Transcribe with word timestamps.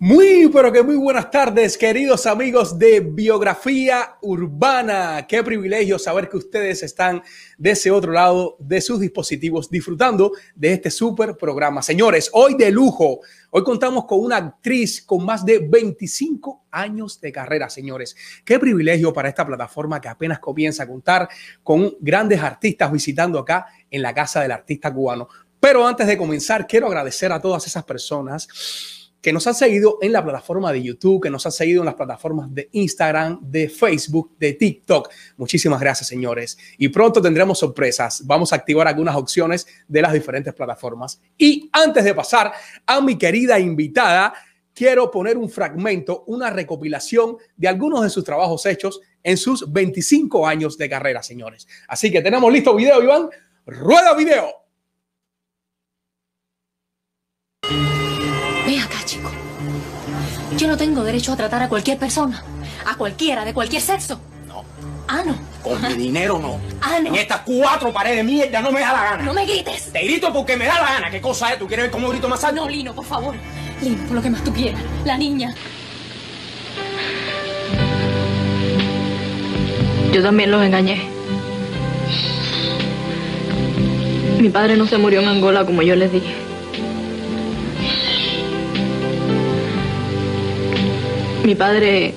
Muy, 0.00 0.50
pero 0.52 0.72
que 0.72 0.82
muy 0.82 0.96
buenas 0.96 1.30
tardes, 1.30 1.78
queridos 1.78 2.26
amigos 2.26 2.76
de 2.76 2.98
Biografía 2.98 4.16
Urbana. 4.22 5.24
Qué 5.28 5.40
privilegio 5.44 6.00
saber 6.00 6.28
que 6.28 6.36
ustedes 6.36 6.82
están 6.82 7.22
de 7.58 7.70
ese 7.70 7.92
otro 7.92 8.10
lado 8.10 8.56
de 8.58 8.80
sus 8.80 8.98
dispositivos 8.98 9.70
disfrutando 9.70 10.32
de 10.56 10.72
este 10.72 10.90
súper 10.90 11.36
programa. 11.36 11.80
Señores, 11.80 12.28
hoy 12.32 12.54
de 12.54 12.72
lujo, 12.72 13.20
hoy 13.50 13.62
contamos 13.62 14.06
con 14.06 14.18
una 14.18 14.36
actriz 14.38 15.00
con 15.00 15.24
más 15.24 15.44
de 15.44 15.60
25 15.60 16.64
años 16.72 17.20
de 17.20 17.30
carrera, 17.30 17.70
señores. 17.70 18.16
Qué 18.44 18.58
privilegio 18.58 19.12
para 19.12 19.28
esta 19.28 19.46
plataforma 19.46 20.00
que 20.00 20.08
apenas 20.08 20.40
comienza 20.40 20.82
a 20.82 20.88
contar 20.88 21.28
con 21.62 21.94
grandes 22.00 22.40
artistas 22.40 22.90
visitando 22.90 23.38
acá 23.38 23.66
en 23.88 24.02
la 24.02 24.12
Casa 24.12 24.42
del 24.42 24.50
Artista 24.50 24.92
Cubano. 24.92 25.28
Pero 25.60 25.86
antes 25.86 26.08
de 26.08 26.18
comenzar, 26.18 26.66
quiero 26.66 26.88
agradecer 26.88 27.30
a 27.30 27.40
todas 27.40 27.64
esas 27.68 27.84
personas 27.84 29.03
que 29.24 29.32
nos 29.32 29.46
han 29.46 29.54
seguido 29.54 29.96
en 30.02 30.12
la 30.12 30.22
plataforma 30.22 30.70
de 30.70 30.82
YouTube, 30.82 31.22
que 31.22 31.30
nos 31.30 31.46
han 31.46 31.52
seguido 31.52 31.80
en 31.80 31.86
las 31.86 31.94
plataformas 31.94 32.54
de 32.54 32.68
Instagram, 32.72 33.40
de 33.40 33.70
Facebook, 33.70 34.32
de 34.38 34.52
TikTok. 34.52 35.08
Muchísimas 35.38 35.80
gracias, 35.80 36.08
señores. 36.08 36.58
Y 36.76 36.90
pronto 36.90 37.22
tendremos 37.22 37.58
sorpresas. 37.58 38.26
Vamos 38.26 38.52
a 38.52 38.56
activar 38.56 38.86
algunas 38.86 39.16
opciones 39.16 39.66
de 39.88 40.02
las 40.02 40.12
diferentes 40.12 40.52
plataformas. 40.52 41.22
Y 41.38 41.70
antes 41.72 42.04
de 42.04 42.14
pasar 42.14 42.52
a 42.84 43.00
mi 43.00 43.16
querida 43.16 43.58
invitada, 43.58 44.34
quiero 44.74 45.10
poner 45.10 45.38
un 45.38 45.48
fragmento, 45.48 46.24
una 46.26 46.50
recopilación 46.50 47.38
de 47.56 47.68
algunos 47.68 48.02
de 48.02 48.10
sus 48.10 48.24
trabajos 48.24 48.66
hechos 48.66 49.00
en 49.22 49.38
sus 49.38 49.72
25 49.72 50.46
años 50.46 50.76
de 50.76 50.90
carrera, 50.90 51.22
señores. 51.22 51.66
Así 51.88 52.12
que 52.12 52.20
tenemos 52.20 52.52
listo 52.52 52.74
video, 52.74 53.02
Iván. 53.02 53.30
Rueda 53.64 54.12
video. 54.14 54.63
Yo 60.64 60.70
no 60.70 60.78
tengo 60.78 61.04
derecho 61.04 61.30
a 61.30 61.36
tratar 61.36 61.62
a 61.62 61.68
cualquier 61.68 61.98
persona, 61.98 62.42
a 62.86 62.96
cualquiera, 62.96 63.44
de 63.44 63.52
cualquier 63.52 63.82
sexo. 63.82 64.18
No. 64.48 64.64
Ah, 65.06 65.22
no. 65.22 65.36
Con 65.62 65.82
mi 65.82 65.92
dinero 65.92 66.38
no. 66.38 66.58
Ah, 66.80 67.00
no. 67.02 67.10
En 67.10 67.16
estas 67.16 67.40
cuatro 67.40 67.92
paredes 67.92 68.16
de 68.16 68.24
mierda 68.24 68.62
no 68.62 68.72
me 68.72 68.80
da 68.80 68.94
la 68.94 69.04
gana. 69.04 69.24
No 69.24 69.34
me 69.34 69.44
grites. 69.44 69.92
Te 69.92 70.02
grito 70.02 70.32
porque 70.32 70.56
me 70.56 70.64
da 70.64 70.80
la 70.80 70.92
gana. 70.94 71.10
¿Qué 71.10 71.20
cosa 71.20 71.52
es? 71.52 71.58
¿Tú 71.58 71.66
quieres 71.66 71.84
ver 71.84 71.90
cómo 71.90 72.08
grito 72.08 72.30
más 72.30 72.42
alto? 72.44 72.62
No, 72.62 72.70
Lino, 72.70 72.94
por 72.94 73.04
favor. 73.04 73.34
Lino, 73.82 74.06
por 74.06 74.16
lo 74.16 74.22
que 74.22 74.30
más 74.30 74.42
tú 74.42 74.54
quieras. 74.54 74.80
La 75.04 75.18
niña. 75.18 75.54
Yo 80.14 80.22
también 80.22 80.50
los 80.50 80.64
engañé. 80.64 81.06
Mi 84.38 84.48
padre 84.48 84.78
no 84.78 84.86
se 84.86 84.96
murió 84.96 85.20
en 85.20 85.28
Angola 85.28 85.66
como 85.66 85.82
yo 85.82 85.94
les 85.94 86.10
dije. 86.10 86.34
Mi 91.44 91.54
padre 91.54 92.14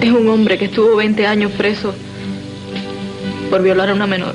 es 0.00 0.10
un 0.10 0.28
hombre 0.28 0.58
que 0.58 0.64
estuvo 0.64 0.96
20 0.96 1.24
años 1.24 1.52
preso 1.52 1.94
por 3.48 3.62
violar 3.62 3.90
a 3.90 3.94
una 3.94 4.08
menor. 4.08 4.34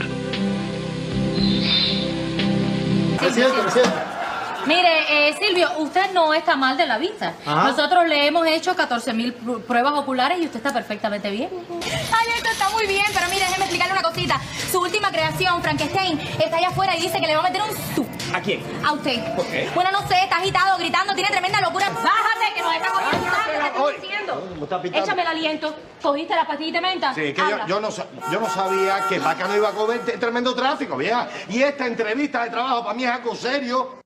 Mire, 4.66 5.30
eh, 5.30 5.36
Silvio, 5.40 5.70
usted 5.80 6.12
no 6.14 6.34
está 6.34 6.56
mal 6.56 6.78
de 6.78 6.86
la 6.86 6.98
vista. 6.98 7.34
Ajá. 7.46 7.70
Nosotros 7.70 8.08
le 8.08 8.28
hemos 8.28 8.46
hecho 8.48 8.76
14 8.76 9.14
mil 9.14 9.34
pruebas 9.34 9.94
oculares 9.94 10.38
y 10.40 10.46
usted 10.46 10.58
está 10.58 10.74
perfectamente 10.74 11.30
bien. 11.32 11.50
Ay, 11.82 12.28
esto 12.38 12.50
está 12.50 12.70
muy 12.70 12.88
bien, 12.88 13.06
pero 13.14 13.28
mire, 13.30 13.42
déjeme 13.42 13.66
explicarle 13.66 13.94
una 13.94 14.02
cosita. 14.02 14.40
Su 14.72 14.80
última 14.82 15.12
creación, 15.12 15.62
Frankenstein, 15.62 16.20
está 16.20 16.58
allá 16.58 16.70
afuera 16.70 16.96
y 16.96 17.02
dice 17.02 17.20
que 17.20 17.28
le 17.28 17.36
va 17.36 17.42
a 17.42 17.50
meter 17.50 17.62
un 17.62 17.96
su 17.96 18.06
¿A 18.34 18.42
quién? 18.42 18.62
a 18.84 18.94
usted. 18.94 19.36
¿Por 19.36 19.46
qué? 19.46 19.70
Bueno, 19.76 19.92
no 19.92 20.08
sé, 20.08 20.16
está 20.24 20.38
agitado, 20.38 20.78
gritando, 20.78 21.14
tiene 21.14 21.30
tremenda 21.30 21.62
locura. 21.62 21.90
Bájate, 21.90 22.54
que 22.56 22.62
nos 22.62 22.74
está 22.74 22.90
cogiendo. 22.90 23.28
Ay, 23.28 23.72
¿Qué 23.74 23.80
te 23.80 24.02
diciendo? 24.02 24.48
¿Cómo 24.50 24.64
está 24.64 24.82
pintando? 24.82 25.06
Échame 25.06 25.22
el 25.22 25.28
aliento. 25.28 25.76
¿Cogiste 26.02 26.36
la 26.36 26.48
pastilla 26.48 26.72
de 26.74 26.82
menta? 26.82 27.14
Sí, 27.14 27.34
que 27.34 27.42
yo, 27.42 27.68
yo 27.68 27.80
no, 27.80 27.90
yo 27.90 28.40
no 28.40 28.50
sabía 28.50 29.06
que 29.08 29.20
Vaca 29.20 29.48
no 29.48 29.56
iba 29.56 29.70
a 29.70 29.74
comer 29.74 30.02
tremendo 30.20 30.56
tráfico, 30.56 30.98
vieja. 30.98 31.28
Y 31.50 31.62
esta 31.62 31.86
entrevista 31.86 32.44
de 32.44 32.50
trabajo 32.50 32.84
para 32.84 32.96
mí 32.96 33.04
es 33.04 33.12
algo 33.12 33.36
serio. 33.36 34.03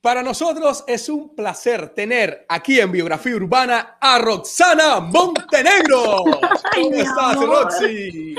Para 0.00 0.22
nosotros 0.22 0.84
es 0.86 1.08
un 1.08 1.34
placer 1.34 1.88
tener 1.88 2.46
aquí 2.48 2.78
en 2.78 2.92
Biografía 2.92 3.34
Urbana 3.34 3.96
a 4.00 4.20
Roxana 4.20 5.00
Montenegro. 5.00 6.22
¿Cómo 6.74 6.94
estás. 6.94 7.34
Roxy? 7.34 8.36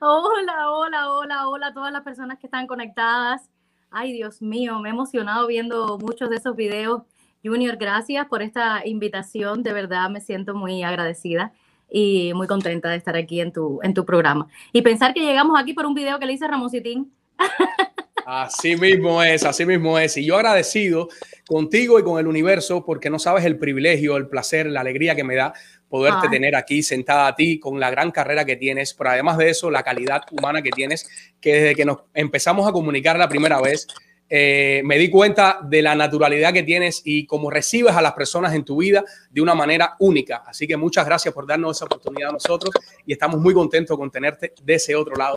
Hola, 0.00 0.70
hola, 0.70 1.10
hola, 1.10 1.48
hola 1.48 1.66
a 1.66 1.74
todas 1.74 1.92
las 1.92 2.00
personas 2.00 2.38
que 2.38 2.46
están 2.46 2.66
conectadas. 2.66 3.50
Ay, 3.90 4.14
Dios 4.14 4.40
mío, 4.40 4.78
me 4.78 4.88
he 4.88 4.92
emocionado 4.92 5.46
viendo 5.46 5.98
muchos 5.98 6.30
de 6.30 6.36
esos 6.36 6.56
videos. 6.56 7.02
Junior, 7.44 7.76
gracias 7.76 8.26
por 8.26 8.40
esta 8.40 8.80
invitación. 8.86 9.62
De 9.62 9.74
verdad 9.74 10.08
me 10.08 10.22
siento 10.22 10.54
muy 10.54 10.84
agradecida 10.84 11.52
y 11.90 12.32
muy 12.32 12.46
contenta 12.46 12.88
de 12.88 12.96
estar 12.96 13.14
aquí 13.14 13.42
en 13.42 13.52
tu, 13.52 13.78
en 13.82 13.92
tu 13.92 14.06
programa. 14.06 14.48
Y 14.72 14.80
pensar 14.80 15.12
que 15.12 15.20
llegamos 15.20 15.60
aquí 15.60 15.74
por 15.74 15.84
un 15.84 15.92
video 15.92 16.18
que 16.18 16.24
le 16.24 16.32
hice 16.32 16.46
a 16.46 16.48
Ramositín. 16.48 17.12
Así 18.26 18.76
mismo 18.76 19.22
es, 19.22 19.44
así 19.44 19.66
mismo 19.66 19.98
es. 19.98 20.16
Y 20.16 20.24
yo 20.24 20.36
agradecido 20.36 21.08
contigo 21.46 21.98
y 21.98 22.02
con 22.02 22.18
el 22.18 22.26
universo 22.26 22.84
porque 22.84 23.10
no 23.10 23.18
sabes 23.18 23.44
el 23.44 23.58
privilegio, 23.58 24.16
el 24.16 24.28
placer, 24.28 24.66
la 24.66 24.80
alegría 24.80 25.14
que 25.14 25.24
me 25.24 25.34
da 25.34 25.52
poderte 25.88 26.26
Ay. 26.26 26.30
tener 26.30 26.56
aquí 26.56 26.82
sentada 26.82 27.28
a 27.28 27.34
ti 27.34 27.60
con 27.60 27.78
la 27.78 27.90
gran 27.90 28.10
carrera 28.10 28.44
que 28.44 28.56
tienes, 28.56 28.94
pero 28.94 29.10
además 29.10 29.38
de 29.38 29.50
eso, 29.50 29.70
la 29.70 29.82
calidad 29.82 30.22
humana 30.32 30.62
que 30.62 30.70
tienes, 30.70 31.08
que 31.40 31.54
desde 31.54 31.74
que 31.74 31.84
nos 31.84 31.98
empezamos 32.14 32.68
a 32.68 32.72
comunicar 32.72 33.18
la 33.18 33.28
primera 33.28 33.60
vez, 33.60 33.86
eh, 34.28 34.82
me 34.84 34.98
di 34.98 35.10
cuenta 35.10 35.60
de 35.62 35.82
la 35.82 35.94
naturalidad 35.94 36.52
que 36.52 36.62
tienes 36.62 37.02
y 37.04 37.26
cómo 37.26 37.50
recibes 37.50 37.94
a 37.94 38.02
las 38.02 38.14
personas 38.14 38.54
en 38.54 38.64
tu 38.64 38.78
vida 38.78 39.04
de 39.30 39.40
una 39.40 39.54
manera 39.54 39.94
única. 40.00 40.42
Así 40.46 40.66
que 40.66 40.76
muchas 40.76 41.04
gracias 41.04 41.32
por 41.34 41.46
darnos 41.46 41.76
esa 41.76 41.84
oportunidad 41.84 42.30
a 42.30 42.32
nosotros 42.32 42.74
y 43.06 43.12
estamos 43.12 43.40
muy 43.40 43.52
contentos 43.54 43.96
con 43.96 44.10
tenerte 44.10 44.54
de 44.62 44.74
ese 44.74 44.96
otro 44.96 45.14
lado 45.14 45.36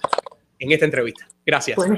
en 0.58 0.72
esta 0.72 0.86
entrevista. 0.86 1.28
Gracias. 1.46 1.76
Pues, 1.76 1.92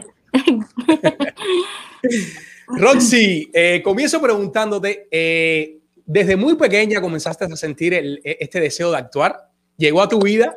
Roxy, 2.68 3.50
eh, 3.54 3.82
comienzo 3.84 4.22
preguntándote, 4.22 5.08
eh, 5.12 5.80
desde 6.06 6.36
muy 6.36 6.56
pequeña 6.56 7.02
comenzaste 7.02 7.46
a 7.46 7.56
sentir 7.56 7.94
el- 7.94 8.22
e- 8.24 8.38
este 8.40 8.60
deseo 8.60 8.92
de 8.92 8.98
actuar, 8.98 9.50
llegó 9.78 10.02
a 10.02 10.10
tu 10.10 10.20
vida, 10.20 10.56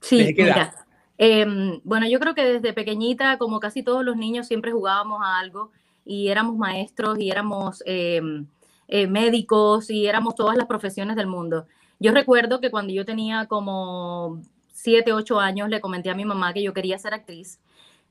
Sí, 0.00 0.18
¿Desde 0.18 0.34
qué 0.34 0.42
edad? 0.42 0.74
em, 1.16 1.80
bueno, 1.84 2.08
yo 2.08 2.18
creo 2.18 2.34
que 2.34 2.42
desde 2.44 2.72
pequeñita, 2.72 3.38
como 3.38 3.60
casi 3.60 3.84
todos 3.84 4.04
los 4.04 4.16
niños, 4.16 4.48
siempre 4.48 4.72
jugábamos 4.72 5.20
a 5.22 5.38
algo 5.38 5.70
y 6.04 6.26
éramos 6.28 6.56
maestros 6.56 7.20
y 7.20 7.30
éramos 7.30 7.84
em, 7.86 8.46
eh, 8.88 9.06
médicos 9.06 9.90
y 9.90 10.06
éramos 10.06 10.34
todas 10.34 10.56
las 10.56 10.66
profesiones 10.66 11.14
del 11.14 11.28
mundo. 11.28 11.66
Yo 12.00 12.10
recuerdo 12.10 12.60
que 12.60 12.72
cuando 12.72 12.92
yo 12.92 13.04
tenía 13.04 13.46
como 13.46 14.42
7, 14.72 15.12
8 15.12 15.38
años, 15.38 15.68
le 15.68 15.80
comenté 15.80 16.10
a 16.10 16.14
mi 16.16 16.24
mamá 16.24 16.52
que 16.52 16.64
yo 16.64 16.74
quería 16.74 16.98
ser 16.98 17.14
actriz. 17.14 17.60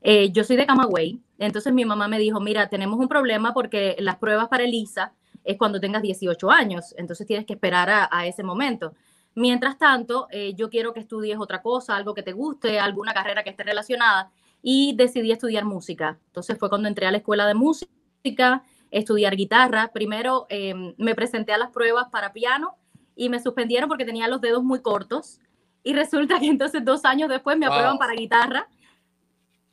Eh, 0.02 0.30
yo 0.32 0.42
soy 0.44 0.56
de 0.56 0.66
Camagüey, 0.66 1.20
entonces 1.38 1.72
mi 1.72 1.84
mamá 1.84 2.08
me 2.08 2.18
dijo, 2.18 2.40
mira, 2.40 2.68
tenemos 2.68 2.98
un 2.98 3.08
problema 3.08 3.54
porque 3.54 3.94
las 4.00 4.16
pruebas 4.16 4.48
para 4.48 4.64
Elisa 4.64 5.12
es 5.44 5.56
cuando 5.56 5.78
tengas 5.80 6.02
18 6.02 6.50
años, 6.50 6.94
entonces 6.98 7.26
tienes 7.26 7.46
que 7.46 7.52
esperar 7.54 7.88
a- 7.88 8.08
a 8.10 8.26
ese 8.26 8.42
momento. 8.42 8.94
Mientras 9.34 9.78
tanto, 9.78 10.26
eh, 10.30 10.54
yo 10.54 10.68
quiero 10.70 10.92
que 10.92 11.00
estudies 11.00 11.38
otra 11.38 11.62
cosa, 11.62 11.96
algo 11.96 12.14
que 12.14 12.22
te 12.22 12.32
guste, 12.32 12.78
alguna 12.80 13.14
carrera 13.14 13.42
que 13.44 13.50
esté 13.50 13.62
relacionada, 13.62 14.30
y 14.60 14.94
decidí 14.96 15.32
estudiar 15.32 15.64
música. 15.64 16.18
Entonces 16.26 16.58
fue 16.58 16.68
cuando 16.68 16.86
entré 16.88 17.06
a 17.06 17.10
la 17.10 17.16
escuela 17.18 17.46
de 17.46 17.54
música, 17.54 18.62
estudiar 18.90 19.34
guitarra. 19.36 19.90
Primero 19.92 20.46
eh, 20.50 20.94
me 20.98 21.14
presenté 21.14 21.52
a 21.52 21.58
las 21.58 21.70
pruebas 21.70 22.08
para 22.10 22.32
piano 22.32 22.74
y 23.16 23.28
me 23.28 23.40
suspendieron 23.40 23.88
porque 23.88 24.04
tenía 24.04 24.28
los 24.28 24.40
dedos 24.40 24.62
muy 24.62 24.80
cortos. 24.80 25.40
Y 25.82 25.94
resulta 25.94 26.38
que 26.38 26.46
entonces 26.46 26.84
dos 26.84 27.04
años 27.04 27.28
después 27.28 27.56
me 27.58 27.66
Wow. 27.66 27.74
aprueban 27.74 27.98
para 27.98 28.12
guitarra. 28.14 28.68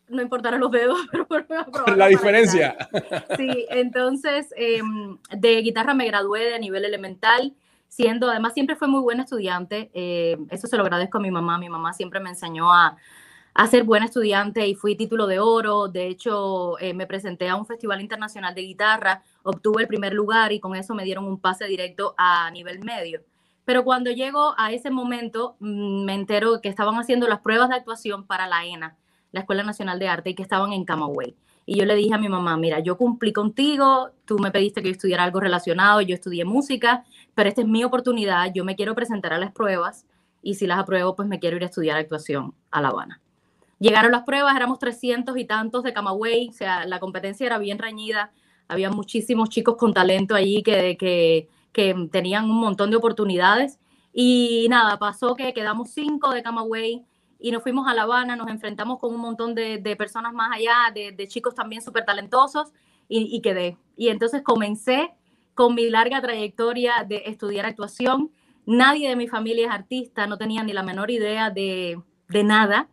No 0.09 0.21
importaron 0.21 0.59
los 0.59 0.71
dedos, 0.71 0.97
pero 1.29 1.95
la 1.95 2.07
diferencia. 2.07 2.75
Sí, 3.37 3.65
entonces 3.69 4.53
em, 4.57 5.17
de 5.31 5.61
guitarra 5.61 5.93
me 5.93 6.07
gradué 6.07 6.49
de 6.49 6.59
nivel 6.59 6.85
elemental, 6.85 7.53
siendo, 7.87 8.29
además 8.29 8.53
siempre 8.53 8.75
fue 8.75 8.87
muy 8.87 9.01
buena 9.01 9.23
estudiante, 9.23 9.89
eh, 9.93 10.37
eso 10.49 10.67
se 10.67 10.77
lo 10.77 10.83
agradezco 10.83 11.17
a 11.17 11.21
mi 11.21 11.31
mamá, 11.31 11.57
mi 11.57 11.69
mamá 11.69 11.93
siempre 11.93 12.19
me 12.19 12.29
enseñó 12.29 12.73
a, 12.73 12.97
a 13.53 13.67
ser 13.67 13.83
buena 13.83 14.05
estudiante 14.05 14.65
y 14.67 14.75
fui 14.75 14.95
título 14.95 15.27
de 15.27 15.39
oro, 15.39 15.87
de 15.87 16.07
hecho 16.07 16.79
eh, 16.79 16.93
me 16.93 17.07
presenté 17.07 17.49
a 17.49 17.55
un 17.55 17.65
festival 17.65 18.01
internacional 18.01 18.55
de 18.55 18.61
guitarra, 18.61 19.21
obtuve 19.43 19.81
el 19.81 19.87
primer 19.87 20.13
lugar 20.13 20.51
y 20.51 20.59
con 20.59 20.75
eso 20.75 20.93
me 20.93 21.03
dieron 21.03 21.25
un 21.25 21.39
pase 21.39 21.65
directo 21.65 22.13
a 22.17 22.49
nivel 22.51 22.79
medio. 22.83 23.21
Pero 23.65 23.83
cuando 23.83 24.11
llego 24.11 24.55
a 24.57 24.71
ese 24.71 24.89
momento, 24.89 25.55
mm, 25.59 26.05
me 26.05 26.13
entero 26.13 26.61
que 26.61 26.69
estaban 26.69 26.95
haciendo 26.95 27.27
las 27.27 27.41
pruebas 27.41 27.69
de 27.69 27.75
actuación 27.75 28.25
para 28.25 28.47
la 28.47 28.65
ENA, 28.65 28.95
la 29.31 29.41
Escuela 29.41 29.63
Nacional 29.63 29.99
de 29.99 30.07
Arte, 30.07 30.31
y 30.31 30.35
que 30.35 30.43
estaban 30.43 30.73
en 30.73 30.85
Camagüey. 30.85 31.35
Y 31.65 31.77
yo 31.77 31.85
le 31.85 31.95
dije 31.95 32.15
a 32.15 32.17
mi 32.17 32.29
mamá, 32.29 32.57
mira, 32.57 32.79
yo 32.79 32.97
cumplí 32.97 33.31
contigo, 33.31 34.09
tú 34.25 34.39
me 34.39 34.49
pediste 34.49 34.81
que 34.81 34.87
yo 34.87 34.93
estudiara 34.93 35.23
algo 35.23 35.39
relacionado, 35.39 36.01
yo 36.01 36.15
estudié 36.15 36.43
música, 36.43 37.03
pero 37.35 37.47
esta 37.47 37.61
es 37.61 37.67
mi 37.67 37.83
oportunidad, 37.83 38.51
yo 38.53 38.65
me 38.65 38.75
quiero 38.75 38.95
presentar 38.95 39.33
a 39.33 39.37
las 39.37 39.51
pruebas 39.51 40.07
y 40.41 40.55
si 40.55 40.65
las 40.65 40.79
apruebo, 40.79 41.15
pues 41.15 41.27
me 41.27 41.39
quiero 41.39 41.57
ir 41.57 41.63
a 41.63 41.67
estudiar 41.67 41.97
actuación 41.97 42.55
a 42.71 42.81
La 42.81 42.87
Habana. 42.87 43.21
Llegaron 43.77 44.11
las 44.11 44.23
pruebas, 44.23 44.55
éramos 44.55 44.79
300 44.79 45.37
y 45.37 45.45
tantos 45.45 45.83
de 45.83 45.93
Camagüey, 45.93 46.49
o 46.49 46.53
sea, 46.53 46.85
la 46.85 46.99
competencia 46.99 47.45
era 47.45 47.59
bien 47.59 47.77
reñida. 47.77 48.31
había 48.67 48.89
muchísimos 48.89 49.49
chicos 49.49 49.77
con 49.77 49.93
talento 49.93 50.35
allí 50.35 50.63
que, 50.63 50.97
que, 50.97 51.49
que 51.71 51.95
tenían 52.11 52.45
un 52.49 52.59
montón 52.59 52.89
de 52.89 52.97
oportunidades. 52.97 53.79
Y 54.11 54.67
nada, 54.69 54.97
pasó 54.97 55.35
que 55.35 55.53
quedamos 55.53 55.91
cinco 55.91 56.31
de 56.31 56.41
Camagüey 56.43 57.05
y 57.39 57.51
nos 57.51 57.63
fuimos 57.63 57.87
a 57.87 57.93
La 57.93 58.03
Habana, 58.03 58.35
nos 58.35 58.49
enfrentamos 58.49 58.99
con 58.99 59.15
un 59.15 59.21
montón 59.21 59.55
de, 59.55 59.77
de 59.77 59.95
personas 59.95 60.33
más 60.33 60.51
allá, 60.55 60.91
de, 60.93 61.13
de 61.13 61.27
chicos 61.27 61.55
también 61.55 61.81
súper 61.81 62.05
talentosos 62.05 62.73
y, 63.07 63.35
y, 63.35 63.41
quedé. 63.41 63.77
Y 63.95 64.09
entonces 64.09 64.41
comencé 64.43 65.11
con 65.55 65.73
mi 65.73 65.89
larga 65.89 66.21
trayectoria 66.21 67.05
de 67.07 67.23
estudiar 67.25 67.65
actuación. 67.65 68.31
Nadie 68.65 69.09
de 69.09 69.15
mi 69.15 69.27
familia 69.27 69.67
es 69.67 69.71
artista, 69.71 70.27
no 70.27 70.37
tenía 70.37 70.63
ni 70.63 70.73
la 70.73 70.83
menor 70.83 71.11
idea 71.11 71.49
de, 71.49 72.01
de 72.27 72.43
nada. 72.43 72.89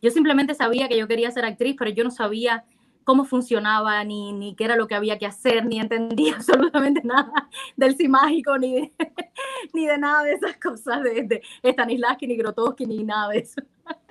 Yo 0.00 0.10
simplemente 0.12 0.54
sabía 0.54 0.88
que 0.88 0.96
yo 0.96 1.08
quería 1.08 1.30
ser 1.32 1.44
actriz, 1.44 1.74
pero 1.76 1.90
yo 1.90 2.04
no 2.04 2.12
sabía 2.12 2.64
cómo 3.02 3.24
funcionaba, 3.24 4.04
ni, 4.04 4.32
ni 4.32 4.54
qué 4.54 4.64
era 4.64 4.76
lo 4.76 4.86
que 4.86 4.94
había 4.94 5.18
que 5.18 5.26
hacer, 5.26 5.64
ni 5.64 5.80
entendía 5.80 6.34
absolutamente 6.36 7.00
nada 7.02 7.48
del 7.76 7.96
sí 7.96 8.06
mágico, 8.06 8.58
ni 8.58 8.74
de, 8.74 8.92
ni 9.74 9.86
de 9.86 9.98
nada 9.98 10.22
de 10.22 10.34
esas 10.34 10.56
cosas 10.58 11.02
de, 11.02 11.22
de 11.24 11.72
Stanislavski, 11.72 12.26
ni 12.26 12.36
Grotowski, 12.36 12.86
ni 12.86 13.02
nada 13.02 13.30
de 13.30 13.38
eso. 13.38 13.62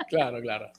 Claro, 0.10 0.42
claro. 0.42 0.72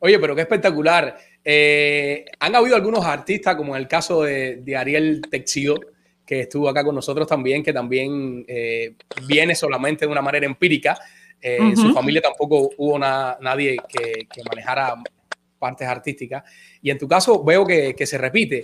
Oye, 0.00 0.18
pero 0.18 0.34
qué 0.34 0.42
espectacular. 0.42 1.16
Eh, 1.44 2.24
han 2.38 2.54
habido 2.54 2.74
algunos 2.76 3.04
artistas, 3.04 3.54
como 3.54 3.76
en 3.76 3.82
el 3.82 3.88
caso 3.88 4.22
de, 4.22 4.56
de 4.56 4.76
Ariel 4.76 5.22
Texido, 5.30 5.78
que 6.24 6.40
estuvo 6.40 6.68
acá 6.68 6.84
con 6.84 6.94
nosotros 6.94 7.26
también, 7.26 7.62
que 7.62 7.72
también 7.72 8.44
eh, 8.48 8.94
viene 9.26 9.54
solamente 9.54 10.06
de 10.06 10.12
una 10.12 10.22
manera 10.22 10.46
empírica. 10.46 10.98
Eh, 11.40 11.58
uh 11.60 11.64
-huh. 11.64 11.70
En 11.70 11.76
su 11.76 11.92
familia 11.92 12.22
tampoco 12.22 12.70
hubo 12.76 12.98
nadie 12.98 13.76
que, 13.88 14.26
que, 14.32 14.42
manejara 14.48 14.94
partes 15.58 15.86
artísticas. 15.86 16.44
Y 16.82 16.90
en 16.90 16.98
tu 16.98 17.06
caso 17.06 17.44
veo 17.44 17.66
que, 17.66 17.94
que 17.94 18.06
se 18.06 18.16
repite. 18.16 18.62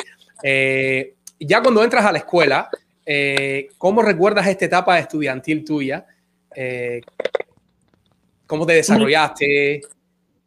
Ya 1.39 1.63
cuando 1.63 1.85
entras 1.85 2.05
a 2.07 2.13
la 2.13 2.19
escuela, 2.19 2.71
¿cómo 3.77 4.01
recuerdas 4.03 4.47
esta 4.47 4.65
etapa 4.65 4.99
estudiantil 4.99 5.65
tuya? 5.65 6.07
¿Cómo 8.47 8.67
te 8.67 8.75
desarrollaste? 8.75 9.81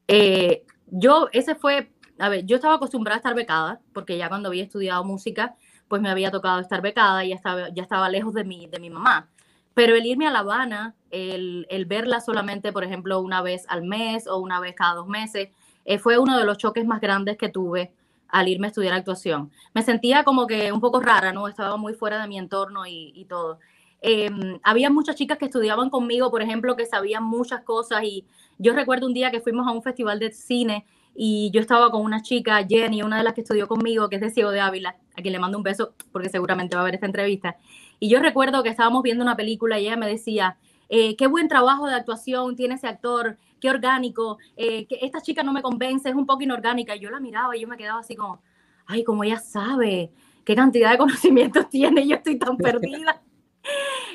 Eh, 0.08 0.64
yo, 0.88 1.28
ese 1.32 1.56
fue, 1.56 1.92
a 2.18 2.30
ver, 2.30 2.46
yo 2.46 2.56
estaba 2.56 2.76
acostumbrada 2.76 3.18
a 3.18 3.20
estar 3.20 3.36
becada, 3.36 3.80
porque 3.94 4.18
ya 4.18 4.30
cuando 4.30 4.50
había 4.50 4.64
estudiado 4.64 5.04
música, 5.04 5.56
pues 5.88 6.02
me 6.02 6.10
había 6.10 6.32
tocado 6.32 6.60
estar 6.60 6.82
becada 6.82 7.26
y 7.26 7.30
ya 7.30 7.36
estaba, 7.36 7.70
ya 7.70 7.84
estaba 7.84 8.10
lejos 8.10 8.34
de 8.34 8.44
mi, 8.44 8.68
de 8.68 8.80
mi 8.80 8.90
mamá. 8.90 9.30
Pero 9.74 9.96
el 9.96 10.06
irme 10.06 10.28
a 10.28 10.32
La 10.32 10.40
Habana, 10.40 10.96
el, 11.12 11.68
el 11.70 11.86
verla 11.86 12.22
solamente, 12.22 12.72
por 12.72 12.84
ejemplo, 12.84 13.20
una 13.20 13.42
vez 13.42 13.66
al 13.70 13.84
mes 13.84 14.28
o 14.28 14.38
una 14.38 14.60
vez 14.60 14.76
cada 14.76 14.96
dos 14.96 15.08
meses, 15.08 15.50
eh, 15.86 16.00
fue 16.00 16.18
uno 16.18 16.38
de 16.38 16.46
los 16.46 16.58
choques 16.58 16.86
más 16.86 17.02
grandes 17.02 17.38
que 17.38 17.50
tuve 17.50 17.92
al 18.28 18.48
irme 18.48 18.68
a 18.68 18.70
estudiar 18.70 18.94
actuación. 18.94 19.52
Me 19.74 19.82
sentía 19.82 20.24
como 20.24 20.48
que 20.48 20.72
un 20.72 20.82
poco 20.82 21.00
rara, 21.00 21.34
¿no? 21.34 21.48
Estaba 21.48 21.78
muy 21.78 21.94
fuera 21.94 22.22
de 22.22 22.28
mi 22.28 22.38
entorno 22.38 22.86
y, 22.86 23.12
y 23.16 23.26
todo. 23.26 23.60
Eh, 24.02 24.30
había 24.64 24.90
muchas 24.90 25.16
chicas 25.16 25.38
que 25.38 25.46
estudiaban 25.46 25.90
conmigo, 25.90 26.32
por 26.32 26.42
ejemplo, 26.42 26.76
que 26.76 26.86
sabían 26.86 27.24
muchas 27.24 27.64
cosas 27.64 28.04
y 28.04 28.26
yo 28.58 28.74
recuerdo 28.74 29.08
un 29.08 29.14
día 29.14 29.32
que 29.32 29.42
fuimos 29.42 29.68
a 29.68 29.72
un 29.72 29.84
festival 29.84 30.20
de 30.20 30.32
cine 30.32 30.86
y 31.16 31.52
yo 31.52 31.60
estaba 31.60 31.92
con 31.92 32.02
una 32.02 32.22
chica, 32.22 32.66
Jenny, 32.68 33.02
una 33.04 33.18
de 33.18 33.24
las 33.24 33.34
que 33.34 33.42
estudió 33.42 33.68
conmigo, 33.68 34.10
que 34.10 34.16
es 34.16 34.22
de 34.22 34.30
Ciego 34.30 34.52
de 34.52 34.62
Ávila, 34.62 34.96
a 35.18 35.22
quien 35.22 35.34
le 35.34 35.40
mando 35.40 35.58
un 35.58 35.64
beso 35.64 35.94
porque 36.12 36.30
seguramente 36.30 36.76
va 36.76 36.82
a 36.82 36.86
ver 36.86 36.96
esta 36.96 37.08
entrevista. 37.08 37.58
Y 38.00 38.10
yo 38.10 38.20
recuerdo 38.20 38.64
que 38.64 38.70
estábamos 38.70 39.04
viendo 39.04 39.24
una 39.24 39.36
película 39.36 39.80
y 39.80 39.88
ella 39.88 39.98
me 39.98 40.08
decía, 40.08 40.58
eh, 40.88 41.16
qué 41.18 41.28
buen 41.28 41.48
trabajo 41.48 41.88
de 41.88 41.96
actuación 41.96 42.56
tiene 42.56 42.76
ese 42.76 42.88
actor, 42.88 43.38
qué 43.60 43.70
orgánico, 43.70 44.38
eh, 44.56 44.86
que 44.88 45.00
esta 45.02 45.22
chica 45.22 45.44
no 45.44 45.52
me 45.52 45.62
convence, 45.62 46.10
es 46.10 46.16
un 46.16 46.26
poco 46.26 46.44
inorgánica. 46.44 46.96
Y 46.96 47.00
yo 47.00 47.10
la 47.10 47.20
miraba 47.20 47.58
y 47.58 47.62
yo 47.62 47.68
me 47.68 47.78
quedaba 47.78 48.00
así 48.00 48.16
como, 48.16 48.42
ay, 48.86 49.04
como 49.04 49.24
ella 49.24 49.40
sabe, 49.40 50.12
qué 50.46 50.56
cantidad 50.56 50.92
de 50.92 50.98
conocimientos 51.00 51.70
tiene, 51.70 52.08
yo 52.08 52.16
estoy 52.16 52.38
tan 52.38 52.58
perdida. 52.58 53.22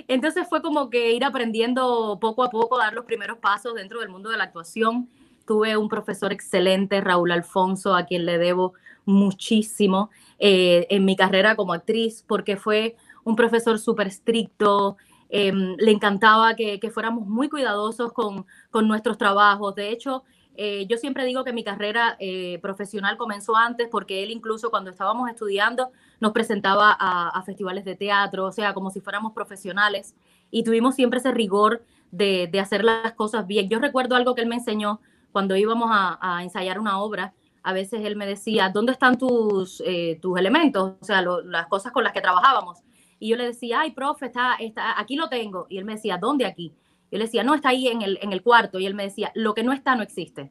Entonces 0.09 0.47
fue 0.49 0.63
como 0.63 0.91
que 0.91 1.13
ir 1.13 1.25
aprendiendo 1.25 2.19
poco 2.21 2.43
a 2.43 2.51
poco, 2.51 2.79
dar 2.79 2.93
los 2.93 3.05
primeros 3.05 3.39
pasos 3.39 3.75
dentro 3.75 4.01
del 4.01 4.09
mundo 4.09 4.31
de 4.31 4.37
la 4.37 4.45
actuación. 4.45 5.09
Tuve 5.47 5.77
un 5.77 5.89
profesor 5.89 6.33
excelente, 6.33 7.01
Raúl 7.01 7.33
Alfonso, 7.33 7.95
a 7.95 8.05
quien 8.05 8.27
le 8.27 8.39
debo 8.39 8.75
muchísimo 9.05 10.11
eh, 10.39 10.87
en 10.91 11.05
mi 11.05 11.17
carrera 11.17 11.57
como 11.57 11.73
actriz, 11.73 12.25
porque 12.27 12.57
fue 12.57 12.97
un 13.25 13.37
profesor 13.37 13.79
súper 13.79 14.07
estricto, 14.07 14.97
eh, 15.31 15.53
le 15.53 15.91
encantaba 15.91 16.55
que, 16.55 16.79
que, 16.79 16.91
fuéramos 16.91 17.27
muy 17.27 17.49
cuidadosos 17.49 18.13
con, 18.13 18.47
con 18.71 18.87
nuestros 18.87 19.19
trabajos. 19.19 19.75
De 19.75 19.91
hecho, 19.91 20.23
eh, 20.57 20.87
yo 20.87 20.97
siempre 20.97 21.25
digo 21.25 21.43
que 21.45 21.53
mi 21.53 21.65
carrera 21.65 22.17
eh, 22.21 22.59
profesional 22.63 23.17
comenzó 23.17 23.57
antes 23.57 23.89
porque 23.91 24.23
él 24.23 24.31
incluso 24.31 24.71
cuando 24.71 24.91
estábamos 24.91 25.29
estudiando 25.29 25.91
nos 26.21 26.33
presentaba 26.33 26.97
a, 26.99 27.29
a, 27.29 27.43
festivales 27.43 27.85
de 27.85 27.97
teatro, 27.97 28.47
o 28.47 28.53
sea, 28.53 28.73
como 28.73 28.91
si 28.91 29.01
fuéramos 29.01 29.33
profesionales 29.33 30.15
y 30.51 30.63
tuvimos 30.63 30.95
siempre 30.95 31.19
ese 31.19 31.33
rigor 31.33 31.85
de, 32.13 32.49
de 32.51 32.61
hacer 32.61 32.85
las 32.85 33.15
cosas 33.15 33.47
bien. 33.47 33.69
Yo 33.69 33.81
recuerdo 33.81 34.15
algo 34.15 34.35
que 34.35 34.43
él 34.43 34.49
me 34.49 34.55
enseñó 34.55 35.01
cuando 35.33 35.57
íbamos 35.57 35.91
a, 35.93 36.19
a 36.21 36.45
ensayar 36.45 36.79
una 36.79 37.01
obra. 37.01 37.35
A 37.65 37.73
veces 37.73 38.03
él 38.05 38.15
me 38.15 38.27
decía, 38.27 38.71
¿dónde 38.73 38.93
están 38.93 39.19
tus, 39.19 39.83
eh, 39.85 40.19
tus 40.23 40.39
elementos? 40.39 40.93
O 41.01 41.05
sea, 41.05 41.23
lo, 41.23 41.43
las 41.43 41.67
cosas 41.67 41.91
con 41.91 42.05
las 42.05 42.13
que 42.13 42.21
trabajábamos. 42.21 42.79
Y 43.19 43.31
yo 43.31 43.37
le 43.37 43.47
decía, 43.47 43.81
ay, 43.81 43.91
profe, 43.91 44.27
está, 44.27 44.55
está, 44.61 45.01
aquí 45.01 45.17
lo 45.17 45.29
tengo. 45.29 45.67
Y 45.69 45.79
él 45.79 45.85
me 45.85 45.95
decía, 45.95 46.19
¿dónde 46.19 46.47
aquí? 46.47 46.73
Yo 47.15 47.19
le 47.19 47.27
decía, 47.27 47.45
no, 47.45 47.55
está 47.55 47.69
ahí 47.69 47.87
en 47.87 48.03
el, 48.03 48.19
en 48.23 48.33
el 48.33 48.43
cuarto. 48.43 48.81
Y 48.81 48.87
él 48.87 48.95
me 48.95 49.05
decía, 49.05 49.31
lo 49.37 49.55
que 49.55 49.63
no 49.63 49.73
está 49.73 49.95
no 49.95 50.03
existe. 50.03 50.51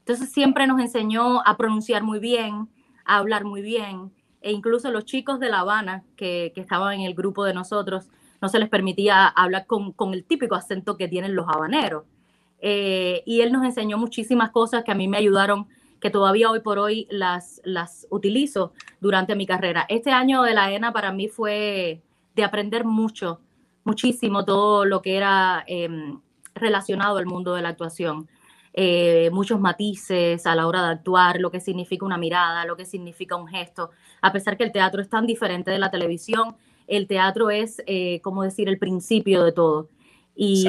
Entonces 0.00 0.30
siempre 0.30 0.66
nos 0.66 0.78
enseñó 0.78 1.40
a 1.46 1.56
pronunciar 1.56 2.02
muy 2.02 2.18
bien, 2.18 2.68
a 3.06 3.16
hablar 3.16 3.44
muy 3.46 3.62
bien. 3.62 4.12
E 4.42 4.52
incluso 4.52 4.90
los 4.90 5.06
chicos 5.06 5.40
de 5.40 5.48
La 5.48 5.60
Habana, 5.60 6.04
que, 6.14 6.52
que 6.54 6.60
estaban 6.60 7.00
en 7.00 7.06
el 7.06 7.14
grupo 7.14 7.42
de 7.44 7.54
nosotros, 7.54 8.10
no 8.42 8.50
se 8.50 8.58
les 8.58 8.68
permitía 8.68 9.26
hablar 9.26 9.66
con, 9.66 9.92
con 9.92 10.12
el 10.12 10.24
típico 10.24 10.54
acento 10.54 10.98
que 10.98 11.08
tienen 11.08 11.34
los 11.34 11.48
habaneros. 11.48 12.04
Eh, 12.60 13.22
y 13.24 13.40
él 13.40 13.50
nos 13.50 13.64
enseñó 13.64 13.96
muchísimas 13.96 14.50
cosas 14.50 14.84
que 14.84 14.92
a 14.92 14.94
mí 14.94 15.08
me 15.08 15.16
ayudaron, 15.16 15.68
que 16.02 16.10
todavía 16.10 16.50
hoy 16.50 16.60
por 16.60 16.78
hoy 16.78 17.06
las, 17.08 17.62
las 17.64 18.06
utilizo 18.10 18.74
durante 19.00 19.36
mi 19.36 19.46
carrera. 19.46 19.86
Este 19.88 20.10
año 20.10 20.42
de 20.42 20.52
la 20.52 20.70
ENA 20.70 20.92
para 20.92 21.12
mí 21.12 21.28
fue 21.28 22.02
de 22.36 22.44
aprender 22.44 22.84
mucho, 22.84 23.40
muchísimo 23.84 24.44
todo 24.44 24.84
lo 24.84 25.02
que 25.02 25.16
era 25.16 25.64
eh, 25.66 25.88
relacionado 26.54 27.18
al 27.18 27.26
mundo 27.26 27.54
de 27.54 27.62
la 27.62 27.70
actuación. 27.70 28.28
Eh, 28.76 29.30
muchos 29.32 29.60
matices 29.60 30.46
a 30.46 30.56
la 30.56 30.66
hora 30.66 30.82
de 30.82 30.88
actuar, 30.94 31.38
lo 31.38 31.52
que 31.52 31.60
significa 31.60 32.04
una 32.04 32.18
mirada, 32.18 32.64
lo 32.64 32.76
que 32.76 32.84
significa 32.84 33.36
un 33.36 33.46
gesto. 33.46 33.90
A 34.20 34.32
pesar 34.32 34.56
que 34.56 34.64
el 34.64 34.72
teatro 34.72 35.00
es 35.00 35.08
tan 35.08 35.26
diferente 35.26 35.70
de 35.70 35.78
la 35.78 35.92
televisión, 35.92 36.56
el 36.88 37.06
teatro 37.06 37.50
es, 37.50 37.82
eh, 37.86 38.20
como 38.22 38.42
decir, 38.42 38.68
el 38.68 38.78
principio 38.78 39.44
de 39.44 39.52
todo. 39.52 39.88
Y, 40.34 40.68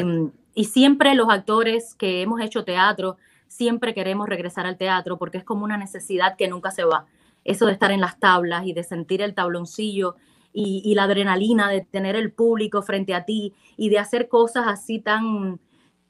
y, 0.53 0.65
siempre 0.65 1.15
los 1.15 1.29
actores 1.29 1.95
que 1.95 2.21
hemos 2.21 2.39
hecho 2.41 2.63
teatro, 2.63 3.17
siempre 3.47 3.95
queremos 3.95 4.29
regresar 4.29 4.67
al 4.67 4.77
teatro 4.77 5.17
porque 5.17 5.39
es 5.39 5.43
como 5.43 5.63
una 5.63 5.77
necesidad 5.77 6.35
que 6.37 6.47
nunca 6.47 6.69
se 6.69 6.83
va. 6.83 7.07
Eso 7.43 7.65
de 7.65 7.71
estar 7.71 7.91
en 7.91 8.01
las 8.01 8.19
tablas 8.19 8.67
y 8.67 8.73
de 8.73 8.83
sentir 8.83 9.23
el 9.23 9.33
tabloncillo 9.33 10.15
y, 10.55 10.81
y, 10.85 10.95
la 10.95 11.03
adrenalina 11.03 11.69
de 11.69 11.81
tener 11.81 12.15
el 12.15 12.31
público 12.31 12.81
frente 12.81 13.13
a 13.13 13.25
ti 13.25 13.53
y 13.75 13.89
de 13.89 13.99
hacer 13.99 14.29
cosas 14.29 14.65
así 14.67 14.99
tan 14.99 15.59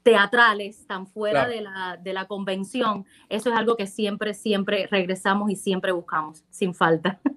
teatrales, 0.06 0.86
tan 0.86 1.08
fuera 1.08 1.46
claro. 1.46 1.50
de, 1.50 1.60
la, 1.62 1.98
de 2.00 2.12
la 2.12 2.26
convención, 2.26 3.04
eso 3.28 3.50
es 3.50 3.56
algo 3.56 3.76
que 3.76 3.88
siempre, 3.88 4.34
siempre 4.34 4.86
regresamos 4.88 5.50
y 5.50 5.56
siempre 5.56 5.90
buscamos, 5.90 6.44
sin 6.48 6.74
falta. 6.74 7.18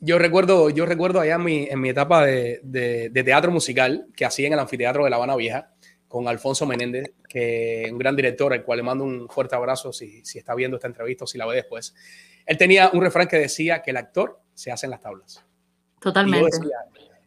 Yo 0.00 0.16
recuerdo, 0.16 0.70
yo 0.70 0.86
recuerdo 0.86 1.18
allá 1.18 1.34
en 1.34 1.42
mi, 1.42 1.64
en 1.64 1.80
mi 1.80 1.88
etapa 1.88 2.24
de, 2.24 2.60
de, 2.62 3.10
de, 3.10 3.24
teatro 3.24 3.50
musical 3.50 4.06
que 4.14 4.24
hacía 4.24 4.46
en 4.46 4.52
el 4.52 4.60
anfiteatro 4.60 5.02
de 5.02 5.10
La 5.10 5.16
Habana 5.16 5.34
Vieja 5.34 5.72
con 6.06 6.28
Alfonso 6.28 6.66
Menéndez, 6.66 7.14
que 7.28 7.82
es 7.82 7.90
un 7.90 7.98
gran 7.98 8.14
director, 8.14 8.52
al 8.52 8.62
cual 8.62 8.76
le 8.76 8.84
mando 8.84 9.02
un 9.02 9.28
fuerte 9.28 9.56
abrazo 9.56 9.92
si, 9.92 10.24
si 10.24 10.38
está 10.38 10.54
viendo 10.54 10.76
esta 10.76 10.86
entrevista 10.86 11.24
o 11.24 11.26
si 11.26 11.36
la 11.36 11.46
ve 11.46 11.56
después. 11.56 11.96
Él 12.46 12.56
tenía 12.56 12.90
un 12.92 13.02
refrán 13.02 13.26
que 13.26 13.38
decía 13.38 13.82
que 13.82 13.90
el 13.90 13.96
actor 13.96 14.40
se 14.54 14.70
hace 14.70 14.86
en 14.86 14.90
las 14.92 15.00
tablas. 15.00 15.44
Totalmente. 16.00 16.48
Y 16.48 16.50
yo 16.50 16.58
decía, 16.58 16.76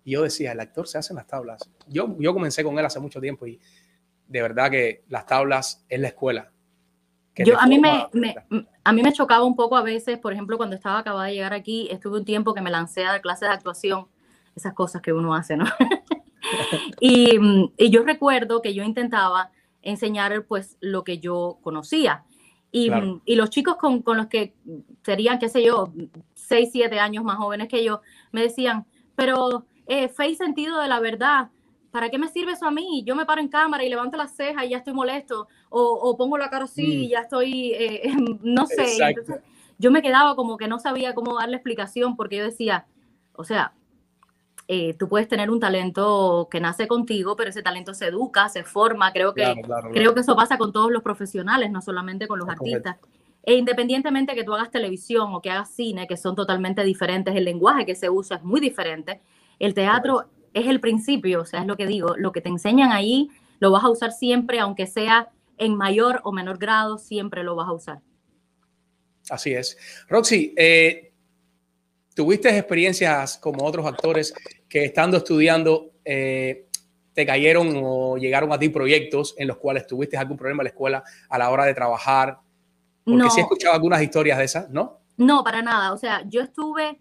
yo 0.06 0.22
decía 0.24 0.51
el 0.51 0.60
actor 0.60 0.88
se 0.88 0.98
hace 0.98 1.13
en 1.13 1.18
las 1.18 1.28
tablas. 1.28 1.70
Yo, 1.88 2.16
yo 2.20 2.34
comencé 2.34 2.63
con 2.63 2.78
él 2.78 2.86
hace 2.86 3.00
mucho 3.00 3.20
tiempo 3.20 3.48
y 3.48 3.60
de 4.28 4.42
verdad 4.42 4.72
que 4.72 5.04
las 5.10 5.25
tablas 5.25 5.86
es 5.90 6.00
la 6.00 6.08
escuela. 6.08 6.51
Yo, 7.36 7.60
a, 7.60 7.66
mí 7.66 7.80
me, 7.80 8.08
me, 8.12 8.36
a 8.84 8.92
mí 8.92 9.04
me 9.04 9.13
chocaba 9.13 9.44
un 9.44 9.56
poco 9.56 9.78
a 9.78 9.84
veces, 9.84 10.20
por 10.20 10.34
ejemplo, 10.34 10.58
cuando 10.58 10.75
estaba 10.75 11.00
acabada 11.00 11.28
de 11.28 11.36
llegar 11.36 11.54
aquí, 11.54 11.88
estuve 11.90 12.20
un 12.20 12.25
tiempo 12.25 12.54
que 12.54 12.62
me 12.62 12.70
lancé 12.70 13.06
a 13.06 13.22
clases 13.22 13.48
de 13.48 13.56
actuación, 13.56 14.08
esas 14.56 14.74
cosas 14.74 15.01
que 15.01 15.13
uno 15.13 15.34
hace, 15.34 15.56
¿no? 15.56 15.66
y, 17.00 17.40
y, 17.78 17.90
yo 17.90 18.04
recuerdo 18.04 18.62
que 18.62 18.74
yo 18.74 18.84
intentaba 18.84 19.51
enseñar 19.82 20.46
pues 20.46 20.78
lo 20.82 21.04
que 21.04 21.20
yo 21.20 21.60
conocía. 21.62 22.25
Y, 22.72 22.88
claro. 22.88 23.22
y 23.25 23.36
los 23.36 23.50
chicos 23.50 23.75
con, 23.78 24.01
con, 24.01 24.18
los 24.18 24.28
que 24.28 24.54
serían, 25.04 25.40
qué 25.40 25.50
sé 25.50 25.63
yo, 25.63 25.94
6, 26.36 26.70
7 26.72 27.00
años 27.00 27.24
más 27.24 27.38
jóvenes 27.38 27.68
que 27.68 27.84
yo, 27.84 28.01
me 28.32 28.42
decían, 28.42 28.86
pero 29.16 29.66
eh, 29.88 30.10
fe 30.10 30.30
y 30.30 30.36
sentido 30.36 30.80
de 30.80 30.88
la 30.88 31.00
verdad, 31.00 31.50
¿para 31.92 32.10
qué 32.10 32.18
me 32.18 32.30
sirve 32.30 32.54
eso 32.54 32.66
a 32.66 32.72
mí? 32.72 33.04
Yo 33.06 33.16
me 33.16 33.26
paro 33.26 33.42
en 33.42 33.50
cámara 33.50 33.84
y 33.84 33.90
levanto 33.90 34.18
las 34.18 34.36
cejas 34.36 34.66
y 34.66 34.70
ya 34.70 34.78
estoy 34.78 34.94
molesto, 34.94 35.48
o, 35.70 35.82
o 35.82 36.18
pongo 36.18 36.38
la 36.38 36.50
cara 36.50 36.66
así 36.66 36.88
mm. 36.88 37.02
y 37.02 37.10
ya 37.10 37.20
estoy, 37.20 37.74
eh, 37.74 38.02
no 38.44 38.66
sé. 38.66 38.98
Entonces, 39.00 39.42
yo 39.78 39.92
me 39.92 40.02
quedaba 40.02 40.36
como 40.36 40.58
que 40.58 40.68
no 40.68 40.80
sabía 40.80 41.16
cómo 41.16 41.36
darle 41.36 41.58
explicación 41.58 42.16
porque 42.16 42.38
yo 42.38 42.44
decía, 42.44 42.86
O 43.34 43.44
sea, 43.44 43.74
eh, 44.68 44.94
tú 44.94 45.10
puedes 45.10 45.28
tener 45.28 45.50
un 45.50 45.60
talento 45.60 46.48
que 46.50 46.62
nace 46.62 46.88
contigo, 46.88 47.36
pero 47.36 47.50
ese 47.50 47.64
talento 47.64 47.94
se 47.94 48.08
educa, 48.08 48.48
se 48.48 48.64
forma. 48.64 49.12
Creo 49.12 49.34
que, 49.34 49.42
Claro, 49.42 49.62
claro, 49.64 49.90
creo 49.92 50.14
que 50.14 50.22
eso 50.22 50.36
pasa 50.36 50.58
con 50.58 50.72
todos 50.72 50.92
los 50.92 51.02
profesionales, 51.02 51.72
no 51.72 51.82
solamente 51.82 52.28
con 52.28 52.40
los 52.40 52.48
Es 52.48 52.56
correcto. 52.56 52.96
E 53.43 53.55
independientemente 53.55 54.36
que 54.36 54.43
tú 54.43 54.53
hagas 54.53 54.71
televisión 54.71 55.33
o 55.33 55.41
que 55.41 55.50
hagas 55.50 55.74
cine, 55.74 56.07
que 56.07 56.17
son 56.17 56.36
totalmente 56.36 56.83
diferentes, 56.83 57.36
el 57.36 57.45
lenguaje 57.45 57.86
que 57.86 57.95
se 57.95 58.10
usa 58.10 58.38
es 58.38 58.43
muy 58.43 58.60
diferente. 58.60 59.21
El 59.60 59.74
teatro 59.74 60.29
es 60.53 60.67
el 60.67 60.79
principio, 60.79 61.41
o 61.41 61.45
sea, 61.45 61.62
es 61.62 61.67
lo 61.67 61.77
que 61.77 61.88
digo, 61.88 62.15
lo 62.17 62.31
que 62.31 62.41
te 62.41 62.50
enseñan 62.50 62.91
ahí 62.91 63.29
lo 63.60 63.71
vas 63.71 63.83
a 63.83 63.89
usar 63.89 64.12
siempre, 64.12 64.60
aunque 64.60 64.88
sea 64.88 65.29
en 65.57 65.75
mayor 65.75 66.19
o 66.24 66.31
menor 66.31 66.57
grado, 66.57 66.98
siempre 66.98 67.43
lo 67.43 67.55
vas 67.55 67.67
a 67.67 67.74
usar. 67.74 68.01
Así 69.29 69.53
es. 69.53 69.77
Roxy, 70.10 70.53
eh, 70.57 71.13
¿tuviste 72.15 72.50
experiencias 72.50 73.38
como 73.38 73.63
otros 73.63 73.86
actores 73.86 74.33
que 74.67 74.86
estando 74.86 75.17
estudiando 75.17 75.91
eh, 76.03 76.65
te 77.13 77.25
cayeron 77.25 77.79
o 77.83 78.17
llegaron 78.17 78.51
a 78.51 78.57
ti 78.57 78.69
proyectos 78.69 79.36
en 79.38 79.48
los 79.48 79.57
cuales 79.57 79.86
tuviste 79.86 80.17
algún 80.17 80.38
problema 80.38 80.63
en 80.63 80.65
la 80.65 80.69
escuela 80.69 81.03
a 81.29 81.38
la 81.38 81.51
hora 81.51 81.65
de 81.65 81.75
trabajar? 81.75 82.39
Porque 83.03 83.17
No, 83.24 83.29
sí 83.29 83.39
he 83.39 83.43
escuchado 83.43 83.74
algunas 83.75 84.01
historias 84.01 84.38
de 84.38 84.43
esas, 84.46 84.70
¿no? 84.70 85.00
No, 85.17 85.43
para 85.43 85.62
nada. 85.62 85.93
O 85.93 85.98
sea, 85.98 86.24
yo 86.27 86.41
estuve, 86.41 87.00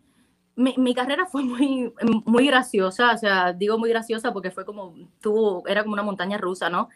mi, 0.57 0.75
mi 0.79 0.95
carrera 0.95 1.27
fue 1.27 1.43
muy, 1.45 1.93
muy 2.27 2.47
graciosa. 2.47 3.13
O 3.15 3.19
sea, 3.19 3.53
digo 3.53 3.79
muy 3.79 3.91
graciosa 3.91 4.33
porque 4.33 4.51
fue 4.51 4.65
como, 4.65 4.95
tuvo, 5.21 5.67
era 5.67 5.83
como 5.83 5.95
una 5.95 6.03
montaña 6.03 6.39
rusa, 6.39 6.71
¿no? 6.71 6.89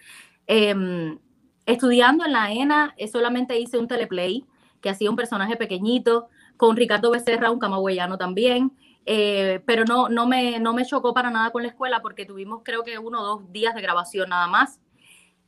Em, 0.47 1.19
estudiando 1.67 2.25
en 2.27 2.33
la 2.33 2.53
ENA, 2.53 2.95
eh, 2.97 3.09
solamente 3.09 3.59
hice 3.59 3.79
un 3.79 3.89
teleplay 3.89 4.45
que 4.81 4.91
hacía 4.91 5.09
un 5.11 5.17
personaje 5.17 5.57
pequeñito, 5.57 6.29
con 6.57 6.77
Ricardo 6.77 7.11
Becerra, 7.11 7.51
un 7.51 7.59
camagüeyano 7.59 8.19
también. 8.19 8.73
eh, 9.07 9.63
pero 9.67 9.85
no, 9.85 10.09
no, 10.09 10.27
me, 10.27 10.59
no 10.61 10.73
me 10.75 10.85
chocó 10.87 11.13
para 11.15 11.31
nada 11.31 11.51
con 11.51 11.63
la 11.63 11.69
escuela 11.69 12.01
porque 12.03 12.25
tuvimos 12.27 12.63
creo 12.65 12.85
que 12.85 12.99
uno 12.99 13.21
o 13.21 13.25
dos 13.25 13.53
días 13.53 13.75
de 13.75 13.83
grabación 13.83 14.31
nada 14.31 14.47
más. 14.47 14.81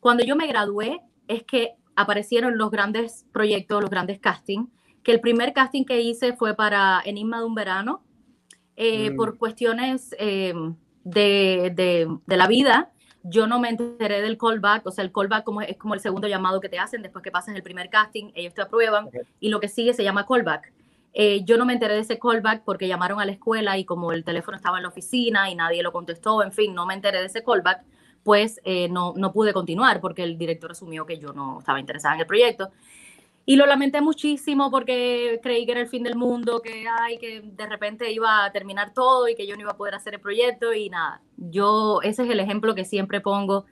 Cuando 0.00 0.24
yo 0.24 0.36
me 0.36 0.46
gradué 0.46 1.00
es 1.28 1.42
que 1.44 1.74
aparecieron 1.96 2.58
los 2.58 2.70
grandes 2.70 3.24
proyectos, 3.32 3.80
los 3.80 3.90
grandes 3.90 4.20
castings, 4.20 4.68
que 5.02 5.12
el 5.12 5.20
primer 5.20 5.52
casting 5.52 5.84
que 5.84 6.00
hice 6.00 6.34
fue 6.34 6.54
para 6.54 7.00
Enigma 7.04 7.38
de 7.40 7.44
un 7.46 7.54
verano, 7.54 8.02
eh, 8.76 9.10
Mm. 9.10 9.16
por 9.16 9.38
cuestiones 9.38 10.14
eh, 10.18 10.52
de, 11.04 11.72
de, 11.74 12.08
de 12.26 12.36
la 12.36 12.46
vida. 12.46 12.90
Yo 13.28 13.46
no 13.48 13.58
me 13.58 13.70
enteré 13.70 14.20
del 14.22 14.38
callback, 14.38 14.86
o 14.86 14.90
sea, 14.92 15.02
el 15.02 15.10
callback 15.12 15.42
como, 15.44 15.60
es 15.62 15.76
como 15.78 15.94
el 15.94 16.00
segundo 16.00 16.28
llamado 16.28 16.60
que 16.60 16.68
te 16.68 16.78
hacen 16.78 17.02
después 17.02 17.24
que 17.24 17.30
pasas 17.32 17.56
el 17.56 17.62
primer 17.62 17.88
casting, 17.90 18.30
ellos 18.34 18.54
te 18.54 18.62
aprueban 18.62 19.08
y 19.40 19.48
lo 19.48 19.58
que 19.58 19.68
sigue 19.68 19.94
se 19.94 20.04
llama 20.04 20.26
callback. 20.26 20.72
Eh, 21.18 21.42
yo 21.44 21.56
no 21.56 21.64
me 21.64 21.72
enteré 21.72 21.94
de 21.94 22.00
ese 22.00 22.18
callback 22.18 22.62
porque 22.62 22.86
llamaron 22.86 23.20
a 23.20 23.24
la 23.24 23.32
escuela 23.32 23.78
y 23.78 23.84
como 23.84 24.12
el 24.12 24.22
teléfono 24.22 24.56
estaba 24.56 24.76
en 24.76 24.82
la 24.84 24.90
oficina 24.90 25.50
y 25.50 25.54
nadie 25.54 25.82
lo 25.82 25.90
contestó, 25.90 26.42
en 26.42 26.52
fin, 26.52 26.74
no 26.74 26.84
me 26.86 26.94
enteré 26.94 27.18
de 27.20 27.26
ese 27.26 27.42
callback, 27.42 27.82
pues 28.26 28.60
eh, 28.64 28.88
no, 28.88 29.14
no 29.16 29.32
pude 29.32 29.52
continuar 29.52 30.00
porque 30.00 30.24
el 30.24 30.36
director 30.36 30.72
asumió 30.72 31.06
que 31.06 31.16
yo 31.16 31.32
no 31.32 31.60
estaba 31.60 31.78
interesada 31.78 32.16
en 32.16 32.22
el 32.22 32.26
proyecto. 32.26 32.72
Y 33.44 33.54
lo 33.54 33.66
lamenté 33.66 34.00
muchísimo 34.00 34.68
porque 34.68 35.38
creí 35.44 35.64
que 35.64 35.70
era 35.70 35.80
el 35.80 35.86
fin 35.86 36.02
del 36.02 36.16
mundo, 36.16 36.60
que, 36.60 36.86
ay, 36.90 37.18
que 37.18 37.40
de 37.40 37.66
repente 37.68 38.10
iba 38.10 38.44
a 38.44 38.50
terminar 38.50 38.92
todo 38.92 39.28
y 39.28 39.36
que 39.36 39.46
yo 39.46 39.54
no 39.54 39.60
iba 39.60 39.70
a 39.70 39.76
poder 39.76 39.94
hacer 39.94 40.14
el 40.14 40.20
proyecto 40.20 40.74
y 40.74 40.90
nada. 40.90 41.20
Yo, 41.36 42.00
ese 42.02 42.24
es 42.24 42.30
el 42.30 42.40
ejemplo 42.40 42.74
que 42.74 42.84
siempre 42.84 43.20
pongo 43.20 43.64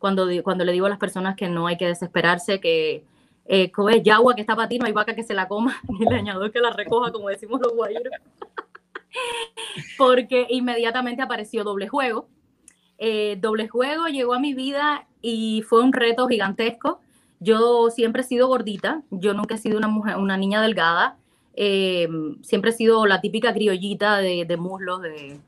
cuando, 0.00 0.26
cuando 0.42 0.64
le 0.64 0.72
digo 0.72 0.86
a 0.86 0.90
las 0.90 0.98
personas 0.98 1.36
que 1.36 1.48
no 1.48 1.68
hay 1.68 1.76
que 1.76 1.86
desesperarse, 1.86 2.58
que 2.58 3.04
eh, 3.46 3.70
es 3.92 4.02
yagua 4.02 4.34
que 4.34 4.40
está 4.40 4.56
para 4.56 4.68
ti, 4.68 4.80
no 4.80 4.86
hay 4.86 4.92
vaca 4.92 5.14
que 5.14 5.22
se 5.22 5.34
la 5.34 5.46
coma, 5.46 5.80
ni 5.88 6.04
leñador 6.04 6.50
que 6.50 6.58
la 6.58 6.70
recoja, 6.70 7.12
como 7.12 7.28
decimos 7.28 7.60
los 7.60 7.72
guayiros. 7.76 8.12
porque 9.96 10.48
inmediatamente 10.50 11.22
apareció 11.22 11.62
doble 11.62 11.86
juego. 11.86 12.26
Eh, 13.00 13.38
doble 13.40 13.66
juego 13.68 14.06
llegó 14.08 14.34
a 14.34 14.38
mi 14.40 14.54
vida 14.54 15.06
y 15.22 15.62
fue 15.68 15.82
un 15.82 15.92
reto 15.94 16.28
gigantesco. 16.28 17.00
Yo 17.40 17.90
siempre 17.90 18.22
he 18.22 18.24
sido 18.26 18.48
gordita, 18.48 19.02
yo 19.10 19.34
nunca 19.34 19.54
he 19.56 19.58
sido 19.58 19.78
una 19.78 19.88
mujer, 19.88 20.16
una 20.18 20.36
niña 20.36 20.62
delgada. 20.62 21.16
eh, 21.54 22.08
siempre 22.42 22.70
he 22.70 22.74
sido 22.74 23.06
la 23.06 23.20
típica 23.22 23.52
criollita 23.54 24.18
de, 24.18 24.44
de 24.46 24.56
muslos, 24.58 25.02
de 25.02 25.40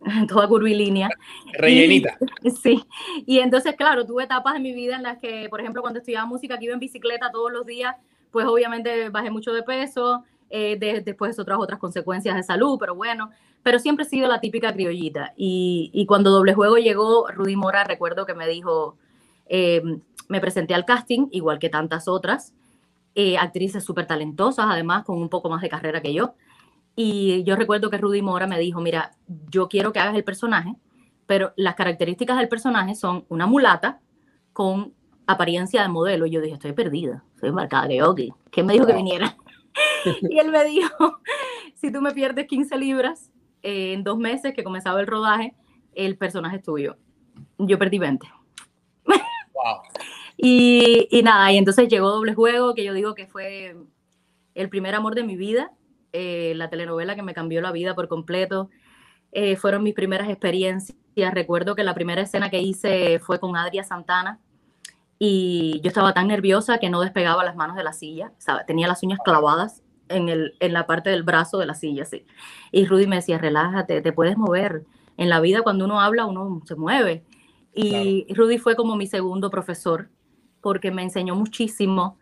toda 0.28 0.48
curvilínea. 0.48 1.08
Rellenita. 1.54 2.18
Sí, 2.62 2.84
y 3.26 3.38
entonces, 3.40 3.76
claro, 3.76 4.06
tuve 4.06 4.24
etapas 4.24 4.56
en 4.56 4.62
mi 4.62 4.72
vida 4.72 4.96
en 4.96 5.02
las 5.04 5.18
que, 5.18 5.48
por 5.50 5.60
ejemplo, 5.60 5.82
cuando 5.82 6.00
estudiaba 6.00 6.26
música, 6.26 6.58
que 6.58 6.66
iba 6.66 6.74
en 6.74 6.80
bicicleta 6.80 7.30
todos 7.30 7.52
los 7.52 7.66
días, 7.66 7.96
pues 8.32 8.46
obviamente 8.46 9.08
bajé 9.10 9.30
mucho 9.30 9.52
de 9.52 9.62
peso, 9.62 10.24
eh, 10.50 10.76
de- 10.78 11.00
después 11.00 11.32
eso 11.32 11.44
trajo 11.44 11.62
otras 11.62 11.78
consecuencias 11.78 12.34
de 12.36 12.42
salud, 12.42 12.76
pero 12.78 12.94
bueno, 12.94 13.30
pero 13.62 13.78
siempre 13.78 14.04
he 14.04 14.08
sido 14.08 14.28
la 14.28 14.40
típica 14.40 14.72
criollita. 14.72 15.32
Y, 15.36 15.90
y 15.92 16.06
cuando 16.06 16.30
Doble 16.30 16.54
Juego 16.54 16.76
llegó, 16.76 17.28
Rudy 17.28 17.56
Mora, 17.56 17.84
recuerdo 17.84 18.26
que 18.26 18.34
me 18.34 18.46
dijo, 18.48 18.96
eh, 19.46 19.82
me 20.28 20.40
presenté 20.40 20.74
al 20.74 20.84
casting, 20.84 21.28
igual 21.32 21.58
que 21.58 21.68
tantas 21.68 22.08
otras, 22.08 22.54
eh, 23.14 23.38
actrices 23.38 23.82
súper 23.84 24.06
talentosas, 24.06 24.66
además, 24.68 25.04
con 25.04 25.18
un 25.20 25.28
poco 25.28 25.48
más 25.48 25.62
de 25.62 25.68
carrera 25.68 26.00
que 26.02 26.12
yo. 26.12 26.34
Y 26.94 27.42
yo 27.44 27.56
recuerdo 27.56 27.90
que 27.90 27.98
Rudy 27.98 28.22
Mora 28.22 28.46
me 28.46 28.58
dijo, 28.58 28.80
mira, 28.80 29.12
yo 29.50 29.68
quiero 29.68 29.92
que 29.92 29.98
hagas 30.00 30.14
el 30.16 30.24
personaje, 30.24 30.74
pero 31.26 31.52
las 31.56 31.74
características 31.74 32.38
del 32.38 32.48
personaje 32.48 32.94
son 32.94 33.24
una 33.28 33.46
mulata 33.46 34.00
con 34.52 34.92
apariencia 35.26 35.82
de 35.82 35.88
modelo. 35.88 36.24
Y 36.26 36.30
yo 36.30 36.40
dije, 36.40 36.54
estoy 36.54 36.72
perdida, 36.72 37.24
soy 37.40 37.52
marcada 37.52 37.88
de 37.88 38.02
ok. 38.02 38.20
¿Quién 38.50 38.66
me 38.66 38.74
dijo 38.74 38.86
que 38.86 38.92
viniera? 38.94 39.36
y 40.30 40.38
él 40.38 40.50
me 40.50 40.64
dijo, 40.64 41.20
si 41.74 41.92
tú 41.92 42.00
me 42.00 42.12
pierdes 42.12 42.46
15 42.46 42.76
libras 42.76 43.30
eh, 43.62 43.92
en 43.92 44.04
dos 44.04 44.18
meses 44.18 44.54
que 44.54 44.64
comenzaba 44.64 45.00
el 45.00 45.06
rodaje, 45.06 45.54
el 45.94 46.16
personaje 46.16 46.56
es 46.56 46.62
tuyo. 46.62 46.96
Yo 47.58 47.78
perdí 47.78 47.98
20. 47.98 48.26
Wow. 49.04 49.14
Y, 50.38 51.08
y 51.10 51.22
nada, 51.22 51.50
y 51.50 51.56
entonces 51.56 51.88
llegó 51.88 52.10
Doble 52.10 52.34
Juego, 52.34 52.74
que 52.74 52.84
yo 52.84 52.92
digo 52.92 53.14
que 53.14 53.26
fue 53.26 53.74
el 54.54 54.68
primer 54.68 54.94
amor 54.94 55.14
de 55.14 55.24
mi 55.24 55.34
vida, 55.34 55.72
eh, 56.12 56.52
la 56.56 56.68
telenovela 56.68 57.14
que 57.14 57.22
me 57.22 57.32
cambió 57.32 57.62
la 57.62 57.72
vida 57.72 57.94
por 57.94 58.06
completo. 58.06 58.68
Eh, 59.32 59.56
fueron 59.56 59.82
mis 59.82 59.94
primeras 59.94 60.28
experiencias. 60.28 60.96
Recuerdo 61.32 61.74
que 61.74 61.84
la 61.84 61.94
primera 61.94 62.22
escena 62.22 62.50
que 62.50 62.60
hice 62.60 63.18
fue 63.18 63.40
con 63.40 63.56
Adria 63.56 63.84
Santana 63.84 64.40
y 65.18 65.80
yo 65.82 65.88
estaba 65.88 66.12
tan 66.12 66.28
nerviosa 66.28 66.78
que 66.78 66.90
no 66.90 67.00
despegaba 67.00 67.44
las 67.44 67.56
manos 67.56 67.76
de 67.76 67.84
la 67.84 67.92
silla. 67.92 68.32
Tenía 68.66 68.86
las 68.86 69.02
uñas 69.02 69.18
clavadas 69.24 69.82
en, 70.08 70.28
el, 70.28 70.54
en 70.60 70.72
la 70.72 70.86
parte 70.86 71.10
del 71.10 71.22
brazo 71.22 71.58
de 71.58 71.66
la 71.66 71.74
silla, 71.74 72.04
sí. 72.04 72.24
Y 72.72 72.86
Rudy 72.86 73.06
me 73.06 73.16
decía, 73.16 73.38
relájate, 73.38 74.02
te 74.02 74.12
puedes 74.12 74.36
mover. 74.36 74.84
En 75.16 75.28
la 75.30 75.40
vida 75.40 75.62
cuando 75.62 75.84
uno 75.84 76.00
habla, 76.00 76.26
uno 76.26 76.60
se 76.66 76.74
mueve. 76.74 77.24
Y 77.72 78.26
Rudy 78.34 78.58
fue 78.58 78.76
como 78.76 78.96
mi 78.96 79.06
segundo 79.06 79.50
profesor 79.50 80.08
porque 80.62 80.90
me 80.90 81.02
enseñó 81.02 81.36
muchísimo, 81.36 82.18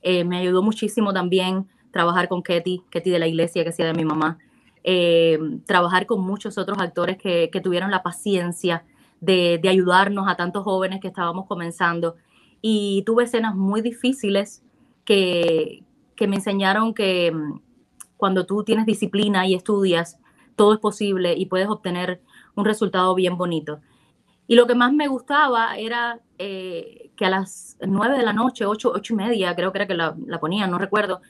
eh, 0.00 0.24
me 0.24 0.38
ayudó 0.38 0.62
muchísimo 0.62 1.12
también 1.12 1.68
trabajar 1.90 2.28
con 2.28 2.42
Ketty, 2.42 2.84
Ketty 2.90 3.10
de 3.10 3.18
la 3.18 3.26
iglesia 3.26 3.64
que 3.64 3.70
hacía 3.70 3.86
de 3.86 3.94
mi 3.94 4.04
mamá, 4.04 4.38
eh, 4.82 5.38
trabajar 5.66 6.06
con 6.06 6.20
muchos 6.22 6.56
otros 6.56 6.78
actores 6.78 7.18
que, 7.18 7.50
que 7.52 7.60
tuvieron 7.60 7.90
la 7.90 8.02
paciencia 8.02 8.84
de, 9.20 9.58
de, 9.62 9.68
ayudarnos 9.68 10.26
a 10.26 10.36
tantos 10.36 10.64
jóvenes 10.64 11.00
que 11.00 11.08
estábamos 11.08 11.46
comenzando. 11.46 12.16
Y 12.62 13.02
tuve 13.04 13.24
escenas 13.24 13.54
muy 13.54 13.82
difíciles 13.82 14.62
que, 15.04 15.84
que 16.16 16.26
me 16.26 16.36
enseñaron 16.36 16.94
que 16.94 17.30
mm, 17.30 17.60
cuando 18.16 18.46
tú 18.46 18.64
tienes 18.64 18.86
disciplina 18.86 19.46
y 19.46 19.54
estudias, 19.54 20.18
todo 20.56 20.72
es 20.72 20.78
posible 20.78 21.34
y 21.36 21.46
puedes 21.46 21.68
obtener 21.68 22.22
un 22.54 22.64
resultado 22.64 23.14
bien 23.14 23.36
bonito. 23.36 23.80
Y 24.46 24.54
lo 24.54 24.66
que 24.66 24.74
más 24.74 24.92
me 24.92 25.08
gustaba 25.08 25.76
era 25.76 26.20
eh, 26.38 27.10
que 27.16 27.24
a 27.26 27.30
las 27.30 27.76
nueve 27.86 28.16
de 28.16 28.22
la 28.22 28.32
noche, 28.32 28.66
ocho, 28.66 28.92
ocho 28.94 29.14
y 29.14 29.16
media, 29.16 29.54
creo 29.54 29.72
que 29.72 29.78
era 29.78 29.86
que 29.86 29.94
la, 29.94 30.16
la 30.26 30.40
ponían, 30.40 30.70
no 30.70 30.78
recuerdo, 30.78 31.20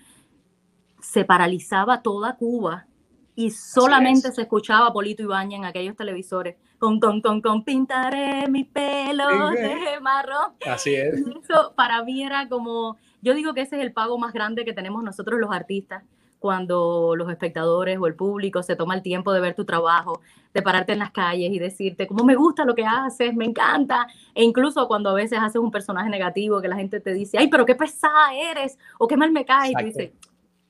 se 1.01 1.25
paralizaba 1.25 2.03
toda 2.03 2.37
Cuba 2.37 2.87
y 3.35 3.51
solamente 3.51 4.31
se 4.33 4.43
escuchaba 4.43 4.89
a 4.89 4.93
Polito 4.93 5.23
Ibañez 5.23 5.59
en 5.59 5.65
aquellos 5.65 5.97
televisores 5.97 6.57
con, 6.79 7.01
con, 7.01 7.21
con, 7.21 7.41
con, 7.41 7.65
pintaré 7.65 8.49
mi 8.49 8.65
pelo 8.65 9.51
de 9.51 10.01
marrón. 10.01 10.53
Así 10.67 10.95
es. 10.95 11.19
Y 11.19 11.39
eso 11.39 11.73
para 11.77 12.03
mí 12.03 12.23
era 12.23 12.49
como, 12.49 12.97
yo 13.23 13.35
digo 13.35 13.55
que 13.55 13.63
ese 13.63 13.77
es 13.77 13.83
el 13.83 13.93
pago 13.93 14.19
más 14.19 14.33
grande 14.33 14.65
que 14.65 14.73
tenemos 14.73 15.03
nosotros 15.03 15.39
los 15.41 15.51
artistas, 15.51 16.03
cuando 16.41 17.15
los 17.17 17.31
espectadores 17.31 17.99
o 18.01 18.09
el 18.09 18.17
público 18.17 18.65
se 18.65 18.75
toma 18.75 18.97
el 18.97 19.03
tiempo 19.03 19.33
de 19.33 19.41
ver 19.41 19.55
tu 19.55 19.65
trabajo, 19.65 20.21
de 20.53 20.61
pararte 20.61 20.93
en 20.93 20.99
las 20.99 21.13
calles 21.13 21.53
y 21.53 21.59
decirte, 21.61 22.09
cómo 22.09 22.25
me 22.25 22.35
gusta 22.35 22.65
lo 22.65 22.75
que 22.75 22.85
haces, 22.85 23.33
me 23.33 23.45
encanta. 23.45 24.09
E 24.35 24.43
incluso 24.43 24.89
cuando 24.89 25.11
a 25.11 25.15
veces 25.15 25.39
haces 25.41 25.63
un 25.63 25.71
personaje 25.71 26.11
negativo 26.11 26.61
que 26.61 26.67
la 26.67 26.75
gente 26.75 26.99
te 26.99 27.15
dice, 27.15 27.39
ay, 27.39 27.47
pero 27.47 27.65
qué 27.65 27.77
pesada 27.77 28.35
eres, 28.35 28.77
o 28.99 29.07
qué 29.07 29.17
mal 29.17 29.31
me 29.31 29.45
caes, 29.45 29.71
y 29.71 29.75
tú 29.75 29.85
dices, 29.85 30.11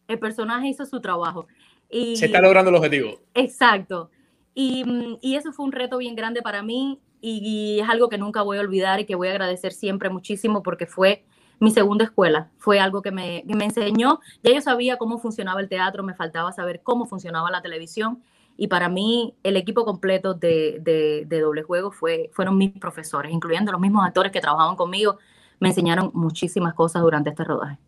el 0.08 0.18
personaje 0.18 0.68
hizo 0.68 0.84
su 0.84 1.00
trabajo. 1.00 1.46
Y, 1.92 2.16
se 2.16 2.26
está 2.26 2.40
logrando 2.40 2.70
el 2.70 2.76
objetivo. 2.76 3.20
Exacto. 3.34 4.10
Y, 4.54 5.18
y, 5.20 5.36
eso 5.36 5.52
fue 5.52 5.66
un 5.66 5.72
reto 5.72 5.98
bien 5.98 6.16
grande 6.16 6.42
para 6.42 6.62
mí 6.62 7.00
y, 7.20 7.76
y 7.76 7.80
es 7.80 7.88
algo 7.88 8.08
que 8.08 8.18
nunca 8.18 8.42
voy 8.42 8.58
a 8.58 8.60
olvidar 8.60 8.98
y 8.98 9.04
que 9.04 9.14
voy 9.14 9.28
a 9.28 9.32
agradecer 9.32 9.72
siempre 9.72 10.08
muchísimo 10.08 10.62
porque 10.62 10.86
fue 10.86 11.24
mi 11.60 11.70
segunda 11.70 12.04
escuela. 12.04 12.50
Fue 12.58 12.80
algo 12.80 13.02
que 13.02 13.12
me, 13.12 13.44
que 13.46 13.54
me, 13.54 13.66
enseñó. 13.66 14.20
Ya 14.42 14.52
yo 14.52 14.60
sabía 14.60 14.96
cómo 14.96 15.18
funcionaba 15.18 15.60
el 15.60 15.68
teatro, 15.68 16.02
me 16.02 16.14
faltaba 16.14 16.50
saber 16.50 16.80
cómo 16.82 17.06
funcionaba 17.06 17.50
la 17.50 17.62
televisión. 17.62 18.22
Y 18.56 18.68
para 18.68 18.88
mí, 18.88 19.34
el 19.42 19.56
equipo 19.56 19.84
completo 19.84 20.34
de, 20.34 20.78
de, 20.80 21.24
de 21.26 21.40
doble 21.40 21.62
juego 21.62 21.92
fue, 21.92 22.30
fueron 22.32 22.58
mis 22.58 22.72
profesores, 22.72 23.32
incluyendo 23.32 23.70
los 23.70 23.80
mismos 23.80 24.04
actores 24.04 24.32
que 24.32 24.40
trabajaban 24.40 24.76
conmigo, 24.76 25.18
me 25.60 25.68
enseñaron 25.68 26.10
muchísimas 26.14 26.74
cosas 26.74 27.02
durante 27.02 27.30
este 27.30 27.44
rodaje. 27.44 27.78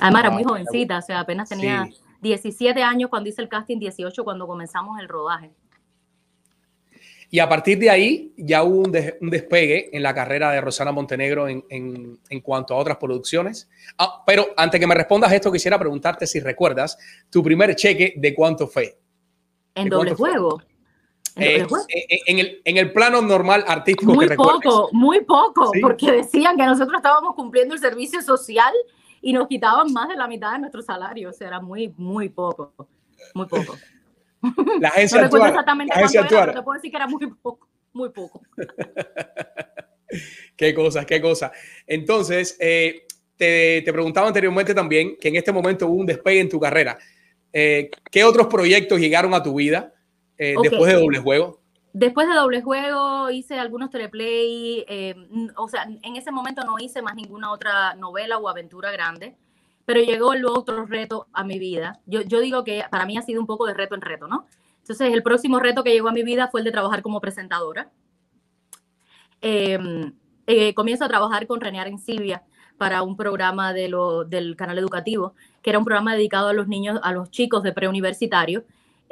Además, 0.00 0.22
era 0.22 0.30
muy 0.30 0.44
jovencita, 0.44 0.98
o 0.98 1.02
sea, 1.02 1.20
apenas 1.20 1.48
tenía 1.48 1.86
Sí. 1.86 2.00
17 2.22 2.82
años 2.82 3.10
cuando 3.10 3.28
hice 3.28 3.42
el 3.42 3.48
casting, 3.48 3.78
18 3.78 4.24
cuando 4.24 4.46
comenzamos 4.46 4.98
el 5.00 5.08
rodaje. 5.08 5.50
Y 7.30 7.38
a 7.38 7.48
partir 7.48 7.78
de 7.78 7.88
ahí 7.88 8.34
ya 8.36 8.62
hubo 8.62 8.80
un, 8.82 8.92
des- 8.92 9.14
un 9.20 9.30
despegue 9.30 9.94
en 9.96 10.02
la 10.02 10.14
carrera 10.14 10.50
de 10.52 10.60
Rosana 10.60 10.92
Montenegro 10.92 11.48
en, 11.48 11.64
en- 11.70 12.18
en 12.28 12.40
cuanto 12.42 12.74
a 12.74 12.76
otras 12.76 12.98
producciones. 12.98 13.70
Ah, 13.96 14.22
pero 14.26 14.48
antes 14.56 14.78
que 14.78 14.86
me 14.86 14.94
respondas 14.94 15.32
esto, 15.32 15.50
quisiera 15.50 15.78
preguntarte 15.78 16.26
si 16.26 16.40
recuerdas 16.40 16.98
tu 17.30 17.42
primer 17.42 17.74
cheque 17.74 18.12
de 18.16 18.34
cuánto 18.34 18.66
fue. 18.68 18.98
En 19.74 19.84
¿De 19.84 19.90
doble 19.96 20.14
fue? 20.14 20.30
juego. 20.30 20.62
En 21.34 21.62
Eh, 21.62 21.66
eh, 21.88 22.18
en, 22.26 22.38
el, 22.38 22.60
en 22.66 22.76
el 22.76 22.92
plano 22.92 23.22
normal 23.22 23.64
artístico 23.66 24.12
Muy 24.12 24.28
que 24.28 24.34
poco, 24.34 24.90
muy 24.92 25.22
poco, 25.22 25.70
Sí. 25.72 25.80
porque 25.80 26.12
decían 26.12 26.58
que 26.58 26.66
nosotros 26.66 26.96
estábamos 26.98 27.34
cumpliendo 27.34 27.72
el 27.74 27.80
servicio 27.80 28.20
social 28.20 28.74
y 29.22 29.32
nos 29.32 29.48
quitaban 29.48 29.92
más 29.92 30.08
de 30.08 30.16
la 30.16 30.28
mitad 30.28 30.52
de 30.52 30.58
nuestro 30.58 30.82
salario, 30.82 31.30
o 31.30 31.32
sea, 31.32 31.48
era 31.48 31.60
muy, 31.60 31.94
muy 31.96 32.28
poco, 32.28 32.74
muy 33.34 33.46
poco. 33.46 33.78
La 34.42 34.42
No 34.80 34.88
agencia 34.88 35.20
recuerdo 35.22 35.46
actual. 35.46 35.50
exactamente 35.50 35.94
La 35.94 36.00
cuánto 36.00 36.18
era, 36.18 36.28
pero 36.46 36.52
te 36.58 36.62
puedo 36.62 36.74
decir 36.74 36.90
que 36.90 36.96
era 36.96 37.06
muy 37.06 37.26
poco, 37.40 37.68
muy 37.92 38.10
poco. 38.10 38.42
Qué 40.56 40.74
cosas, 40.74 41.06
qué 41.06 41.22
cosas. 41.22 41.52
Entonces, 41.86 42.54
eh, 42.60 43.06
te, 43.38 43.80
te 43.82 43.92
preguntaba 43.94 44.26
anteriormente 44.26 44.74
también 44.74 45.16
que 45.18 45.28
en 45.28 45.36
este 45.36 45.52
momento 45.52 45.86
hubo 45.86 45.94
un 45.94 46.04
despegue 46.04 46.40
en 46.40 46.50
tu 46.50 46.60
carrera. 46.60 46.98
Eh, 47.50 47.90
¿Qué 48.10 48.22
otros 48.22 48.46
proyectos 48.48 49.00
llegaron 49.00 49.32
a 49.32 49.42
tu 49.42 49.54
vida 49.54 49.94
eh, 50.36 50.54
después 50.62 50.92
de 50.92 51.00
Doble 51.00 51.18
Juego? 51.18 51.61
Después 51.92 52.26
de 52.26 52.34
doble 52.34 52.62
juego 52.62 53.30
hice 53.30 53.58
algunos 53.58 53.90
teleplay, 53.90 54.84
eh, 54.88 55.14
o 55.56 55.68
sea, 55.68 55.84
en 55.84 56.16
ese 56.16 56.30
momento 56.30 56.64
no 56.64 56.78
hice 56.78 57.02
más 57.02 57.14
ninguna 57.14 57.52
otra 57.52 57.94
novela 57.94 58.38
o 58.38 58.48
aventura 58.48 58.90
grande, 58.90 59.36
pero 59.84 60.00
llegó 60.00 60.32
el 60.32 60.46
otro 60.46 60.86
reto 60.86 61.26
a 61.32 61.44
mi 61.44 61.58
vida. 61.58 62.00
Yo, 62.06 62.22
digo 62.40 62.64
que 62.64 62.84
para 62.90 63.04
mí 63.04 63.18
ha 63.18 63.22
sido 63.22 63.40
un 63.40 63.46
poco 63.46 63.66
de 63.66 63.74
reto 63.74 63.94
en 63.94 64.00
reto, 64.00 64.26
¿no? 64.26 64.46
Entonces, 64.78 65.12
el 65.12 65.22
próximo 65.22 65.58
reto 65.58 65.84
que 65.84 65.92
llegó 65.92 66.08
a 66.08 66.12
mi 66.12 66.22
vida 66.22 66.48
fue 66.48 66.60
el 66.60 66.64
de 66.64 66.72
trabajar 66.72 67.02
como 67.02 67.20
presentadora. 67.20 67.90
Eh, 69.42 69.78
eh, 70.46 70.74
comienzo 70.74 71.04
a 71.04 71.08
trabajar 71.08 71.46
con 71.46 71.60
René 71.60 71.80
Arencibia 71.80 72.42
para 72.78 73.02
un 73.02 73.16
programa 73.16 73.72
del 73.72 74.56
canal 74.56 74.78
educativo, 74.78 75.34
que 75.62 75.70
era 75.70 75.78
un 75.78 75.84
programa 75.84 76.14
dedicado 76.14 76.48
a 76.48 76.52
los 76.52 76.68
niños, 76.68 76.98
a 77.02 77.12
los 77.12 77.30
chicos 77.30 77.62
de 77.62 77.72
preuniversitario. 77.72 78.64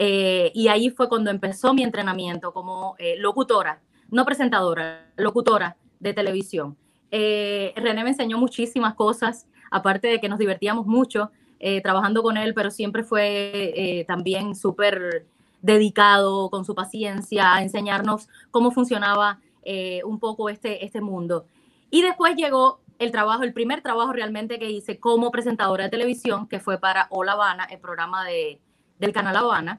Eh, 0.02 0.50
y 0.54 0.69
ahí 0.69 0.88
fue 0.88 1.11
cuando 1.11 1.30
empezó 1.30 1.75
mi 1.75 1.83
entrenamiento 1.83 2.54
como 2.54 2.95
eh, 2.99 3.16
locutora, 3.19 3.83
no 4.09 4.25
presentadora, 4.25 5.12
locutora 5.16 5.76
de 5.99 6.14
televisión. 6.14 6.75
Eh, 7.11 7.75
René 7.76 8.02
me 8.02 8.09
enseñó 8.09 8.38
muchísimas 8.38 8.95
cosas, 8.95 9.47
aparte 9.71 10.09
de 10.09 10.19
que 10.19 10.30
nos 10.30 10.38
divertíamos 10.38 10.87
mucho 10.87 11.30
eh, 11.59 11.83
trabajando 11.83 12.23
con 12.23 12.38
él, 12.38 12.54
pero 12.54 12.71
siempre 12.71 13.04
fue 13.04 13.50
eh, 13.52 14.07
también 14.07 14.54
súper 14.54 15.26
dedicado 15.61 16.49
con 16.49 16.64
su 16.64 16.75
paciencia 16.75 17.52
a 17.52 17.62
enseñarnos 17.62 18.26
cómo 18.50 18.71
funcionaba 18.71 19.38
eh, 19.64 20.00
un 20.07 20.19
poco 20.19 20.49
este, 20.49 20.83
este 20.83 21.02
mundo. 21.02 21.45
Y 21.90 22.00
después 22.00 22.37
llegó 22.37 22.80
el 22.99 23.11
trabajo, 23.11 23.42
el 23.42 23.52
primer 23.52 23.83
trabajo 23.83 24.14
realmente 24.14 24.59
que 24.59 24.70
hice 24.70 24.98
como 24.98 25.31
presentadora 25.31 25.85
de 25.85 25.90
televisión, 25.90 26.48
que 26.48 26.59
fue 26.59 26.79
para 26.79 27.07
Hola 27.11 27.33
Habana, 27.33 27.64
el 27.64 27.81
programa 27.81 28.24
de, 28.24 28.62
del 28.98 29.12
canal 29.12 29.37
Habana, 29.37 29.79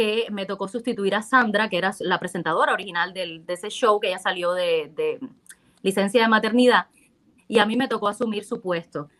que 0.00 0.28
me 0.30 0.46
tocó 0.46 0.66
sustituir 0.66 1.14
a 1.14 1.20
Sandra, 1.20 1.68
que 1.68 1.76
era 1.76 1.92
la 2.00 2.18
presentadora 2.18 2.72
original 2.72 3.12
del, 3.12 3.44
de 3.44 3.52
ese 3.52 3.68
show, 3.68 4.00
que 4.00 4.08
ella 4.08 4.18
salió 4.18 4.54
de, 4.54 4.90
de 4.96 5.20
licencia 5.82 6.22
de 6.22 6.28
maternidad, 6.28 6.86
y 7.46 7.58
a 7.58 7.66
mí 7.66 7.76
me 7.76 7.86
tocó 7.86 8.08
asumir 8.08 8.44
su 8.44 8.62
puesto. 8.62 9.10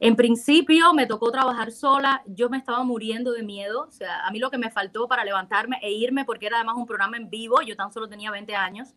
En 0.00 0.16
principio 0.16 0.94
me 0.94 1.04
tocó 1.04 1.30
trabajar 1.30 1.72
sola, 1.72 2.22
yo 2.24 2.48
me 2.48 2.56
estaba 2.56 2.82
muriendo 2.84 3.32
de 3.32 3.42
miedo, 3.42 3.84
o 3.86 3.92
sea, 3.92 4.26
a 4.26 4.30
mí 4.30 4.38
lo 4.38 4.50
que 4.50 4.56
me 4.56 4.70
faltó 4.70 5.06
para 5.08 5.26
levantarme 5.26 5.78
e 5.82 5.92
irme, 5.92 6.24
porque 6.24 6.46
era 6.46 6.56
además 6.56 6.76
un 6.78 6.86
programa 6.86 7.18
en 7.18 7.28
vivo, 7.28 7.60
yo 7.60 7.76
tan 7.76 7.92
solo 7.92 8.08
tenía 8.08 8.30
20 8.30 8.56
años, 8.56 8.94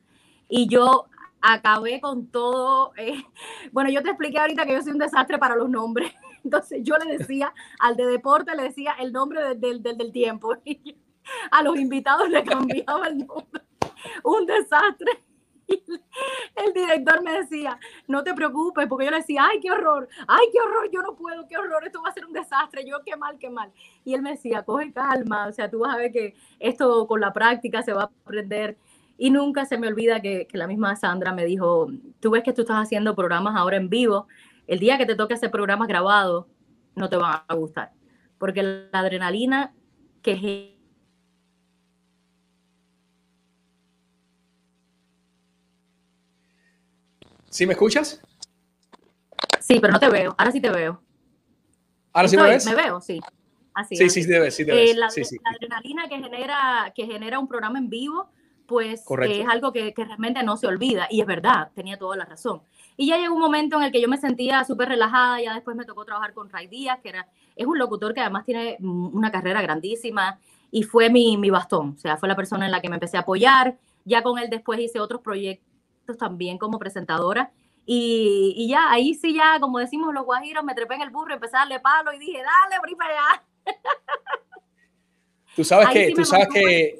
y 0.47 0.69
yo 0.69 1.07
acabé 1.41 1.99
con 1.99 2.27
todo. 2.27 2.93
eh, 2.95 3.21
bueno, 3.73 3.89
yo 3.89 4.01
te 4.01 4.11
expliqué 4.11 4.39
ahorita 4.39 4.65
que 4.65 4.75
yo 4.75 4.81
soy 4.81 4.93
un 4.93 4.99
desastre 4.99 5.37
para 5.37 5.57
los 5.57 5.69
nombres, 5.69 6.13
entonces 6.45 6.79
yo 6.83 6.95
le 6.95 7.17
decía 7.17 7.53
al 7.79 7.97
de 7.97 8.05
deporte, 8.05 8.55
le 8.55 8.63
decía 8.63 8.93
el 8.97 9.11
nombre 9.11 9.43
del, 9.43 9.59
del, 9.59 9.83
del, 9.83 9.97
del 9.97 10.11
tiempo, 10.13 10.55
a 11.51 11.63
los 11.63 11.77
invitados 11.77 12.29
le 12.29 12.43
cambiaba 12.43 13.07
el 13.07 13.19
nombre, 13.19 13.61
un 14.23 14.45
desastre. 14.45 15.23
El 16.55 16.73
director 16.73 17.23
me 17.23 17.31
decía, 17.39 17.79
no 18.07 18.23
te 18.23 18.33
preocupes, 18.33 18.85
porque 18.87 19.05
yo 19.05 19.11
le 19.11 19.17
decía, 19.17 19.47
ay, 19.49 19.59
qué 19.59 19.71
horror, 19.71 20.07
ay, 20.27 20.45
qué 20.51 20.59
horror, 20.59 20.89
yo 20.91 21.01
no 21.01 21.15
puedo, 21.15 21.47
qué 21.47 21.57
horror, 21.57 21.85
esto 21.85 22.01
va 22.01 22.09
a 22.09 22.13
ser 22.13 22.25
un 22.25 22.33
desastre, 22.33 22.85
yo 22.85 22.97
qué 23.05 23.15
mal, 23.15 23.37
qué 23.39 23.49
mal. 23.49 23.71
Y 24.03 24.13
él 24.13 24.21
me 24.21 24.31
decía, 24.31 24.63
coge 24.63 24.91
calma, 24.91 25.47
o 25.47 25.51
sea, 25.53 25.69
tú 25.69 25.79
vas 25.79 25.93
a 25.93 25.97
ver 25.97 26.11
que 26.11 26.35
esto 26.59 27.07
con 27.07 27.21
la 27.21 27.33
práctica 27.33 27.81
se 27.81 27.93
va 27.93 28.03
a 28.03 28.11
aprender. 28.25 28.77
Y 29.17 29.29
nunca 29.31 29.65
se 29.65 29.77
me 29.77 29.87
olvida 29.87 30.21
que, 30.21 30.47
que 30.47 30.57
la 30.57 30.67
misma 30.67 30.95
Sandra 30.95 31.33
me 31.33 31.45
dijo, 31.45 31.87
tú 32.19 32.31
ves 32.31 32.43
que 32.43 32.53
tú 32.53 32.61
estás 32.61 32.77
haciendo 32.77 33.15
programas 33.15 33.55
ahora 33.55 33.77
en 33.77 33.89
vivo, 33.89 34.27
el 34.67 34.79
día 34.79 34.97
que 34.97 35.05
te 35.05 35.15
toque 35.15 35.33
hacer 35.33 35.49
programas 35.49 35.87
grabados, 35.87 36.45
no 36.95 37.09
te 37.09 37.17
van 37.17 37.41
a 37.47 37.55
gustar, 37.55 37.91
porque 38.37 38.63
la 38.63 38.99
adrenalina 38.99 39.73
que 40.21 40.35
¿Sí 47.53 47.67
me 47.67 47.73
escuchas? 47.73 48.19
Sí, 49.59 49.79
pero 49.79 49.93
no 49.93 49.99
te 49.99 50.09
veo. 50.09 50.33
Ahora 50.39 50.51
sí 50.51 50.59
te 50.59 50.71
veo. 50.71 50.99
¿Ahora 52.11 52.27
sí 52.27 52.35
me 52.35 52.43
ves? 52.49 52.65
Me 52.65 52.73
veo, 52.73 52.99
sí. 52.99 53.21
Así, 53.75 53.95
Sí, 53.95 54.05
así. 54.05 54.23
sí, 54.23 54.27
te 54.27 54.39
ves, 54.39 54.55
sí 54.55 54.65
te 54.65 54.71
Eh, 54.71 54.75
ves. 54.87 54.97
la, 54.97 55.09
Sí, 55.11 55.23
sí. 55.23 55.37
la 55.43 55.51
adrenalina 55.51 56.07
que 56.09 56.17
genera, 56.19 56.91
que 56.95 57.05
genera 57.05 57.37
un 57.37 57.47
programa 57.47 57.77
en 57.77 57.89
vivo, 57.91 58.27
pues 58.65 59.01
eh, 59.21 59.41
es 59.41 59.47
algo 59.47 59.71
que, 59.71 59.93
que 59.93 60.03
realmente 60.03 60.41
no 60.41 60.57
se 60.57 60.65
olvida. 60.65 61.05
Y 61.11 61.21
es 61.21 61.27
verdad, 61.27 61.69
tenía 61.75 61.95
toda 61.99 62.17
la 62.17 62.25
razón. 62.25 62.63
Y 62.97 63.05
ya 63.07 63.17
llegó 63.19 63.35
un 63.35 63.41
momento 63.41 63.77
en 63.77 63.83
el 63.83 63.91
que 63.91 64.01
yo 64.01 64.07
me 64.07 64.17
sentía 64.17 64.63
súper 64.63 64.89
relajada, 64.89 65.39
ya 65.39 65.53
después 65.53 65.77
me 65.77 65.85
tocó 65.85 66.05
trabajar 66.05 66.33
con 66.33 66.49
Ray 66.49 66.65
Díaz, 66.65 67.01
que 67.03 67.09
era, 67.09 67.27
es 67.55 67.67
un 67.67 67.77
locutor 67.77 68.15
que 68.15 68.21
además 68.21 68.45
tiene 68.45 68.77
una 68.79 69.31
carrera 69.31 69.61
grandísima 69.61 70.39
y 70.71 70.81
fue 70.81 71.11
mi, 71.11 71.37
mi 71.37 71.51
bastón, 71.51 71.93
o 71.95 71.99
sea, 71.99 72.17
fue 72.17 72.27
la 72.27 72.35
persona 72.35 72.65
en 72.65 72.71
la 72.71 72.81
que 72.81 72.89
me 72.89 72.95
empecé 72.95 73.17
a 73.17 73.19
apoyar. 73.21 73.77
Ya 74.05 74.23
con 74.23 74.39
él 74.39 74.49
después 74.49 74.79
hice 74.79 74.99
otros 74.99 75.21
proyectos 75.21 75.72
también 76.17 76.57
como 76.57 76.79
presentadora. 76.79 77.51
Y, 77.85 78.53
y 78.55 78.69
ya, 78.69 78.91
ahí 78.91 79.13
sí 79.13 79.33
ya, 79.33 79.59
como 79.59 79.79
decimos 79.79 80.13
los 80.13 80.25
guajiros, 80.25 80.63
me 80.63 80.73
trepé 80.73 80.95
en 80.95 81.01
el 81.01 81.09
burro, 81.09 81.33
empecé 81.33 81.57
a 81.57 81.59
darle 81.59 81.79
palo 81.79 82.13
y 82.13 82.19
dije, 82.19 82.39
dale, 82.39 82.95
para 82.97 83.11
allá. 83.11 83.43
Tú 85.55 85.63
sabes 85.63 85.87
Ahí 85.87 85.93
que, 85.93 86.07
sí 86.07 86.13
tú 86.13 86.25
sabes 86.25 86.47
que, 86.51 86.99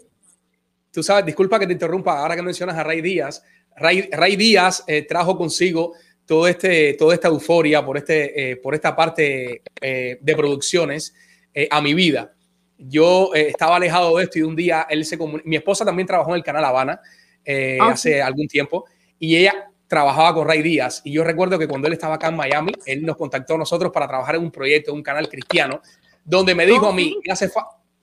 tú 0.91 1.03
sabes, 1.03 1.25
disculpa 1.25 1.57
que 1.57 1.67
te 1.67 1.73
interrumpa, 1.73 2.19
ahora 2.19 2.35
que 2.35 2.41
mencionas 2.41 2.77
a 2.77 2.83
Ray 2.83 3.01
Díaz, 3.01 3.43
Ray, 3.75 4.09
Ray 4.11 4.35
Díaz 4.35 4.83
eh, 4.87 5.01
trajo 5.03 5.37
consigo 5.37 5.93
todo 6.25 6.47
este, 6.47 6.93
toda 6.93 7.15
esta 7.15 7.29
euforia 7.29 7.83
por, 7.83 7.97
este, 7.97 8.51
eh, 8.51 8.55
por 8.57 8.75
esta 8.75 8.95
parte 8.95 9.63
eh, 9.81 10.17
de 10.21 10.35
producciones 10.35 11.15
eh, 11.53 11.67
a 11.69 11.81
mi 11.81 11.93
vida. 11.93 12.33
Yo 12.77 13.31
eh, 13.33 13.47
estaba 13.49 13.77
alejado 13.77 14.17
de 14.17 14.23
esto 14.23 14.39
y 14.39 14.43
un 14.43 14.55
día 14.55 14.87
él 14.89 15.05
se 15.05 15.17
mi 15.45 15.55
esposa 15.55 15.85
también 15.85 16.07
trabajó 16.07 16.31
en 16.31 16.37
el 16.37 16.43
canal 16.43 16.65
Habana 16.65 16.99
eh, 17.45 17.77
Ah, 17.81 17.89
hace 17.91 18.21
algún 18.21 18.47
tiempo 18.47 18.85
y 19.19 19.35
ella 19.37 19.69
trabajaba 19.87 20.33
con 20.33 20.47
Ray 20.47 20.61
Díaz 20.61 21.01
y 21.03 21.11
yo 21.11 21.23
recuerdo 21.23 21.59
que 21.59 21.67
cuando 21.67 21.87
él 21.87 21.93
estaba 21.93 22.15
acá 22.15 22.27
en 22.29 22.35
Miami, 22.35 22.71
él 22.85 23.05
nos 23.05 23.15
contactó 23.17 23.55
a 23.55 23.57
nosotros 23.57 23.91
para 23.91 24.07
trabajar 24.07 24.35
en 24.35 24.41
un 24.43 24.51
proyecto, 24.51 24.93
un 24.93 25.03
canal 25.03 25.27
cristiano, 25.29 25.81
donde 26.25 26.55
me 26.55 26.65
dijo 26.65 26.87
a 26.87 26.93
mí, 26.93 27.17
me 27.25 27.31
hace, 27.33 27.51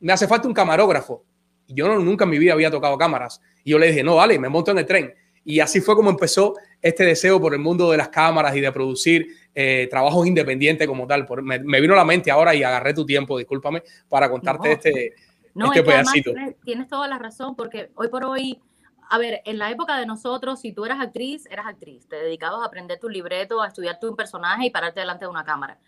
me 0.00 0.12
hace 0.12 0.29
falta 0.29 0.46
un 0.46 0.55
camarógrafo. 0.55 1.24
Y 1.66 1.74
yo 1.74 1.88
no, 1.88 1.98
nunca 1.98 2.24
en 2.24 2.31
mi 2.31 2.38
vida 2.38 2.53
había 2.53 2.70
tocado 2.70 2.98
cámaras. 2.98 3.40
Y 3.64 3.70
yo 3.70 3.79
le 3.79 3.87
dije, 3.88 4.03
no, 4.05 4.16
vale, 4.16 4.38
me 4.38 4.48
monto 4.48 4.70
en 4.72 4.79
el 4.79 4.87
tren. 4.87 5.14
Y 5.44 5.61
así 5.61 5.81
fue 5.81 5.94
como 5.96 6.11
empezó 6.11 6.55
este 6.83 7.05
deseo 7.05 7.40
por 7.40 7.55
el 7.55 7.61
mundo 7.61 7.90
de 7.90 7.96
las 7.96 8.09
cámaras 8.09 8.55
y 8.57 8.61
de 8.61 8.70
producir 8.72 9.26
eh, 9.55 9.88
trabajos 9.90 10.26
independientes 10.26 10.87
como 10.87 11.07
tal. 11.07 11.24
Por- 11.26 11.42
me, 11.42 11.59
me 11.61 11.81
vino 11.81 11.94
a 11.94 11.96
la 11.96 12.05
mente 12.05 12.31
ahora 12.31 12.55
y 12.55 12.62
agarré 12.62 12.92
tu 12.92 13.07
tiempo, 13.07 13.38
discúlpame, 13.38 13.83
para 14.09 14.29
contarte 14.29 14.68
No. 14.68 14.74
este, 14.74 15.14
No, 15.55 15.66
este 15.66 15.81
es 15.81 15.87
además 15.88 16.05
pedacito. 16.12 16.33
tienes, 16.35 16.55
tienes 16.64 16.88
toda 16.88 17.09
la 17.09 17.18
razón, 17.18 17.57
porque 17.57 17.90
hoy 17.94 18.09
por 18.09 18.24
hoy, 18.24 18.61
a 19.11 19.18
ver, 19.18 19.42
en 19.44 19.59
la 19.59 19.70
época 19.70 19.99
de 19.99 20.07
nosotros, 20.07 20.61
si 20.61 20.73
tú 20.73 20.85
eras 20.85 21.01
actriz, 21.01 21.44
eras 21.51 21.66
actriz, 21.66 22.07
te 22.09 22.14
dedicabas 22.14 22.62
a 22.62 22.66
aprender 22.66 23.01
tu 23.01 23.09
libreto, 23.09 23.61
a 23.61 23.66
estudiar 23.66 23.99
tu 23.99 24.14
personaje 24.14 24.66
y 24.66 24.70
pararte 24.70 25.01
delante 25.01 25.25
de 25.25 25.31
una 25.31 25.44
cámara. 25.44 25.81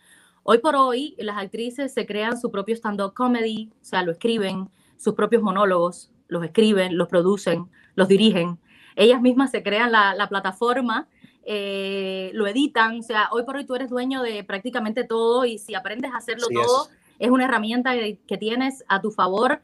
Hoy 0.43 0.59
por 0.59 0.75
hoy, 0.75 1.15
las 1.19 1.39
actrices 1.39 1.95
se 1.95 2.05
crean 2.05 2.37
su 2.37 2.51
propio 2.51 2.75
stand-up 2.75 3.15
comedy, 3.15 3.71
o 3.81 3.85
sea, 3.85 4.03
lo 4.03 4.11
escriben, 4.11 4.69
sus 4.97 5.15
propios 5.15 5.41
monólogos, 5.41 6.11
los 6.27 6.45
escriben, 6.45 6.99
los 6.99 7.07
producen, 7.07 7.71
los 7.95 8.09
dirigen. 8.09 8.59
Ellas 8.97 9.21
mismas 9.21 9.53
se 9.53 9.63
crean 9.63 9.93
la, 9.93 10.17
la 10.17 10.29
plataforma, 10.29 11.07
eh, 11.45 12.33
lo 12.35 12.49
editan, 12.49 12.99
o 12.99 13.03
sea, 13.03 13.29
hoy 13.31 13.45
por 13.45 13.55
hoy 13.55 13.65
tú 13.65 13.77
eres 13.77 13.89
dueño 13.89 14.21
de 14.21 14.43
prácticamente 14.43 15.05
todo 15.05 15.45
y 15.45 15.59
si 15.59 15.77
aprendes 15.77 16.11
a 16.11 16.17
hacerlo 16.17 16.49
es. 16.51 16.57
todo, 16.57 16.89
es 17.21 17.31
una 17.31 17.45
herramienta 17.45 17.95
que, 17.95 18.19
que 18.27 18.37
tienes 18.37 18.85
a 18.89 19.01
tu 19.01 19.13
favor 19.13 19.63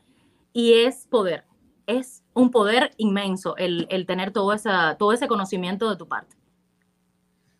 y 0.53 0.75
es 0.75 1.09
poder. 1.09 1.44
Es 1.88 2.23
un 2.38 2.51
poder 2.51 2.92
inmenso 2.98 3.57
el, 3.57 3.87
el 3.90 4.07
tener 4.07 4.31
todo, 4.31 4.53
esa, 4.53 4.96
todo 4.98 5.12
ese 5.12 5.27
conocimiento 5.27 5.90
de 5.90 5.96
tu 5.96 6.07
parte. 6.07 6.37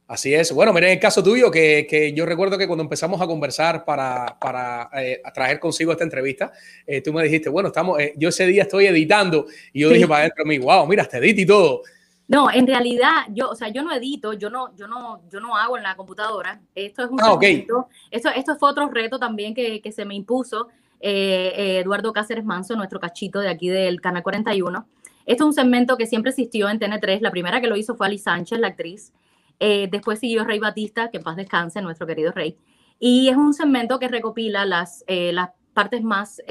Así 0.07 0.33
es. 0.33 0.53
Bueno, 0.53 0.73
mira, 0.73 0.87
en 0.87 0.95
el 0.95 1.01
caso 1.01 1.23
tuyo, 1.23 1.51
que, 1.51 1.87
que 1.88 2.14
yo 2.14 2.25
recuerdo 2.25 2.57
que 2.57 2.67
cuando 2.67 2.83
empezamos 2.83 3.21
a 3.21 3.27
conversar 3.27 3.85
para, 3.85 4.38
para 4.41 4.88
eh, 4.95 5.21
traer 5.35 5.61
consigo 5.61 5.93
esta 5.93 6.05
entrevista, 6.05 6.51
eh, 6.87 7.03
tú 7.03 7.12
me 7.12 7.23
dijiste, 7.25 7.51
bueno, 7.51 7.69
estamos, 7.69 7.99
eh, 8.01 8.14
yo 8.17 8.31
ese 8.31 8.47
día 8.47 8.62
estoy 8.62 8.87
editando 8.87 9.47
y 9.73 9.81
yo 9.81 9.88
Sí. 9.88 9.95
dije 9.97 10.09
para 10.09 10.21
adentro 10.21 10.45
de 10.45 10.49
mí, 10.49 10.59
wow, 10.59 10.87
mira, 10.87 11.05
te 11.05 11.19
edito 11.19 11.41
y 11.43 11.47
todo. 11.47 11.83
No, 12.29 12.51
en 12.51 12.67
realidad, 12.67 13.27
yo, 13.31 13.51
o 13.51 13.55
sea, 13.55 13.69
yo 13.69 13.83
no 13.83 13.93
edito, 13.93 14.33
yo 14.33 14.49
no, 14.49 14.75
yo 14.77 14.87
no, 14.87 15.23
yo 15.31 15.41
no 15.41 15.57
hago 15.57 15.77
en 15.77 15.83
la 15.83 15.95
computadora. 15.97 16.61
Esto 16.75 17.05
es 17.05 17.11
un 17.11 17.19
Ah, 17.21 17.33
ok. 17.33 17.43
segmento- 17.43 17.88
esto, 18.11 18.29
esto 18.31 18.57
fue 18.57 18.71
otro 18.71 18.88
reto 18.88 19.19
también 19.19 19.55
que, 19.55 19.81
que 19.83 19.93
se 19.93 20.05
me 20.07 20.14
impuso 20.14 20.69
eh, 21.01 21.53
eh, 21.57 21.79
Eduardo 21.81 22.13
Cáceres 22.13 22.45
Manso, 22.45 22.77
nuestro 22.77 23.01
cachito 23.01 23.41
de 23.41 23.49
aquí 23.49 23.69
del 23.69 24.01
Canal 24.01 24.23
41. 24.23 24.87
Esto 25.27 25.45
es 25.45 25.47
un 25.47 25.53
segmento 25.53 25.97
que 25.97 26.07
siempre 26.07 26.31
existió 26.31 26.69
en 26.69 26.81
TN3. 26.81 27.21
La 27.21 27.31
primera 27.31 27.61
que 27.61 27.67
lo 27.67 27.77
hizo 27.77 27.95
fue 27.97 28.07
Ali 28.07 28.19
Sánchez, 28.19 28.59
la 28.59 28.69
actriz. 28.69 29.13
Eh, 29.61 29.89
después 29.91 30.19
siguió 30.19 30.45
Rey 30.45 30.59
Batista, 30.59 31.11
que 31.11 31.19
en 31.19 31.23
paz 31.23 31.37
descanse, 31.37 31.83
nuestro 31.83 32.07
querido 32.07 32.33
Rey. 32.33 32.57
Y 32.99 33.29
es 33.29 33.37
un 33.37 33.55
segmento 33.55 33.99
que 33.99 34.09
recopila 34.09 34.65
las, 34.65 35.05
eh, 35.07 35.33
las 35.33 35.51
partes 35.73 36.03
más, 36.03 36.43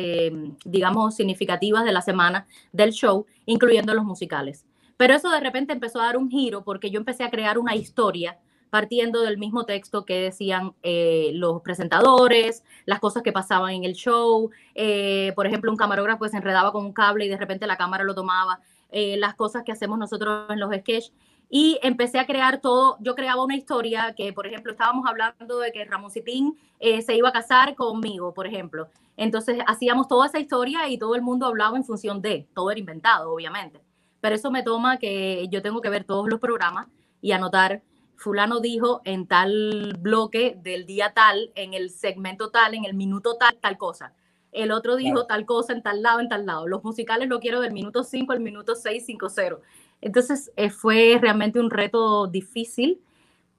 digamos, 0.64 1.16
significativas 1.16 1.84
de 1.84 1.92
la 1.92 2.02
semana 2.02 2.48
del 2.72 2.92
show, 2.92 3.26
incluyendo 3.46 3.94
los 3.94 4.06
musicales. 4.06 4.66
Pero 4.96 5.14
eso 5.14 5.30
de 5.30 5.42
repente 5.42 5.74
empezó 5.74 6.00
a 6.00 6.06
dar 6.06 6.16
un 6.16 6.30
giro 6.30 6.64
porque 6.64 6.90
yo 6.90 6.98
empecé 6.98 7.26
a 7.26 7.30
crear 7.30 7.58
una 7.58 7.76
historia 7.76 8.38
partiendo 8.70 9.22
del 9.22 9.38
mismo 9.38 9.66
texto 9.66 10.06
que 10.06 10.20
decían 10.22 10.74
eh, 10.84 11.32
los 11.34 11.62
presentadores, 11.62 12.64
las 12.86 13.00
cosas 13.00 13.24
que 13.24 13.32
pasaban 13.32 13.72
en 13.74 13.84
el 13.84 13.94
show. 13.94 14.50
eh, 14.76 15.34
por 15.36 15.48
ejemplo, 15.48 15.72
un 15.72 15.78
camarógrafo 15.78 16.28
se 16.28 16.38
enredaba 16.38 16.72
con 16.72 16.86
un 16.86 16.94
cable 16.94 17.26
y 17.26 17.30
de 17.30 17.38
repente 17.38 17.68
la 17.68 17.78
cámara 17.78 18.04
lo 18.04 18.16
tomaba. 18.16 18.60
eh, 18.90 19.18
las 19.18 19.36
cosas 19.36 19.64
que 19.64 19.72
hacemos 19.74 20.00
nosotros 20.00 20.50
en 20.50 20.60
los 20.60 20.74
sketches. 20.74 21.12
Y 21.50 21.78
empecé 21.82 22.20
a 22.20 22.26
crear 22.26 22.60
todo. 22.62 22.98
Yo 23.02 23.16
creaba 23.16 23.44
una 23.44 23.56
historia 23.56 24.14
que, 24.16 24.34
por 24.34 24.48
ejemplo, 24.48 24.72
estábamos 24.72 25.06
hablando 25.08 25.60
de 25.60 25.72
que 25.72 25.84
Ramón 25.86 26.12
Cipín 26.12 26.58
eh, 26.80 27.02
se 27.02 27.16
iba 27.16 27.30
a 27.30 27.32
casar 27.34 27.76
conmigo, 27.76 28.34
por 28.34 28.48
ejemplo. 28.48 28.90
Entonces 29.18 29.60
hacíamos 29.68 30.08
toda 30.08 30.28
esa 30.28 30.40
historia 30.40 30.88
y 30.90 30.98
todo 30.98 31.16
el 31.16 31.22
mundo 31.22 31.46
hablaba 31.48 31.78
en 31.78 31.84
función 31.86 32.22
de. 32.22 32.48
Todo 32.54 32.72
era 32.72 32.80
inventado, 32.80 33.34
obviamente 33.34 33.82
pero 34.22 34.36
eso 34.36 34.52
me 34.52 34.64
toma 34.64 34.98
que 34.98 35.48
yo 35.50 35.62
tengo 35.62 35.82
que 35.82 35.90
ver 35.90 36.04
todos 36.04 36.28
los 36.30 36.40
programas 36.40 36.88
y 37.22 37.32
anotar, 37.32 37.82
fulano 38.18 38.60
dijo 38.60 39.02
en 39.06 39.28
tal 39.28 39.96
bloque 40.00 40.58
del 40.62 40.86
día 40.86 41.14
tal, 41.14 41.52
en 41.56 41.74
el 41.74 41.92
segmento 41.92 42.50
tal, 42.50 42.74
en 42.74 42.84
el 42.84 42.94
minuto 42.94 43.38
tal, 43.38 43.56
tal 43.62 43.78
cosa. 43.78 44.14
El 44.52 44.72
otro 44.72 44.96
dijo 44.96 45.26
tal 45.28 45.46
cosa 45.46 45.74
en 45.74 45.84
tal 45.84 46.02
lado, 46.02 46.20
en 46.20 46.30
tal 46.30 46.46
lado. 46.46 46.68
Los 46.68 46.84
musicales 46.84 47.30
lo 47.30 47.40
quiero 47.40 47.62
del 47.62 47.74
minuto 47.74 48.04
5 48.04 48.34
al 48.34 48.40
minuto 48.40 48.76
6, 48.76 49.04
5, 49.06 49.30
0. 49.30 49.62
Entonces 50.02 50.52
eh, 50.56 50.70
fue 50.70 51.18
realmente 51.22 51.60
un 51.60 51.70
reto 51.70 52.28
difícil. 52.28 53.00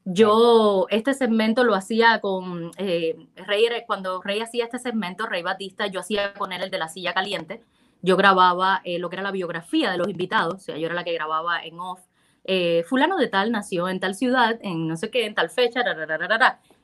Yo 0.05 0.87
este 0.91 1.15
segmento 1.15 1.63
lo 1.65 1.75
hacía 1.75 2.21
con 2.21 2.71
eh, 2.79 3.29
Rey, 3.37 3.67
cuando 3.87 4.21
Rey 4.23 4.41
hacía 4.41 4.65
este 4.65 4.79
segmento, 4.79 5.27
Rey 5.27 5.43
Batista, 5.43 5.87
yo 5.87 6.01
hacía 6.01 6.33
con 6.35 6.53
él 6.53 6.63
el 6.63 6.71
de 6.71 6.79
la 6.79 6.89
silla 6.89 7.13
caliente, 7.13 7.63
yo 8.01 8.17
grababa 8.17 8.81
eh, 8.85 8.99
lo 8.99 9.11
que 9.11 9.17
era 9.17 9.23
la 9.23 9.33
biografía 9.33 9.91
de 9.91 9.99
los 9.99 10.09
invitados, 10.09 10.55
o 10.55 10.59
sea, 10.59 10.79
yo 10.79 10.87
era 10.87 10.95
la 10.95 11.05
que 11.05 11.13
grababa 11.13 11.63
en 11.63 11.79
off. 11.79 12.01
Eh, 12.51 12.83
fulano 12.85 13.19
de 13.19 13.29
tal 13.29 13.53
nació 13.53 13.91
en 13.91 14.01
tal 14.01 14.15
ciudad, 14.15 14.59
en 14.63 14.89
no 14.89 14.97
sé 14.97 15.11
qué, 15.11 15.27
en 15.27 15.35
tal 15.35 15.51
fecha, 15.51 15.83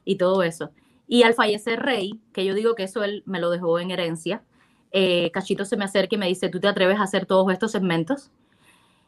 y 0.04 0.16
todo 0.16 0.42
eso. 0.42 0.70
Y 1.08 1.22
al 1.22 1.32
fallecer 1.32 1.80
Rey, 1.80 2.20
que 2.34 2.44
yo 2.44 2.52
digo 2.52 2.74
que 2.74 2.82
eso 2.82 3.02
él 3.02 3.22
me 3.24 3.40
lo 3.40 3.48
dejó 3.48 3.78
en 3.78 3.90
herencia, 3.90 4.42
eh, 4.92 5.30
Cachito 5.32 5.64
se 5.64 5.78
me 5.78 5.86
acerca 5.86 6.16
y 6.16 6.18
me 6.18 6.28
dice, 6.28 6.50
¿tú 6.50 6.60
te 6.60 6.68
atreves 6.68 6.98
a 7.00 7.04
hacer 7.04 7.24
todos 7.24 7.50
estos 7.50 7.72
segmentos? 7.72 8.30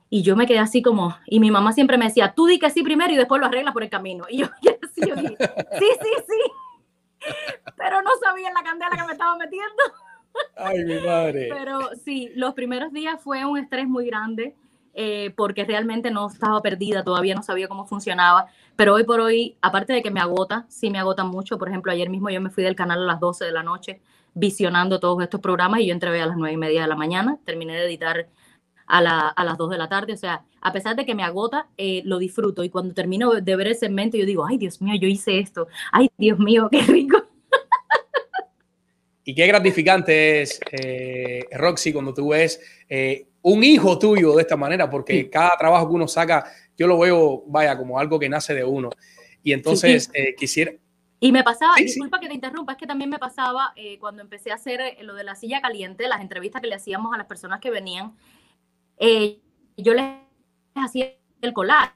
Y 0.09 0.23
yo 0.23 0.35
me 0.35 0.47
quedé 0.47 0.59
así 0.59 0.81
como, 0.81 1.15
y 1.27 1.41
mi 1.41 1.51
mamá 1.51 1.75
siempre 1.75 1.99
me 1.99 2.07
decía, 2.07 2.33
tú 2.35 2.47
di 2.47 2.59
que 2.59 2.71
sí 2.71 2.83
primero 2.83 3.13
y 3.13 3.17
después 3.17 3.39
lo 3.39 3.49
arreglas 3.49 3.75
por 3.75 3.83
el 3.83 3.91
camino. 3.91 4.25
Y 4.31 4.39
yo, 4.39 4.47
y 4.63 4.69
así, 4.69 5.07
yo 5.07 5.15
dije, 5.15 5.37
sí, 5.37 5.87
sí, 6.03 6.11
sí. 6.27 7.35
Pero 7.77 8.01
no 8.01 8.11
sabía 8.23 8.51
la 8.55 8.63
candela 8.63 8.97
que 8.97 9.07
me 9.07 9.13
estaba 9.13 9.37
metiendo. 9.37 9.83
Ay, 10.57 10.85
mi 10.87 11.01
madre. 11.01 11.49
Pero 11.51 11.81
sí, 12.03 12.31
los 12.35 12.55
primeros 12.55 12.95
días 12.95 13.21
fue 13.23 13.45
un 13.45 13.59
estrés 13.59 13.87
muy 13.87 14.07
grande 14.07 14.55
eh, 14.97 15.31
porque 15.37 15.65
realmente 15.65 16.11
no 16.11 16.27
estaba 16.29 16.61
perdida, 16.63 17.05
todavía 17.05 17.35
no 17.35 17.43
sabía 17.43 17.69
cómo 17.69 17.87
funcionaba. 17.87 18.47
Pero 18.75 18.95
hoy 18.95 19.05
por 19.05 19.21
hoy, 19.21 19.57
aparte 19.61 19.93
de 19.93 20.03
que 20.03 20.11
me 20.11 20.21
agota, 20.21 20.67
sí 20.69 20.91
me 20.91 20.99
agota 20.99 21.23
mucho. 21.23 21.59
Por 21.59 21.69
ejemplo, 21.69 21.93
ayer 21.93 22.11
mismo 22.11 22.31
yo 22.31 22.41
me 22.41 22.51
fui 22.51 22.65
del 22.65 22.75
canal 22.75 23.03
a 23.03 23.07
las 23.07 23.21
12 23.21 23.45
de 23.45 23.53
la 23.53 23.63
noche 23.63 24.01
visionando 24.35 24.99
todos 25.01 25.23
estos 25.23 25.41
programas 25.41 25.81
y 25.81 25.87
yo 25.87 25.93
entré 25.95 26.21
a 26.21 26.27
las 26.27 26.37
9 26.37 26.55
y 26.55 26.57
media 26.59 26.83
de 26.83 26.89
la 26.89 26.97
mañana, 26.97 27.39
terminé 27.45 27.75
de 27.75 27.87
editar 27.87 28.27
a, 28.87 29.01
la- 29.03 29.29
a 29.29 29.45
las 29.45 29.57
2 29.59 29.71
de 29.71 29.79
la 29.79 29.89
tarde. 29.89 30.13
O 30.13 30.17
sea, 30.17 30.43
a 30.61 30.73
pesar 30.73 30.97
de 30.97 31.05
que 31.07 31.15
me 31.15 31.23
agota, 31.23 31.69
eh, 31.77 32.03
lo 32.05 32.19
disfruto. 32.19 32.65
Y 32.65 32.71
cuando 32.71 32.93
termino 32.95 33.33
de 33.33 33.57
ver 33.57 33.69
el 33.69 33.77
segmento, 33.77 34.17
yo 34.17 34.27
digo, 34.27 34.47
ay, 34.47 34.59
Dios 34.59 34.81
mío, 34.83 34.95
yo 35.01 35.09
hice 35.09 35.39
esto. 35.39 35.69
Ay, 35.93 36.11
Dios 36.19 36.39
mío, 36.39 36.69
qué 36.71 36.81
rico. 36.83 37.19
Y 39.29 39.35
qué 39.35 39.45
gratificante 39.49 40.43
es, 40.43 40.61
eh, 40.71 41.47
Roxy, 41.51 41.93
cuando 41.93 42.15
tú 42.15 42.29
ves 42.29 42.61
eh, 42.89 43.27
un 43.49 43.63
hijo 43.63 43.97
tuyo 43.97 44.35
de 44.35 44.43
esta 44.43 44.57
manera, 44.57 44.91
porque 44.91 45.31
cada 45.31 45.57
trabajo 45.57 45.89
que 45.89 45.95
uno 45.95 46.09
saca, 46.09 46.51
yo 46.77 46.89
lo 46.89 46.99
veo, 46.99 47.45
vaya, 47.47 47.79
como 47.79 47.97
algo 47.97 48.19
que 48.19 48.29
nace 48.29 48.53
de 48.55 48.65
uno. 48.65 48.91
Y 49.41 49.53
entonces 49.53 50.11
eh, 50.15 50.35
quisiera... 50.37 50.73
Y 51.21 51.31
me 51.31 51.45
pasaba, 51.45 51.77
Sí, 51.77 51.85
disculpa 51.85 52.19
que 52.19 52.27
te 52.27 52.35
interrumpa, 52.35 52.73
es 52.73 52.79
que 52.79 52.89
también 52.89 53.09
me 53.09 53.21
pasaba 53.21 53.73
eh, 53.77 54.01
cuando 54.01 54.21
empecé 54.21 54.51
a 54.51 54.57
hacer 54.57 54.81
eh, 54.81 54.97
lo 55.03 55.15
de 55.15 55.23
la 55.23 55.37
silla 55.37 55.61
caliente, 55.61 56.09
las 56.09 56.23
entrevistas 56.23 56.61
que 56.61 56.67
le 56.67 56.75
hacíamos 56.75 57.15
a 57.15 57.19
las 57.19 57.29
personas 57.29 57.61
que 57.61 57.71
venían, 57.71 58.17
eh, 58.99 59.39
yo 59.77 59.95
les 59.95 60.05
hacía 60.75 61.15
el 61.41 61.53
collage. 61.53 61.93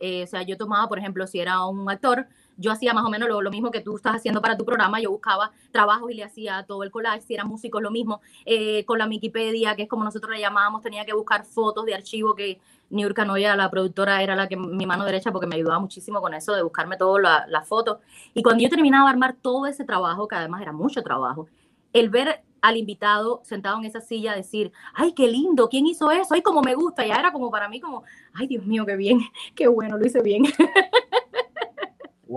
o 0.00 0.26
sea, 0.26 0.42
yo 0.44 0.56
tomaba, 0.56 0.88
por 0.88 0.98
ejemplo, 0.98 1.26
si 1.26 1.40
era 1.40 1.62
un 1.66 1.90
actor, 1.90 2.26
yo 2.56 2.72
hacía 2.72 2.94
más 2.94 3.04
o 3.04 3.10
menos 3.10 3.28
lo, 3.28 3.42
lo 3.42 3.50
mismo 3.50 3.70
que 3.70 3.80
tú 3.80 3.96
estás 3.96 4.16
haciendo 4.16 4.40
para 4.40 4.56
tu 4.56 4.64
programa, 4.64 5.00
yo 5.00 5.10
buscaba 5.10 5.50
trabajos 5.72 6.10
y 6.10 6.14
le 6.14 6.24
hacía 6.24 6.64
todo 6.66 6.82
el 6.82 6.90
collage, 6.90 7.20
si 7.22 7.34
eran 7.34 7.48
músicos 7.48 7.82
lo 7.82 7.90
mismo, 7.90 8.20
eh, 8.44 8.84
con 8.84 8.98
la 8.98 9.06
Wikipedia, 9.06 9.74
que 9.76 9.82
es 9.82 9.88
como 9.88 10.04
nosotros 10.04 10.32
le 10.32 10.40
llamábamos, 10.40 10.82
tenía 10.82 11.04
que 11.04 11.12
buscar 11.12 11.44
fotos 11.44 11.84
de 11.86 11.94
archivo 11.94 12.34
que 12.34 12.58
Niurka 12.90 13.24
Noya, 13.24 13.56
la 13.56 13.70
productora, 13.70 14.22
era 14.22 14.36
la 14.36 14.48
que 14.48 14.56
mi 14.56 14.86
mano 14.86 15.04
derecha 15.04 15.32
porque 15.32 15.46
me 15.46 15.56
ayudaba 15.56 15.78
muchísimo 15.80 16.20
con 16.20 16.34
eso 16.34 16.52
de 16.54 16.62
buscarme 16.62 16.96
todas 16.96 17.22
la- 17.22 17.46
las 17.48 17.66
fotos. 17.68 17.98
Y 18.34 18.42
cuando 18.42 18.62
yo 18.62 18.70
terminaba 18.70 19.06
de 19.06 19.10
armar 19.12 19.34
todo 19.40 19.66
ese 19.66 19.84
trabajo, 19.84 20.28
que 20.28 20.36
además 20.36 20.62
era 20.62 20.72
mucho 20.72 21.02
trabajo, 21.02 21.48
el 21.92 22.10
ver 22.10 22.42
al 22.62 22.76
invitado 22.76 23.40
sentado 23.44 23.78
en 23.78 23.84
esa 23.84 24.00
silla 24.00 24.34
decir, 24.34 24.72
ay, 24.94 25.12
qué 25.12 25.28
lindo, 25.28 25.68
¿quién 25.68 25.86
hizo 25.86 26.10
eso? 26.10 26.34
Ay, 26.34 26.42
como 26.42 26.62
me 26.62 26.74
gusta, 26.74 27.06
ya 27.06 27.14
era 27.16 27.32
como 27.32 27.50
para 27.50 27.68
mí 27.68 27.80
como, 27.80 28.02
ay, 28.34 28.46
Dios 28.46 28.64
mío, 28.66 28.84
qué 28.86 28.96
bien, 28.96 29.20
qué 29.54 29.68
bueno, 29.68 29.96
lo 29.98 30.06
hice 30.06 30.22
bien. 30.22 30.44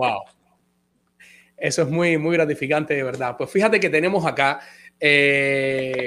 Wow. 0.00 0.22
Eso 1.58 1.82
es 1.82 1.90
muy, 1.90 2.16
muy 2.16 2.34
gratificante, 2.34 2.94
de 2.94 3.02
verdad. 3.02 3.36
Pues 3.36 3.50
fíjate 3.50 3.78
que 3.78 3.90
tenemos 3.90 4.24
acá 4.24 4.60
eh, 4.98 6.06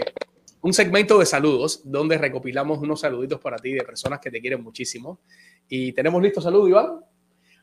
un 0.62 0.73
segmento 0.73 1.19
de 1.19 1.27
saludos 1.27 1.82
donde 1.84 2.17
recopilamos 2.17 2.79
unos 2.79 3.01
saluditos 3.01 3.39
para 3.39 3.58
ti 3.58 3.73
de 3.73 3.84
personas 3.84 4.19
que 4.19 4.32
te 4.32 4.41
quieren 4.41 4.63
muchísimo. 4.63 5.19
Y 5.69 5.91
tenemos 5.91 6.23
listo 6.23 6.41
saludo, 6.41 6.67
Iván. 6.67 7.01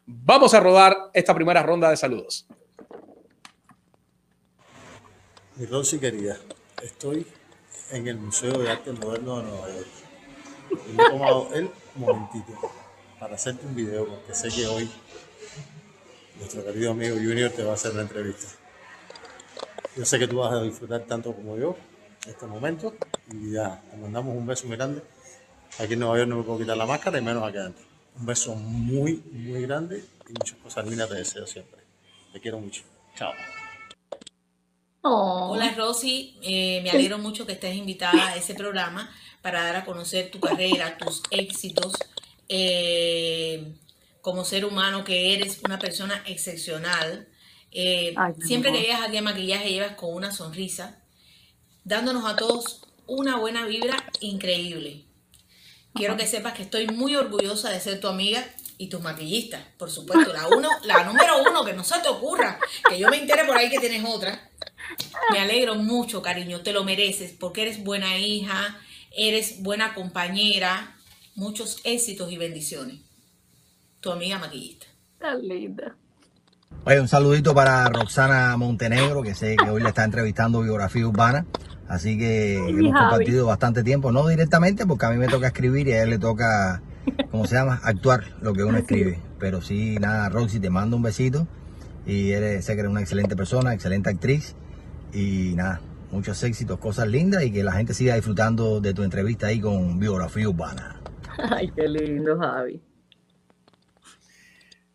Vamos 0.06 0.54
a 0.54 0.60
rodar 0.60 0.96
esta 1.12 1.34
primera 1.34 1.64
ronda 1.64 1.90
de 1.90 1.96
saludos. 1.96 2.46
Mi 5.56 5.66
Rosy 5.66 5.98
querida, 5.98 6.38
estoy 6.80 7.26
en 7.90 8.06
el 8.06 8.18
Museo 8.18 8.56
de 8.56 8.70
Arte 8.70 8.92
Moderno 8.92 9.38
de 9.38 9.48
Nueva 9.48 9.68
York. 9.68 9.88
Y 10.88 10.92
me 10.92 11.02
he 11.02 11.10
tomado 11.10 11.48
el 11.54 11.70
momentito 11.96 12.52
para 13.18 13.34
hacerte 13.34 13.66
un 13.66 13.74
video 13.74 14.06
porque 14.06 14.32
sé 14.32 14.48
que 14.48 14.68
hoy 14.68 14.88
nuestro 16.40 16.64
querido 16.64 16.90
amigo 16.92 17.16
Junior 17.16 17.50
te 17.50 17.62
va 17.62 17.72
a 17.72 17.74
hacer 17.74 17.94
la 17.94 18.03
entrevista. 18.03 18.48
Yo 19.96 20.05
sé 20.05 20.18
que 20.18 20.26
tú 20.26 20.38
vas 20.38 20.53
a 20.53 20.62
disfrutar 20.62 21.03
tanto 21.03 21.35
como 21.35 21.57
yo 21.57 21.76
este 22.26 22.46
momento 22.46 22.94
y 23.31 23.53
ya, 23.53 23.83
te 23.90 23.96
mandamos 23.96 24.35
un 24.35 24.46
beso 24.46 24.66
muy 24.66 24.76
grande. 24.76 25.03
Aquí 25.79 25.92
en 25.92 26.00
Nueva 26.00 26.16
York 26.16 26.29
no 26.29 26.37
me 26.37 26.42
puedo 26.42 26.59
quitar 26.59 26.76
la 26.76 26.87
máscara 26.87 27.18
y 27.18 27.22
menos 27.22 27.46
acá 27.46 27.61
adentro. 27.61 27.85
Un 28.18 28.26
beso 28.26 28.55
muy, 28.55 29.22
muy 29.33 29.62
grande 29.62 30.03
y 30.29 30.33
muchas 30.33 30.59
cosas 30.59 30.87
lindas 30.87 31.09
te 31.09 31.16
deseo 31.16 31.46
siempre. 31.46 31.83
Te 32.33 32.40
quiero 32.40 32.59
mucho. 32.59 32.83
Chao. 33.14 33.33
Oh. 35.03 35.50
Hola 35.53 35.74
Rosy, 35.76 36.38
eh, 36.42 36.81
me 36.83 36.90
alegro 36.90 37.18
mucho 37.18 37.46
que 37.46 37.53
estés 37.53 37.74
invitada 37.74 38.29
a 38.29 38.37
ese 38.37 38.55
programa 38.55 39.11
para 39.42 39.62
dar 39.62 39.76
a 39.76 39.85
conocer 39.85 40.31
tu 40.31 40.40
carrera, 40.40 40.98
tus 40.98 41.22
éxitos, 41.31 41.94
eh, 42.48 43.74
como 44.20 44.44
ser 44.44 44.64
humano 44.64 45.04
que 45.04 45.35
eres 45.35 45.61
una 45.64 45.78
persona 45.78 46.22
excepcional. 46.26 47.28
Eh, 47.72 48.14
Ay, 48.16 48.35
siempre 48.40 48.72
que 48.72 48.80
llegas 48.80 49.02
aquí 49.02 49.16
a 49.16 49.22
maquillaje 49.22 49.70
llevas 49.70 49.94
con 49.94 50.14
una 50.14 50.33
sonrisa, 50.33 51.02
dándonos 51.85 52.24
a 52.24 52.37
todos 52.37 52.83
una 53.06 53.37
buena 53.37 53.64
vibra 53.66 53.96
increíble. 54.20 55.04
Quiero 55.94 56.16
que 56.16 56.26
sepas 56.26 56.54
que 56.54 56.62
estoy 56.62 56.87
muy 56.87 57.16
orgullosa 57.16 57.70
de 57.70 57.80
ser 57.80 58.00
tu 58.00 58.06
amiga 58.06 58.46
y 58.78 58.88
tu 58.88 59.00
maquillista, 59.00 59.66
por 59.76 59.90
supuesto. 59.90 60.33
La 60.33 60.46
uno, 60.46 60.68
la 60.85 61.02
número 61.04 61.42
uno, 61.42 61.64
que 61.64 61.72
no 61.72 61.83
se 61.83 61.98
te 61.98 62.09
ocurra, 62.09 62.59
que 62.88 62.98
yo 62.98 63.09
me 63.09 63.18
entere 63.18 63.44
por 63.44 63.56
ahí 63.56 63.68
que 63.68 63.80
tienes 63.80 64.04
otra. 64.04 64.48
Me 65.33 65.40
alegro 65.40 65.74
mucho, 65.74 66.22
cariño, 66.22 66.61
te 66.62 66.72
lo 66.72 66.85
mereces 66.85 67.33
porque 67.38 67.62
eres 67.62 67.83
buena 67.83 68.16
hija, 68.18 68.80
eres 69.11 69.62
buena 69.62 69.94
compañera. 69.94 70.96
Muchos 71.35 71.78
éxitos 71.85 72.30
y 72.30 72.37
bendiciones. 72.37 73.00
Tu 74.00 74.10
amiga 74.10 74.38
maquillista. 74.38 74.86
Tan 75.18 75.46
linda. 75.46 75.94
Oye, 76.84 77.00
un 77.00 77.08
saludito 77.08 77.54
para 77.54 77.86
Roxana 77.88 78.56
Montenegro, 78.56 79.22
que 79.22 79.34
sé 79.34 79.56
que 79.56 79.68
hoy 79.68 79.82
le 79.82 79.90
está 79.90 80.04
entrevistando 80.04 80.62
biografía 80.62 81.06
urbana. 81.06 81.44
Así 81.88 82.16
que 82.16 82.54
hemos 82.56 82.92
Javi. 82.92 82.92
compartido 82.92 83.46
bastante 83.46 83.82
tiempo, 83.82 84.12
no 84.12 84.26
directamente, 84.26 84.86
porque 84.86 85.06
a 85.06 85.10
mí 85.10 85.18
me 85.18 85.26
toca 85.28 85.48
escribir 85.48 85.88
y 85.88 85.92
a 85.92 86.02
él 86.04 86.10
le 86.10 86.18
toca, 86.18 86.80
¿cómo 87.30 87.46
se 87.46 87.56
llama? 87.56 87.80
Actuar 87.82 88.24
lo 88.40 88.54
que 88.54 88.64
uno 88.64 88.78
escribe. 88.78 89.18
Pero 89.38 89.60
sí, 89.60 89.96
nada, 90.00 90.28
Roxy, 90.30 90.60
te 90.60 90.70
mando 90.70 90.96
un 90.96 91.02
besito. 91.02 91.46
Y 92.06 92.30
eres, 92.30 92.64
sé 92.64 92.74
que 92.74 92.80
eres 92.80 92.90
una 92.90 93.00
excelente 93.00 93.36
persona, 93.36 93.74
excelente 93.74 94.08
actriz. 94.08 94.54
Y 95.12 95.54
nada, 95.56 95.82
muchos 96.10 96.42
éxitos, 96.42 96.78
cosas 96.78 97.08
lindas 97.08 97.42
y 97.42 97.52
que 97.52 97.62
la 97.62 97.72
gente 97.72 97.92
siga 97.92 98.14
disfrutando 98.14 98.80
de 98.80 98.94
tu 98.94 99.02
entrevista 99.02 99.48
ahí 99.48 99.60
con 99.60 99.98
biografía 99.98 100.48
urbana. 100.48 101.00
Ay, 101.50 101.70
qué 101.74 101.88
lindo, 101.88 102.38
Javi. 102.38 102.80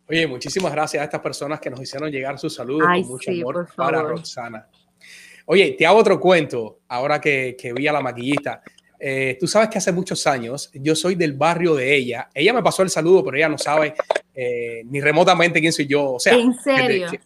Oye, 0.08 0.26
muchísimas 0.26 0.72
gracias 0.72 1.00
a 1.00 1.04
estas 1.04 1.20
personas 1.20 1.60
que 1.60 1.68
nos 1.70 1.80
hicieron 1.80 2.10
llegar 2.10 2.38
sus 2.38 2.54
saludos 2.54 2.86
Ay, 2.88 3.02
con 3.02 3.12
mucho 3.12 3.32
sí, 3.32 3.40
amor 3.40 3.68
para. 3.74 4.02
Roxana. 4.02 4.68
Oye, 5.46 5.74
te 5.78 5.86
hago 5.86 5.98
otro 5.98 6.18
cuento 6.20 6.80
ahora 6.88 7.20
que, 7.20 7.56
que 7.58 7.72
vi 7.72 7.86
a 7.88 7.92
la 7.92 8.00
maquillista. 8.00 8.62
Eh, 8.98 9.36
tú 9.38 9.46
sabes 9.46 9.68
que 9.68 9.78
hace 9.78 9.92
muchos 9.92 10.26
años 10.26 10.70
yo 10.74 10.94
soy 10.94 11.14
del 11.16 11.34
barrio 11.34 11.74
de 11.74 11.94
ella. 11.94 12.28
Ella 12.34 12.52
me 12.52 12.62
pasó 12.62 12.82
el 12.82 12.90
saludo, 12.90 13.24
pero 13.24 13.36
ella 13.36 13.48
no 13.48 13.58
sabe 13.58 13.94
eh, 14.34 14.82
ni 14.86 15.00
remotamente 15.00 15.60
quién 15.60 15.72
soy 15.72 15.86
yo. 15.86 16.12
O 16.14 16.20
sea, 16.20 16.34
¿En 16.34 16.52
que- 16.52 16.62
serio? 16.62 17.10
Que, 17.10 17.20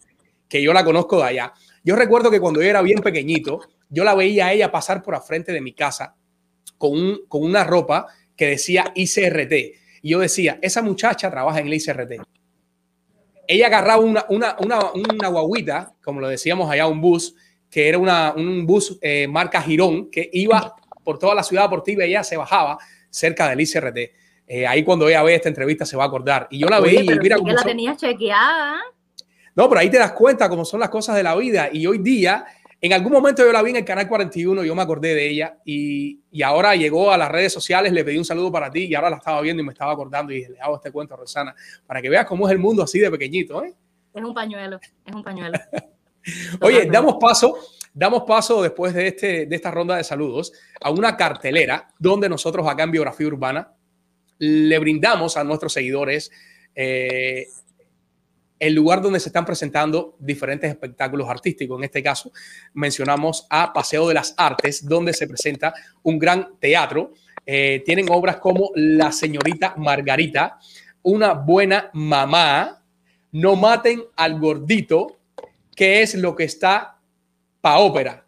que 0.49 0.61
yo 0.61 0.73
la 0.73 0.83
conozco 0.83 1.17
de 1.17 1.23
allá. 1.25 1.53
Yo 1.83 1.95
recuerdo 1.95 2.29
que 2.29 2.39
cuando 2.39 2.61
yo 2.61 2.67
era 2.67 2.81
bien 2.81 2.99
pequeñito, 2.99 3.59
yo 3.89 4.03
la 4.03 4.13
veía 4.15 4.47
a 4.47 4.53
ella 4.53 4.71
pasar 4.71 5.01
por 5.01 5.15
al 5.15 5.21
frente 5.21 5.51
de 5.51 5.61
mi 5.61 5.73
casa 5.73 6.15
con, 6.77 6.91
un- 6.93 7.21
con 7.27 7.43
una 7.43 7.63
ropa 7.63 8.07
que 8.35 8.47
decía 8.47 8.91
ICRT. 8.95 9.53
Y 10.03 10.09
yo 10.11 10.19
decía, 10.19 10.57
esa 10.61 10.81
muchacha 10.81 11.29
trabaja 11.31 11.59
en 11.59 11.67
el 11.67 11.73
ICRT 11.75 12.21
ella 13.53 13.67
agarraba 13.67 14.01
una, 14.01 14.25
una, 14.29 14.55
una, 14.59 14.79
una 14.93 15.27
guaguita, 15.27 15.93
como 16.03 16.19
lo 16.19 16.27
decíamos 16.27 16.69
allá, 16.69 16.87
un 16.87 17.01
bus, 17.01 17.35
que 17.69 17.87
era 17.89 17.97
una, 17.97 18.33
un 18.35 18.65
bus 18.65 18.97
eh, 19.01 19.27
marca 19.27 19.61
Girón, 19.61 20.09
que 20.09 20.29
iba 20.33 20.75
por 21.03 21.17
toda 21.19 21.33
la 21.35 21.43
ciudad 21.43 21.63
deportiva 21.63 22.05
y 22.05 22.09
ella 22.09 22.23
se 22.23 22.37
bajaba 22.37 22.77
cerca 23.09 23.49
del 23.49 23.61
ICRT. 23.61 23.97
Eh, 24.47 24.67
ahí 24.67 24.83
cuando 24.83 25.07
ella 25.07 25.23
ve 25.23 25.35
esta 25.35 25.49
entrevista 25.49 25.85
se 25.85 25.95
va 25.95 26.03
a 26.03 26.07
acordar. 26.07 26.47
Y 26.51 26.59
yo 26.59 26.67
la 26.67 26.79
veía 26.79 27.01
y 27.01 27.07
mira 27.19 27.35
que 27.37 27.41
cómo 27.41 27.53
la 27.53 27.59
son- 27.59 27.67
tenías 27.69 27.97
chequeada. 27.97 28.75
No, 29.55 29.67
pero 29.69 29.81
ahí 29.81 29.89
te 29.89 29.97
das 29.97 30.11
cuenta 30.13 30.47
cómo 30.49 30.63
son 30.65 30.79
las 30.79 30.89
cosas 30.89 31.15
de 31.15 31.23
la 31.23 31.35
vida. 31.35 31.69
Y 31.71 31.85
hoy 31.87 31.97
día, 31.99 32.45
en 32.83 32.93
algún 32.93 33.11
momento 33.11 33.45
yo 33.45 33.51
la 33.51 33.61
vi 33.61 33.69
en 33.69 33.75
el 33.77 33.85
canal 33.85 34.07
41, 34.07 34.63
yo 34.63 34.75
me 34.75 34.81
acordé 34.81 35.13
de 35.13 35.29
ella 35.29 35.57
y, 35.63 36.19
y 36.31 36.41
ahora 36.41 36.75
llegó 36.75 37.11
a 37.11 37.17
las 37.17 37.29
redes 37.29 37.53
sociales, 37.53 37.93
le 37.93 38.03
pedí 38.03 38.17
un 38.17 38.25
saludo 38.25 38.51
para 38.51 38.71
ti 38.71 38.85
y 38.85 38.95
ahora 38.95 39.11
la 39.11 39.17
estaba 39.17 39.39
viendo 39.41 39.61
y 39.61 39.65
me 39.65 39.71
estaba 39.71 39.93
acordando 39.93 40.31
y 40.31 40.37
dije, 40.37 40.49
le 40.49 40.59
hago 40.59 40.77
este 40.77 40.91
cuento 40.91 41.13
a 41.13 41.17
Rosana 41.17 41.55
para 41.85 42.01
que 42.01 42.09
veas 42.09 42.25
cómo 42.25 42.47
es 42.47 42.51
el 42.51 42.57
mundo 42.57 42.81
así 42.81 42.97
de 42.97 43.11
pequeñito. 43.11 43.63
¿eh? 43.63 43.75
Es 44.13 44.23
un 44.23 44.33
pañuelo, 44.33 44.79
es 45.05 45.13
un 45.13 45.23
pañuelo. 45.23 45.59
Oye, 46.61 46.87
damos 46.91 47.17
paso, 47.19 47.55
damos 47.93 48.23
paso 48.23 48.63
después 48.63 48.95
de, 48.95 49.07
este, 49.07 49.45
de 49.45 49.55
esta 49.55 49.69
ronda 49.69 49.97
de 49.97 50.03
saludos 50.03 50.51
a 50.81 50.89
una 50.89 51.15
cartelera 51.15 51.87
donde 51.99 52.29
nosotros 52.29 52.67
acá 52.67 52.83
en 52.83 52.91
Biografía 52.91 53.27
Urbana 53.27 53.73
le 54.39 54.79
brindamos 54.79 55.37
a 55.37 55.43
nuestros 55.43 55.73
seguidores 55.73 56.31
eh, 56.73 57.45
el 58.61 58.75
lugar 58.75 59.01
donde 59.01 59.19
se 59.19 59.29
están 59.29 59.43
presentando 59.43 60.15
diferentes 60.19 60.69
espectáculos 60.69 61.27
artísticos. 61.27 61.79
En 61.79 61.83
este 61.83 62.03
caso, 62.03 62.31
mencionamos 62.75 63.47
a 63.49 63.73
Paseo 63.73 64.07
de 64.07 64.13
las 64.13 64.35
Artes, 64.37 64.87
donde 64.87 65.13
se 65.13 65.25
presenta 65.27 65.73
un 66.03 66.19
gran 66.19 66.59
teatro. 66.59 67.11
Eh, 67.43 67.81
tienen 67.83 68.05
obras 68.11 68.37
como 68.37 68.69
La 68.75 69.11
señorita 69.11 69.73
Margarita, 69.77 70.59
Una 71.01 71.33
buena 71.33 71.89
mamá, 71.93 72.85
No 73.31 73.55
maten 73.55 74.03
al 74.15 74.39
gordito, 74.39 75.17
que 75.75 76.03
es 76.03 76.13
lo 76.13 76.35
que 76.35 76.43
está 76.43 76.99
pa' 77.61 77.79
ópera. 77.79 78.27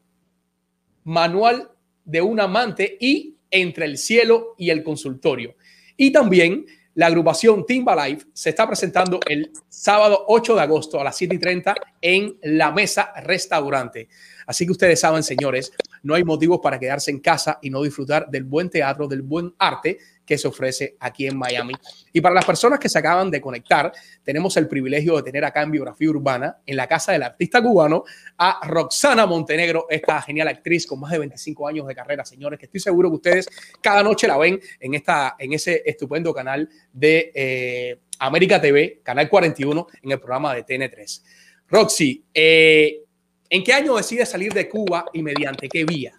Manual 1.03 1.69
de 2.05 2.21
un 2.23 2.39
amante 2.39 2.97
y 2.99 3.37
Entre 3.51 3.85
el 3.85 3.99
cielo 3.99 4.55
y 4.57 4.71
el 4.71 4.81
consultorio. 4.83 5.55
Y 5.95 6.11
también 6.11 6.65
la 6.95 7.07
agrupación 7.07 7.65
Timba 7.65 8.07
Life 8.07 8.27
se 8.33 8.49
está 8.51 8.67
presentando 8.67 9.19
el 9.27 9.51
sábado 9.67 10.25
8 10.27 10.55
de 10.55 10.61
agosto 10.61 10.99
a 10.99 11.03
las 11.03 11.17
7 11.17 11.35
y 11.35 11.39
30 11.39 11.75
en 12.01 12.37
La 12.43 12.71
Mesa 12.71 13.11
Restaurante. 13.23 14.09
Así 14.45 14.65
que 14.65 14.71
ustedes 14.73 14.99
saben, 14.99 15.23
señores, 15.23 15.71
no 16.03 16.13
hay 16.13 16.23
motivos 16.23 16.59
para 16.61 16.79
quedarse 16.79 17.11
en 17.11 17.19
casa 17.19 17.59
y 17.61 17.69
no 17.69 17.81
disfrutar 17.81 18.29
del 18.29 18.43
buen 18.43 18.69
teatro, 18.69 19.07
del 19.07 19.21
buen 19.21 19.53
arte 19.57 19.97
que 20.25 20.37
se 20.37 20.47
ofrece 20.47 20.95
aquí 20.99 21.27
en 21.27 21.37
Miami. 21.37 21.73
Y 22.11 22.21
para 22.21 22.35
las 22.35 22.45
personas 22.45 22.79
que 22.79 22.89
se 22.89 22.99
acaban 22.99 23.29
de 23.29 23.41
conectar, 23.41 23.91
tenemos 24.23 24.55
el 24.57 24.67
privilegio 24.67 25.15
de 25.17 25.23
tener 25.23 25.43
acá 25.45 25.61
en 25.63 25.71
Biografía 25.71 26.09
Urbana, 26.09 26.57
en 26.65 26.75
la 26.75 26.87
casa 26.87 27.11
del 27.11 27.23
artista 27.23 27.61
cubano, 27.61 28.03
a 28.37 28.65
Roxana 28.67 29.25
Montenegro, 29.25 29.87
esta 29.89 30.21
genial 30.21 30.47
actriz 30.47 30.87
con 30.87 30.99
más 30.99 31.11
de 31.11 31.19
25 31.19 31.67
años 31.67 31.87
de 31.87 31.95
carrera, 31.95 32.25
señores, 32.25 32.59
que 32.59 32.65
estoy 32.65 32.79
seguro 32.79 33.09
que 33.09 33.15
ustedes 33.15 33.49
cada 33.81 34.03
noche 34.03 34.27
la 34.27 34.37
ven 34.37 34.59
en, 34.79 34.93
esta, 34.93 35.35
en 35.37 35.53
ese 35.53 35.83
estupendo 35.85 36.33
canal 36.33 36.69
de 36.91 37.31
eh, 37.33 37.99
América 38.19 38.61
TV, 38.61 39.01
Canal 39.03 39.29
41, 39.29 39.87
en 40.01 40.11
el 40.11 40.19
programa 40.19 40.55
de 40.55 40.65
TN3. 40.65 41.23
Roxy, 41.67 42.23
eh, 42.33 43.03
¿en 43.49 43.63
qué 43.63 43.73
año 43.73 43.95
decides 43.95 44.29
salir 44.29 44.53
de 44.53 44.69
Cuba 44.69 45.05
y 45.11 45.21
mediante 45.21 45.67
qué 45.67 45.83
vía? 45.85 46.13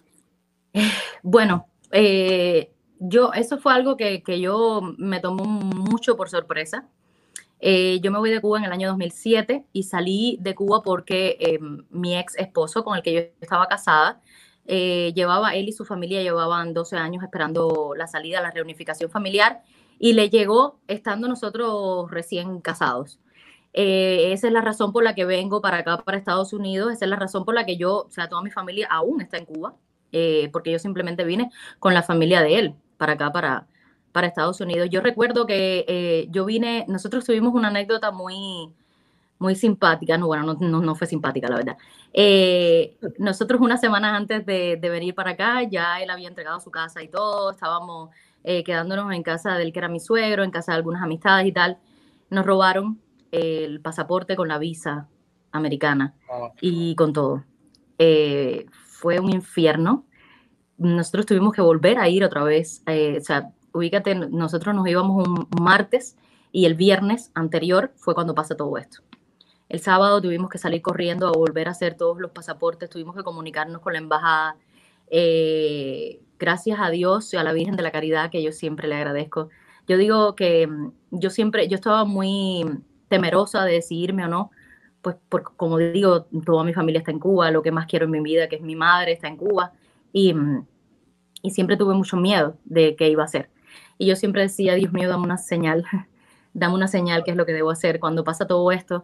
Bueno, 1.23 1.69
eh, 1.91 2.71
yo, 2.99 3.33
eso 3.33 3.57
fue 3.57 3.73
algo 3.73 3.97
que, 3.97 4.23
que 4.23 4.39
yo 4.39 4.81
me 4.97 5.19
tomó 5.19 5.45
mucho 5.45 6.15
por 6.15 6.29
sorpresa. 6.29 6.87
Eh, 7.59 7.99
yo 8.01 8.11
me 8.11 8.19
voy 8.19 8.31
de 8.31 8.41
Cuba 8.41 8.59
en 8.59 8.65
el 8.65 8.71
año 8.71 8.89
2007 8.89 9.65
y 9.71 9.83
salí 9.83 10.37
de 10.41 10.55
Cuba 10.55 10.81
porque 10.83 11.37
eh, 11.39 11.59
mi 11.89 12.17
ex 12.17 12.35
esposo, 12.37 12.83
con 12.83 12.95
el 12.95 13.03
que 13.03 13.13
yo 13.13 13.19
estaba 13.41 13.67
casada, 13.67 14.21
eh, 14.67 15.13
llevaba, 15.15 15.55
él 15.55 15.69
y 15.69 15.71
su 15.71 15.85
familia 15.85 16.21
llevaban 16.21 16.73
12 16.73 16.97
años 16.97 17.23
esperando 17.23 17.93
la 17.95 18.07
salida, 18.07 18.41
la 18.41 18.51
reunificación 18.51 19.09
familiar, 19.09 19.61
y 19.99 20.13
le 20.13 20.29
llegó 20.29 20.79
estando 20.87 21.27
nosotros 21.27 22.09
recién 22.11 22.61
casados. 22.61 23.19
Esa 23.73 24.47
es 24.47 24.53
la 24.53 24.61
razón 24.61 24.93
por 24.93 25.03
la 25.03 25.15
que 25.15 25.25
vengo 25.25 25.61
para 25.61 25.79
acá, 25.79 25.97
para 25.97 26.17
Estados 26.17 26.53
Unidos, 26.53 26.93
esa 26.93 27.05
es 27.05 27.09
la 27.09 27.17
razón 27.17 27.45
por 27.45 27.55
la 27.55 27.65
que 27.65 27.77
yo, 27.77 28.05
o 28.07 28.11
sea, 28.11 28.29
toda 28.29 28.41
mi 28.41 28.49
familia 28.51 28.87
aún 28.89 29.21
está 29.21 29.37
en 29.37 29.45
Cuba, 29.45 29.75
porque 30.53 30.71
yo 30.71 30.79
simplemente 30.79 31.25
vine 31.25 31.51
con 31.79 31.93
la 31.93 32.03
familia 32.03 32.41
de 32.41 32.59
él 32.59 32.75
para 32.97 33.13
acá, 33.13 33.31
para, 33.31 33.67
para 34.11 34.27
Estados 34.27 34.61
Unidos. 34.61 34.89
Yo 34.89 35.01
recuerdo 35.01 35.45
que 35.45 35.85
eh, 35.87 36.27
yo 36.31 36.45
vine, 36.45 36.85
nosotros 36.87 37.25
tuvimos 37.25 37.53
una 37.53 37.69
anécdota 37.69 38.11
muy, 38.11 38.71
muy 39.39 39.55
simpática, 39.55 40.17
no, 40.17 40.27
bueno, 40.27 40.43
no, 40.43 40.53
no, 40.59 40.81
no 40.81 40.95
fue 40.95 41.07
simpática, 41.07 41.47
la 41.49 41.57
verdad. 41.57 41.77
Eh, 42.13 42.97
nosotros 43.17 43.59
unas 43.61 43.81
semanas 43.81 44.13
antes 44.15 44.45
de, 44.45 44.77
de, 44.77 44.89
venir 44.89 45.13
para 45.13 45.31
acá, 45.31 45.63
ya 45.63 46.01
él 46.01 46.09
había 46.09 46.29
entregado 46.29 46.59
su 46.59 46.71
casa 46.71 47.03
y 47.03 47.09
todo, 47.09 47.51
estábamos 47.51 48.09
eh, 48.43 48.63
quedándonos 48.63 49.11
en 49.11 49.23
casa 49.23 49.57
del 49.57 49.73
que 49.73 49.79
era 49.79 49.87
mi 49.89 49.99
suegro, 49.99 50.43
en 50.43 50.51
casa 50.51 50.71
de 50.71 50.77
algunas 50.77 51.01
amistades 51.01 51.47
y 51.47 51.51
tal. 51.51 51.77
Nos 52.29 52.45
robaron 52.45 53.01
el 53.31 53.81
pasaporte 53.81 54.35
con 54.35 54.47
la 54.47 54.57
visa 54.59 55.07
americana 55.51 56.13
Oh. 56.29 56.51
y 56.61 56.95
con 56.95 57.11
todo. 57.11 57.43
Eh, 57.97 58.65
fue 58.85 59.19
un 59.19 59.31
infierno. 59.31 60.05
Nosotros 60.77 61.25
tuvimos 61.25 61.53
que 61.53 61.61
volver 61.61 61.97
a 61.99 62.09
ir 62.09 62.23
otra 62.23 62.43
vez. 62.43 62.83
Eh, 62.87 63.17
o 63.19 63.23
sea, 63.23 63.51
ubícate, 63.73 64.15
nosotros 64.15 64.75
nos 64.75 64.87
íbamos 64.87 65.27
un 65.27 65.47
martes 65.61 66.17
y 66.51 66.65
el 66.65 66.75
viernes 66.75 67.31
anterior 67.33 67.91
fue 67.95 68.15
cuando 68.15 68.33
pasa 68.33 68.55
todo 68.55 68.77
esto. 68.77 68.99
El 69.67 69.79
sábado 69.79 70.21
tuvimos 70.21 70.49
que 70.49 70.57
salir 70.57 70.81
corriendo 70.81 71.27
a 71.27 71.31
volver 71.31 71.67
a 71.67 71.71
hacer 71.71 71.95
todos 71.95 72.19
los 72.19 72.31
pasaportes, 72.31 72.89
tuvimos 72.89 73.15
que 73.15 73.23
comunicarnos 73.23 73.81
con 73.81 73.93
la 73.93 73.99
embajada. 73.99 74.57
Eh, 75.07 76.21
gracias 76.37 76.79
a 76.79 76.89
Dios 76.89 77.33
y 77.33 77.37
a 77.37 77.43
la 77.43 77.53
Virgen 77.53 77.75
de 77.75 77.83
la 77.83 77.91
Caridad, 77.91 78.29
que 78.29 78.43
yo 78.43 78.51
siempre 78.51 78.87
le 78.87 78.95
agradezco. 78.95 79.49
Yo 79.87 79.97
digo 79.97 80.35
que 80.35 80.67
mm, 80.67 80.91
yo 81.11 81.29
siempre, 81.29 81.67
yo 81.67 81.75
estaba 81.75 82.05
muy 82.05 82.65
temerosa 83.07 83.63
de 83.65 83.73
decidirme 83.73 84.25
o 84.25 84.27
no, 84.27 84.51
pues 85.01 85.15
por, 85.29 85.55
como 85.55 85.77
digo, 85.77 86.25
toda 86.45 86.63
mi 86.63 86.73
familia 86.73 86.99
está 86.99 87.11
en 87.11 87.19
Cuba, 87.19 87.51
lo 87.51 87.61
que 87.61 87.71
más 87.71 87.85
quiero 87.85 88.05
en 88.05 88.11
mi 88.11 88.21
vida, 88.21 88.47
que 88.49 88.55
es 88.57 88.61
mi 88.61 88.75
madre, 88.75 89.13
está 89.13 89.27
en 89.27 89.37
Cuba, 89.37 89.73
y, 90.15 90.33
y 91.41 91.51
siempre 91.51 91.75
tuve 91.75 91.93
mucho 91.93 92.15
miedo 92.15 92.57
de 92.63 92.95
qué 92.95 93.09
iba 93.09 93.23
a 93.23 93.25
hacer. 93.25 93.49
Y 93.97 94.07
yo 94.07 94.15
siempre 94.15 94.43
decía, 94.43 94.73
Dios 94.75 94.93
mío, 94.93 95.09
dame 95.09 95.25
una 95.25 95.37
señal, 95.37 95.83
dame 96.53 96.73
una 96.73 96.87
señal, 96.87 97.25
qué 97.25 97.31
es 97.31 97.37
lo 97.37 97.45
que 97.45 97.51
debo 97.51 97.69
hacer 97.69 97.99
cuando 97.99 98.23
pasa 98.23 98.47
todo 98.47 98.71
esto. 98.71 99.03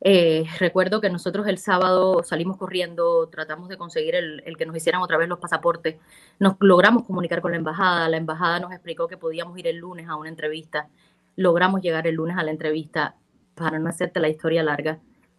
Eh, 0.00 0.46
recuerdo 0.58 1.00
que 1.00 1.08
nosotros 1.08 1.46
el 1.46 1.58
sábado 1.58 2.24
salimos 2.24 2.56
corriendo, 2.56 3.28
tratamos 3.28 3.68
de 3.68 3.76
conseguir 3.76 4.16
el, 4.16 4.42
el, 4.44 4.56
que 4.56 4.66
nos 4.66 4.76
hicieran 4.76 5.02
otra 5.02 5.18
vez 5.18 5.28
los 5.28 5.38
pasaportes, 5.38 5.98
nos 6.40 6.56
logramos 6.58 7.04
comunicar 7.04 7.40
con 7.42 7.52
la 7.52 7.58
embajada, 7.58 8.08
la 8.08 8.16
embajada 8.16 8.58
nos 8.58 8.72
explicó 8.72 9.06
que 9.06 9.18
podíamos 9.18 9.56
ir 9.56 9.68
el 9.68 9.76
lunes 9.76 10.08
a 10.08 10.16
una 10.16 10.30
entrevista, 10.30 10.88
logramos 11.36 11.80
llegar 11.80 12.08
el 12.08 12.16
lunes 12.16 12.36
a 12.36 12.42
la 12.42 12.50
entrevista, 12.50 13.14
para 13.54 13.78
no 13.78 13.88
hacerte 13.88 14.18
la 14.18 14.28
historia 14.28 14.64
larga, 14.64 14.98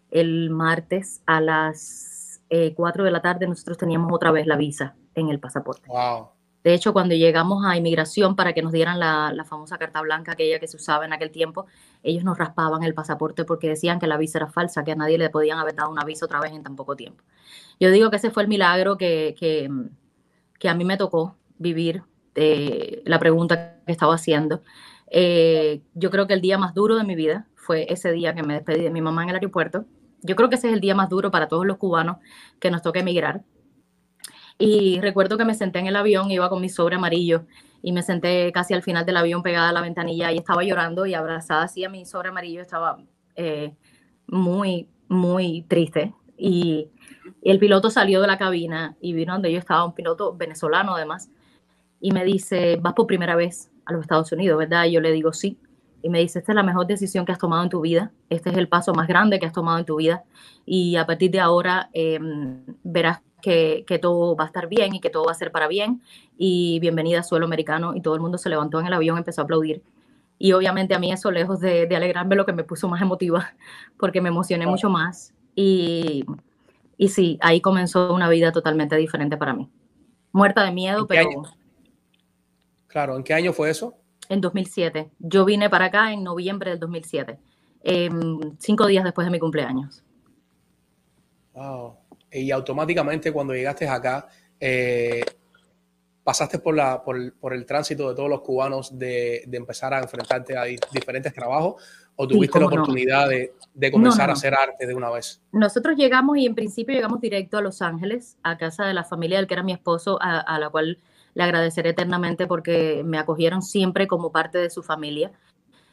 el 0.10 0.52
martes 0.52 1.22
a 1.26 1.42
las 1.42 2.42
eh, 2.50 2.74
4 2.76 3.04
de 3.04 3.12
la 3.12 3.22
tarde, 3.22 3.48
nosotros 3.48 3.78
teníamos 3.78 4.14
otra 4.14 4.32
vez 4.32 4.46
la 4.46 4.58
visa 4.58 4.96
en 5.16 5.30
el 5.30 5.40
pasaporte. 5.40 5.88
Wow. 5.88 6.30
De 6.64 6.76
hecho, 6.76 6.94
cuando 6.94 7.16
llegamos 7.16 7.66
a 7.66 7.76
inmigración 7.76 8.36
para 8.36 8.54
que 8.54 8.62
nos 8.62 8.72
dieran 8.72 9.00
la, 9.00 9.34
la, 9.34 9.46
famosa 9.46 9.80
carta 9.80 10.00
blanca, 10.02 10.34
aquella 10.34 10.60
que 10.60 10.68
se 10.68 10.78
usaba 10.78 11.06
en 11.06 11.14
aquel 11.14 11.32
tiempo, 11.32 11.66
ellos 12.04 12.24
nos 12.24 12.38
raspaban 12.38 12.84
el 12.84 12.94
pasaporte 12.94 13.46
porque 13.46 13.68
decían 13.70 14.00
que 14.00 14.06
la 14.06 14.18
visa 14.18 14.38
era 14.38 14.48
falsa, 14.48 14.84
que 14.84 14.92
a 14.92 14.96
nadie 14.96 15.18
le 15.18 15.32
podían 15.32 15.58
haber 15.58 15.76
dado 15.76 15.90
una 15.90 16.06
visa 16.06 16.26
otra 16.26 16.40
vez 16.40 16.52
en 16.52 16.62
tan 16.62 16.76
poco 16.76 16.96
tiempo. 16.96 17.24
Yo 17.80 17.90
digo 17.90 18.12
que 18.12 18.18
ese 18.18 18.30
fue 18.30 18.44
el 18.44 18.50
milagro 18.50 18.96
que, 18.96 19.36
que, 19.40 19.72
que 20.60 20.70
a 20.70 20.76
mí 20.76 20.86
me 20.86 20.98
tocó 20.98 21.36
vivir, 21.58 22.04
eh, 22.36 23.02
la 23.06 23.20
pregunta 23.20 23.82
que 23.86 23.92
estaba 23.92 24.16
haciendo. 24.16 24.62
Eh, 25.08 25.82
yo 25.94 26.12
creo 26.12 26.28
que 26.28 26.34
el 26.34 26.42
día 26.42 26.58
más 26.58 26.74
duro 26.74 26.96
de 26.96 27.04
mi 27.04 27.16
vida 27.16 27.48
fue 27.56 27.92
ese 27.92 28.12
día 28.12 28.34
que 28.36 28.44
me 28.44 28.54
despedí 28.54 28.84
de 28.84 28.92
mi 28.92 29.02
mamá 29.02 29.24
en 29.24 29.30
el 29.30 29.36
aeropuerto. 29.36 29.86
Yo 30.22 30.36
creo 30.36 30.50
que 30.50 30.56
ese 30.56 30.68
es 30.68 30.74
el 30.74 30.80
día 30.80 30.96
más 30.96 31.10
duro 31.10 31.32
para 31.32 31.48
todos 31.48 31.66
los 31.66 31.78
cubanos 31.78 32.18
que 32.60 32.70
nos 32.72 32.82
toca 32.82 33.00
emigrar 33.00 33.42
y 34.62 35.02
recuerdo 35.02 35.38
que 35.38 35.46
me 35.46 35.56
senté 35.56 35.80
en 35.80 35.88
el 35.88 35.96
avión, 35.96 36.30
iba 36.30 36.48
con 36.50 36.62
mi 36.62 36.70
sobre 36.70 36.96
amarillo 36.96 37.46
y 37.82 37.92
me 37.92 38.04
senté 38.04 38.52
casi 38.52 38.74
al 38.76 38.84
final 38.84 39.06
del 39.06 39.18
avión 39.18 39.42
pegada 39.42 39.70
a 39.70 39.74
la 39.74 39.82
ventanilla 39.82 40.32
y 40.32 40.38
estaba 40.38 40.64
llorando 40.64 41.08
y 41.08 41.16
abrazada 41.16 41.64
así 41.64 41.84
a 41.84 41.90
mi 41.90 42.06
sobre 42.06 42.30
amarillo, 42.30 42.62
estaba 42.62 42.98
eh, 43.36 43.74
muy, 44.28 44.88
muy 45.08 45.64
triste. 45.68 46.14
Y, 46.38 46.90
el 47.44 47.58
piloto 47.58 47.90
salió 47.90 48.22
de 48.22 48.28
la 48.28 48.38
cabina 48.38 48.96
y 49.02 49.14
vino 49.14 49.34
donde 49.34 49.52
yo 49.52 49.58
estaba, 49.58 49.84
un 49.84 49.96
piloto 49.96 50.36
venezolano 50.36 50.96
además, 50.96 51.32
y 52.00 52.12
me 52.12 52.24
dice, 52.24 52.78
vas 52.80 52.94
por 52.94 53.08
primera 53.08 53.36
vez 53.36 53.72
a 53.86 53.94
los 53.94 54.02
Estados 54.02 54.32
Unidos, 54.32 54.60
¿verdad? 54.60 54.86
Y 54.86 54.92
yo 54.92 55.02
le 55.02 55.12
digo, 55.12 55.34
sí. 55.34 55.58
Y 56.04 56.10
me 56.10 56.20
dice, 56.20 56.40
esta 56.40 56.52
es 56.52 56.56
la 56.56 56.64
mejor 56.64 56.86
decisión 56.86 57.26
que 57.26 57.32
has 57.32 57.40
tomado 57.40 57.64
en 57.64 57.70
tu 57.70 57.82
vida, 57.82 58.12
este 58.30 58.52
es 58.52 58.58
el 58.58 58.68
paso 58.68 58.94
más 58.94 59.08
grande 59.08 59.40
que 59.40 59.46
has 59.48 59.54
tomado 59.54 59.80
en 59.80 59.86
tu 59.86 59.96
vida 59.96 60.24
y 60.66 60.96
a 60.98 61.06
partir 61.06 61.32
de 61.32 61.40
ahora 61.40 61.90
eh, 61.94 62.20
verás 62.84 63.22
que, 63.42 63.84
que, 63.88 64.00
todo 64.00 64.36
va 64.36 64.46
a 64.46 64.48
estar 64.48 64.68
bien 64.68 64.96
y 64.96 65.00
que 65.00 65.10
todo 65.10 65.26
va 65.26 65.32
a 65.32 65.36
ser 65.36 65.52
para 65.52 65.68
bien. 65.68 66.02
Y 66.38 66.80
bienvenida 66.80 67.20
a 67.20 67.24
suelo 67.24 67.46
americano. 67.46 67.96
Y 67.96 68.02
todo 68.02 68.16
el 68.16 68.22
mundo 68.22 68.38
se 68.38 68.50
levantó 68.50 68.80
en 68.80 68.88
el 68.88 68.94
avión 68.94 69.18
y 69.18 69.20
empezó 69.20 69.42
a 69.42 69.44
aplaudir. 69.44 69.82
Y 70.38 70.54
obviamente 70.54 70.96
a 70.96 71.00
mí 71.00 71.12
eso, 71.12 71.30
lejos 71.30 71.60
de, 71.60 71.86
de 71.86 71.96
alegrarme, 71.96 72.36
lo 72.36 72.46
que 72.46 72.54
me 72.54 72.64
puso 72.64 72.88
más 72.88 73.02
emotiva, 73.02 73.54
porque 73.98 74.22
me 74.22 74.30
emocioné 74.30 74.66
mucho 74.66 74.90
más. 74.90 75.34
Y, 75.56 76.26
y 76.98 77.10
sí, 77.10 77.38
ahí 77.42 77.62
comenzó 77.62 78.14
una 78.14 78.30
vida 78.30 78.52
totalmente 78.52 78.96
diferente 78.96 79.38
para 79.38 79.54
mí. 79.54 79.70
Muerta 80.32 80.64
de 80.64 80.72
miedo, 80.72 81.08
pero... 81.08 81.30
Año? 81.30 81.44
Claro, 82.88 83.16
¿en 83.18 83.24
qué 83.24 83.34
año 83.34 83.54
fue 83.54 83.70
eso? 83.70 83.96
En 84.30 84.42
2007. 84.42 85.12
Yo 85.20 85.46
vine 85.46 85.70
para 85.70 85.86
acá 85.86 86.12
en 86.12 86.24
noviembre 86.24 86.72
del 86.72 86.80
2007, 86.80 87.40
eh, 87.84 88.10
cinco 88.60 88.88
días 88.88 89.04
después 89.04 89.26
de 89.26 89.32
mi 89.32 89.40
cumpleaños. 89.40 90.04
Wow 91.54 92.01
y 92.32 92.52
automáticamente 92.52 93.32
cuando 93.32 93.54
llegaste 93.54 93.88
acá, 93.88 94.28
eh, 94.60 95.22
pasaste 96.24 96.60
por, 96.60 96.76
la, 96.76 97.04
por, 97.04 97.34
por, 97.34 97.54
el 97.54 97.66
tránsito 97.66 98.10
de 98.10 98.16
todos 98.16 98.30
los 98.30 98.42
cubanos 98.42 98.98
de, 98.98 99.44
de, 99.48 99.58
empezar 99.58 99.94
a 99.94 100.00
enfrentarte 100.00 100.56
a 100.56 100.64
diferentes 100.64 101.34
trabajos 101.34 101.82
o 102.16 102.28
tuviste 102.28 102.58
sí, 102.58 102.60
la 102.60 102.68
oportunidad 102.68 103.24
no? 103.24 103.30
de, 103.30 103.54
de, 103.74 103.92
comenzar 103.92 104.28
no, 104.28 104.28
no, 104.28 104.32
a 104.32 104.34
hacer 104.34 104.54
arte 104.54 104.86
de 104.86 104.94
una 104.94 105.10
vez? 105.10 105.42
Nosotros 105.52 105.98
llegamos 105.98 106.38
y 106.38 106.46
en 106.46 106.54
principio 106.54 106.94
llegamos 106.94 107.22
directo 107.22 107.58
a 107.58 107.62
Los 107.62 107.82
Ángeles, 107.82 108.38
a 108.44 108.58
casa 108.58 108.86
de 108.86 108.94
la 108.94 109.04
familia 109.04 109.38
del 109.38 109.48
que 109.48 109.56
era 109.56 109.64
mi 109.64 109.74
esposo, 109.74 110.22
a, 110.22 110.40
a 110.40 110.60
la 110.60 110.70
cual 110.70 111.00
le 111.34 111.44
agradeceré 111.44 111.92
eternamente 111.92 112.46
porque 112.46 113.02
me 113.06 113.18
acogieron 113.18 113.62
siempre 113.62 114.08
como 114.08 114.32
parte 114.32 114.58
de 114.60 114.70
su 114.70 114.84
familia. 114.84 115.32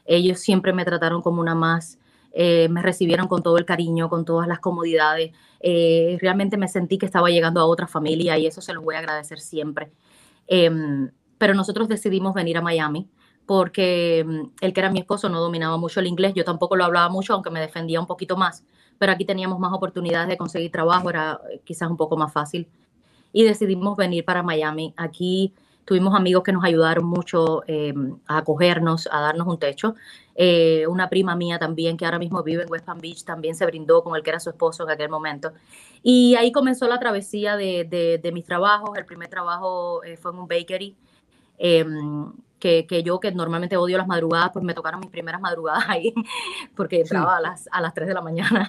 Ellos 0.04 0.40
siempre 0.40 0.72
me 0.72 0.84
trataron 0.84 1.22
como 1.22 1.40
una 1.40 1.54
más 1.54 1.98
eh, 2.32 2.68
me 2.68 2.82
recibieron 2.82 3.28
con 3.28 3.42
todo 3.42 3.58
el 3.58 3.64
cariño, 3.64 4.08
con 4.08 4.24
todas 4.24 4.46
las 4.48 4.60
comodidades. 4.60 5.32
Eh, 5.60 6.18
realmente 6.20 6.56
me 6.56 6.68
sentí 6.68 6.98
que 6.98 7.06
estaba 7.06 7.30
llegando 7.30 7.60
a 7.60 7.64
otra 7.66 7.86
familia 7.86 8.38
y 8.38 8.46
eso 8.46 8.60
se 8.60 8.72
los 8.72 8.84
voy 8.84 8.94
a 8.94 8.98
agradecer 8.98 9.40
siempre. 9.40 9.90
Eh, 10.46 10.70
pero 11.38 11.54
nosotros 11.54 11.88
decidimos 11.88 12.34
venir 12.34 12.58
a 12.58 12.62
Miami 12.62 13.08
porque 13.46 14.24
mm, 14.26 14.40
el 14.60 14.72
que 14.72 14.80
era 14.80 14.90
mi 14.90 14.98
esposo 14.98 15.28
no 15.28 15.40
dominaba 15.40 15.78
mucho 15.78 16.00
el 16.00 16.06
inglés, 16.06 16.34
yo 16.34 16.44
tampoco 16.44 16.76
lo 16.76 16.84
hablaba 16.84 17.08
mucho, 17.08 17.32
aunque 17.32 17.50
me 17.50 17.60
defendía 17.60 17.98
un 17.98 18.06
poquito 18.06 18.36
más, 18.36 18.62
pero 18.98 19.12
aquí 19.12 19.24
teníamos 19.24 19.58
más 19.58 19.72
oportunidades 19.72 20.28
de 20.28 20.36
conseguir 20.36 20.70
trabajo, 20.70 21.08
era 21.08 21.40
quizás 21.64 21.88
un 21.90 21.96
poco 21.96 22.16
más 22.16 22.32
fácil. 22.32 22.68
Y 23.32 23.44
decidimos 23.44 23.96
venir 23.96 24.24
para 24.24 24.42
Miami. 24.42 24.94
Aquí 24.96 25.54
tuvimos 25.84 26.14
amigos 26.14 26.42
que 26.42 26.52
nos 26.52 26.64
ayudaron 26.64 27.06
mucho 27.06 27.62
eh, 27.66 27.94
a 28.26 28.38
acogernos, 28.38 29.08
a 29.10 29.20
darnos 29.20 29.46
un 29.46 29.58
techo. 29.58 29.94
Eh, 30.40 30.86
una 30.86 31.08
prima 31.08 31.34
mía 31.34 31.58
también, 31.58 31.96
que 31.96 32.04
ahora 32.04 32.20
mismo 32.20 32.44
vive 32.44 32.62
en 32.62 32.70
West 32.70 32.84
Palm 32.84 33.00
Beach, 33.00 33.24
también 33.24 33.56
se 33.56 33.66
brindó 33.66 34.04
con 34.04 34.14
el 34.14 34.22
que 34.22 34.30
era 34.30 34.38
su 34.38 34.50
esposo 34.50 34.84
en 34.84 34.90
aquel 34.90 35.08
momento. 35.08 35.50
Y 36.00 36.36
ahí 36.36 36.52
comenzó 36.52 36.86
la 36.86 37.00
travesía 37.00 37.56
de, 37.56 37.82
de, 37.82 38.18
de 38.18 38.32
mis 38.32 38.44
trabajos. 38.44 38.96
El 38.96 39.04
primer 39.04 39.28
trabajo 39.28 40.04
eh, 40.04 40.16
fue 40.16 40.30
en 40.30 40.38
un 40.38 40.46
bakery. 40.46 40.94
Eh, 41.58 41.84
que, 42.60 42.86
que, 42.86 43.02
yo, 43.02 43.18
que 43.18 43.32
normalmente 43.32 43.76
odio 43.76 43.98
las 43.98 44.06
madrugadas, 44.06 44.50
pues 44.52 44.64
me 44.64 44.74
tocaron 44.74 45.00
mis 45.00 45.10
primeras 45.10 45.40
madrugadas 45.40 45.84
ahí, 45.88 46.14
porque 46.76 47.00
entraba 47.00 47.32
sí. 47.32 47.38
a, 47.38 47.40
las, 47.40 47.68
a 47.72 47.80
las 47.80 47.94
3 47.94 48.06
de 48.06 48.14
la 48.14 48.22
mañana. 48.22 48.68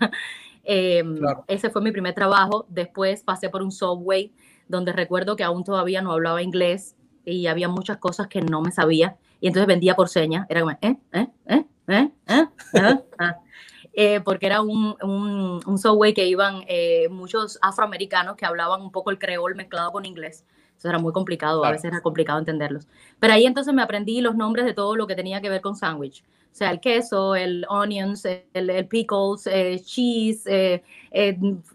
claro. 0.64 1.44
Ese 1.48 1.70
fue 1.70 1.84
mi 1.84 1.92
primer 1.92 2.16
trabajo. 2.16 2.66
Después 2.68 3.22
pasé 3.22 3.48
por 3.50 3.62
un 3.62 3.72
subway, 3.72 4.34
donde 4.68 4.92
recuerdo 4.92 5.36
que 5.36 5.44
aún 5.44 5.64
todavía 5.64 6.02
no 6.02 6.14
hablaba 6.14 6.42
inglés 6.42 6.96
y 7.26 7.48
había 7.48 7.68
muchas 7.68 7.98
cosas 7.98 8.28
que 8.28 8.42
no 8.42 8.62
me 8.62 8.72
sabía 8.72 9.18
y 9.42 9.48
entonces 9.48 9.68
vendía 9.68 9.96
por 9.96 10.10
señas, 10.10 10.46
era 10.50 10.62
como, 10.62 10.72
¿eh? 10.72 10.78
¿eh? 10.82 11.28
¿eh? 11.48 11.66
¿eh? 11.88 12.10
¿eh? 12.28 12.48
¿eh? 12.74 13.34
Eh, 13.94 14.22
porque 14.24 14.46
era 14.46 14.62
un, 14.62 14.96
un, 15.02 15.60
un, 15.66 15.78
subway 15.78 16.14
que 16.14 16.26
iban 16.26 16.64
eh, 16.68 17.10
muchos 17.10 17.58
afroamericanos 17.62 18.36
que 18.36 18.46
hablaban 18.46 18.82
un 18.82 18.92
poco 18.92 19.10
el 19.10 19.18
creol 19.18 19.56
mezclado 19.56 19.92
con 19.92 20.06
inglés. 20.06 20.46
Eso 20.78 20.88
era 20.88 21.00
muy 21.00 21.12
complicado, 21.12 21.60
claro. 21.60 21.74
a 21.74 21.76
veces 21.76 21.92
era 21.92 22.02
complicado 22.02 22.40
entenderlos. 22.40 22.88
Pero 23.20 23.34
ahí 23.34 23.46
entonces 23.46 23.74
me 23.74 23.82
aprendí 23.82 24.22
los 24.22 24.36
nombres 24.36 24.66
de 24.66 24.74
todo 24.74 24.96
lo 24.96 25.08
que 25.08 25.16
tenía 25.16 25.42
que 25.42 25.50
ver 25.50 25.60
con 25.60 25.76
sándwich. 25.76 26.24
O 26.24 26.56
sea, 26.56 26.72
el 26.72 26.80
queso, 26.80 27.36
el 27.36 27.66
onions, 27.68 28.26
el, 28.26 28.70
el 28.70 28.88
pickles, 28.88 29.46
eh, 29.48 29.82
cheese, 29.84 30.82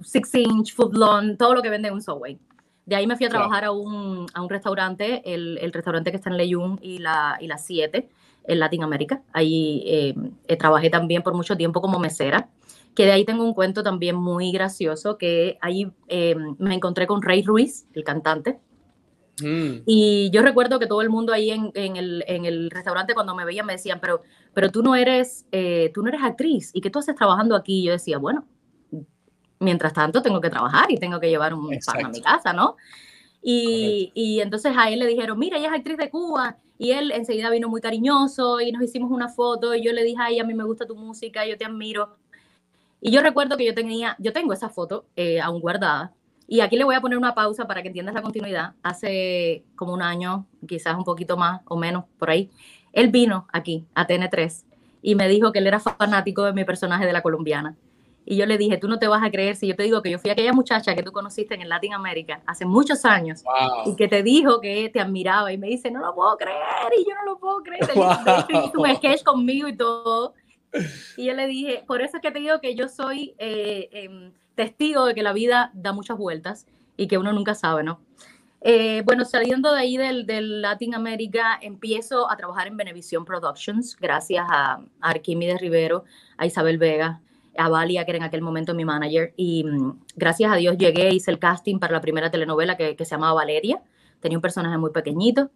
six 0.03 0.35
inch, 0.35 0.75
footlong, 0.75 1.37
todo 1.37 1.55
lo 1.55 1.63
que 1.63 1.69
vende 1.69 1.89
en 1.89 1.95
un 1.95 2.03
subway. 2.03 2.39
De 2.87 2.97
ahí 2.97 3.07
me 3.07 3.17
fui 3.17 3.27
a 3.27 3.31
trabajar 3.31 3.61
claro. 3.61 3.73
a, 3.73 3.77
un, 3.77 4.27
a 4.35 4.43
un 4.43 4.49
restaurante, 4.51 5.23
el, 5.33 5.59
el, 5.59 5.73
restaurante 5.73 6.11
que 6.11 6.17
está 6.17 6.29
en 6.29 6.37
Leyún 6.37 6.79
y 6.83 6.99
la 6.99 7.39
7, 7.41 7.99
y 7.99 8.03
la 8.03 8.09
en 8.53 8.59
Latinoamérica. 8.61 9.23
Ahí 9.33 9.83
eh, 9.87 10.15
eh, 10.49 10.57
trabajé 10.57 10.91
también 10.91 11.23
por 11.23 11.35
mucho 11.35 11.57
tiempo 11.57 11.81
como 11.81 11.99
mesera, 11.99 12.49
que 12.95 13.07
de 13.07 13.13
ahí 13.13 13.25
tengo 13.25 13.45
un 13.45 13.55
cuento 13.55 13.83
también 13.83 14.17
muy 14.17 14.53
gracioso, 14.53 15.19
que 15.19 15.59
ahí 15.61 15.91
eh, 16.09 16.37
me 16.59 16.75
encontré 16.75 17.07
con 17.07 17.23
Rey 17.23 17.43
Ruiz, 17.43 17.87
el 17.95 18.05
cantante. 18.05 18.61
Mm. 19.43 19.83
Y 19.87 20.31
yo 20.33 20.43
recuerdo 20.43 20.79
que 20.79 20.87
todo 20.87 21.03
el 21.03 21.11
mundo 21.11 21.33
ahí 21.33 21.51
en, 21.51 21.73
en, 21.75 21.97
el, 21.97 22.25
en 22.29 22.45
el, 22.45 22.71
restaurante 22.71 23.15
cuando 23.15 23.35
me 23.35 23.45
veían 23.45 23.67
me 23.67 23.73
decían, 23.73 23.99
pero, 24.01 24.23
pero 24.53 24.71
tú, 24.71 24.83
no 24.83 24.95
eres, 24.95 25.47
eh, 25.51 25.91
tú 25.93 26.03
no 26.03 26.09
eres 26.09 26.23
actriz, 26.23 26.71
¿y 26.73 26.81
qué 26.81 26.91
tú 26.91 27.01
haces 27.01 27.17
trabajando 27.17 27.57
aquí? 27.57 27.81
Y 27.81 27.85
yo 27.85 27.93
decía, 27.93 28.19
bueno, 28.19 28.47
mientras 29.65 29.93
tanto 29.93 30.23
tengo 30.23 30.41
que 30.41 30.51
trabajar 30.51 30.91
y 30.91 30.99
tengo 30.99 31.19
que 31.19 31.29
llevar 31.29 31.55
un 31.55 31.73
Exacto. 31.73 32.03
pan 32.03 32.11
a 32.11 32.13
mi 32.13 32.21
casa, 32.21 32.53
¿no? 32.53 32.77
Y, 33.43 34.13
y, 34.15 34.41
entonces 34.41 34.73
a 34.77 34.89
él 34.89 35.01
le 35.01 35.07
dijeron, 35.07 35.39
mira, 35.39 35.59
ella 35.59 35.69
es 35.69 35.75
actriz 35.75 35.99
de 35.99 36.09
Cuba. 36.09 36.57
Y 36.79 36.93
él 36.93 37.13
enseguida 37.13 37.51
vino 37.51 37.69
muy 37.69 37.81
cariñoso 37.81 38.61
y 38.61 38.73
nos 38.73 38.83
hicimos 38.83 39.11
una 39.11 39.29
foto 39.29 39.75
y 39.75 39.83
yo 39.83 39.93
le 39.93 40.03
dije, 40.03 40.17
ay, 40.21 40.41
a 40.41 40.45
mí 40.45 40.55
me 40.55 40.65
gusta 40.65 40.87
tu 40.87 40.97
música, 40.97 41.47
yo 41.47 41.57
te 41.57 41.65
admiro. 41.65 42.17
Y 43.01 43.11
yo 43.11 43.21
recuerdo 43.21 43.57
que 43.57 43.67
yo 43.67 43.75
tenía, 43.75 44.17
yo 44.19 44.33
tengo 44.33 44.53
esa 44.53 44.71
foto 44.71 45.05
eh, 45.15 45.41
aún 45.41 45.61
guardada. 45.61 46.13
Y 46.47 46.61
aquí 46.61 46.77
le 46.77 46.85
voy 46.85 46.95
a 46.95 47.01
poner 47.01 47.19
una 47.19 47.35
pausa 47.35 47.67
para 47.67 47.83
que 47.83 47.89
entiendas 47.89 48.15
la 48.15 48.23
continuidad. 48.23 48.73
Hace 48.83 49.63
como 49.77 49.93
un 49.93 50.03
año, 50.03 50.47
quizás 50.67 50.97
un 50.97 51.05
poquito 51.05 51.37
más 51.37 51.61
o 51.67 51.77
menos 51.77 52.05
por 52.19 52.31
ahí, 52.31 52.51
él 52.93 53.09
vino 53.09 53.47
aquí 53.53 53.87
a 53.95 54.07
TN3 54.07 54.65
y 55.03 55.15
me 55.15 55.29
dijo 55.29 55.53
que 55.53 55.59
él 55.59 55.67
era 55.67 55.81
fanático 55.81 56.45
de 56.45 56.55
mi 56.55 56.65
personaje 56.65 57.05
de 57.05 57.13
la 57.13 57.23
colombiana. 57.23 57.77
Y 58.27 58.37
yo 58.37 58.47
le 58.47 58.57
dije, 58.57 58.79
tú 58.79 58.89
no 58.89 58.99
te 58.99 59.07
vas 59.07 59.23
a 59.23 59.31
creer 59.31 59.55
si 59.55 59.67
yo 59.67 59.77
te 59.77 59.83
digo 59.83 60.01
que 60.01 60.11
yo 60.11 60.19
fui 60.19 60.31
aquella 60.31 60.53
muchacha 60.53 60.95
que 60.95 61.03
tú 61.03 61.13
conociste 61.13 61.55
en 61.55 61.69
Latin 61.69 61.93
America 61.93 62.41
hace 62.47 62.65
muchos 62.65 63.05
años 63.05 63.43
wow. 63.45 63.93
y 63.93 63.97
que 63.97 64.09
te 64.09 64.23
dijo 64.23 64.61
que 64.61 64.89
te 64.89 65.01
admiraba 65.01 65.53
y 65.53 65.59
me 65.59 65.67
dice, 65.67 65.91
no 65.91 66.01
lo 66.01 66.15
puedo 66.15 66.37
creer 66.39 66.93
y 66.99 67.05
yo 67.05 67.15
no 67.17 67.33
lo 67.33 67.39
puedo 67.39 67.63
creer. 67.63 67.91
Wow. 67.95 68.65
Hizo 68.65 68.81
un 68.81 68.97
sketch 68.97 69.23
conmigo 69.23 69.69
y 69.69 69.77
todo. 69.77 70.35
Y 71.17 71.27
yo 71.27 71.35
le 71.35 71.47
dije, 71.47 71.85
por 71.87 72.01
eso 72.01 72.17
es 72.17 72.23
que 72.23 72.31
te 72.31 72.39
digo 72.39 72.61
que 72.61 72.75
yo 72.75 72.89
soy 72.89 73.35
eh, 73.39 73.89
eh, 73.93 74.33
testigo 74.55 75.05
de 75.05 75.15
que 75.15 75.23
la 75.23 75.33
vida 75.33 75.71
da 75.75 75.93
muchas 75.93 76.17
vueltas 76.17 76.67
y 76.97 77.07
que 77.09 77.19
uno 77.19 77.33
nunca 77.33 77.55
sabe, 77.55 77.83
¿no? 77.83 78.01
Eh, 78.67 79.03
bueno, 79.05 79.27
saliendo 79.27 79.73
de 79.73 79.81
ahí 79.81 79.99
del, 79.99 80.25
del 80.25 80.63
Latin 80.63 80.95
America, 80.95 81.59
empiezo 81.61 82.31
a 82.31 82.37
trabajar 82.37 82.67
en 82.67 82.79
Benevisión 82.79 83.27
Productions, 83.27 83.95
gracias 84.01 84.47
a, 84.49 84.77
a 84.77 85.11
Arquímedes 85.11 85.61
Rivero, 85.61 86.05
a 86.39 86.47
Isabel 86.47 86.79
Vega, 86.79 87.21
a 87.57 87.69
Valia, 87.69 88.05
que 88.05 88.13
era 88.13 88.19
en 88.19 88.25
aquel 88.25 88.43
momento 88.43 88.75
mi 88.75 88.85
manager, 88.85 89.33
y 89.37 89.65
mm, 89.65 90.01
gracias 90.17 90.53
a 90.53 90.57
Dios 90.57 90.77
llegué, 90.77 91.13
hice 91.15 91.31
el 91.31 91.39
casting 91.39 91.79
para 91.79 91.93
la 91.93 92.01
primera 92.01 92.31
telenovela 92.31 92.77
que, 92.77 92.97
que 92.97 93.05
se 93.05 93.13
llamaba 93.13 93.35
Valeria, 93.35 93.83
tenía 94.21 94.39
un 94.39 94.43
personaje 94.43 94.79
muy 94.79 94.91
pequeñito, 94.91 95.51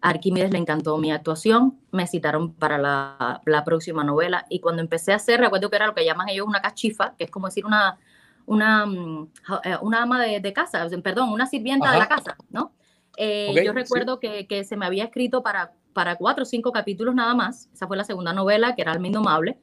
a 0.00 0.10
Arquímedes 0.10 0.50
le 0.50 0.58
encantó 0.58 0.98
mi 0.98 1.12
actuación, 1.12 1.78
me 1.92 2.06
citaron 2.06 2.52
para 2.54 2.76
la, 2.76 3.40
la, 3.44 3.64
próxima 3.64 4.02
novela, 4.02 4.46
y 4.48 4.60
cuando 4.60 4.82
empecé 4.82 5.12
a 5.12 5.16
hacer, 5.16 5.40
recuerdo 5.40 5.70
que 5.70 5.76
era 5.76 5.86
lo 5.86 5.94
que 5.94 6.04
llaman 6.04 6.28
ellos 6.28 6.46
una 6.46 6.60
cachifa, 6.60 7.14
que 7.16 7.24
es 7.24 7.30
como 7.30 7.46
decir 7.46 7.64
una, 7.64 7.98
una, 8.46 8.86
mm, 8.86 9.28
eh, 9.64 9.76
una 9.80 10.02
ama 10.02 10.20
de, 10.20 10.40
de 10.40 10.52
casa, 10.52 10.86
perdón, 11.02 11.30
una 11.30 11.46
sirvienta 11.46 11.92
de 11.92 11.98
la 11.98 12.08
casa, 12.08 12.36
¿no? 12.50 12.72
Eh, 13.16 13.52
yo 13.54 13.72
sí. 13.72 13.78
recuerdo 13.78 14.18
que, 14.18 14.46
que 14.46 14.64
se 14.64 14.76
me 14.76 14.86
había 14.86 15.04
escrito 15.04 15.42
para, 15.42 15.72
para 15.92 16.16
cuatro 16.16 16.42
o 16.42 16.46
cinco 16.46 16.72
capítulos 16.72 17.14
nada 17.14 17.34
más. 17.34 17.68
Esa 17.72 17.86
fue 17.86 17.96
la 17.96 18.04
segunda 18.04 18.32
novela, 18.32 18.74
que 18.74 18.82
era 18.82 18.92
Alma 18.92 19.06
Indomable. 19.06 19.58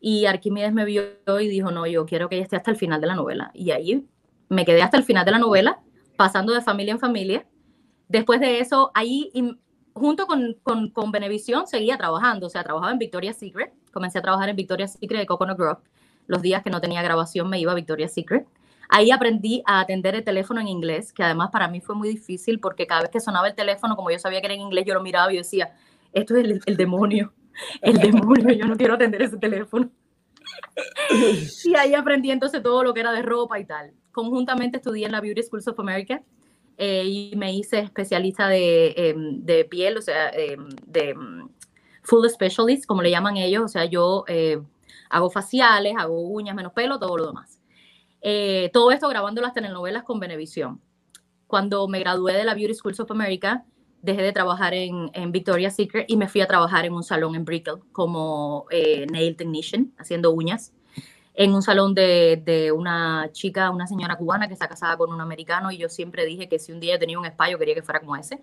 Y 0.00 0.26
Arquímedes 0.26 0.72
me 0.72 0.84
vio 0.84 1.02
y 1.40 1.48
dijo, 1.48 1.70
no, 1.70 1.86
yo 1.86 2.06
quiero 2.06 2.28
que 2.28 2.36
ella 2.36 2.44
esté 2.44 2.56
hasta 2.56 2.70
el 2.70 2.76
final 2.76 3.00
de 3.00 3.06
la 3.06 3.14
novela. 3.14 3.50
Y 3.54 3.70
ahí 3.70 4.06
me 4.48 4.64
quedé 4.64 4.82
hasta 4.82 4.96
el 4.96 5.04
final 5.04 5.24
de 5.24 5.32
la 5.32 5.38
novela, 5.38 5.80
pasando 6.16 6.52
de 6.52 6.62
familia 6.62 6.92
en 6.92 7.00
familia. 7.00 7.46
Después 8.08 8.40
de 8.40 8.60
eso, 8.60 8.90
ahí, 8.94 9.30
junto 9.92 10.26
con, 10.26 10.56
con, 10.62 10.90
con 10.90 11.10
Venevisión, 11.10 11.66
seguía 11.66 11.96
trabajando. 11.96 12.46
O 12.46 12.50
sea, 12.50 12.62
trabajaba 12.62 12.92
en 12.92 12.98
Victoria's 12.98 13.36
Secret. 13.36 13.72
Comencé 13.92 14.18
a 14.18 14.22
trabajar 14.22 14.48
en 14.48 14.56
Victoria's 14.56 14.92
Secret 14.92 15.20
de 15.20 15.26
Coconut 15.26 15.58
Grove. 15.58 15.80
Los 16.26 16.42
días 16.42 16.62
que 16.62 16.70
no 16.70 16.80
tenía 16.80 17.02
grabación 17.02 17.48
me 17.48 17.58
iba 17.58 17.72
a 17.72 17.74
Victoria's 17.74 18.12
Secret. 18.12 18.46
Ahí 18.88 19.10
aprendí 19.10 19.62
a 19.66 19.80
atender 19.80 20.14
el 20.14 20.24
teléfono 20.24 20.60
en 20.60 20.68
inglés, 20.68 21.12
que 21.12 21.22
además 21.22 21.50
para 21.50 21.68
mí 21.68 21.80
fue 21.80 21.94
muy 21.94 22.08
difícil 22.08 22.58
porque 22.58 22.86
cada 22.86 23.02
vez 23.02 23.10
que 23.10 23.20
sonaba 23.20 23.48
el 23.48 23.54
teléfono, 23.54 23.96
como 23.96 24.10
yo 24.10 24.18
sabía 24.18 24.40
que 24.40 24.46
era 24.46 24.54
en 24.54 24.62
inglés, 24.62 24.86
yo 24.86 24.94
lo 24.94 25.02
miraba 25.02 25.30
y 25.32 25.36
decía, 25.36 25.74
esto 26.12 26.36
es 26.36 26.60
el 26.64 26.76
demonio, 26.76 27.34
el 27.82 27.98
demonio, 27.98 28.52
yo 28.52 28.66
no 28.66 28.76
quiero 28.76 28.94
atender 28.94 29.22
ese 29.22 29.36
teléfono. 29.36 29.90
y 31.64 31.74
ahí 31.76 31.94
aprendí 31.94 32.30
entonces 32.30 32.62
todo 32.62 32.82
lo 32.82 32.94
que 32.94 33.00
era 33.00 33.12
de 33.12 33.22
ropa 33.22 33.58
y 33.58 33.64
tal. 33.64 33.92
Conjuntamente 34.12 34.78
estudié 34.78 35.06
en 35.06 35.12
la 35.12 35.20
Beauty 35.20 35.42
Schools 35.42 35.68
of 35.68 35.78
America 35.80 36.22
eh, 36.76 37.04
y 37.04 37.36
me 37.36 37.52
hice 37.52 37.80
especialista 37.80 38.48
de, 38.48 38.94
em, 38.96 39.44
de 39.44 39.64
piel, 39.64 39.96
o 39.98 40.02
sea, 40.02 40.30
em, 40.30 40.68
de 40.86 41.10
em, 41.10 41.48
full 42.02 42.26
specialist, 42.28 42.86
como 42.86 43.02
le 43.02 43.10
llaman 43.10 43.36
ellos, 43.36 43.64
o 43.64 43.68
sea, 43.68 43.84
yo 43.84 44.24
eh, 44.28 44.60
hago 45.10 45.30
faciales, 45.30 45.94
hago 45.98 46.20
uñas, 46.20 46.54
menos 46.54 46.72
pelo, 46.72 46.98
todo 46.98 47.16
lo 47.16 47.26
demás. 47.26 47.60
Eh, 48.20 48.70
todo 48.72 48.90
esto 48.90 49.08
grabando 49.08 49.40
las 49.40 49.52
telenovelas 49.54 50.04
con 50.04 50.20
Venevisión. 50.20 50.80
Cuando 51.46 51.88
me 51.88 52.00
gradué 52.00 52.34
de 52.34 52.44
la 52.44 52.54
Beauty 52.54 52.74
Schools 52.74 53.00
of 53.00 53.10
America, 53.10 53.64
dejé 54.02 54.22
de 54.22 54.32
trabajar 54.32 54.74
en, 54.74 55.10
en 55.12 55.32
Victoria's 55.32 55.76
Secret 55.76 56.06
y 56.08 56.16
me 56.16 56.28
fui 56.28 56.40
a 56.40 56.46
trabajar 56.46 56.84
en 56.84 56.92
un 56.92 57.02
salón 57.02 57.34
en 57.34 57.44
Brickell 57.44 57.80
como 57.92 58.66
eh, 58.70 59.06
nail 59.10 59.36
technician, 59.36 59.92
haciendo 59.98 60.32
uñas, 60.32 60.72
en 61.34 61.54
un 61.54 61.62
salón 61.62 61.94
de, 61.94 62.42
de 62.44 62.72
una 62.72 63.30
chica, 63.32 63.70
una 63.70 63.86
señora 63.86 64.16
cubana 64.16 64.48
que 64.48 64.54
está 64.54 64.68
casada 64.68 64.96
con 64.96 65.12
un 65.12 65.20
americano 65.20 65.70
y 65.70 65.78
yo 65.78 65.88
siempre 65.88 66.24
dije 66.26 66.48
que 66.48 66.58
si 66.58 66.72
un 66.72 66.80
día 66.80 66.98
tenía 66.98 67.18
un 67.18 67.26
spa, 67.26 67.48
yo 67.50 67.58
quería 67.58 67.74
que 67.74 67.82
fuera 67.82 68.00
como 68.00 68.16
ese. 68.16 68.40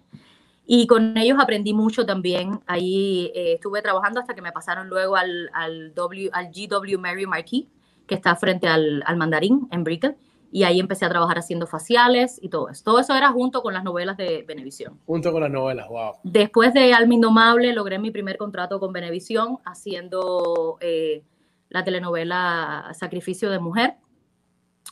Y 0.66 0.88
con 0.88 1.18
ellos 1.18 1.38
aprendí 1.40 1.74
mucho 1.74 2.06
también. 2.06 2.62
Ahí 2.66 3.32
eh, 3.36 3.54
estuve 3.54 3.82
trabajando 3.82 4.20
hasta 4.20 4.34
que 4.34 4.42
me 4.42 4.52
pasaron 4.52 4.88
luego 4.88 5.16
al, 5.16 5.50
al, 5.54 5.94
w, 5.94 6.30
al 6.32 6.52
GW 6.52 6.98
Mary 6.98 7.28
Marquis, 7.28 7.66
que 8.08 8.16
está 8.16 8.36
frente 8.36 8.68
al, 8.68 9.04
al 9.06 9.18
Mandarín 9.18 9.68
en 9.72 9.84
Brickell. 9.84 10.16
Y 10.56 10.64
ahí 10.64 10.80
empecé 10.80 11.04
a 11.04 11.10
trabajar 11.10 11.38
haciendo 11.38 11.68
faciales 11.68 12.40
y 12.42 12.48
todo 12.48 12.70
eso. 12.70 12.82
Todo 12.86 13.00
eso 13.02 13.14
era 13.14 13.30
junto 13.34 13.62
con 13.62 13.74
las 13.74 13.84
novelas 13.84 14.16
de 14.16 14.46
Venevisión. 14.48 14.98
Junto 15.06 15.34
con 15.34 15.42
las 15.42 15.52
novelas, 15.52 15.90
wow. 15.90 16.14
Después 16.24 16.74
de 16.74 16.94
Alma 16.94 17.14
Indomable, 17.14 17.74
logré 17.74 18.00
mi 18.00 18.10
primer 18.10 18.38
contrato 18.38 18.80
con 18.80 18.94
Venevisión 18.94 19.58
haciendo 19.66 20.78
eh, 20.80 21.24
la 21.68 21.84
telenovela 21.84 22.90
Sacrificio 22.94 23.50
de 23.50 23.60
Mujer. 23.60 23.96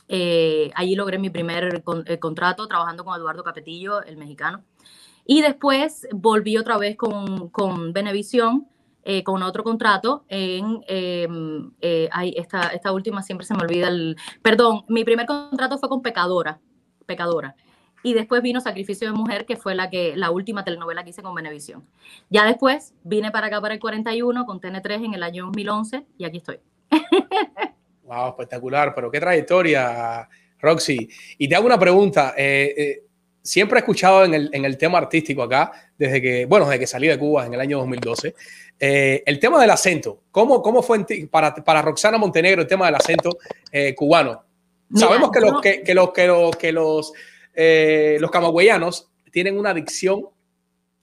Eh, 0.08 0.70
allí 0.74 0.96
logré 0.96 1.18
mi 1.18 1.30
primer 1.30 1.82
con- 1.82 2.04
eh, 2.08 2.18
contrato 2.18 2.68
trabajando 2.68 3.02
con 3.02 3.16
Eduardo 3.16 3.42
Capetillo, 3.42 4.02
el 4.02 4.18
mexicano. 4.18 4.64
Y 5.24 5.40
después 5.40 6.06
volví 6.12 6.58
otra 6.58 6.76
vez 6.76 6.94
con, 6.98 7.48
con 7.48 7.94
Venevisión, 7.94 8.68
eh, 9.04 9.22
con 9.22 9.42
otro 9.42 9.62
contrato 9.62 10.24
en, 10.28 10.82
eh, 10.88 11.28
eh, 11.80 12.08
esta, 12.36 12.68
esta 12.68 12.92
última 12.92 13.22
siempre 13.22 13.46
se 13.46 13.54
me 13.54 13.62
olvida 13.62 13.88
el, 13.88 14.16
perdón, 14.40 14.84
mi 14.88 15.04
primer 15.04 15.26
contrato 15.26 15.78
fue 15.78 15.88
con 15.88 16.00
Pecadora, 16.02 16.58
Pecadora. 17.04 17.54
Y 18.02 18.12
después 18.12 18.42
vino 18.42 18.60
Sacrificio 18.60 19.06
de 19.08 19.14
Mujer, 19.14 19.46
que 19.46 19.56
fue 19.56 19.74
la, 19.74 19.88
que, 19.88 20.14
la 20.16 20.30
última 20.30 20.62
telenovela 20.64 21.04
que 21.04 21.10
hice 21.10 21.22
con 21.22 21.34
Venevisión. 21.34 21.86
Ya 22.28 22.44
después 22.44 22.94
vine 23.02 23.30
para 23.30 23.46
acá 23.46 23.60
para 23.60 23.74
el 23.74 23.80
41 23.80 24.44
con 24.44 24.60
TN3 24.60 25.04
en 25.06 25.14
el 25.14 25.22
año 25.22 25.46
2011 25.46 26.06
y 26.18 26.24
aquí 26.24 26.38
estoy. 26.38 26.60
Wow, 28.04 28.28
espectacular, 28.28 28.94
pero 28.94 29.10
qué 29.10 29.18
trayectoria, 29.18 30.28
Roxy. 30.60 31.08
Y 31.38 31.48
te 31.48 31.56
hago 31.56 31.64
una 31.64 31.78
pregunta. 31.78 32.34
eh, 32.36 32.74
eh, 32.76 33.03
siempre 33.44 33.78
he 33.78 33.80
escuchado 33.80 34.24
en 34.24 34.32
el, 34.32 34.50
en 34.52 34.64
el 34.64 34.78
tema 34.78 34.96
artístico 34.98 35.42
acá, 35.42 35.70
desde 35.98 36.20
que, 36.22 36.46
bueno, 36.46 36.64
desde 36.66 36.80
que 36.80 36.86
salí 36.86 37.06
de 37.08 37.18
Cuba 37.18 37.44
en 37.46 37.52
el 37.52 37.60
año 37.60 37.76
2012, 37.78 38.34
eh, 38.80 39.22
el 39.26 39.38
tema 39.38 39.60
del 39.60 39.70
acento. 39.70 40.22
¿Cómo, 40.30 40.62
cómo 40.62 40.82
fue 40.82 40.96
en 40.96 41.04
ti- 41.04 41.26
para, 41.26 41.54
para 41.54 41.82
Roxana 41.82 42.16
Montenegro 42.16 42.62
el 42.62 42.66
tema 42.68 42.86
del 42.86 42.94
acento 42.94 43.36
eh, 43.70 43.94
cubano? 43.94 44.42
Mira, 44.88 45.06
Sabemos 45.06 45.30
que 45.30 45.40
los, 45.40 45.60
que, 45.60 45.82
que 45.82 45.94
los, 45.94 46.10
que 46.12 46.26
los, 46.26 46.56
que 46.56 46.72
los, 46.72 47.12
eh, 47.54 48.16
los 48.18 48.30
camagüeyanos 48.30 49.10
tienen 49.30 49.58
una 49.58 49.74
dicción 49.74 50.26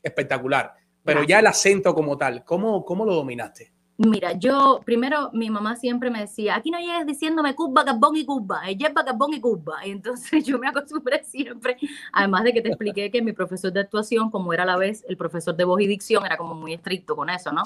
espectacular, 0.02 0.74
pero 1.04 1.24
ya 1.24 1.40
el 1.40 1.48
acento 1.48 1.94
como 1.94 2.18
tal, 2.18 2.44
¿cómo, 2.44 2.84
cómo 2.84 3.06
lo 3.06 3.14
dominaste? 3.16 3.71
Mira, 4.08 4.34
yo 4.34 4.82
primero, 4.84 5.30
mi 5.32 5.52
mamá 5.52 5.76
siempre 5.76 6.10
me 6.10 6.22
decía, 6.22 6.56
aquí 6.56 6.72
no 6.72 6.80
llegues 6.80 7.06
diciéndome 7.06 7.54
Cuba, 7.54 7.84
Gabón 7.84 8.16
y 8.16 8.26
Cuba, 8.26 8.64
ella 8.68 8.88
es 8.88 8.94
Gabón 8.96 9.34
y 9.34 9.40
Cuba. 9.40 9.82
Entonces 9.86 10.44
yo 10.44 10.58
me 10.58 10.68
acostumbré 10.68 11.24
siempre, 11.24 11.78
además 12.12 12.46
de 12.46 12.54
que 12.54 12.62
te 12.62 12.70
expliqué 12.70 13.12
que 13.12 13.22
mi 13.22 13.32
profesor 13.32 13.72
de 13.72 13.82
actuación, 13.82 14.32
como 14.32 14.54
era 14.54 14.64
a 14.64 14.66
la 14.66 14.78
vez 14.78 15.06
el 15.08 15.18
profesor 15.18 15.56
de 15.56 15.66
voz 15.66 15.82
y 15.82 15.88
dicción, 15.88 16.26
era 16.26 16.36
como 16.36 16.56
muy 16.56 16.74
estricto 16.74 17.16
con 17.16 17.30
eso, 17.30 17.52
¿no? 17.52 17.62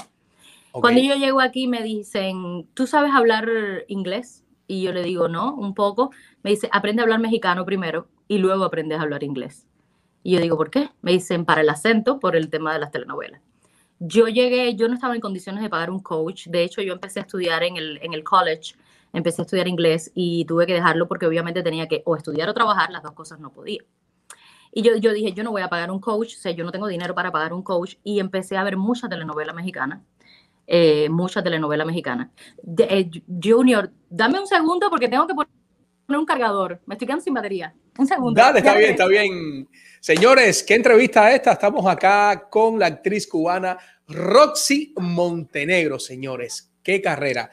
Ok. 0.73 0.81
Cuando 0.81 1.01
yo 1.01 1.15
llego 1.15 1.39
aquí 1.39 1.67
me 1.67 1.81
dicen, 1.81 2.67
¿tú 2.73 2.85
sabes 2.85 3.13
hablar 3.13 3.47
inglés? 3.87 4.43
Y 4.67 4.81
yo 4.81 4.91
le 4.91 5.03
digo, 5.03 5.29
no, 5.29 5.53
un 5.53 5.73
poco. 5.73 6.11
Me 6.43 6.49
dice, 6.49 6.67
aprende 6.73 7.01
a 7.01 7.03
hablar 7.03 7.19
mexicano 7.21 7.63
primero 7.65 8.07
y 8.27 8.39
luego 8.39 8.65
aprendes 8.65 8.99
a 8.99 9.03
hablar 9.03 9.23
inglés. 9.23 9.67
Y 10.21 10.33
yo 10.33 10.41
digo, 10.41 10.57
¿por 10.57 10.69
qué? 10.69 10.89
Me 11.01 11.11
dicen, 11.11 11.45
para 11.45 11.61
el 11.61 11.69
acento, 11.69 12.19
por 12.19 12.35
el 12.35 12.49
tema 12.49 12.73
de 12.73 12.79
las 12.79 12.91
telenovelas. 12.91 13.41
Yo 14.07 14.27
llegué, 14.27 14.75
yo 14.75 14.87
no 14.87 14.93
estaba 14.93 15.15
en 15.15 15.21
condiciones 15.21 15.63
de 15.63 15.69
pagar 15.69 15.89
un 15.89 15.99
coach. 15.99 16.47
De 16.47 16.63
hecho, 16.63 16.81
yo 16.81 16.93
empecé 16.93 17.19
a 17.19 17.23
estudiar 17.23 17.63
en 17.63 17.77
el, 17.77 17.99
en 18.01 18.13
el 18.13 18.23
college, 18.23 18.75
empecé 19.13 19.41
a 19.41 19.45
estudiar 19.45 19.67
inglés 19.67 20.11
y 20.13 20.45
tuve 20.45 20.65
que 20.67 20.73
dejarlo 20.73 21.07
porque 21.07 21.25
obviamente 21.25 21.63
tenía 21.63 21.87
que 21.87 22.01
o 22.05 22.15
estudiar 22.15 22.49
o 22.49 22.53
trabajar, 22.53 22.91
las 22.91 23.01
dos 23.03 23.13
cosas 23.13 23.39
no 23.39 23.51
podía. 23.51 23.81
Y 24.71 24.81
yo, 24.81 24.95
yo 24.97 25.13
dije, 25.13 25.31
yo 25.31 25.43
no 25.43 25.51
voy 25.51 25.61
a 25.61 25.69
pagar 25.69 25.89
un 25.89 25.99
coach, 25.99 26.33
o 26.35 26.39
sea, 26.39 26.51
yo 26.51 26.65
no 26.65 26.71
tengo 26.71 26.87
dinero 26.87 27.15
para 27.15 27.31
pagar 27.31 27.53
un 27.53 27.63
coach 27.63 27.95
y 28.03 28.19
empecé 28.19 28.57
a 28.57 28.63
ver 28.63 28.75
mucha 28.75 29.07
telenovela 29.07 29.53
mexicana, 29.53 30.03
eh, 30.67 31.07
mucha 31.09 31.41
telenovela 31.41 31.85
mexicana. 31.85 32.29
De- 32.61 32.83
eh, 32.89 33.09
Junior, 33.41 33.89
dame 34.09 34.39
un 34.39 34.47
segundo 34.47 34.89
porque 34.89 35.07
tengo 35.07 35.25
que 35.27 35.33
poner 35.33 35.49
un 36.09 36.25
cargador, 36.25 36.81
me 36.85 36.95
estoy 36.95 37.07
quedando 37.07 37.23
sin 37.23 37.33
batería. 37.33 37.73
Un 37.97 38.05
segundo. 38.05 38.41
Dale, 38.41 38.59
está 38.59 38.75
bien, 38.77 38.91
está 38.91 39.07
bien. 39.07 39.69
Señores, 40.01 40.61
¿qué 40.63 40.75
entrevista 40.75 41.29
es 41.29 41.35
esta? 41.35 41.53
Estamos 41.53 41.85
acá 41.87 42.47
con 42.49 42.77
la 42.77 42.87
actriz 42.87 43.25
cubana 43.25 43.77
Roxy 44.07 44.93
Montenegro, 44.97 45.99
señores. 45.99 46.71
Qué 46.83 47.01
carrera, 47.01 47.49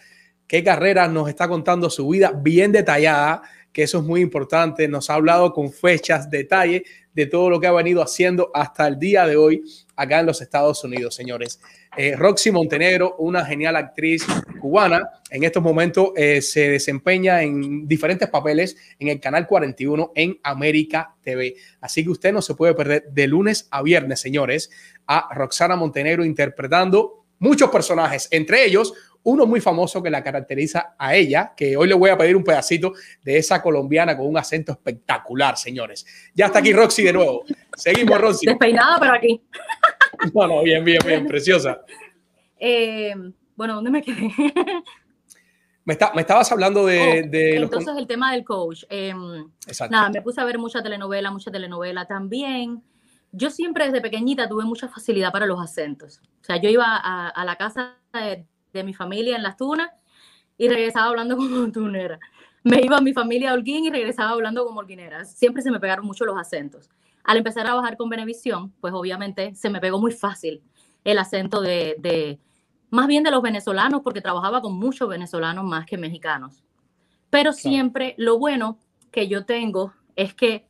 qué 0.46 0.62
carrera 0.62 1.08
nos 1.08 1.28
está 1.28 1.48
contando 1.48 1.88
su 1.88 2.08
vida 2.08 2.32
bien 2.32 2.72
detallada, 2.72 3.42
que 3.72 3.84
eso 3.84 3.98
es 3.98 4.04
muy 4.04 4.20
importante. 4.20 4.86
Nos 4.88 5.08
ha 5.08 5.14
hablado 5.14 5.52
con 5.52 5.72
fechas, 5.72 6.28
detalles 6.30 6.82
de 7.14 7.26
todo 7.26 7.50
lo 7.50 7.60
que 7.60 7.66
ha 7.66 7.72
venido 7.72 8.02
haciendo 8.02 8.50
hasta 8.54 8.86
el 8.86 8.98
día 8.98 9.26
de 9.26 9.36
hoy 9.36 9.62
acá 9.96 10.20
en 10.20 10.26
los 10.26 10.40
Estados 10.40 10.82
Unidos, 10.84 11.14
señores. 11.14 11.60
Eh, 11.96 12.16
Roxy 12.16 12.50
Montenegro, 12.50 13.16
una 13.18 13.44
genial 13.44 13.76
actriz 13.76 14.24
cubana, 14.60 15.10
en 15.30 15.44
estos 15.44 15.62
momentos 15.62 16.10
eh, 16.16 16.40
se 16.40 16.70
desempeña 16.70 17.42
en 17.42 17.86
diferentes 17.86 18.28
papeles 18.28 18.76
en 18.98 19.08
el 19.08 19.20
canal 19.20 19.46
41 19.46 20.12
en 20.14 20.38
América 20.42 21.14
TV. 21.22 21.54
Así 21.80 22.02
que 22.02 22.10
usted 22.10 22.32
no 22.32 22.40
se 22.40 22.54
puede 22.54 22.74
perder 22.74 23.04
de 23.10 23.26
lunes 23.26 23.68
a 23.70 23.82
viernes, 23.82 24.20
señores, 24.20 24.70
a 25.06 25.28
Roxana 25.34 25.76
Montenegro 25.76 26.24
interpretando 26.24 27.24
muchos 27.38 27.70
personajes, 27.70 28.28
entre 28.30 28.64
ellos 28.64 28.94
uno 29.24 29.46
muy 29.46 29.60
famoso 29.60 30.02
que 30.02 30.10
la 30.10 30.22
caracteriza 30.22 30.94
a 30.98 31.14
ella, 31.14 31.52
que 31.56 31.76
hoy 31.76 31.86
le 31.88 31.94
voy 31.94 32.10
a 32.10 32.18
pedir 32.18 32.36
un 32.36 32.42
pedacito 32.44 32.92
de 33.22 33.38
esa 33.38 33.62
colombiana 33.62 34.16
con 34.16 34.26
un 34.26 34.36
acento 34.36 34.72
espectacular, 34.72 35.56
señores. 35.56 36.04
Ya 36.34 36.46
está 36.46 36.58
aquí 36.58 36.72
Roxy 36.72 37.02
de 37.04 37.12
nuevo. 37.12 37.44
Seguimos, 37.76 38.20
Roxy. 38.20 38.46
Despeinada, 38.46 38.98
pero 39.00 39.14
aquí. 39.14 39.40
No, 40.34 40.46
no, 40.46 40.62
bien, 40.62 40.84
bien, 40.84 41.00
bien, 41.04 41.26
preciosa. 41.26 41.80
Eh, 42.58 43.12
bueno, 43.56 43.74
¿dónde 43.74 43.90
me 43.90 44.02
quedé? 44.02 44.30
Me, 45.84 45.94
está- 45.94 46.12
me 46.14 46.20
estabas 46.20 46.52
hablando 46.52 46.86
de, 46.86 47.24
Oh, 47.26 47.28
de 47.28 47.54
los... 47.58 47.64
entonces 47.64 47.96
el 47.98 48.06
tema 48.06 48.30
del 48.32 48.44
coach. 48.44 48.84
eh, 48.88 49.12
Exacto. 49.66 49.90
nada, 49.90 50.10
me 50.10 50.22
puse 50.22 50.40
a 50.40 50.44
ver 50.44 50.56
mucha 50.56 50.80
telenovela, 50.80 51.32
mucha 51.32 51.50
telenovela 51.50 52.06
también. 52.06 52.84
Yo 53.32 53.50
siempre 53.50 53.86
desde 53.86 54.00
pequeñita 54.00 54.48
tuve 54.48 54.64
mucha 54.64 54.86
facilidad 54.86 55.32
para 55.32 55.44
los 55.46 55.60
acentos. 55.60 56.20
O 56.40 56.44
sea, 56.44 56.58
yo 56.58 56.68
iba 56.68 56.84
a, 56.86 57.30
a 57.30 57.44
la 57.44 57.56
casa 57.56 57.96
de, 58.12 58.46
de 58.72 58.84
mi 58.84 58.94
familia 58.94 59.36
en 59.36 59.42
Las 59.42 59.56
Tunas 59.56 59.90
y 60.58 60.68
regresaba 60.68 61.06
hablando 61.06 61.36
como 61.38 61.70
tunera. 61.70 62.18
Me 62.64 62.80
iba 62.80 62.98
a 62.98 63.00
mi 63.00 63.12
familia 63.12 63.50
a 63.50 63.54
Holguín 63.54 63.84
y 63.86 63.90
regresaba 63.90 64.30
hablando 64.30 64.64
como 64.64 64.80
holguinera. 64.80 65.24
Siempre 65.24 65.62
se 65.62 65.70
me 65.70 65.80
pegaron 65.80 66.06
mucho 66.06 66.24
los 66.24 66.38
acentos. 66.38 66.88
Al 67.24 67.36
empezar 67.36 67.62
a 67.62 67.70
trabajar 67.70 67.96
con 67.96 68.08
Venevisión, 68.08 68.72
pues 68.80 68.94
obviamente 68.94 69.54
se 69.54 69.70
me 69.70 69.80
pegó 69.80 69.98
muy 69.98 70.12
fácil 70.12 70.62
el 71.04 71.18
acento 71.18 71.60
de, 71.60 71.96
de 71.98 72.38
más 72.90 73.06
bien 73.06 73.24
de 73.24 73.30
los 73.30 73.42
venezolanos, 73.42 74.02
porque 74.02 74.20
trabajaba 74.20 74.60
con 74.60 74.74
muchos 74.74 75.08
venezolanos 75.08 75.64
más 75.64 75.86
que 75.86 75.98
mexicanos. 75.98 76.62
Pero 77.30 77.52
siempre 77.52 78.14
lo 78.18 78.38
bueno 78.38 78.78
que 79.10 79.26
yo 79.26 79.44
tengo 79.44 79.92
es 80.14 80.34
que 80.34 80.68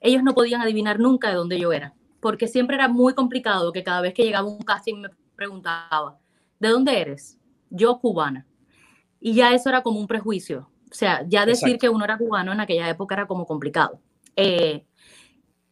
ellos 0.00 0.22
no 0.22 0.34
podían 0.34 0.60
adivinar 0.60 0.98
nunca 0.98 1.28
de 1.28 1.34
dónde 1.34 1.60
yo 1.60 1.72
era, 1.72 1.94
porque 2.20 2.48
siempre 2.48 2.76
era 2.76 2.88
muy 2.88 3.14
complicado 3.14 3.72
que 3.72 3.84
cada 3.84 4.00
vez 4.00 4.14
que 4.14 4.24
llegaba 4.24 4.48
un 4.48 4.62
casting 4.62 5.02
me 5.02 5.10
preguntaba, 5.36 6.18
¿de 6.62 6.68
dónde 6.68 7.00
eres? 7.00 7.38
Yo 7.70 7.98
cubana. 7.98 8.46
Y 9.20 9.34
ya 9.34 9.52
eso 9.52 9.68
era 9.68 9.82
como 9.82 9.98
un 9.98 10.06
prejuicio. 10.06 10.70
O 10.90 10.94
sea, 10.94 11.26
ya 11.26 11.44
decir 11.44 11.70
Exacto. 11.70 11.80
que 11.80 11.88
uno 11.88 12.04
era 12.04 12.16
cubano 12.16 12.52
en 12.52 12.60
aquella 12.60 12.88
época 12.88 13.16
era 13.16 13.26
como 13.26 13.46
complicado. 13.46 13.98
Eh, 14.36 14.84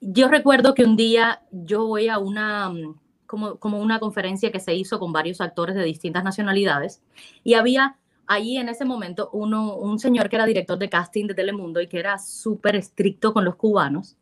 yo 0.00 0.28
recuerdo 0.28 0.74
que 0.74 0.84
un 0.84 0.96
día 0.96 1.42
yo 1.52 1.86
voy 1.86 2.08
a 2.08 2.18
una, 2.18 2.70
mm, 2.70 2.98
como, 3.26 3.56
como 3.58 3.78
una 3.78 4.00
conferencia 4.00 4.50
que 4.50 4.58
se 4.58 4.74
hizo 4.74 4.98
con 4.98 5.12
varios 5.12 5.40
actores 5.40 5.76
de 5.76 5.84
distintas 5.84 6.24
nacionalidades 6.24 7.02
y 7.44 7.54
había 7.54 7.96
allí 8.26 8.56
en 8.56 8.68
ese 8.68 8.84
momento 8.84 9.30
uno, 9.32 9.76
un 9.76 9.98
señor 10.00 10.28
que 10.28 10.36
era 10.36 10.46
director 10.46 10.78
de 10.78 10.88
casting 10.88 11.26
de 11.28 11.34
Telemundo 11.34 11.80
y 11.80 11.86
que 11.86 11.98
era 12.00 12.18
súper 12.18 12.74
estricto 12.74 13.32
con 13.32 13.44
los 13.44 13.56
cubanos 13.56 14.16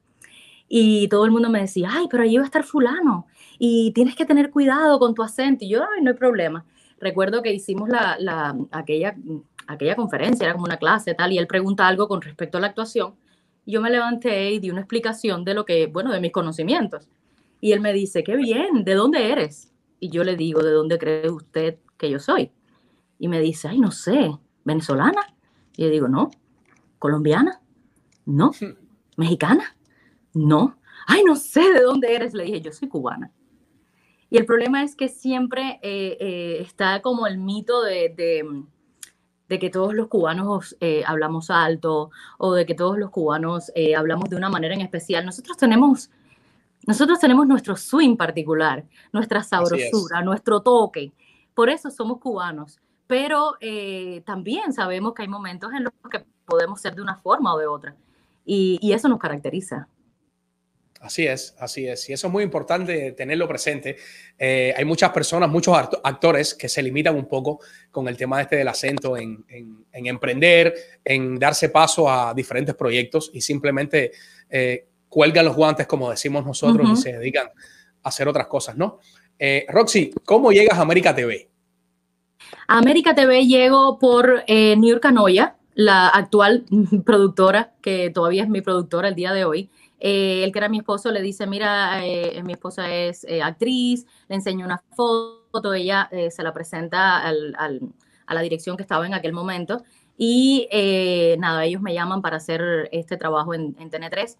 y 0.69 1.09
todo 1.09 1.25
el 1.25 1.31
mundo 1.31 1.49
me 1.49 1.61
decía, 1.61 1.89
ay, 1.93 2.09
pero 2.11 2.25
allí 2.25 2.37
va 2.37 2.43
a 2.43 2.47
estar 2.47 2.65
fulano 2.65 3.27
y 3.59 3.93
tienes 3.93 4.17
que 4.17 4.25
tener 4.25 4.51
cuidado 4.51 4.99
con 4.99 5.15
tu 5.15 5.23
acento 5.23 5.65
y 5.65 5.71
yo, 5.71 5.83
ay, 5.83 6.03
no 6.03 6.11
hay 6.11 6.17
problema. 6.17 6.65
Recuerdo 7.01 7.43
que 7.43 7.53
hicimos 7.53 7.89
la, 7.89 8.17
la, 8.19 8.57
aquella, 8.71 9.17
aquella 9.67 9.97
conferencia, 9.97 10.45
era 10.45 10.55
como 10.55 10.65
una 10.65 10.77
clase 10.79 11.15
tal, 11.15 11.33
y 11.33 11.39
él 11.39 11.47
pregunta 11.47 11.87
algo 11.87 12.09
con 12.09 12.23
respecto 12.23 12.59
a 12.59 12.61
la 12.61 12.69
actuación 12.69 13.15
yo 13.69 13.83
me 13.83 13.91
levanté 13.91 14.53
y 14.53 14.61
di 14.61 14.71
una 14.71 14.81
explicación 14.81 15.45
de 15.45 15.53
lo 15.53 15.67
que, 15.67 15.89
bueno, 15.89 16.11
de 16.11 16.21
mis 16.21 16.33
conocimientos. 16.33 17.07
Y 17.61 17.73
él 17.73 17.81
me 17.81 17.93
dice, 17.93 18.25
qué 18.25 18.35
bien, 18.35 18.83
¿de 18.83 18.95
dónde 18.95 19.31
eres? 19.31 19.71
Y 20.01 20.09
yo 20.09 20.25
le 20.25 20.37
digo, 20.37 20.63
¿de 20.63 20.71
dónde 20.71 20.97
cree 20.97 21.29
usted 21.29 21.77
que 21.99 22.09
yo 22.09 22.19
soy? 22.19 22.51
Y 23.19 23.29
me 23.29 23.41
dice, 23.41 23.69
ay, 23.69 23.79
no 23.79 23.91
sé, 23.91 24.33
venezolana. 24.65 25.21
Y 25.77 25.83
yo 25.83 25.91
digo, 25.91 26.09
no, 26.09 26.31
colombiana, 26.99 27.61
no, 28.25 28.53
mexicana, 29.17 29.77
no. 30.33 30.79
Ay, 31.07 31.23
no 31.25 31.37
sé 31.37 31.61
de 31.61 31.83
dónde 31.83 32.15
eres. 32.15 32.33
Le 32.33 32.45
dije, 32.45 32.63
yo 32.63 32.73
soy 32.73 32.89
cubana. 32.89 33.31
Y 34.31 34.37
el 34.37 34.45
problema 34.45 34.83
es 34.83 34.95
que 34.95 35.09
siempre 35.09 35.81
eh, 35.83 36.17
eh, 36.21 36.59
está 36.61 37.01
como 37.01 37.27
el 37.27 37.39
mito 37.39 37.83
de, 37.83 38.13
de, 38.15 38.65
de 39.49 39.59
que 39.59 39.71
todos 39.71 39.95
los 39.95 40.09
cubanos 40.09 40.77
eh, 40.81 41.03
hablamos 41.07 41.51
alto 41.51 42.11
o 42.37 42.53
de 42.53 42.67
que 42.67 42.75
todos 42.75 42.99
los 42.99 43.11
cubanos 43.11 43.73
eh, 43.75 43.97
hablamos 43.97 44.29
de 44.29 44.37
una 44.37 44.51
manera 44.51 44.75
en 44.75 44.83
especial. 44.83 45.25
Nosotros 45.25 45.57
tenemos, 45.57 46.11
nosotros 46.87 47.19
tenemos 47.19 47.47
nuestro 47.47 47.77
swing 47.77 48.17
particular, 48.17 48.85
nuestra 49.13 49.43
sabrosura, 49.43 50.21
nuestro 50.23 50.61
toque. 50.61 51.13
Por 51.55 51.71
eso 51.71 51.91
somos 51.91 52.19
cubanos. 52.19 52.79
Pero 53.07 53.55
eh, 53.61 54.23
también 54.27 54.75
sabemos 54.75 55.15
que 55.15 55.23
hay 55.23 55.29
momentos 55.29 55.73
en 55.73 55.85
los 55.85 55.93
que 56.11 56.27
podemos 56.45 56.79
ser 56.79 56.95
de 56.95 57.01
una 57.01 57.17
forma 57.17 57.55
o 57.55 57.59
de 57.59 57.67
otra. 57.67 57.97
Y, 58.45 58.79
y 58.83 58.93
eso 58.93 59.09
nos 59.09 59.19
caracteriza. 59.19 59.89
Así 61.01 61.27
es, 61.27 61.55
así 61.61 61.87
es. 61.87 62.09
Y 62.11 62.13
eso 62.13 62.27
es 62.27 62.33
muy 62.33 62.43
importante 62.43 63.13
tenerlo 63.13 63.47
presente. 63.47 63.97
Eh, 64.37 64.75
hay 64.77 64.85
muchas 64.85 65.11
personas, 65.11 65.49
muchos 65.49 65.75
act- 65.77 66.01
actores 66.03 66.55
que 66.55 66.69
se 66.69 66.83
limitan 66.83 67.15
un 67.15 67.27
poco 67.27 67.61
con 67.93 68.09
el 68.09 68.17
tema 68.17 68.41
este 68.43 68.57
del 68.57 68.67
acento 68.69 69.17
en, 69.17 69.45
en- 69.49 69.85
en 69.93 70.07
emprender, 70.07 70.75
en 71.05 71.39
darse 71.39 71.69
paso 71.69 72.11
a 72.11 72.35
diferentes 72.35 72.75
proyectos 72.75 73.31
y 73.33 73.41
simplemente 73.41 74.11
eh, 74.51 74.87
cuelgan 75.09 75.45
los 75.45 75.55
guantes, 75.55 75.87
como 75.87 76.11
decimos 76.11 76.45
nosotros, 76.45 76.85
Ujú. 76.85 76.99
y 76.99 77.03
se 77.03 77.13
dedican 77.13 77.47
a 78.03 78.09
hacer 78.09 78.27
otras 78.27 78.49
cosas, 78.49 78.77
¿no? 78.77 78.99
Eh, 79.39 79.67
Roxy, 79.69 80.13
¿cómo 80.25 80.51
llegas 80.51 80.79
a 80.79 80.83
América 80.83 81.15
TV? 81.15 81.49
A 82.67 82.79
América 82.79 83.15
TV 83.15 83.47
llego 83.47 83.99
por 84.01 84.43
eh, 84.49 84.75
New 84.77 84.99
Canoya, 85.01 85.57
la 85.75 86.09
actual 86.09 86.65
productora, 87.07 87.73
que 87.81 88.11
todavía 88.11 88.43
es 88.43 88.49
mi 88.49 88.63
productora 88.63 89.07
el 89.09 89.15
día 89.15 89.33
de 89.33 89.45
hoy. 89.45 89.71
Eh, 90.01 90.45
el 90.45 90.53
que 90.53 90.59
era 90.59 90.69
mi 90.69 90.79
esposo 90.79 91.11
le 91.11 91.21
dice, 91.23 91.47
mira, 91.47 92.05
eh, 92.07 92.43
mi 92.45 92.53
esposa 92.53 92.95
es 92.95 93.25
eh, 93.25 93.43
actriz, 93.43 94.07
le 94.29 94.37
enseño 94.37 94.65
una 94.65 94.83
foto, 94.95 95.75
ella 95.75 96.09
se 96.31 96.43
la 96.43 96.53
presenta 96.53 97.19
al- 97.21 97.57
a 98.27 98.35
la 98.35 98.41
dirección 98.43 98.77
que 98.77 98.83
estaba 98.83 99.07
en 99.07 99.15
aquel 99.15 99.33
momento 99.33 99.83
y 100.17 100.69
nada, 101.39 101.65
ellos 101.65 101.81
me 101.81 101.95
llaman 101.95 102.23
para 102.23 102.37
hacer 102.37 102.89
este 102.93 103.17
trabajo 103.17 103.55
en, 103.55 103.75
en 103.79 103.91
TN3. 103.91 104.37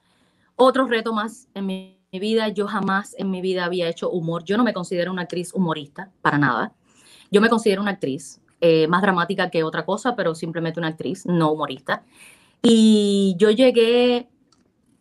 Otro 0.57 0.87
reto 0.87 1.13
más 1.13 1.49
en 1.55 1.67
mi, 1.67 1.99
vida, 2.13 2.49
yo 2.49 2.67
jamás 2.67 3.15
en 3.19 3.31
mi 3.31 3.41
vida 3.41 3.65
había 3.65 3.89
hecho 3.89 4.11
humor, 4.11 4.45
yo 4.45 4.57
no 4.57 4.65
me 4.65 4.73
considero 4.73 5.13
una 5.13 5.23
actriz 5.23 5.53
humorista, 5.55 6.11
para 6.23 6.39
nada. 6.39 6.73
Yo 7.31 7.41
me 7.41 7.49
considero 7.49 7.83
una 7.83 7.93
actriz, 7.93 8.41
más 8.89 9.03
dramática 9.03 9.51
que 9.51 9.63
otra 9.65 9.85
cosa, 9.85 10.15
pero 10.15 10.35
simplemente 10.35 10.79
una 10.81 10.89
actriz, 10.89 11.27
no 11.27 11.53
humorista. 11.53 12.05
Y 12.63 13.35
yo 13.39 13.51
llegué 13.51 14.29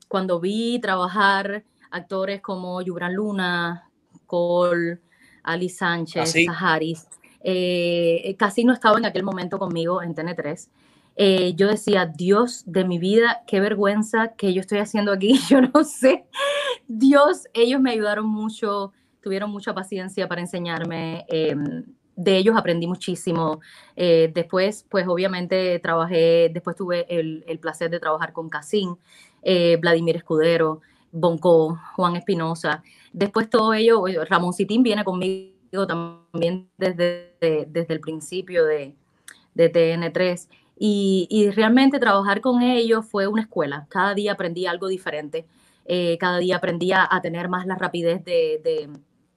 cuando 0.08 0.40
vi 0.40 0.80
trabajar 0.80 1.64
actores 1.92 2.42
como 2.42 2.82
Yubran 2.82 3.14
Luna, 3.14 3.90
Cole, 4.26 5.00
Ali 5.44 5.70
Sánchez, 5.70 6.24
Así. 6.24 6.46
Saharis. 6.46 7.08
Eh, 7.42 8.36
casi 8.38 8.64
no 8.64 8.74
estaba 8.74 8.98
en 8.98 9.06
aquel 9.06 9.24
momento 9.24 9.58
conmigo 9.58 10.02
en 10.02 10.14
TN3. 10.14 10.70
Eh, 11.16 11.54
yo 11.56 11.68
decía, 11.68 12.06
Dios 12.06 12.64
de 12.66 12.86
mi 12.86 13.00
vida, 13.00 13.44
qué 13.48 13.60
vergüenza 13.60 14.34
que 14.36 14.54
yo 14.54 14.62
estoy 14.62 14.80
haciendo 14.80 15.12
aquí, 15.12 15.40
yo 15.50 15.62
no 15.62 15.84
sé. 15.84 16.26
Dios, 16.88 17.48
ellos 17.54 17.82
me 17.82 17.92
ayudaron 17.92 18.28
mucho, 18.28 18.94
tuvieron 19.22 19.50
mucha 19.50 19.74
paciencia 19.74 20.28
para 20.28 20.42
enseñarme. 20.42 21.26
eh, 21.30 21.56
de 22.18 22.36
ellos 22.36 22.58
aprendí 22.58 22.88
muchísimo. 22.88 23.62
Eh, 23.96 24.32
después, 24.34 24.86
pues 24.90 25.08
obviamente 25.08 25.80
trabajé, 25.80 26.50
después 26.52 26.76
tuve 26.76 27.06
el, 27.08 27.46
el 27.48 27.60
placer 27.60 27.90
de 27.90 28.00
trabajar 28.00 28.34
con 28.34 28.50
Casín, 28.50 28.98
eh, 29.44 29.78
Vladimir 29.78 30.16
Escudero, 30.18 30.82
Bonco, 31.12 31.80
Juan 31.96 32.16
Espinosa. 32.16 32.84
Después 33.14 33.50
todo 33.50 33.74
ello, 33.74 34.04
Ramón 34.30 34.54
Citín 34.54 34.84
viene 34.84 35.04
conmigo 35.04 35.88
también 35.88 36.70
desde, 36.78 37.34
de- 37.42 37.68
desde 37.70 37.94
el 37.94 38.00
principio 38.00 38.66
de, 38.66 38.94
de 39.54 39.70
TN3. 39.72 40.48
Y, 40.80 41.28
y 41.30 41.50
realmente 41.50 41.98
trabajar 42.00 42.40
con 42.42 42.62
ellos 42.62 43.06
fue 43.06 43.28
una 43.28 43.42
escuela. 43.42 43.88
Cada 43.90 44.14
día 44.14 44.34
aprendí 44.34 44.66
algo 44.68 44.88
diferente. 44.88 45.46
Eh, 45.86 46.18
cada 46.20 46.38
día 46.38 46.58
aprendí 46.58 46.92
a, 46.92 47.10
tener 47.22 47.50
más 47.50 47.66
la 47.66 47.76
rapidez 47.76 48.24
de, 48.26 48.62
de- 48.64 48.90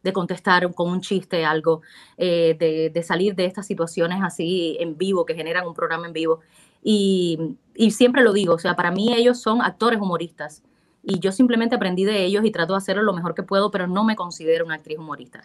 de 0.03 0.13
contestar 0.15 0.73
con 0.75 0.89
un 0.91 1.03
chiste 1.03 1.45
algo, 1.45 1.83
eh, 2.17 2.57
de, 2.59 2.89
de 2.89 3.03
salir 3.03 3.35
de 3.35 3.45
estas 3.45 3.67
situaciones 3.67 4.21
así 4.23 4.79
en 4.81 4.97
vivo, 4.97 5.27
que 5.27 5.35
generan 5.35 5.67
un 5.69 5.75
programa 5.75 6.07
en 6.07 6.15
vivo. 6.15 6.41
Y, 6.83 7.39
y 7.87 7.91
siempre 7.93 8.23
lo 8.23 8.33
digo, 8.33 8.55
o 8.55 8.59
sea, 8.59 8.75
para 8.77 8.91
mí 8.91 9.13
ellos 9.15 9.41
son 9.41 9.63
actores 9.63 10.01
humoristas. 10.01 10.63
Y 11.03 11.19
yo 11.19 11.33
simplemente 11.33 11.75
aprendí 11.77 12.05
de 12.05 12.25
ellos 12.25 12.45
y 12.45 12.51
trato 12.51 12.75
de 12.75 12.79
hacerlo 12.79 13.03
lo 13.03 13.13
mejor 13.15 13.35
que 13.35 13.43
puedo, 13.43 13.71
pero 13.71 13.87
no 13.87 14.05
me 14.05 14.17
considero 14.17 14.65
una 14.67 14.75
actriz 14.77 14.99
humorista. 14.99 15.45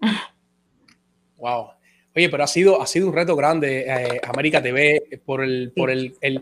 Wow. 1.38 1.70
Oye, 2.14 2.28
pero 2.28 2.44
ha 2.44 2.46
sido, 2.46 2.80
ha 2.80 2.86
sido 2.86 3.08
un 3.08 3.14
reto 3.14 3.34
grande 3.34 3.80
eh, 3.88 4.20
América 4.28 4.62
TV 4.62 5.20
por 5.24 5.42
el, 5.42 5.72
por 5.74 5.90
el, 5.90 6.14
el- 6.20 6.40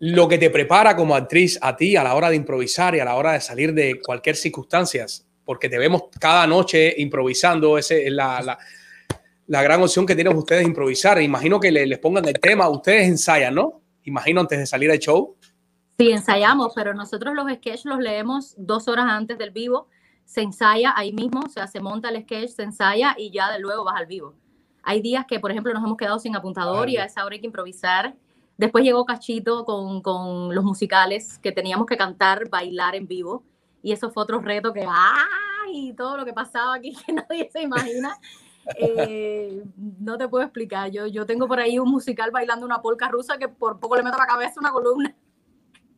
lo 0.00 0.28
que 0.28 0.38
te 0.38 0.50
prepara 0.50 0.94
como 0.94 1.14
actriz 1.16 1.58
a 1.62 1.76
ti 1.76 1.96
a 1.96 2.04
la 2.04 2.14
hora 2.14 2.28
de 2.30 2.36
improvisar 2.36 2.94
y 2.94 3.00
a 3.00 3.04
la 3.04 3.14
hora 3.16 3.32
de 3.32 3.40
salir 3.40 3.72
de 3.72 4.00
cualquier 4.00 4.36
circunstancia, 4.36 5.06
porque 5.44 5.68
te 5.68 5.78
vemos 5.78 6.02
cada 6.20 6.46
noche 6.46 6.94
improvisando, 6.98 7.78
ese 7.78 8.06
es 8.06 8.12
la, 8.12 8.40
la, 8.42 8.58
la 9.46 9.62
gran 9.62 9.82
opción 9.82 10.04
que 10.06 10.14
tienen 10.14 10.36
ustedes 10.36 10.64
improvisar. 10.66 11.20
Imagino 11.22 11.58
que 11.58 11.72
le- 11.72 11.86
les 11.86 11.98
pongan 11.98 12.28
el 12.28 12.38
tema, 12.38 12.68
ustedes 12.68 13.08
ensayan, 13.08 13.54
¿no? 13.54 13.80
Imagino 14.04 14.40
antes 14.40 14.58
de 14.58 14.66
salir 14.66 14.90
al 14.90 14.98
show. 14.98 15.36
Sí, 15.98 16.10
ensayamos, 16.10 16.72
pero 16.74 16.94
nosotros 16.94 17.34
los 17.34 17.50
sketches 17.50 17.84
los 17.84 17.98
leemos 17.98 18.54
dos 18.58 18.88
horas 18.88 19.06
antes 19.08 19.38
del 19.38 19.50
vivo, 19.50 19.88
se 20.24 20.42
ensaya 20.42 20.92
ahí 20.96 21.12
mismo, 21.12 21.40
o 21.44 21.48
sea, 21.48 21.66
se 21.66 21.80
monta 21.80 22.08
el 22.08 22.22
sketch, 22.22 22.50
se 22.50 22.62
ensaya 22.62 23.14
y 23.16 23.30
ya 23.30 23.52
de 23.52 23.58
luego 23.58 23.84
vas 23.84 23.96
al 23.96 24.06
vivo. 24.06 24.34
Hay 24.82 25.00
días 25.00 25.24
que, 25.26 25.40
por 25.40 25.50
ejemplo, 25.50 25.72
nos 25.72 25.84
hemos 25.84 25.96
quedado 25.96 26.18
sin 26.18 26.36
apuntador 26.36 26.90
y 26.90 26.96
a 26.96 27.04
esa 27.04 27.24
hora 27.24 27.34
hay 27.34 27.40
que 27.40 27.46
improvisar. 27.46 28.14
Después 28.56 28.84
llegó 28.84 29.04
Cachito 29.04 29.64
con, 29.64 30.02
con 30.02 30.54
los 30.54 30.64
musicales 30.64 31.38
que 31.38 31.52
teníamos 31.52 31.86
que 31.86 31.96
cantar, 31.96 32.48
bailar 32.48 32.94
en 32.94 33.06
vivo. 33.06 33.44
Y 33.82 33.92
eso 33.92 34.10
fue 34.10 34.22
otro 34.22 34.40
reto 34.40 34.72
que, 34.72 34.86
¡ay! 34.86 35.94
Todo 35.96 36.16
lo 36.16 36.24
que 36.24 36.32
pasaba 36.32 36.74
aquí 36.74 36.94
que 37.06 37.12
nadie 37.12 37.48
se 37.50 37.62
imagina. 37.62 38.18
Eh, 38.76 39.62
no 40.00 40.16
te 40.16 40.28
puedo 40.28 40.44
explicar. 40.44 40.90
Yo, 40.90 41.06
yo 41.06 41.26
tengo 41.26 41.46
por 41.46 41.60
ahí 41.60 41.78
un 41.78 41.90
musical 41.90 42.30
bailando 42.30 42.66
una 42.66 42.80
polca 42.80 43.08
rusa 43.08 43.38
que 43.38 43.48
por 43.48 43.78
poco 43.78 43.96
le 43.96 44.02
meto 44.02 44.16
la 44.18 44.26
cabeza 44.26 44.60
una 44.60 44.70
columna. 44.70 45.14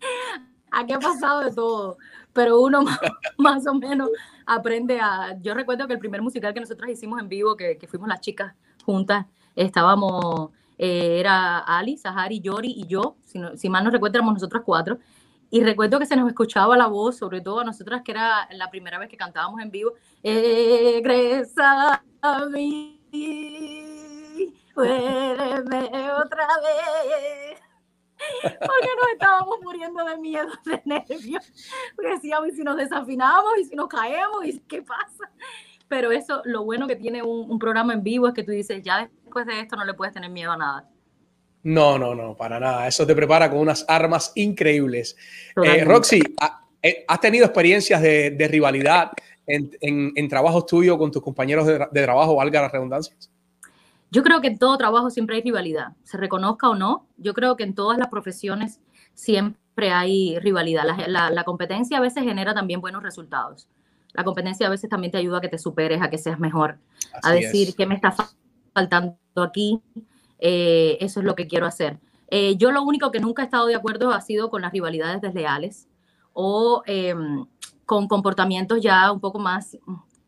Aquí 0.70 0.92
ha 0.92 0.98
pasado 0.98 1.40
de 1.40 1.52
todo, 1.52 1.96
pero 2.32 2.60
uno 2.60 2.84
más, 3.38 3.66
o 3.66 3.74
menos 3.74 4.10
aprende 4.44 5.00
a... 5.00 5.38
Yo 5.40 5.54
recuerdo 5.54 5.86
que 5.86 5.94
el 5.94 5.98
primer 5.98 6.20
musical 6.22 6.52
que 6.52 6.60
nosotros 6.60 6.90
hicimos 6.90 7.20
en 7.20 7.28
vivo, 7.28 7.56
que, 7.56 7.78
fuimos 7.88 8.08
las 8.08 8.20
chicas 8.20 8.54
juntas, 8.84 9.26
estábamos, 9.54 10.50
eh, 10.76 11.18
era 11.18 11.58
Ali, 11.60 11.96
Sahari, 11.96 12.40
Yori 12.40 12.74
y 12.76 12.86
yo, 12.86 13.16
si, 13.24 13.38
no- 13.38 13.52
mal 13.70 13.84
no 13.84 13.90
recuerdo, 13.90 14.18
éramos 14.18 14.34
nosotras 14.34 14.62
cuatro, 14.66 14.98
y 15.50 15.62
recuerdo 15.62 15.98
que 15.98 16.06
se 16.06 16.16
nos 16.16 16.28
escuchaba 16.28 16.76
la 16.76 16.86
voz, 16.88 17.16
sobre 17.16 17.40
todo 17.40 17.60
a 17.60 17.64
nosotras 17.64 18.02
que 18.02 18.12
era 18.12 18.48
la 18.52 18.70
primera 18.70 18.98
vez 18.98 19.08
que 19.08 19.16
cantábamos 19.16 19.60
en 19.60 19.70
vivo, 19.70 19.92
regresa 20.22 22.02
a 22.20 22.46
mí, 22.46 23.00
otra 24.76 26.48
vez. 26.62 27.60
Porque 28.42 28.88
nos 28.96 29.08
estábamos 29.12 29.58
muriendo 29.62 30.04
de 30.04 30.16
miedo, 30.16 30.48
de 30.64 30.82
nervios. 30.84 31.52
Porque 31.94 32.12
decíamos, 32.12 32.48
y 32.48 32.52
si 32.52 32.62
nos 32.62 32.76
desafinamos, 32.76 33.58
y 33.58 33.64
si 33.64 33.76
nos 33.76 33.88
caemos, 33.88 34.44
y 34.44 34.58
qué 34.60 34.82
pasa. 34.82 35.30
Pero 35.88 36.10
eso, 36.10 36.42
lo 36.44 36.64
bueno 36.64 36.86
que 36.86 36.96
tiene 36.96 37.22
un, 37.22 37.50
un 37.50 37.58
programa 37.58 37.92
en 37.92 38.02
vivo 38.02 38.26
es 38.26 38.34
que 38.34 38.42
tú 38.42 38.52
dices, 38.52 38.82
ya 38.82 39.08
después 39.22 39.46
de 39.46 39.60
esto 39.60 39.76
no 39.76 39.84
le 39.84 39.94
puedes 39.94 40.14
tener 40.14 40.30
miedo 40.30 40.50
a 40.50 40.56
nada. 40.56 40.88
No, 41.66 41.98
no, 41.98 42.14
no, 42.14 42.36
para 42.36 42.60
nada. 42.60 42.86
Eso 42.86 43.04
te 43.04 43.12
prepara 43.16 43.50
con 43.50 43.58
unas 43.58 43.84
armas 43.88 44.30
increíbles. 44.36 45.16
Eh, 45.64 45.82
Roxy, 45.84 46.22
eh, 46.80 47.04
¿has 47.08 47.20
tenido 47.20 47.44
experiencias 47.44 48.00
de, 48.00 48.30
de 48.30 48.46
rivalidad 48.46 49.10
en, 49.48 49.76
en, 49.80 50.12
en, 50.14 50.28
trabajos 50.28 50.66
tuyos 50.66 50.96
con 50.96 51.10
tus 51.10 51.20
compañeros 51.20 51.66
de, 51.66 51.84
de 51.90 52.02
trabajo, 52.04 52.36
valga 52.36 52.62
las 52.62 52.70
redundancias? 52.70 53.32
Yo 54.12 54.22
creo 54.22 54.40
que 54.40 54.46
en 54.46 54.60
todo 54.60 54.78
trabajo 54.78 55.10
siempre 55.10 55.34
hay 55.34 55.42
rivalidad, 55.42 55.88
se 56.04 56.16
reconozca 56.16 56.68
o 56.68 56.76
no. 56.76 57.08
Yo 57.16 57.34
creo 57.34 57.56
que 57.56 57.64
en 57.64 57.74
todas 57.74 57.98
las 57.98 58.10
profesiones 58.10 58.78
siempre 59.14 59.90
hay 59.90 60.38
rivalidad. 60.38 60.84
La, 60.84 61.08
la, 61.08 61.30
la, 61.30 61.42
competencia 61.42 61.98
a 61.98 62.00
veces 62.00 62.22
genera 62.22 62.54
también 62.54 62.80
buenos 62.80 63.02
resultados. 63.02 63.66
La 64.12 64.22
competencia 64.22 64.68
a 64.68 64.70
veces 64.70 64.88
también 64.88 65.10
te 65.10 65.18
ayuda 65.18 65.38
a 65.38 65.40
que 65.40 65.48
te 65.48 65.58
superes, 65.58 66.00
a 66.00 66.10
que 66.10 66.18
seas 66.18 66.38
mejor, 66.38 66.78
Así 67.12 67.28
a 67.28 67.32
decir 67.32 67.68
es. 67.70 67.74
qué 67.74 67.86
me 67.86 67.96
está 67.96 68.14
faltando 68.72 69.16
aquí, 69.34 69.82
eh, 70.38 70.98
eso 71.00 71.20
es 71.20 71.26
lo 71.26 71.34
que 71.34 71.46
quiero 71.46 71.66
hacer. 71.66 71.98
Eh, 72.28 72.56
yo 72.56 72.72
lo 72.72 72.82
único 72.82 73.10
que 73.10 73.20
nunca 73.20 73.42
he 73.42 73.44
estado 73.44 73.66
de 73.66 73.76
acuerdo 73.76 74.10
ha 74.10 74.20
sido 74.20 74.50
con 74.50 74.62
las 74.62 74.72
rivalidades 74.72 75.20
desleales 75.20 75.88
o 76.32 76.82
eh, 76.86 77.14
con 77.84 78.08
comportamientos 78.08 78.80
ya 78.82 79.12
un 79.12 79.20
poco 79.20 79.38
más 79.38 79.78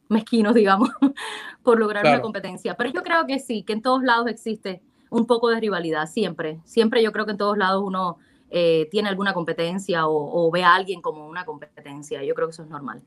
mezquinos, 0.09 0.55
digamos, 0.55 0.91
por 1.63 1.79
lograr 1.79 2.03
claro. 2.03 2.17
una 2.17 2.23
competencia. 2.23 2.77
Pero 2.77 2.91
yo 2.91 3.03
creo 3.03 3.27
que 3.27 3.39
sí, 3.39 3.63
que 3.63 3.73
en 3.73 3.83
todos 3.83 4.03
lados 4.03 4.29
existe 4.29 4.83
un 5.11 5.27
poco 5.27 5.49
de 5.49 5.61
rivalidad, 5.61 6.07
siempre. 6.07 6.61
Siempre 6.65 7.03
yo 7.03 7.13
creo 7.13 7.25
que 7.25 7.33
en 7.33 7.39
todos 7.39 7.59
lados 7.59 7.83
uno 7.85 8.19
eh, 8.51 8.89
tiene 8.91 9.09
alguna 9.09 9.35
competencia 9.35 10.07
o, 10.07 10.47
o, 10.47 10.51
ve 10.51 10.65
a 10.65 10.75
alguien 10.75 11.03
como 11.03 11.27
una 11.27 11.45
competencia. 11.45 12.23
Yo 12.25 12.35
creo 12.35 12.49
que 12.49 12.53
eso 12.53 12.63
es 12.63 12.69
normal. 12.69 13.03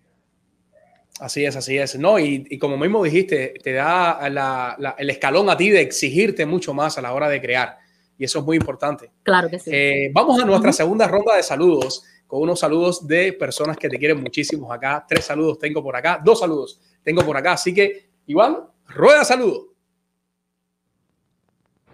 Así 1.22 1.46
es, 1.46 1.56
así 1.56 1.78
es. 1.78 2.00
No, 2.00 2.18
y, 2.18 2.48
y 2.50 2.58
como 2.58 2.80
mismo 2.80 3.04
dijiste, 3.04 3.54
te 3.64 3.74
da 3.74 4.28
la, 4.32 4.76
la, 4.80 4.96
el 4.98 5.08
escalón 5.12 5.52
a 5.52 5.56
ti 5.56 5.70
de 5.70 5.80
exigirte 5.80 6.48
mucho 6.48 6.74
más 6.74 6.98
a 6.98 7.02
la 7.04 7.14
hora 7.14 7.30
de 7.30 7.40
crear. 7.40 7.78
Y 8.18 8.24
eso 8.24 8.40
es 8.40 8.46
muy 8.46 8.58
importante. 8.58 9.12
Claro 9.22 9.48
que 9.48 9.60
sí. 9.60 9.70
Eh, 9.72 10.10
vamos 10.12 10.42
a 10.42 10.46
nuestra 10.46 10.72
uh 10.72 10.74
-huh. 10.74 10.78
segunda 10.78 11.08
ronda 11.08 11.36
de 11.36 11.44
saludos, 11.44 12.04
con 12.26 12.42
unos 12.42 12.60
saludos 12.60 13.08
de 13.08 13.34
personas 13.34 13.78
que 13.78 13.88
te 13.88 14.00
quieren 14.00 14.20
muchísimo 14.20 14.74
acá. 14.74 15.06
Tres 15.08 15.24
saludos 15.26 15.60
tengo 15.60 15.84
por 15.84 15.96
acá, 15.96 16.20
dos 16.26 16.40
saludos 16.40 16.82
tengo 17.04 17.22
por 17.24 17.38
acá. 17.38 17.52
Así 17.52 17.72
que, 17.72 18.10
Iván, 18.26 18.58
rueda 18.88 19.24
saludo. 19.24 19.76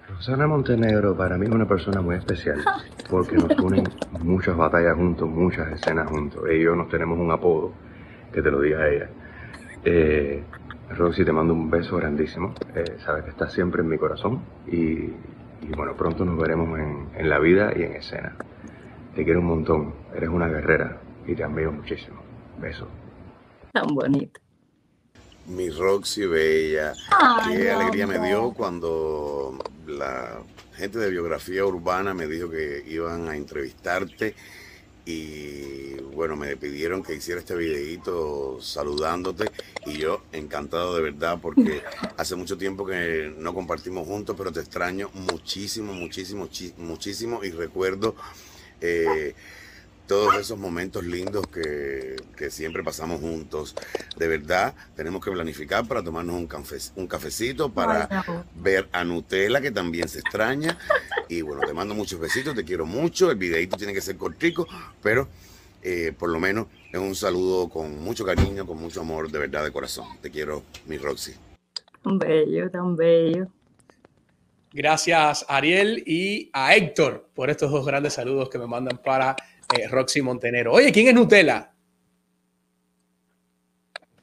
Rosana 0.07 0.47
Montenegro 0.47 1.17
para 1.17 1.37
mí 1.37 1.47
es 1.47 1.51
una 1.51 1.67
persona 1.67 1.99
muy 1.99 2.15
especial 2.15 2.63
porque 3.09 3.35
nos 3.35 3.59
unen 3.59 3.83
muchas 4.21 4.55
batallas 4.55 4.95
juntos, 4.95 5.27
muchas 5.27 5.69
escenas 5.73 6.09
juntos. 6.09 6.43
Ellos 6.49 6.77
nos 6.77 6.87
tenemos 6.87 7.19
un 7.19 7.29
apodo 7.29 7.73
que 8.37 8.43
te 8.43 8.51
lo 8.51 8.61
diga 8.61 8.87
ella. 8.87 9.09
Eh, 9.83 10.43
Roxy, 10.91 11.25
te 11.25 11.31
mando 11.31 11.55
un 11.55 11.71
beso 11.71 11.95
grandísimo. 11.97 12.53
Eh, 12.75 12.97
sabes 13.03 13.23
que 13.23 13.31
estás 13.31 13.51
siempre 13.51 13.81
en 13.81 13.89
mi 13.89 13.97
corazón 13.97 14.43
y, 14.67 14.77
y 14.79 15.71
bueno, 15.75 15.95
pronto 15.95 16.23
nos 16.23 16.37
veremos 16.37 16.77
en, 16.77 17.09
en, 17.15 17.29
la 17.29 17.39
vida 17.39 17.73
y 17.75 17.81
en 17.81 17.93
escena. 17.93 18.35
Te 19.15 19.23
quiero 19.23 19.39
un 19.39 19.47
montón, 19.47 19.95
eres 20.15 20.29
una 20.29 20.47
guerrera 20.47 21.01
y 21.25 21.33
te 21.33 21.43
admiro 21.43 21.71
muchísimo. 21.71 22.21
Beso. 22.61 22.87
Tan 23.73 23.87
bonito. 23.87 24.39
Mi 25.47 25.71
Roxy 25.71 26.27
Bella, 26.27 26.93
Ay, 27.09 27.57
qué 27.57 27.71
alegría 27.71 28.05
me 28.05 28.19
dio 28.19 28.51
cuando 28.51 29.57
la 29.87 30.41
gente 30.75 30.99
de 30.99 31.09
biografía 31.09 31.65
urbana 31.65 32.13
me 32.13 32.27
dijo 32.27 32.51
que 32.51 32.83
iban 32.85 33.29
a 33.29 33.35
entrevistarte 33.35 34.35
y 35.07 35.95
bueno, 36.13 36.35
me 36.35 36.57
pidieron 36.57 37.01
que 37.01 37.15
hiciera 37.15 37.39
este 37.39 37.55
videito 37.55 38.59
saludándote 38.61 39.49
y 39.85 39.97
yo 39.99 40.23
encantado 40.33 40.97
de 40.97 41.01
verdad 41.01 41.39
porque 41.41 41.81
hace 42.17 42.35
mucho 42.35 42.57
tiempo 42.57 42.85
que 42.85 43.33
no 43.37 43.53
compartimos 43.53 44.05
juntos, 44.05 44.35
pero 44.37 44.51
te 44.51 44.59
extraño 44.59 45.09
muchísimo, 45.13 45.93
muchísimo, 45.93 46.49
muchísimo 46.77 47.41
y 47.41 47.51
recuerdo 47.51 48.15
eh, 48.81 49.33
todos 50.07 50.35
esos 50.35 50.57
momentos 50.57 51.03
lindos 51.05 51.45
que, 51.47 52.15
que, 52.35 52.49
siempre 52.49 52.83
pasamos 52.83 53.19
juntos. 53.19 53.75
De 54.15 54.27
verdad, 54.27 54.73
tenemos 54.95 55.23
que 55.23 55.31
planificar 55.31 55.85
para 55.87 56.01
tomarnos 56.01 56.35
un, 56.35 56.47
cafe, 56.47 56.77
un 56.95 57.07
cafecito, 57.07 57.69
para 57.69 58.07
Ay, 58.09 58.23
no. 58.27 58.45
ver 58.55 58.87
a 58.93 59.03
Nutella, 59.03 59.61
que 59.61 59.71
también 59.71 60.07
se 60.07 60.19
extraña. 60.19 60.77
Y 61.27 61.41
bueno, 61.41 61.61
te 61.67 61.73
mando 61.73 61.93
muchos 61.93 62.19
besitos, 62.19 62.55
te 62.55 62.63
quiero 62.63 62.85
mucho. 62.85 63.29
El 63.29 63.37
videito 63.37 63.77
tiene 63.77 63.93
que 63.93 64.01
ser 64.01 64.15
cortico, 64.17 64.67
pero 65.03 65.27
eh, 65.83 66.13
por 66.17 66.29
lo 66.29 66.39
menos 66.39 66.67
es 66.91 66.99
un 66.99 67.15
saludo 67.15 67.69
con 67.69 68.01
mucho 68.01 68.25
cariño, 68.25 68.65
con 68.65 68.77
mucho 68.77 69.01
amor, 69.01 69.29
de 69.29 69.39
verdad, 69.39 69.63
de 69.63 69.71
corazón. 69.71 70.07
Te 70.21 70.31
quiero, 70.31 70.63
mi 70.85 70.97
Roxy. 70.97 71.33
Tan 72.01 72.17
bello, 72.17 72.71
tan 72.71 72.95
bello. 72.95 73.47
Gracias, 74.73 75.45
Ariel, 75.49 76.03
y 76.05 76.49
a 76.53 76.75
Héctor 76.75 77.29
por 77.33 77.49
estos 77.49 77.71
dos 77.71 77.85
grandes 77.85 78.13
saludos 78.13 78.49
que 78.49 78.59
me 78.59 78.67
mandan 78.67 78.97
para 78.97 79.35
eh, 79.75 79.87
Roxy 79.87 80.21
Montenero. 80.21 80.73
Oye, 80.73 80.91
¿quién 80.91 81.07
es 81.07 81.13
Nutella? 81.13 81.71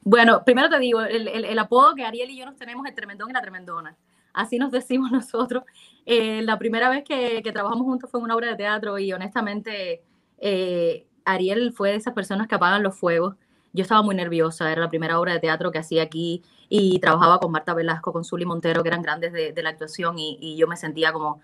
Bueno, 0.01 0.43
primero 0.43 0.69
te 0.69 0.79
digo, 0.79 1.01
el, 1.01 1.27
el, 1.27 1.45
el, 1.45 1.59
apodo 1.59 1.95
que 1.95 2.05
Ariel 2.05 2.29
y 2.29 2.37
yo 2.37 2.45
nos 2.45 2.55
tenemos 2.55 2.85
es 2.87 2.93
Tremendón 2.93 3.29
y 3.29 3.33
la 3.33 3.41
Tremendona. 3.41 3.97
Así 4.33 4.59
nos 4.59 4.71
decimos 4.71 5.11
nosotros. 5.11 5.63
Eh, 6.05 6.41
la 6.43 6.59
primera 6.59 6.89
vez 6.89 7.03
que, 7.03 7.41
que, 7.43 7.51
trabajamos 7.51 7.85
juntos 7.85 8.09
fue 8.09 8.19
en 8.19 8.25
una 8.25 8.35
obra 8.35 8.49
de 8.49 8.55
teatro 8.55 8.99
y 8.99 9.11
honestamente 9.13 10.03
eh, 10.37 11.07
Ariel 11.25 11.73
fue 11.73 11.91
de 11.91 11.95
esas 11.95 12.13
personas 12.13 12.47
que 12.47 12.55
apagan 12.55 12.83
los 12.83 12.95
fuegos. 12.95 13.35
Yo 13.73 13.81
estaba 13.81 14.03
muy 14.03 14.15
nerviosa, 14.15 14.71
era 14.71 14.81
la 14.81 14.89
primera 14.89 15.19
obra 15.19 15.33
de 15.33 15.39
teatro 15.39 15.71
que 15.71 15.79
hacía 15.79 16.03
aquí 16.03 16.43
y 16.69 16.99
trabajaba 16.99 17.39
con 17.39 17.51
Marta 17.51 17.73
Velasco, 17.73 18.13
con 18.13 18.23
Zully 18.23 18.45
Montero, 18.45 18.83
que 18.83 18.89
eran 18.89 19.01
grandes 19.01 19.33
de, 19.33 19.51
de 19.51 19.63
la 19.63 19.69
actuación 19.69 20.15
y 20.17 20.55
yo 20.55 20.67
me 20.67 20.77
sentía 20.77 21.11
como 21.11 21.41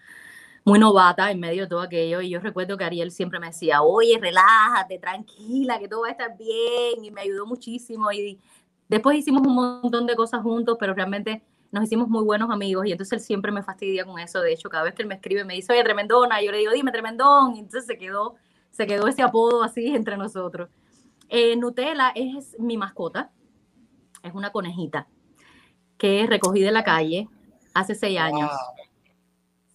muy 0.63 0.79
novata 0.79 1.31
en 1.31 1.39
medio 1.39 1.63
de 1.63 1.69
todo 1.69 1.81
aquello 1.81 2.21
y 2.21 2.29
yo 2.29 2.39
recuerdo 2.39 2.77
que 2.77 2.83
Ariel 2.83 3.11
siempre 3.11 3.39
me 3.39 3.47
decía, 3.47 3.81
oye, 3.81 4.17
relájate, 4.19 4.99
tranquila, 4.99 5.79
que 5.79 5.87
todo 5.87 6.01
va 6.01 6.09
a 6.09 6.11
estar 6.11 6.37
bien 6.37 7.03
y 7.03 7.11
me 7.11 7.21
ayudó 7.21 7.45
muchísimo 7.45 8.11
y 8.11 8.39
después 8.87 9.17
hicimos 9.17 9.45
un 9.45 9.55
montón 9.55 10.05
de 10.05 10.15
cosas 10.15 10.41
juntos, 10.43 10.77
pero 10.79 10.93
realmente 10.93 11.41
nos 11.71 11.85
hicimos 11.85 12.09
muy 12.09 12.23
buenos 12.23 12.51
amigos 12.51 12.85
y 12.85 12.91
entonces 12.91 13.13
él 13.13 13.19
siempre 13.21 13.51
me 13.51 13.63
fastidia 13.63 14.05
con 14.05 14.19
eso, 14.19 14.41
de 14.41 14.53
hecho 14.53 14.69
cada 14.69 14.83
vez 14.83 14.93
que 14.93 15.01
él 15.01 15.07
me 15.07 15.15
escribe 15.15 15.43
me 15.45 15.55
dice, 15.55 15.73
oye, 15.73 15.83
tremendona, 15.83 16.41
y 16.41 16.45
yo 16.45 16.51
le 16.51 16.59
digo, 16.59 16.71
dime, 16.73 16.91
tremendón, 16.91 17.55
y 17.55 17.59
entonces 17.59 17.85
se 17.85 17.97
quedó, 17.97 18.35
se 18.69 18.85
quedó 18.85 19.07
ese 19.07 19.23
apodo 19.23 19.63
así 19.63 19.87
entre 19.95 20.17
nosotros. 20.17 20.69
Eh, 21.29 21.55
Nutella 21.55 22.11
es 22.13 22.59
mi 22.59 22.77
mascota, 22.77 23.31
es 24.21 24.33
una 24.33 24.51
conejita 24.51 25.07
que 25.97 26.27
recogí 26.27 26.61
de 26.61 26.71
la 26.71 26.83
calle 26.83 27.29
hace 27.73 27.95
seis 27.95 28.19
años. 28.19 28.51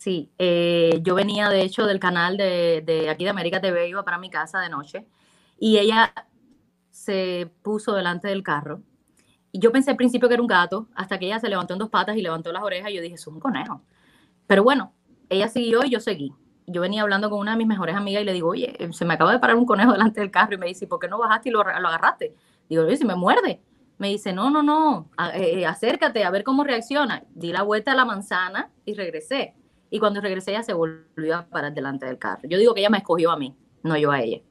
Sí, 0.07 0.31
eh, 0.39 1.01
yo 1.03 1.17
venía 1.17 1.49
de 1.49 1.63
hecho 1.63 1.85
del 1.85 1.99
canal 1.99 2.37
de, 2.37 3.09
aquí 3.11 3.25
de 3.25 3.31
América 3.31 3.61
TV, 3.61 3.89
iba 3.89 4.05
para 4.05 4.19
mi 4.19 4.31
casa 4.31 4.61
de 4.61 4.69
noche 4.69 5.05
y 5.59 5.79
ella 5.79 6.15
se 6.93 7.51
puso 7.63 7.93
delante 7.93 8.29
del 8.29 8.45
carro. 8.45 8.83
Y 9.51 9.59
yo 9.59 9.73
pensé 9.73 9.91
al 9.91 9.97
principio 9.97 10.29
que 10.29 10.35
era 10.35 10.43
un 10.43 10.47
gato, 10.47 10.87
hasta 10.95 11.19
que 11.19 11.27
ella 11.27 11.41
se 11.41 11.49
levantó 11.49 11.73
en 11.73 11.81
dos 11.81 11.89
patas 11.89 12.17
y 12.17 12.23
levantó 12.23 12.53
las 12.53 12.63
orejas 12.63 12.93
y 12.93 12.95
yo 12.95 13.03
dije, 13.03 13.17
es 13.17 13.27
un 13.27 13.41
conejo. 13.41 13.83
Pero 14.47 14.63
bueno, 14.63 14.93
ella 15.29 15.49
siguió 15.49 15.85
y 15.85 15.91
yo 15.91 15.99
seguí. 15.99 16.33
Yo 16.69 16.83
venía 16.83 17.03
hablando 17.03 17.29
con 17.29 17.41
una 17.41 17.51
de 17.51 17.57
mis 17.57 17.67
mejores 17.67 17.97
amigas 17.97 18.23
y 18.23 18.27
le 18.27 18.33
digo, 18.33 18.51
oye, 18.51 18.77
se 18.93 19.05
me 19.05 19.15
acaba 19.15 19.33
de 19.33 19.41
parar 19.41 19.57
un 19.57 19.67
conejo 19.67 19.91
delante 19.91 20.21
del 20.21 20.31
carro 20.31 20.55
y 20.55 20.59
me 20.59 20.67
dice, 20.67 20.87
¿por 20.87 21.01
qué 21.01 21.09
no 21.09 21.19
bajaste 21.19 21.49
y 21.49 21.53
lo, 21.53 21.65
lo 21.65 21.89
agarraste? 21.89 22.33
Digo, 22.69 22.85
oye, 22.85 22.97
si 22.97 23.05
me 23.05 23.17
muerde. 23.17 23.61
Me 23.99 24.07
dice, 24.07 24.33
no, 24.33 24.51
no, 24.51 24.63
no, 24.63 25.11
eh, 25.35 25.67
acércate 25.67 26.23
a 26.23 26.31
ver 26.31 26.45
cómo 26.45 26.63
reacciona. 26.63 27.25
Di 27.35 27.51
la 27.51 27.63
vuelta 27.63 27.91
a 27.91 27.97
la 27.97 28.05
manzana 28.05 28.71
y 28.85 28.95
regresé 28.95 29.57
y 29.97 29.99
cuando 29.99 30.21
regresé 30.21 30.51
ella 30.51 30.63
se 30.63 30.75
volvió 30.75 31.37
a 31.37 31.47
parar 31.47 31.73
delante 31.73 32.05
del 32.05 32.19
carro. 32.19 32.43
Yo 32.45 32.59
digo 32.59 32.75
que 32.75 32.81
ella 32.81 32.91
me 32.91 32.99
escogió 32.99 33.31
a 33.31 33.39
mí, 33.39 33.57
no 33.83 33.97
yo 33.97 34.11
a 34.11 34.21
ella. 34.21 34.43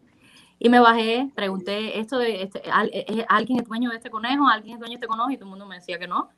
Y 0.58 0.70
me 0.70 0.80
bajé, 0.80 1.30
pregunté, 1.36 2.00
¿esto 2.00 2.18
de, 2.18 2.42
este, 2.42 2.64
¿es 2.94 3.26
alguien 3.30 3.60
es 3.60 3.68
dueño 3.68 3.92
de 3.92 3.98
este 3.98 4.10
conejo? 4.10 4.48
¿Alguien 4.48 4.74
es 4.74 4.80
dueño 4.80 4.94
de 4.94 4.96
este 4.96 5.08
conejo? 5.08 5.30
Y 5.30 5.36
todo 5.36 5.46
el 5.46 5.50
mundo 5.52 5.68
me 5.68 5.76
decía 5.76 6.00
que 6.00 6.08
no. 6.08 6.30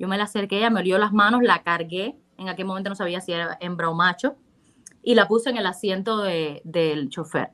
Yo 0.00 0.08
me 0.08 0.18
la 0.18 0.24
acerqué, 0.24 0.58
ella 0.58 0.70
me 0.70 0.80
olió 0.80 0.98
las 0.98 1.12
manos, 1.12 1.42
la 1.42 1.62
cargué, 1.62 2.16
en 2.38 2.48
aquel 2.48 2.66
momento 2.66 2.90
no 2.90 2.96
sabía 2.96 3.20
si 3.20 3.32
era 3.32 3.56
hembra 3.60 3.88
o 3.88 3.94
macho, 3.94 4.34
y 5.02 5.14
la 5.14 5.28
puse 5.28 5.50
en 5.50 5.58
el 5.58 5.66
asiento 5.66 6.18
de, 6.18 6.60
del 6.64 7.08
chofer. 7.08 7.50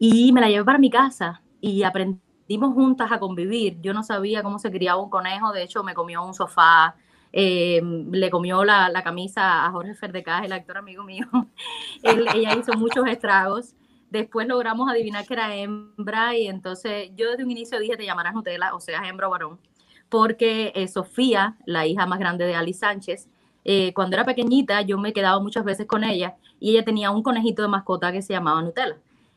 Y 0.00 0.32
me 0.32 0.40
la 0.40 0.48
llevé 0.48 0.64
para 0.64 0.78
mi 0.78 0.90
casa 0.90 1.42
y 1.60 1.84
aprendimos 1.84 2.74
juntas 2.74 3.12
a 3.12 3.20
convivir. 3.20 3.80
Yo 3.80 3.94
no 3.94 4.02
sabía 4.02 4.42
cómo 4.42 4.58
se 4.58 4.72
criaba 4.72 5.00
un 5.00 5.10
conejo, 5.10 5.52
de 5.52 5.62
hecho 5.62 5.84
me 5.84 5.94
comió 5.94 6.24
un 6.24 6.34
sofá, 6.34 6.96
eh, 7.32 7.80
le 8.10 8.30
comió 8.30 8.64
la, 8.64 9.02
camisa 9.02 9.66
a 9.66 9.70
Jorge 9.70 9.94
Ferdecaz, 9.94 10.44
el 10.44 10.52
actor 10.52 10.78
amigo 10.78 11.02
mío. 11.04 11.26
Él, 12.02 12.26
ella 12.34 12.54
hizo 12.54 12.72
muchos 12.74 13.06
estragos. 13.06 13.74
Después 14.10 14.48
logramos 14.48 14.90
adivinar 14.90 15.26
que 15.26 15.34
era 15.34 15.54
hembra 15.54 16.34
y 16.36 16.46
entonces 16.46 17.10
yo 17.14 17.30
desde 17.30 17.44
un 17.44 17.50
inicio 17.50 17.78
dije, 17.78 17.96
te 17.96 18.06
llamarás 18.06 18.34
Nutella, 18.34 18.74
o 18.74 18.80
sea, 18.80 19.06
hembra 19.06 19.28
o 19.28 19.30
varón, 19.30 19.58
porque 20.08 20.72
eh, 20.74 20.88
Sofía, 20.88 21.56
la 21.66 21.86
hija 21.86 22.06
más 22.06 22.18
grande 22.18 22.46
de 22.46 22.54
Ali 22.54 22.72
Sánchez, 22.72 23.28
eh, 23.64 23.92
cuando 23.92 24.16
era 24.16 24.24
pequeñita 24.24 24.80
yo 24.80 24.96
me 24.96 25.12
quedaba 25.12 25.40
muchas 25.40 25.62
veces 25.62 25.86
con 25.86 26.04
ella 26.04 26.36
y 26.58 26.70
ella 26.70 26.86
tenía 26.86 27.10
un 27.10 27.22
conejito 27.22 27.60
de 27.60 27.68
mascota 27.68 28.10
que 28.12 28.22
se 28.22 28.32
llamaba 28.32 28.62
Nutella. 28.62 28.96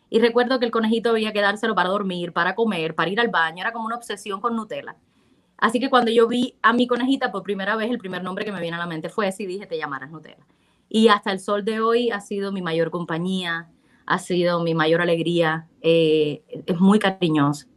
Y 0.10 0.20
recuerdo 0.20 0.60
que 0.60 0.66
el 0.66 0.72
conejito 0.72 1.10
había 1.10 1.34
que 1.34 1.42
dárselo 1.42 1.76
para 1.76 1.90
dormir, 1.90 2.32
para 2.32 2.56
comer, 2.56 2.96
para 2.96 3.10
ir 3.10 3.20
al 3.20 3.30
baño, 3.30 3.62
era 3.62 3.74
como 3.74 3.86
una 3.86 3.96
obsesión 3.98 4.40
con 4.40 4.56
Nutella. 4.56 4.96
Así 5.62 5.80
que 5.80 5.92
cuando 5.92 6.12
yo 6.12 6.28
vi 6.28 6.56
a 6.64 6.74
mi 6.74 6.88
conejita 6.88 7.32
por 7.32 7.44
primera 7.44 7.76
vez, 7.76 7.92
el 7.92 8.00
primer 8.00 8.24
nombre 8.24 8.44
que 8.44 8.52
me 8.52 8.60
viene 8.60 8.76
a 8.76 8.80
la 8.80 8.88
mente 8.88 9.10
fue 9.10 9.28
ese 9.28 9.44
y 9.44 9.46
dije, 9.46 9.68
te 9.68 9.78
llamarás 9.78 10.12
Nutella. 10.12 10.46
Y 10.90 11.08
hasta 11.08 11.32
el 11.32 11.40
sol 11.40 11.64
de 11.64 11.80
hoy 11.80 12.10
ha 12.10 12.20
sido 12.20 12.52
mi 12.52 12.64
mayor 12.64 12.90
compañía, 12.90 13.70
ha 14.08 14.18
sido 14.18 14.64
mi 14.64 14.74
mayor 14.74 15.02
alegría, 15.02 15.68
eh, 15.82 16.44
es 16.66 16.80
muy 16.80 16.98
cariñosa. 17.00 17.68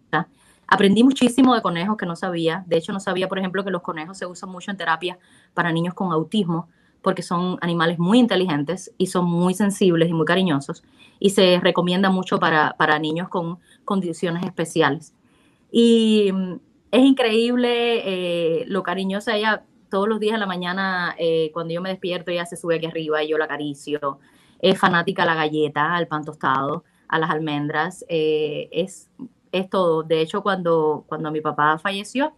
Aprendí 0.67 1.05
muchísimo 1.05 1.55
de 1.55 1.61
conejos 1.61 1.99
que 1.99 2.07
no 2.07 2.17
sabía. 2.17 2.65
De 2.67 2.79
hecho, 2.79 2.95
no 2.95 3.01
sabía, 3.01 3.29
por 3.29 3.39
ejemplo, 3.39 3.63
que 3.63 3.71
los 3.71 3.83
conejos 3.83 4.17
se 4.17 4.25
usan 4.25 4.49
mucho 4.49 4.71
en 4.71 4.79
terapia 4.79 5.19
para 5.53 5.71
niños 5.71 5.93
con 5.93 6.11
autismo, 6.11 6.69
porque 7.03 7.21
son 7.21 7.59
animales 7.61 7.99
muy 7.99 8.19
inteligentes 8.19 8.93
y 8.97 9.09
son 9.09 9.27
muy 9.27 9.53
sensibles 9.53 10.09
y 10.09 10.15
muy 10.15 10.25
cariñosos. 10.25 10.83
Y 11.21 11.31
se 11.31 11.61
recomienda 11.61 12.09
mucho 12.09 12.39
para, 12.39 12.75
para 12.79 12.99
niños 12.99 13.29
con 13.29 13.59
condiciones 13.85 14.43
especiales. 14.43 15.13
Y 15.71 16.31
mm, 16.33 16.55
es 16.95 17.03
increíble 17.03 18.03
eh, 18.61 18.65
lo 18.69 18.85
cariñosa 18.85 19.35
ella. 19.35 19.65
Todos 19.91 20.09
los 20.09 20.21
días 20.21 20.35
en 20.35 20.41
la 20.41 20.47
mañana, 20.47 21.17
eh, 21.19 21.51
cuando 21.53 21.75
yo 21.75 21.83
me 21.83 21.89
despierto, 21.89 22.31
ella 22.31 22.47
se 22.47 22.57
sube 22.57 22.77
aquí 22.77 22.87
arriba 22.87 23.21
y 23.21 23.29
yo 23.29 23.37
la 23.37 23.47
acaricio. 23.47 24.21
Es 24.61 24.79
fanática 24.79 25.25
a 25.25 25.27
la 25.27 25.35
galleta, 25.35 25.97
al 25.97 26.07
pan 26.07 26.25
tostado, 26.25 26.85
a 27.09 27.19
las 27.19 27.31
almendras. 27.31 28.05
Eh, 28.09 28.69
es, 28.71 29.11
es 29.51 29.69
todo. 29.69 30.05
De 30.05 30.21
hecho, 30.21 30.43
cuando, 30.45 31.05
cuando 31.09 31.33
mi 31.33 31.41
papá 31.41 31.79
falleció, 31.79 32.33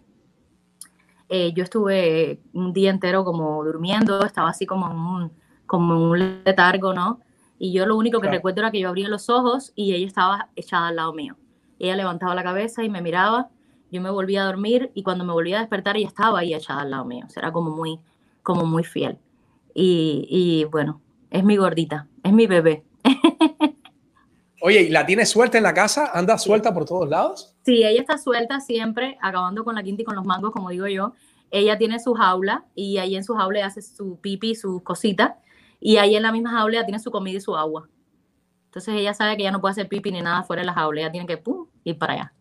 yo 1.28 1.64
estuve 1.64 2.40
un 2.52 2.72
día 2.72 2.90
entero 2.90 3.24
como 3.24 3.62
durmiendo, 3.62 4.24
estaba 4.24 4.50
así 4.50 4.64
como 4.64 4.90
en 4.90 4.96
un, 4.96 5.32
como 5.66 6.10
un 6.10 6.42
letargo, 6.44 6.94
¿no? 6.94 7.20
Y 7.58 7.72
yo 7.72 7.84
lo 7.84 7.96
único 7.96 8.20
que 8.20 8.30
recuerdo 8.30 8.60
era 8.60 8.70
que 8.70 8.80
yo 8.80 8.88
abría 8.88 9.08
los 9.08 9.28
ojos 9.28 9.72
y 9.74 9.92
ella 9.92 10.06
estaba 10.06 10.48
echada 10.56 10.88
al 10.88 10.96
lado 10.96 11.12
mío. 11.12 11.36
Ella 11.78 11.96
levantaba 11.96 12.34
la 12.34 12.44
cabeza 12.44 12.84
y 12.84 12.88
me 12.88 13.02
miraba 13.02 13.50
yo 13.90 14.00
me 14.00 14.10
volví 14.10 14.36
a 14.36 14.44
dormir 14.44 14.90
y 14.94 15.02
cuando 15.02 15.24
me 15.24 15.32
volví 15.32 15.52
a 15.52 15.60
despertar 15.60 15.96
ella 15.96 16.08
estaba 16.08 16.40
ahí 16.40 16.54
echada 16.54 16.82
al 16.82 16.90
lado 16.90 17.04
mío, 17.04 17.24
o 17.26 17.30
sea, 17.30 17.42
era 17.42 17.52
como 17.52 17.70
muy, 17.70 17.98
como 18.42 18.64
muy 18.64 18.84
fiel. 18.84 19.18
Y, 19.74 20.26
y 20.30 20.64
bueno, 20.64 21.00
es 21.30 21.44
mi 21.44 21.56
gordita, 21.56 22.08
es 22.22 22.32
mi 22.32 22.46
bebé. 22.46 22.84
Oye, 24.62 24.82
¿y 24.82 24.88
la 24.88 25.04
tiene 25.04 25.26
suelta 25.26 25.58
en 25.58 25.64
la 25.64 25.74
casa? 25.74 26.10
¿Anda 26.12 26.38
suelta 26.38 26.72
por 26.72 26.86
todos 26.86 27.08
lados? 27.08 27.54
Sí, 27.64 27.84
ella 27.84 28.00
está 28.00 28.18
suelta 28.18 28.60
siempre, 28.60 29.18
acabando 29.20 29.64
con 29.64 29.74
la 29.74 29.82
quinta 29.82 30.02
y 30.02 30.04
con 30.04 30.16
los 30.16 30.24
mangos, 30.24 30.50
como 30.52 30.70
digo 30.70 30.86
yo. 30.86 31.12
Ella 31.50 31.78
tiene 31.78 32.00
su 32.00 32.14
jaula 32.14 32.64
y 32.74 32.98
ahí 32.98 33.16
en 33.16 33.22
su 33.22 33.34
jaula 33.34 33.64
hace 33.66 33.82
su 33.82 34.18
pipi, 34.18 34.54
sus 34.54 34.82
cositas. 34.82 35.34
Y 35.78 35.98
ahí 35.98 36.16
en 36.16 36.22
la 36.22 36.32
misma 36.32 36.50
jaula 36.50 36.84
tiene 36.84 36.98
su 36.98 37.10
comida 37.10 37.36
y 37.36 37.40
su 37.40 37.56
agua. 37.56 37.88
Entonces 38.64 38.94
ella 38.94 39.14
sabe 39.14 39.36
que 39.36 39.42
ya 39.42 39.52
no 39.52 39.60
puede 39.60 39.72
hacer 39.72 39.88
pipi 39.88 40.10
ni 40.10 40.20
nada 40.20 40.42
fuera 40.42 40.62
de 40.62 40.66
la 40.66 40.72
jaula. 40.72 41.02
Ella 41.02 41.12
tiene 41.12 41.26
que 41.26 41.36
pum, 41.36 41.68
ir 41.84 41.98
para 41.98 42.14
allá. 42.14 42.32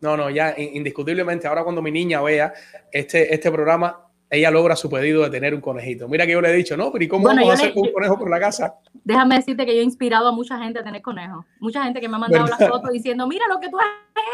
No, 0.00 0.16
no, 0.16 0.30
ya 0.30 0.54
indiscutiblemente, 0.56 1.46
ahora 1.46 1.64
cuando 1.64 1.82
mi 1.82 1.90
niña 1.90 2.20
vea 2.22 2.52
este, 2.92 3.34
este 3.34 3.50
programa, 3.50 4.08
ella 4.30 4.50
logra 4.50 4.76
su 4.76 4.90
pedido 4.90 5.22
de 5.22 5.30
tener 5.30 5.54
un 5.54 5.60
conejito. 5.60 6.06
Mira 6.06 6.26
que 6.26 6.32
yo 6.32 6.40
le 6.40 6.50
he 6.50 6.54
dicho, 6.54 6.76
¿no? 6.76 6.92
Pero 6.92 7.04
¿y 7.04 7.08
cómo 7.08 7.26
vamos 7.26 7.48
a 7.48 7.52
hacer 7.54 7.72
un 7.74 7.92
conejo 7.92 8.18
por 8.18 8.28
la 8.28 8.38
casa? 8.38 8.76
Déjame 9.04 9.36
decirte 9.36 9.64
que 9.64 9.74
yo 9.74 9.80
he 9.80 9.84
inspirado 9.84 10.28
a 10.28 10.32
mucha 10.32 10.58
gente 10.58 10.80
a 10.80 10.84
tener 10.84 11.00
conejos. 11.00 11.46
Mucha 11.60 11.82
gente 11.82 12.00
que 12.00 12.08
me 12.08 12.16
ha 12.16 12.18
mandado 12.18 12.46
las 12.46 12.58
fotos 12.58 12.90
diciendo, 12.90 13.26
mira 13.26 13.46
lo 13.48 13.58
que 13.58 13.70
tú 13.70 13.78
has 13.78 13.86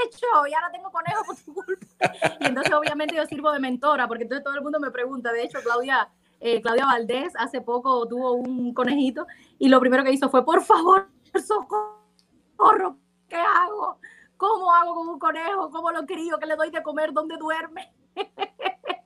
hecho, 0.07 0.27
y 0.51 0.55
ahora 0.55 0.71
tengo 0.73 0.91
conejos 0.91 1.27
por 1.27 1.37
tu 1.37 1.55
culpa. 1.55 2.13
Y 2.41 2.47
entonces 2.47 2.73
obviamente 2.73 3.15
yo 3.15 3.25
sirvo 3.27 3.53
de 3.53 3.61
mentora, 3.61 4.09
porque 4.09 4.25
entonces 4.25 4.45
todo 4.45 4.55
el 4.55 4.63
mundo 4.63 4.81
me 4.81 4.91
pregunta. 4.91 5.33
De 5.33 5.45
hecho, 5.45 5.61
Claudia, 5.63 6.09
eh, 6.41 6.61
Claudia 6.61 6.87
Valdés 6.87 7.33
hace 7.39 7.61
poco 7.61 8.07
tuvo 8.09 8.33
un 8.33 8.75
conejito 8.75 9.27
y 9.59 9.69
lo 9.69 9.79
primero 9.79 10.03
que 10.03 10.11
hizo 10.11 10.29
fue, 10.29 10.45
por 10.45 10.63
favor, 10.63 11.09
socorro, 11.47 12.99
¿qué 13.29 13.37
hago? 13.37 13.99
¿Cómo 14.37 14.73
hago 14.73 14.95
con 14.95 15.09
un 15.09 15.19
conejo? 15.19 15.71
¿Cómo 15.71 15.91
lo 15.91 16.05
crío? 16.07 16.39
¿Qué 16.39 16.47
le 16.47 16.57
doy 16.57 16.71
de 16.71 16.83
comer? 16.83 17.13
¿Dónde 17.13 17.37
duerme? 17.37 17.93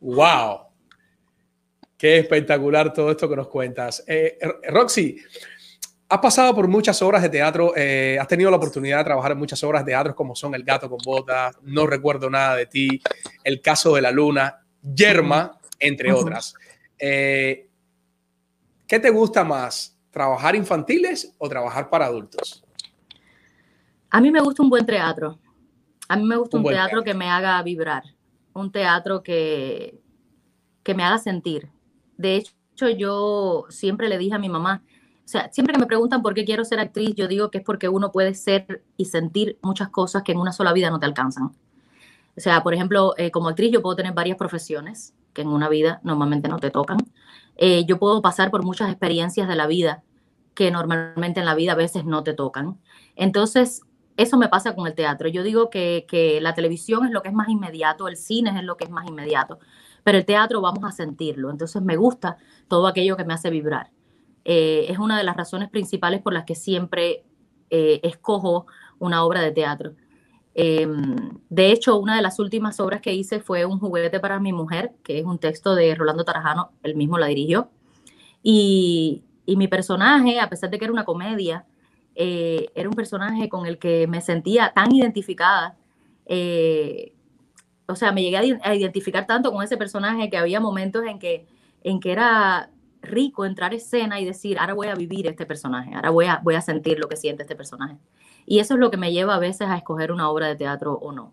¡Wow! 0.00 0.70
Qué 1.96 2.18
espectacular 2.18 2.92
todo 2.92 3.10
esto 3.10 3.28
que 3.28 3.36
nos 3.36 3.48
cuentas. 3.48 4.02
Eh, 4.06 4.38
Roxy, 4.68 5.18
has 6.08 6.18
pasado 6.18 6.54
por 6.54 6.66
muchas 6.66 7.00
obras 7.02 7.20
de 7.20 7.28
teatro, 7.28 7.74
eh, 7.76 8.18
has 8.18 8.26
tenido 8.26 8.50
la 8.50 8.56
oportunidad 8.56 8.98
de 8.98 9.04
trabajar 9.04 9.32
en 9.32 9.38
muchas 9.38 9.62
obras 9.62 9.84
de 9.84 9.92
teatro 9.92 10.14
como 10.14 10.34
son 10.34 10.54
El 10.54 10.64
gato 10.64 10.88
con 10.88 10.98
botas, 11.04 11.56
No 11.62 11.86
recuerdo 11.86 12.30
nada 12.30 12.56
de 12.56 12.66
ti, 12.66 13.02
El 13.44 13.60
caso 13.60 13.94
de 13.94 14.00
la 14.00 14.10
luna, 14.10 14.64
Yerma, 14.82 15.60
entre 15.78 16.12
otras. 16.12 16.54
Eh, 16.98 17.68
¿Qué 18.86 18.98
te 18.98 19.10
gusta 19.10 19.44
más, 19.44 19.96
trabajar 20.10 20.56
infantiles 20.56 21.34
o 21.38 21.48
trabajar 21.48 21.90
para 21.90 22.06
adultos? 22.06 22.59
A 24.10 24.20
mí 24.20 24.30
me 24.30 24.40
gusta 24.40 24.62
un 24.62 24.70
buen 24.70 24.84
teatro. 24.86 25.38
A 26.08 26.16
mí 26.16 26.24
me 26.24 26.36
gusta 26.36 26.56
un, 26.56 26.64
teatro, 26.64 27.04
que 27.04 27.14
me 27.14 27.30
haga 27.30 27.62
vibrar, 27.62 28.02
un 28.52 28.72
teatro 28.72 29.22
que, 29.22 30.00
que 30.82 30.94
me 30.94 31.04
haga 31.04 31.18
sentir. 31.18 31.70
De 32.16 32.34
hecho, 32.34 32.88
yo 32.96 33.66
siempre 33.68 34.08
le 34.08 34.18
dije 34.18 34.34
a 34.34 34.38
mi 34.38 34.48
mamá, 34.48 34.82
o 35.24 35.28
sea, 35.28 35.48
siempre 35.52 35.72
que 35.72 35.78
me 35.78 35.86
preguntan 35.86 36.22
por 36.22 36.34
qué 36.34 36.44
quiero 36.44 36.64
ser 36.64 36.80
actriz, 36.80 37.14
yo 37.14 37.28
digo 37.28 37.52
que 37.52 37.58
es 37.58 37.64
porque 37.64 37.88
uno 37.88 38.10
puede 38.10 38.34
ser 38.34 38.82
y 38.96 39.04
sentir 39.04 39.58
muchas 39.62 39.90
cosas 39.90 40.24
que 40.24 40.32
en 40.32 40.38
una 40.38 40.50
sola 40.50 40.72
vida 40.72 40.90
no 40.90 40.98
te 40.98 41.06
alcanzan. 41.06 41.52
O 42.36 42.40
sea, 42.40 42.64
por 42.64 42.74
ejemplo, 42.74 43.14
eh, 43.16 43.30
como 43.30 43.48
actriz 43.48 43.70
yo 43.70 43.80
puedo 43.80 43.94
tener 43.94 44.12
varias 44.12 44.36
profesiones 44.36 45.14
que 45.32 45.42
en 45.42 45.48
una 45.48 45.68
vida 45.68 46.00
normalmente 46.02 46.48
no 46.48 46.58
te 46.58 46.70
tocan. 46.70 46.98
Eh, 47.56 47.84
yo 47.86 48.00
puedo 48.00 48.20
pasar 48.22 48.50
por 48.50 48.64
muchas 48.64 48.90
experiencias 48.90 49.46
de 49.46 49.54
la 49.54 49.68
vida 49.68 50.02
que 50.54 50.72
normalmente 50.72 51.38
en 51.38 51.46
la 51.46 51.54
vida 51.54 51.72
a 51.72 51.76
veces 51.76 52.04
no 52.04 52.24
te 52.24 52.34
tocan. 52.34 52.80
Entonces, 53.14 53.82
eso 54.16 54.36
me 54.36 54.48
pasa 54.48 54.74
con 54.74 54.86
el 54.86 54.94
teatro. 54.94 55.28
Yo 55.28 55.42
digo 55.42 55.70
que, 55.70 56.38
la 56.42 56.54
televisión 56.54 57.06
es 57.06 57.10
lo 57.10 57.22
que 57.22 57.28
es 57.28 57.34
más 57.34 57.48
inmediato, 57.48 58.08
el 58.08 58.16
cine 58.16 58.50
es 58.56 58.64
lo 58.64 58.76
que 58.76 58.84
es 58.84 58.90
más 58.90 59.08
inmediato, 59.08 59.58
pero 60.04 60.18
el 60.18 60.24
teatro 60.24 60.60
vamos 60.60 60.84
a 60.84 60.92
sentirlo. 60.92 61.50
Entonces 61.50 61.82
me 61.82 61.96
gusta 61.96 62.36
todo 62.68 62.86
aquello 62.86 63.16
que 63.16 63.24
me 63.24 63.34
hace 63.34 63.50
vibrar. 63.50 63.90
Eh, 64.44 64.86
es 64.88 64.98
una 64.98 65.18
de 65.18 65.24
las 65.24 65.36
razones 65.36 65.70
principales 65.70 66.22
por 66.22 66.32
las 66.32 66.44
que 66.44 66.54
siempre 66.54 67.24
eh, 67.70 68.00
escojo 68.02 68.66
una 68.98 69.24
obra 69.24 69.40
de 69.42 69.52
teatro. 69.52 69.94
Em, 70.54 71.38
de 71.48 71.70
hecho, 71.72 71.98
una 71.98 72.16
de 72.16 72.22
las 72.22 72.38
últimas 72.38 72.80
obras 72.80 73.00
que 73.00 73.14
hice 73.14 73.40
fue 73.40 73.64
Un 73.64 73.78
juguete 73.78 74.20
para 74.20 74.40
mi 74.40 74.52
mujer, 74.52 74.92
que 75.04 75.18
es 75.18 75.24
un 75.24 75.38
texto 75.38 75.74
de 75.74 75.94
Rolando 75.94 76.24
Tarajano, 76.24 76.72
él 76.82 76.96
mismo 76.96 77.18
la 77.18 77.26
dirigió. 77.26 77.70
Y, 78.42 79.24
y 79.46 79.56
mi 79.56 79.68
personaje, 79.68 80.40
a 80.40 80.48
pesar 80.48 80.70
de 80.70 80.78
que 80.78 80.84
era 80.84 80.92
una 80.92 81.04
comedia, 81.04 81.66
eh, 82.14 82.70
era 82.74 82.88
un 82.88 82.94
personaje 82.94 83.48
con 83.48 83.66
el 83.66 83.78
que 83.78 84.06
me 84.06 84.20
sentía 84.20 84.72
tan 84.74 84.94
identificada. 84.94 85.76
Eh, 86.26 87.14
o 87.86 87.96
sea, 87.96 88.12
me 88.12 88.22
llegué 88.22 88.58
a, 88.62 88.74
identificar 88.74 89.26
tanto 89.26 89.52
con 89.52 89.62
ese 89.62 89.76
personaje 89.76 90.30
que 90.30 90.36
había 90.36 90.60
momentos 90.60 91.04
en 91.06 91.18
que, 91.18 91.46
en 91.82 92.00
que 92.00 92.12
era 92.12 92.70
rico 93.02 93.44
entrar 93.44 93.72
a 93.72 93.76
escena 93.76 94.20
y 94.20 94.24
decir, 94.24 94.58
ahora 94.58 94.74
voy 94.74 94.88
a 94.88 94.94
vivir 94.94 95.26
este 95.26 95.46
personaje, 95.46 95.94
ahora 95.94 96.10
voy 96.10 96.26
a, 96.26 96.40
voy 96.42 96.54
a 96.54 96.60
sentir 96.60 96.98
lo 96.98 97.08
que 97.08 97.16
siente 97.16 97.42
este 97.42 97.56
personaje. 97.56 97.96
Y 98.46 98.58
eso 98.60 98.74
es 98.74 98.80
lo 98.80 98.90
que 98.90 98.96
me 98.96 99.12
lleva 99.12 99.34
a 99.34 99.38
veces 99.38 99.68
a 99.68 99.76
escoger 99.76 100.12
una 100.12 100.28
obra 100.28 100.48
de 100.48 100.56
teatro 100.56 100.94
o 100.94 101.12
no. 101.12 101.32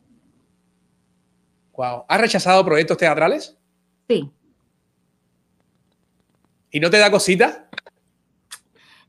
Wow. 1.73 2.05
¿Has 2.07 2.21
rechazado 2.21 2.65
proyectos 2.65 2.97
teatrales? 2.97 3.57
Sí. 4.07 4.31
¿Y 6.71 6.79
no 6.79 6.89
te 6.89 6.97
da 6.97 7.11
cosita? 7.11 7.69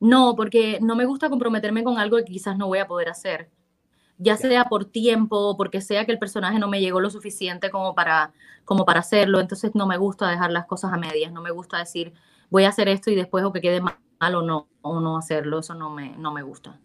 No, 0.00 0.34
porque 0.36 0.78
no 0.80 0.94
me 0.96 1.04
gusta 1.04 1.28
comprometerme 1.28 1.82
con 1.84 1.98
algo 1.98 2.16
que 2.18 2.24
quizás 2.24 2.56
no 2.56 2.66
voy 2.66 2.78
a 2.78 2.86
poder 2.86 3.08
hacer. 3.08 3.50
Ya 4.16 4.36
sea 4.36 4.64
por 4.64 4.84
tiempo, 4.84 5.56
porque 5.56 5.80
sea 5.80 6.04
que 6.04 6.12
el 6.12 6.18
personaje 6.18 6.58
no 6.58 6.68
me 6.68 6.80
llegó 6.80 7.00
lo 7.00 7.10
suficiente 7.10 7.70
como 7.70 7.94
para, 7.94 8.32
como 8.64 8.84
para 8.84 9.00
hacerlo. 9.00 9.40
Entonces 9.40 9.72
no 9.74 9.86
me 9.86 9.96
gusta 9.96 10.28
dejar 10.28 10.50
las 10.50 10.66
cosas 10.66 10.92
a 10.92 10.96
medias. 10.96 11.32
No 11.32 11.40
me 11.40 11.50
gusta 11.50 11.78
decir 11.78 12.12
voy 12.50 12.64
a 12.64 12.70
hacer 12.70 12.88
esto 12.88 13.10
y 13.10 13.14
después 13.14 13.44
o 13.44 13.52
que 13.52 13.60
quede 13.60 13.80
mal 13.80 14.34
o 14.34 14.42
no, 14.42 14.68
o 14.82 15.00
no 15.00 15.18
hacerlo. 15.18 15.60
Eso 15.60 15.74
no 15.74 15.90
me, 15.90 16.16
no 16.16 16.32
me 16.32 16.42
gusta. 16.42 16.80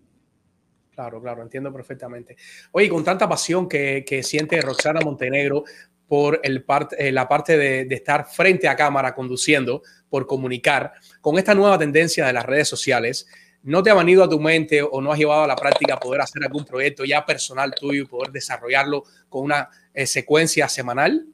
Claro, 0.91 1.21
claro, 1.21 1.41
entiendo 1.41 1.73
perfectamente. 1.73 2.37
Oye, 2.71 2.87
con 2.87 3.03
tanta 3.03 3.27
pasión 3.27 3.67
que, 3.67 4.05
que 4.07 4.21
siente 4.21 4.61
Roxana 4.61 5.01
Montenegro 5.01 5.63
por 6.07 6.39
el 6.43 6.63
eh, 6.99 7.11
la 7.11 7.27
parte 7.27 7.57
de, 7.57 7.85
de, 7.85 7.95
estar 7.95 8.27
frente 8.27 8.67
a 8.67 8.75
cámara 8.75 9.15
conduciendo, 9.15 9.81
por 10.13 10.27
comunicar, 10.27 10.93
con 11.21 11.39
esta 11.39 11.55
nueva 11.55 11.79
tendencia 11.79 12.27
de 12.27 12.33
las 12.33 12.45
redes 12.45 12.67
sociales, 12.67 13.27
¿no 13.63 13.81
te 13.81 13.89
ha 13.89 13.95
venido 13.95 14.23
a 14.23 14.29
tu 14.29 14.39
mente 14.39 14.83
o 14.83 15.01
no 15.01 15.11
has 15.11 15.17
llevado 15.17 15.45
a 15.45 15.47
la 15.47 15.55
práctica 15.55 15.99
poder 15.99 16.21
hacer 16.21 16.43
algún 16.43 16.65
proyecto 16.65 17.03
ya 17.03 17.25
personal 17.25 17.73
tuyo 17.73 18.03
y 18.03 18.05
poder 18.05 18.31
desarrollarlo 18.31 19.05
con 19.27 19.45
una 19.45 19.69
eh, 19.91 20.05
secuencia 20.05 20.69
semanal? 20.69 21.25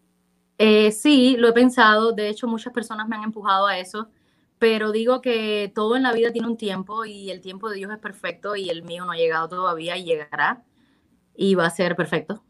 Eh, 0.57 0.93
sí, 0.93 1.35
lo 1.37 1.49
he 1.49 1.51
pensado. 1.51 2.13
De 2.13 2.29
hecho, 2.29 2.47
muchas 2.47 2.71
personas 2.71 3.05
me 3.09 3.17
han 3.17 3.23
empujado 3.23 3.67
a 3.67 3.77
eso, 3.77 4.07
pero 4.59 4.93
digo 4.93 5.19
que 5.19 5.69
todo 5.75 5.97
en 5.97 6.03
la 6.03 6.13
vida 6.13 6.31
tiene 6.31 6.47
un 6.47 6.55
tiempo 6.55 7.03
y 7.03 7.31
el 7.31 7.41
tiempo 7.41 7.69
de 7.69 7.75
Dios 7.75 7.91
es 7.91 7.99
perfecto 7.99 8.55
y 8.55 8.69
el 8.69 8.83
mío 8.83 9.03
no 9.03 9.11
ha 9.11 9.17
llegado 9.17 9.49
todavía 9.49 9.97
y 9.97 10.05
llegará 10.05 10.63
y 11.35 11.55
va 11.55 11.65
a 11.65 11.69
ser 11.69 11.97
perfecto. 11.97 12.45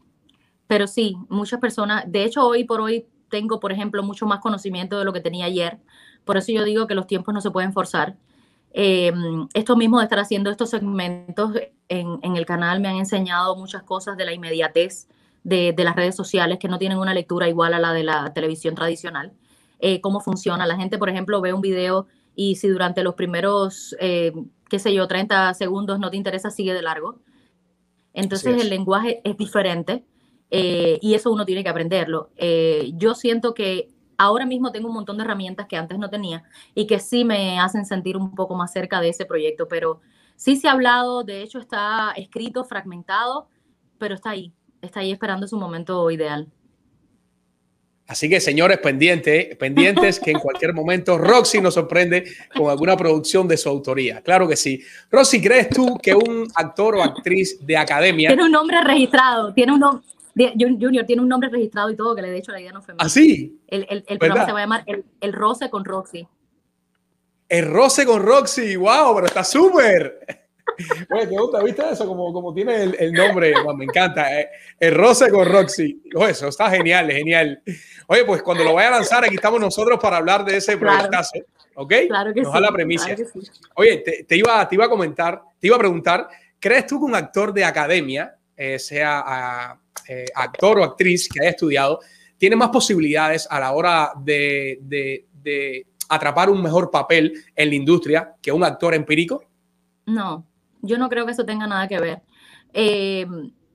Pero 0.68 0.86
sí, 0.86 1.16
muchas 1.28 1.58
personas, 1.58 2.04
de 2.06 2.22
hecho 2.22 2.46
hoy 2.46 2.62
por 2.62 2.80
hoy 2.80 3.08
tengo, 3.30 3.60
por 3.60 3.72
ejemplo, 3.72 4.02
mucho 4.02 4.26
más 4.26 4.40
conocimiento 4.40 4.98
de 4.98 5.06
lo 5.06 5.14
que 5.14 5.20
tenía 5.20 5.46
ayer. 5.46 5.78
Por 6.24 6.36
eso 6.36 6.52
yo 6.52 6.64
digo 6.64 6.86
que 6.86 6.94
los 6.94 7.06
tiempos 7.06 7.34
no 7.34 7.40
se 7.40 7.50
pueden 7.50 7.72
forzar. 7.72 8.16
Eh, 8.72 9.12
esto 9.54 9.76
mismo 9.76 9.98
de 9.98 10.04
estar 10.04 10.18
haciendo 10.18 10.50
estos 10.50 10.70
segmentos 10.70 11.52
en, 11.88 12.20
en, 12.22 12.36
el 12.36 12.46
canal 12.46 12.80
me 12.80 12.88
han 12.88 12.96
enseñado 12.96 13.56
muchas 13.56 13.82
cosas 13.82 14.16
de 14.16 14.24
la 14.24 14.32
inmediatez 14.32 15.08
de, 15.42 15.72
de, 15.72 15.84
las 15.84 15.96
redes 15.96 16.14
sociales 16.14 16.58
que 16.60 16.68
no 16.68 16.78
tienen 16.78 16.98
una 16.98 17.12
lectura 17.12 17.48
igual 17.48 17.74
a 17.74 17.80
la 17.80 17.92
de 17.92 18.04
la 18.04 18.32
televisión 18.32 18.76
tradicional. 18.76 19.32
Eh, 19.80 20.00
cómo 20.00 20.20
funciona. 20.20 20.66
La 20.66 20.76
gente, 20.76 20.98
por 20.98 21.08
ejemplo, 21.08 21.40
ve 21.40 21.52
un 21.52 21.62
video 21.62 22.06
y 22.34 22.56
si 22.56 22.68
durante 22.68 23.02
los 23.02 23.14
primeros, 23.14 23.96
eh, 23.98 24.32
qué 24.68 24.78
sé 24.78 24.94
yo, 24.94 25.08
30 25.08 25.52
segundos 25.54 25.98
no 25.98 26.10
te 26.10 26.16
interesa, 26.16 26.50
sigue 26.50 26.74
de 26.74 26.82
largo. 26.82 27.18
Entonces 28.12 28.60
el 28.60 28.70
lenguaje 28.70 29.20
es 29.24 29.36
diferente 29.36 30.04
eh, 30.50 30.98
y 31.00 31.14
eso 31.14 31.30
uno 31.30 31.44
tiene 31.44 31.62
que 31.62 31.68
aprenderlo. 31.68 32.30
Eh, 32.36 32.92
yo 32.94 33.14
siento 33.14 33.54
que 33.54 33.88
ahora 34.20 34.44
mismo 34.44 34.70
tengo 34.70 34.88
un 34.88 34.94
montón 34.94 35.16
de 35.16 35.24
herramientas 35.24 35.66
que 35.66 35.78
antes 35.78 35.98
no 35.98 36.10
tenía 36.10 36.44
y 36.74 36.86
que 36.86 37.00
sí 37.00 37.24
me 37.24 37.58
hacen 37.58 37.86
sentir 37.86 38.18
un 38.18 38.34
poco 38.34 38.54
más 38.54 38.70
cerca 38.70 39.00
de 39.00 39.08
ese 39.08 39.24
proyecto, 39.24 39.66
pero 39.66 40.02
sí 40.36 40.56
se 40.56 40.68
ha 40.68 40.72
hablado, 40.72 41.24
de 41.24 41.42
hecho 41.42 41.58
está 41.58 42.12
escrito, 42.14 42.64
fragmentado, 42.64 43.48
pero 43.98 44.14
está 44.14 44.30
ahí, 44.30 44.52
está 44.82 45.00
ahí 45.00 45.10
esperando 45.10 45.48
su 45.48 45.56
momento 45.56 46.10
ideal. 46.10 46.48
Así 48.06 48.28
que, 48.28 48.40
señores, 48.40 48.76
pendientes, 48.78 49.56
pendientes 49.56 50.20
que 50.20 50.32
en 50.32 50.38
cualquier 50.40 50.74
momento 50.74 51.16
Roxy 51.16 51.60
nos 51.60 51.74
sorprende 51.74 52.24
con 52.54 52.68
alguna 52.68 52.96
producción 52.96 53.48
de 53.48 53.56
su 53.56 53.70
autoría. 53.70 54.20
Claro 54.20 54.46
que 54.46 54.56
sí. 54.56 54.82
Roxy, 55.10 55.40
¿crees 55.40 55.70
tú 55.70 55.96
que 55.96 56.14
un 56.14 56.46
actor 56.56 56.96
o 56.96 57.02
actriz 57.02 57.64
de 57.64 57.76
academia... 57.76 58.28
Tiene 58.28 58.44
un 58.44 58.52
nombre 58.52 58.82
registrado, 58.82 59.54
tiene 59.54 59.72
un 59.72 59.80
nombre... 59.80 60.06
Junior 60.34 61.04
tiene 61.06 61.22
un 61.22 61.28
nombre 61.28 61.48
registrado 61.50 61.90
y 61.90 61.96
todo, 61.96 62.14
que 62.14 62.22
le 62.22 62.30
de 62.30 62.38
hecho 62.38 62.52
la 62.52 62.60
idea 62.60 62.72
no 62.72 62.82
fue 62.82 62.94
¿Ah, 62.98 63.08
sí? 63.08 63.60
El, 63.66 63.86
el, 63.88 64.04
el 64.06 64.18
programa 64.18 64.46
se 64.46 64.52
va 64.52 64.58
a 64.58 64.62
llamar 64.62 64.84
el, 64.86 65.04
el 65.20 65.32
Roce 65.32 65.70
con 65.70 65.84
Roxy. 65.84 66.26
El 67.48 67.66
Roce 67.66 68.06
con 68.06 68.22
Roxy, 68.22 68.76
wow, 68.76 69.14
pero 69.14 69.26
está 69.26 69.42
súper. 69.44 70.20
Oye, 71.10 71.26
¿te 71.26 71.36
gusta? 71.36 71.62
¿Viste 71.62 71.82
eso? 71.90 72.06
Como, 72.06 72.32
como 72.32 72.54
tiene 72.54 72.82
el, 72.84 72.96
el 72.98 73.12
nombre, 73.12 73.52
me 73.76 73.84
encanta. 73.84 74.40
Eh, 74.40 74.48
el 74.78 74.94
roce 74.94 75.30
con 75.30 75.46
Roxy. 75.46 76.02
Oye, 76.14 76.30
eso 76.30 76.48
está 76.48 76.70
genial, 76.70 77.10
genial. 77.10 77.60
Oye, 78.06 78.24
pues 78.24 78.42
cuando 78.42 78.64
lo 78.64 78.74
vaya 78.74 78.88
a 78.88 78.92
lanzar, 78.92 79.24
aquí 79.24 79.34
estamos 79.34 79.60
nosotros 79.60 79.98
para 80.00 80.18
hablar 80.18 80.44
de 80.44 80.56
ese 80.56 80.78
Claro. 80.78 80.94
proyectazo. 80.96 81.38
¿Ok? 81.74 81.92
Claro 82.08 82.32
que 82.32 82.42
Nos 82.42 82.50
sí, 82.50 82.54
da 82.54 82.60
la 82.60 82.72
premisa. 82.72 83.06
claro 83.06 83.24
que 83.32 83.40
sí. 83.40 83.50
Oye, 83.74 83.98
te, 83.98 84.24
te 84.24 84.36
iba, 84.36 84.68
te 84.68 84.74
iba 84.74 84.84
a 84.84 84.88
comentar, 84.88 85.42
te 85.58 85.66
iba 85.66 85.76
a 85.76 85.78
preguntar, 85.78 86.28
¿crees 86.58 86.86
tú 86.86 86.98
que 86.98 87.04
un 87.04 87.14
actor 87.14 87.52
de 87.52 87.64
academia, 87.64 88.36
eh, 88.56 88.78
sea 88.78 89.22
ah, 89.26 89.79
eh, 90.08 90.26
actor 90.34 90.78
o 90.78 90.84
actriz 90.84 91.28
que 91.28 91.40
haya 91.40 91.50
estudiado, 91.50 92.00
tiene 92.38 92.56
más 92.56 92.70
posibilidades 92.70 93.46
a 93.50 93.60
la 93.60 93.72
hora 93.72 94.12
de, 94.16 95.26
atrapar 96.08 96.50
un 96.50 96.62
mejor 96.62 96.90
papel 96.90 97.34
en 97.54 97.68
la 97.68 97.74
industria 97.74 98.34
que 98.42 98.50
un 98.50 98.64
actor 98.64 98.94
empírico? 98.94 99.44
No, 100.06 100.44
yo 100.82 100.98
no 100.98 101.08
creo 101.08 101.24
que 101.24 101.32
eso 101.32 101.44
tenga 101.44 101.66
nada 101.66 101.86
que 101.86 102.00
ver. 102.00 102.22
Eh, 102.72 103.26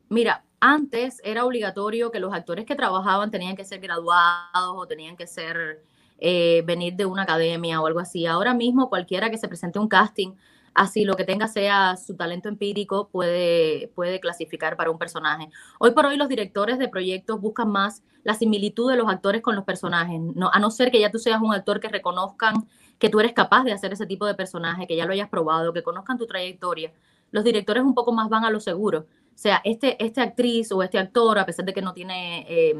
mira, 0.09 0.43
antes 0.59 1.21
era 1.23 1.45
obligatorio 1.45 2.11
que 2.11 2.19
los 2.19 2.33
actores 2.33 2.65
que 2.65 2.75
trabajaban 2.75 3.31
tenían 3.31 3.55
que 3.55 3.63
ser 3.63 3.79
graduados 3.79 4.73
o 4.75 4.87
tenían 4.87 5.15
que 5.15 5.27
ser 5.27 5.83
eh, 6.17 6.63
venir 6.65 6.95
de 6.95 7.05
una 7.05 7.23
academia 7.23 7.81
o 7.81 7.87
algo 7.87 7.99
así. 7.99 8.25
Ahora 8.25 8.53
mismo 8.53 8.89
cualquiera 8.89 9.29
que 9.29 9.37
se 9.37 9.47
presente 9.47 9.79
un 9.79 9.87
casting, 9.87 10.31
así 10.75 11.05
lo 11.05 11.15
que 11.15 11.23
tenga 11.23 11.47
sea 11.47 11.95
su 11.95 12.15
talento 12.15 12.49
empírico, 12.49 13.07
puede, 13.09 13.91
puede 13.95 14.19
clasificar 14.19 14.77
para 14.77 14.91
un 14.91 14.99
personaje. 14.99 15.49
Hoy 15.79 15.91
por 15.91 16.05
hoy 16.05 16.17
los 16.17 16.29
directores 16.29 16.77
de 16.77 16.89
proyectos 16.89 17.41
buscan 17.41 17.69
más 17.71 18.03
la 18.23 18.33
similitud 18.33 18.91
de 18.91 18.97
los 18.97 19.07
actores 19.07 19.41
con 19.41 19.55
los 19.55 19.63
personajes, 19.63 20.19
no, 20.19 20.51
a 20.53 20.59
no 20.59 20.69
ser 20.69 20.91
que 20.91 20.99
ya 20.99 21.11
tú 21.11 21.17
seas 21.19 21.41
un 21.41 21.53
actor 21.53 21.79
que 21.79 21.87
reconozcan 21.87 22.67
que 22.99 23.09
tú 23.09 23.19
eres 23.19 23.33
capaz 23.33 23.63
de 23.63 23.71
hacer 23.71 23.93
ese 23.93 24.05
tipo 24.05 24.25
de 24.25 24.35
personaje, 24.35 24.87
que 24.87 24.95
ya 24.95 25.05
lo 25.05 25.13
hayas 25.13 25.29
probado, 25.29 25.73
que 25.73 25.83
conozcan 25.83 26.17
tu 26.17 26.27
trayectoria. 26.27 26.93
Los 27.31 27.43
directores 27.43 27.83
un 27.83 27.93
poco 27.93 28.13
más 28.13 28.29
van 28.29 28.45
a 28.45 28.49
lo 28.49 28.59
seguro. 28.59 28.99
O 28.99 29.37
sea, 29.37 29.61
este, 29.65 30.03
este 30.03 30.21
actriz 30.21 30.71
o 30.71 30.81
este 30.81 30.97
actor, 30.97 31.37
a 31.37 31.45
pesar 31.45 31.65
de 31.65 31.73
que 31.73 31.81
no 31.81 31.93
tiene 31.93 32.45
eh, 32.47 32.75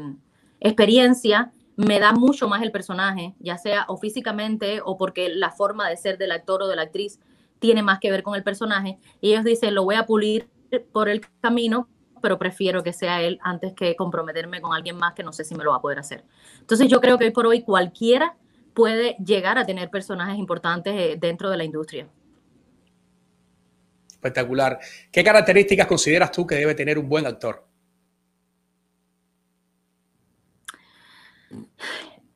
experiencia, 0.60 1.52
me 1.76 2.00
da 2.00 2.12
mucho 2.12 2.48
más 2.48 2.62
el 2.62 2.72
personaje, 2.72 3.34
ya 3.38 3.58
sea 3.58 3.84
o 3.88 3.98
físicamente 3.98 4.80
o 4.82 4.96
porque 4.96 5.28
la 5.28 5.50
forma 5.50 5.88
de 5.88 5.98
ser 5.98 6.16
del 6.16 6.32
actor 6.32 6.62
o 6.62 6.68
de 6.68 6.76
la 6.76 6.82
actriz 6.82 7.20
tiene 7.66 7.82
más 7.82 7.98
que 7.98 8.12
ver 8.12 8.22
con 8.22 8.36
el 8.36 8.44
personaje. 8.44 8.96
Y 9.20 9.32
ellos 9.32 9.42
dicen, 9.42 9.74
lo 9.74 9.82
voy 9.82 9.96
a 9.96 10.06
pulir 10.06 10.48
por 10.92 11.08
el 11.08 11.20
camino, 11.40 11.88
pero 12.22 12.38
prefiero 12.38 12.84
que 12.84 12.92
sea 12.92 13.20
él 13.22 13.40
antes 13.42 13.72
que 13.72 13.96
comprometerme 13.96 14.60
con 14.60 14.72
alguien 14.72 14.96
más 14.96 15.14
que 15.14 15.24
no 15.24 15.32
sé 15.32 15.42
si 15.42 15.56
me 15.56 15.64
lo 15.64 15.72
va 15.72 15.78
a 15.78 15.80
poder 15.80 15.98
hacer. 15.98 16.24
Entonces 16.60 16.86
yo 16.86 17.00
creo 17.00 17.18
que 17.18 17.24
hoy 17.24 17.30
por 17.32 17.44
hoy 17.44 17.62
cualquiera 17.62 18.36
puede 18.72 19.16
llegar 19.16 19.58
a 19.58 19.66
tener 19.66 19.90
personajes 19.90 20.38
importantes 20.38 20.94
eh, 20.96 21.16
dentro 21.18 21.50
de 21.50 21.56
la 21.56 21.64
industria. 21.64 22.08
Espectacular. 24.12 24.78
¿Qué 25.10 25.24
características 25.24 25.88
consideras 25.88 26.30
tú 26.30 26.46
que 26.46 26.54
debe 26.54 26.76
tener 26.76 27.00
un 27.00 27.08
buen 27.08 27.26
actor? 27.26 27.66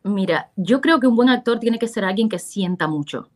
Mira, 0.03 0.51
yo 0.57 0.81
creo 0.81 0.99
que 0.99 1.07
un 1.07 1.14
buen 1.14 1.28
actor 1.28 1.61
tiene 1.61 1.78
que 1.78 1.87
ser 1.87 2.05
alguien 2.05 2.28
que 2.28 2.41
sienta 2.41 2.89
mucho. 2.89 3.31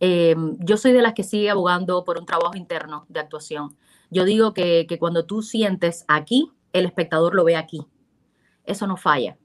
Eh, 0.00 0.34
yo 0.58 0.76
soy 0.76 0.92
de 0.92 1.02
las 1.02 1.14
que 1.14 1.22
sigue 1.22 1.50
abogando 1.50 2.04
por 2.04 2.18
un 2.18 2.26
trabajo 2.26 2.56
interno 2.56 3.06
de 3.08 3.20
actuación. 3.20 3.76
Yo 4.10 4.24
digo 4.24 4.54
que, 4.54 4.86
que 4.88 4.98
cuando 4.98 5.26
tú 5.26 5.42
sientes 5.42 6.04
aquí, 6.08 6.50
el 6.72 6.86
espectador 6.86 7.34
lo 7.34 7.44
ve 7.44 7.56
aquí. 7.56 7.86
Eso 8.64 8.86
no 8.86 8.96
falla. 8.96 9.36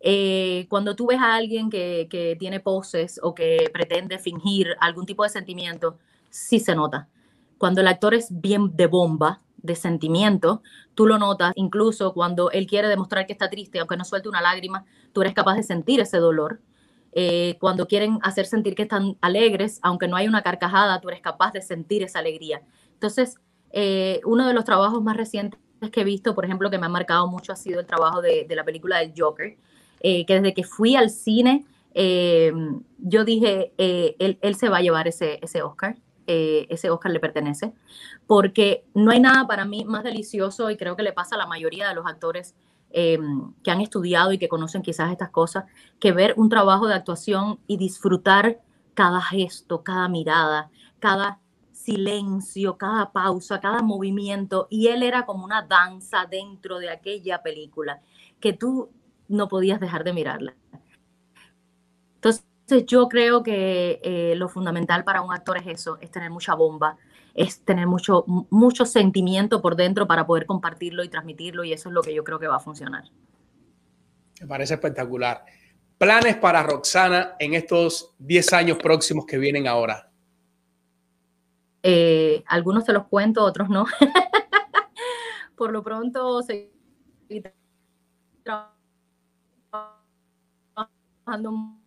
Eh, 0.00 0.66
cuando 0.70 0.94
tú 0.96 1.06
ves 1.08 1.18
a 1.20 1.34
alguien 1.34 1.70
que, 1.70 2.06
que 2.10 2.36
tiene 2.38 2.60
poses 2.60 3.20
o 3.22 3.34
que 3.34 3.70
pretende 3.72 4.18
fingir 4.18 4.76
algún 4.80 5.06
tipo 5.06 5.24
de 5.24 5.28
sentimiento, 5.28 5.98
sí 6.30 6.60
se 6.60 6.74
nota. 6.74 7.08
Cuando 7.58 7.80
el 7.80 7.88
actor 7.88 8.14
es 8.14 8.28
bien 8.30 8.76
de 8.76 8.86
bomba, 8.86 9.42
de 9.56 9.74
sentimiento, 9.74 10.62
tú 10.94 11.06
lo 11.06 11.18
notas. 11.18 11.52
Incluso 11.56 12.14
cuando 12.14 12.50
él 12.50 12.66
quiere 12.66 12.88
demostrar 12.88 13.26
que 13.26 13.32
está 13.32 13.50
triste, 13.50 13.80
aunque 13.80 13.96
no 13.96 14.04
suelte 14.04 14.28
una 14.28 14.40
lágrima, 14.40 14.84
tú 15.12 15.22
eres 15.22 15.34
capaz 15.34 15.56
de 15.56 15.62
sentir 15.64 16.00
ese 16.00 16.18
dolor. 16.18 16.60
Eh, 17.20 17.56
cuando 17.58 17.88
quieren 17.88 18.20
hacer 18.22 18.46
sentir 18.46 18.76
que 18.76 18.82
están 18.82 19.16
alegres, 19.20 19.80
aunque 19.82 20.06
no 20.06 20.14
hay 20.14 20.28
una 20.28 20.42
carcajada, 20.42 21.00
tú 21.00 21.08
eres 21.08 21.20
capaz 21.20 21.52
de 21.52 21.62
sentir 21.62 22.04
esa 22.04 22.20
alegría. 22.20 22.62
Entonces, 22.92 23.34
eh, 23.72 24.20
uno 24.24 24.46
de 24.46 24.54
los 24.54 24.64
trabajos 24.64 25.02
más 25.02 25.16
recientes 25.16 25.58
que 25.90 26.02
he 26.02 26.04
visto, 26.04 26.36
por 26.36 26.44
ejemplo, 26.44 26.70
que 26.70 26.78
me 26.78 26.86
ha 26.86 26.88
marcado 26.88 27.26
mucho, 27.26 27.52
ha 27.52 27.56
sido 27.56 27.80
el 27.80 27.86
trabajo 27.86 28.22
de, 28.22 28.46
de 28.48 28.54
la 28.54 28.62
película 28.62 28.98
del 29.00 29.14
Joker, 29.16 29.56
eh, 29.98 30.26
que 30.26 30.34
desde 30.34 30.54
que 30.54 30.62
fui 30.62 30.94
al 30.94 31.10
cine, 31.10 31.64
eh, 31.92 32.52
yo 32.98 33.24
dije, 33.24 33.72
eh, 33.78 34.14
él, 34.20 34.38
él, 34.40 34.54
se 34.54 34.68
va 34.68 34.76
a 34.76 34.82
llevar 34.82 35.08
ese, 35.08 35.40
ese 35.42 35.62
Oscar, 35.62 35.96
eh, 36.28 36.66
ese 36.70 36.90
Oscar 36.90 37.10
le 37.10 37.18
pertenece, 37.18 37.72
porque 38.28 38.84
no 38.94 39.10
hay 39.10 39.18
nada 39.18 39.48
para 39.48 39.64
mí 39.64 39.84
más 39.84 40.04
delicioso 40.04 40.70
y 40.70 40.76
creo 40.76 40.94
que 40.94 41.02
le 41.02 41.12
pasa 41.12 41.34
a 41.34 41.38
la 41.38 41.46
mayoría 41.46 41.88
de 41.88 41.96
los 41.96 42.06
actores 42.06 42.54
eh, 42.90 43.18
que 43.62 43.70
han 43.70 43.80
estudiado 43.80 44.32
y 44.32 44.38
que 44.38 44.48
conocen 44.48 44.82
quizás 44.82 45.10
estas 45.10 45.30
cosas, 45.30 45.64
que 45.98 46.12
ver 46.12 46.34
un 46.36 46.48
trabajo 46.48 46.86
de 46.86 46.94
actuación 46.94 47.58
y 47.66 47.76
disfrutar 47.76 48.60
cada 48.94 49.20
gesto, 49.20 49.82
cada 49.82 50.08
mirada, 50.08 50.70
cada 50.98 51.40
silencio, 51.72 52.76
cada 52.76 53.12
pausa, 53.12 53.60
cada 53.60 53.82
movimiento. 53.82 54.66
Y 54.70 54.88
él 54.88 55.02
era 55.02 55.24
como 55.24 55.44
una 55.44 55.62
danza 55.62 56.26
dentro 56.30 56.78
de 56.78 56.90
aquella 56.90 57.42
película 57.42 58.00
que 58.40 58.52
tú 58.52 58.90
no 59.28 59.48
podías 59.48 59.80
dejar 59.80 60.04
de 60.04 60.12
mirarla. 60.12 60.54
Entonces 62.16 62.44
yo 62.86 63.08
creo 63.08 63.42
que 63.42 64.00
eh, 64.02 64.34
lo 64.36 64.48
fundamental 64.48 65.04
para 65.04 65.22
un 65.22 65.32
actor 65.32 65.58
es 65.58 65.66
eso, 65.66 65.98
es 66.00 66.10
tener 66.10 66.30
mucha 66.30 66.54
bomba, 66.54 66.96
es 67.38 67.64
tener 67.64 67.86
mucho, 67.86 68.24
mucho 68.26 68.84
sentimiento 68.84 69.62
por 69.62 69.76
dentro 69.76 70.08
para 70.08 70.26
poder 70.26 70.44
compartirlo 70.44 71.04
y 71.04 71.08
transmitirlo 71.08 71.62
y 71.62 71.72
eso 71.72 71.88
es 71.88 71.94
lo 71.94 72.02
que 72.02 72.12
yo 72.12 72.24
creo 72.24 72.40
que 72.40 72.48
va 72.48 72.56
a 72.56 72.60
funcionar. 72.60 73.04
Me 74.40 74.48
parece 74.48 74.74
espectacular. 74.74 75.44
Planes 75.98 76.36
para 76.36 76.64
Roxana 76.64 77.36
en 77.38 77.54
estos 77.54 78.16
10 78.18 78.52
años 78.54 78.78
próximos 78.78 79.24
que 79.24 79.38
vienen 79.38 79.68
ahora. 79.68 80.10
Eh, 81.80 82.42
algunos 82.48 82.84
te 82.84 82.92
los 82.92 83.06
cuento, 83.06 83.44
otros 83.44 83.68
no. 83.68 83.86
por 85.56 85.70
lo 85.70 85.84
pronto, 85.84 86.42
seguir 86.42 87.54
trabajando 88.42 88.72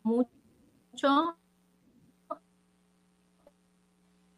mucho. 0.04 1.38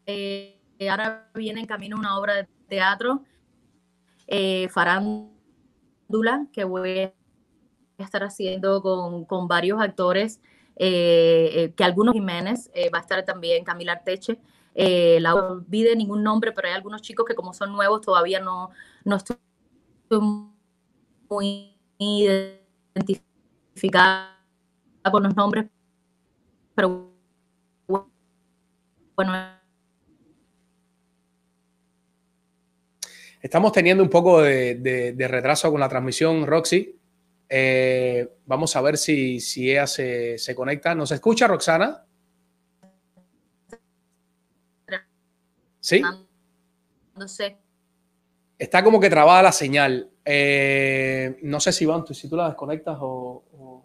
Eh, 0.06 0.63
ahora 0.88 1.30
viene 1.34 1.60
en 1.60 1.66
camino 1.66 1.96
una 1.96 2.18
obra 2.18 2.34
de 2.34 2.48
teatro, 2.68 3.22
eh, 4.26 4.68
Farándula, 4.70 6.46
que 6.52 6.64
voy 6.64 6.98
a 7.00 7.12
estar 7.98 8.24
haciendo 8.24 8.82
con, 8.82 9.24
con 9.24 9.48
varios 9.48 9.80
actores, 9.80 10.40
eh, 10.76 11.72
que 11.76 11.84
algunos 11.84 12.14
Jiménez, 12.14 12.70
va 12.92 12.98
a 12.98 13.02
estar 13.02 13.24
también 13.24 13.64
Camila 13.64 13.92
Arteche. 13.92 14.38
la 14.74 15.34
olvide 15.34 15.96
ningún 15.96 16.22
nombre, 16.22 16.52
pero 16.52 16.68
hay 16.68 16.74
algunos 16.74 17.02
chicos 17.02 17.26
que 17.26 17.34
como 17.34 17.54
son 17.54 17.72
nuevos 17.72 18.00
todavía 18.00 18.40
no, 18.40 18.70
no 19.04 19.16
estoy 19.16 19.36
muy 21.28 21.76
identificada 21.98 24.36
con 25.10 25.22
los 25.22 25.36
nombres, 25.36 25.66
pero 26.74 27.12
bueno. 29.16 29.63
Estamos 33.44 33.72
teniendo 33.72 34.02
un 34.02 34.08
poco 34.08 34.40
de, 34.40 34.76
de- 34.76 35.12
de 35.12 35.28
retraso 35.28 35.70
con 35.70 35.78
la 35.78 35.86
transmisión, 35.86 36.46
Roxy. 36.46 36.98
Eh, 37.46 38.26
vamos 38.46 38.74
a 38.74 38.80
ver 38.80 38.96
si, 38.96 39.38
si 39.38 39.70
ella 39.70 39.86
se, 39.86 40.38
se 40.38 40.54
conecta. 40.54 40.94
¿Nos 40.94 41.12
escucha, 41.12 41.46
Roxana? 41.46 42.06
Sí. 45.78 46.00
No 47.16 47.28
sé. 47.28 47.58
Está 48.58 48.82
como 48.82 48.98
que 48.98 49.10
trabada 49.10 49.42
la 49.42 49.52
señal. 49.52 50.08
Eh, 50.24 51.38
no 51.42 51.60
sé 51.60 51.70
si, 51.72 51.84
Iván, 51.84 52.02
tú- 52.02 52.14
si 52.14 52.30
tú 52.30 52.36
la 52.36 52.46
desconectas 52.48 52.96
o... 52.98 53.44
o- 53.52 53.84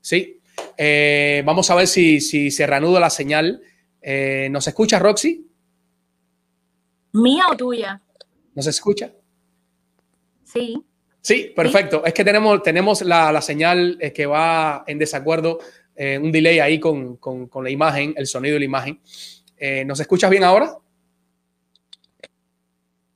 Sí. 0.00 0.40
Eh, 0.78 1.42
vamos 1.44 1.68
a 1.70 1.74
ver 1.74 1.88
si, 1.88 2.20
si 2.20 2.52
se 2.52 2.64
reanuda 2.68 3.00
la 3.00 3.10
señal. 3.10 3.60
Eh, 4.00 4.46
¿Nos 4.52 4.68
escucha, 4.68 5.00
Roxy? 5.00 5.50
¿Mía 7.14 7.46
o 7.50 7.56
tuya? 7.56 8.00
¿Nos 8.56 8.66
escucha? 8.66 9.12
Sí. 10.42 10.82
Sí, 11.20 11.52
perfecto. 11.54 12.04
Es 12.04 12.14
que 12.14 12.24
tenemos, 12.24 12.62
tenemos 12.62 13.02
la, 13.02 13.30
la 13.30 13.42
señal 13.42 13.98
eh, 14.00 14.12
que 14.12 14.26
va 14.26 14.82
en 14.86 14.98
desacuerdo, 14.98 15.58
eh, 15.94 16.18
un 16.18 16.32
delay 16.32 16.58
ahí 16.60 16.80
con, 16.80 17.16
con- 17.18 17.48
con 17.48 17.62
la 17.64 17.70
imagen, 17.70 18.14
el 18.16 18.26
sonido 18.26 18.56
y 18.56 18.60
la 18.60 18.64
imagen. 18.64 19.00
Eh, 19.58 19.84
¿Nos 19.84 20.00
escuchas 20.00 20.30
bien 20.30 20.42
ahora? 20.44 20.74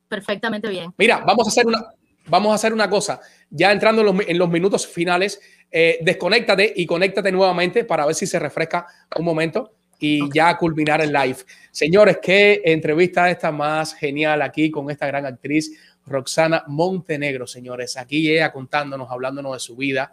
Perfectamente 0.07 0.69
bien. 0.69 0.93
Mira, 0.97 1.23
vamos 1.25 1.47
a 1.47 1.49
hacer 1.49 1.65
una, 1.65 1.85
vamos 2.27 2.51
a 2.51 2.55
hacer 2.55 2.73
una 2.73 2.89
cosa. 2.89 3.21
Ya 3.49 3.71
entrando 3.71 4.01
en 4.01 4.05
los, 4.07 4.15
mi- 4.15 4.25
en 4.27 4.37
los 4.37 4.49
minutos 4.49 4.85
finales, 4.85 5.39
eh, 5.71 5.99
desconéctate 6.01 6.73
y 6.75 6.85
conéctate 6.85 7.31
nuevamente 7.31 7.85
para 7.85 8.05
ver 8.05 8.13
si 8.15 8.27
se 8.27 8.37
refresca 8.39 8.85
un 9.17 9.25
momento 9.25 9.73
y 10.01 10.29
ya 10.33 10.57
culminar 10.57 10.99
el 10.99 11.13
live. 11.13 11.37
Señores, 11.71 12.17
qué 12.21 12.61
entrevista 12.65 13.29
esta 13.29 13.51
más 13.51 13.93
genial 13.93 14.41
aquí 14.41 14.71
con 14.71 14.89
esta 14.89 15.05
gran 15.05 15.25
actriz 15.27 15.71
Roxana 16.07 16.63
Montenegro, 16.67 17.45
señores. 17.45 17.95
Aquí 17.95 18.29
ella 18.29 18.51
contándonos, 18.51 19.09
hablándonos 19.11 19.53
de 19.53 19.59
su 19.59 19.75
vida, 19.75 20.11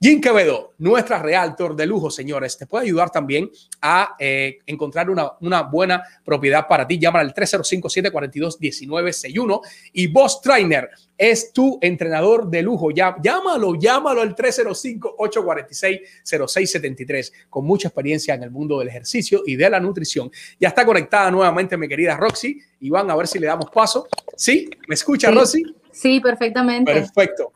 Jim 0.05 0.21
Quevedo, 0.21 0.75
nuestra 0.77 1.23
realtor 1.23 1.75
de 1.75 1.87
lujo, 1.87 2.11
señores, 2.11 2.59
te 2.59 2.67
puede 2.67 2.85
ayudar 2.85 3.09
también 3.09 3.51
a 3.81 4.15
eh, 4.19 4.59
encontrar 4.67 5.09
una, 5.09 5.33
una 5.41 5.63
buena 5.63 6.03
propiedad 6.23 6.69
para 6.69 6.87
ti. 6.87 6.99
Llámala 6.99 7.27
al 7.27 7.33
305-742-1961. 7.33 9.61
Y 9.95 10.09
Boss 10.09 10.43
Trainer 10.43 10.91
es 11.17 11.55
tu 11.55 11.79
entrenador 11.81 12.51
de 12.51 12.61
lujo. 12.61 12.91
Ya, 12.91 13.17
llámalo, 13.23 13.77
llámalo 13.77 14.21
al 14.21 14.37
305-846-0673, 14.37 17.33
con 17.49 17.65
mucha 17.65 17.89
experiencia 17.89 18.35
en 18.35 18.43
el 18.43 18.51
mundo 18.51 18.81
del 18.81 18.89
ejercicio 18.89 19.41
y 19.47 19.57
de 19.57 19.71
la 19.71 19.81
nutrición. 19.81 20.31
Ya 20.61 20.69
está 20.69 20.85
conectada 20.85 21.31
nuevamente 21.31 21.79
mi 21.79 21.89
querida 21.89 22.19
Roxy. 22.19 22.59
Iván, 22.81 23.11
a 23.11 23.17
ver 23.17 23.27
si 23.27 23.39
le 23.39 23.47
damos 23.47 23.71
paso. 23.71 24.07
¿Sí? 24.37 24.69
¿Me 24.87 24.97
escucha, 24.97 25.31
Sí. 25.31 25.35
Roxy? 25.35 25.63
Sí, 25.93 26.21
perfectamente. 26.21 26.93
Perfecto. 26.93 27.55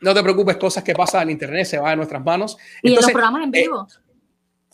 No 0.00 0.14
te 0.14 0.22
preocupes, 0.22 0.56
cosas 0.56 0.84
que 0.84 0.94
pasan 0.94 1.22
en 1.22 1.30
internet 1.30 1.66
se 1.66 1.78
van 1.78 1.92
a 1.92 1.96
nuestras 1.96 2.24
manos. 2.24 2.56
Y 2.82 2.88
en 2.88 2.94
los 2.94 3.08
Entonces, 3.08 3.12
programas 3.12 3.42
en 3.44 3.54
eh, 3.54 3.62
vivo. 3.62 3.86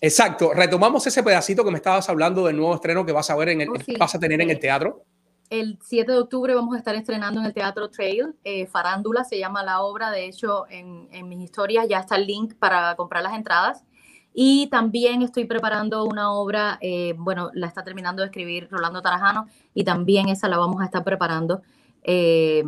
exacto. 0.01 0.53
Retomamos 0.55 1.07
ese 1.07 1.22
pedacito 1.22 1.64
que 1.64 1.70
me 1.70 1.79
estabas 1.79 2.09
hablando 2.09 2.45
del 2.47 2.57
nuevo 2.57 2.75
estreno 2.75 3.05
que 3.07 3.12
vas 3.12 3.31
a 3.31 3.37
ver 3.37 3.49
en 3.51 3.61
el, 3.62 3.68
Oh, 3.70 3.75
sí. 3.85 3.97
vas 3.99 4.14
a 4.14 4.18
tener 4.18 4.41
en 4.41 4.51
el 4.51 4.59
teatro. 4.59 5.05
El 5.51 5.79
7 5.83 6.11
de 6.11 6.18
octubre 6.18 6.55
vamos 6.55 6.75
a 6.75 6.79
estar 6.79 6.95
estrenando 6.95 7.39
en 7.41 7.47
el 7.47 7.53
Teatro 7.53 7.91
Trail. 7.91 8.35
eh, 8.45 8.66
Farándula 8.66 9.25
se 9.25 9.39
llama 9.39 9.62
la 9.62 9.83
obra. 9.83 10.11
De 10.11 10.25
hecho, 10.27 10.64
en, 10.70 11.07
en 11.12 11.29
mis 11.29 11.41
historias 11.43 11.87
ya 11.89 12.01
está 12.01 12.16
el 12.16 12.27
link 12.27 12.55
para 12.59 12.95
comprar 12.97 13.22
las 13.22 13.35
entradas. 13.35 13.85
Y 14.33 14.66
también 14.68 15.22
estoy 15.22 15.45
preparando 15.45 16.05
una 16.07 16.33
obra, 16.33 16.79
eh, 16.81 17.14
bueno, 17.16 17.51
la 17.53 17.66
está 17.68 17.85
terminando 17.85 18.22
de 18.22 18.27
escribir 18.27 18.68
Rolando 18.70 19.01
Tarajano 19.01 19.47
y 19.75 19.85
también 19.85 20.29
esa 20.29 20.49
la 20.49 20.59
vamos 20.59 20.81
a 20.83 20.87
estar 20.87 21.05
preparando. 21.05 21.62
Eh, 22.03 22.64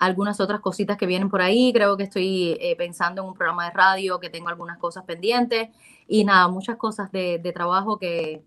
algunas 0.00 0.40
otras 0.40 0.60
cositas 0.60 0.96
que 0.96 1.06
vienen 1.06 1.28
por 1.28 1.42
ahí, 1.42 1.72
creo 1.72 1.96
que 1.96 2.04
estoy 2.04 2.56
eh, 2.58 2.74
pensando 2.76 3.22
en 3.22 3.28
un 3.28 3.34
programa 3.34 3.66
de 3.66 3.70
radio, 3.70 4.18
que 4.18 4.30
tengo 4.30 4.48
algunas 4.48 4.78
cosas 4.78 5.04
pendientes 5.04 5.68
y 6.08 6.24
nada, 6.24 6.48
muchas 6.48 6.76
cosas 6.76 7.12
de, 7.12 7.38
de 7.38 7.52
trabajo 7.52 7.98
que, 7.98 8.42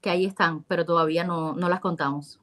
que 0.00 0.10
ahí 0.10 0.24
están, 0.24 0.62
pero 0.64 0.86
todavía 0.86 1.24
no, 1.24 1.54
no 1.54 1.68
las 1.68 1.80
contamos. 1.80 2.40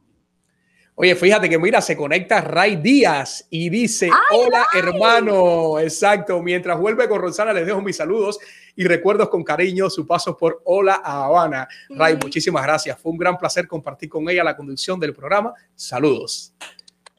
Oye, 0.99 1.15
fíjate 1.15 1.47
que 1.47 1.57
mira, 1.57 1.79
se 1.79 1.95
conecta 1.95 2.41
Ray 2.41 2.75
Díaz 2.77 3.45
y 3.49 3.69
dice, 3.69 4.09
hola 4.31 4.65
hermano, 4.73 5.79
exacto. 5.79 6.41
Mientras 6.41 6.77
vuelve 6.79 7.07
con 7.07 7.21
Rosana, 7.21 7.53
les 7.53 7.65
dejo 7.65 7.81
mis 7.81 7.95
saludos 7.95 8.39
y 8.75 8.83
recuerdos 8.83 9.29
con 9.29 9.43
cariño 9.43 9.89
su 9.89 10.05
paso 10.05 10.35
por 10.35 10.61
Hola 10.65 11.01
a 11.03 11.25
Habana. 11.25 11.67
Ray, 11.89 12.17
muchísimas 12.21 12.63
gracias. 12.63 12.99
Fue 12.99 13.11
un 13.11 13.17
gran 13.19 13.37
placer 13.37 13.67
compartir 13.67 14.09
con 14.09 14.27
ella 14.27 14.43
la 14.43 14.57
conducción 14.57 14.99
del 14.99 15.13
programa. 15.13 15.53
Saludos. 15.75 16.53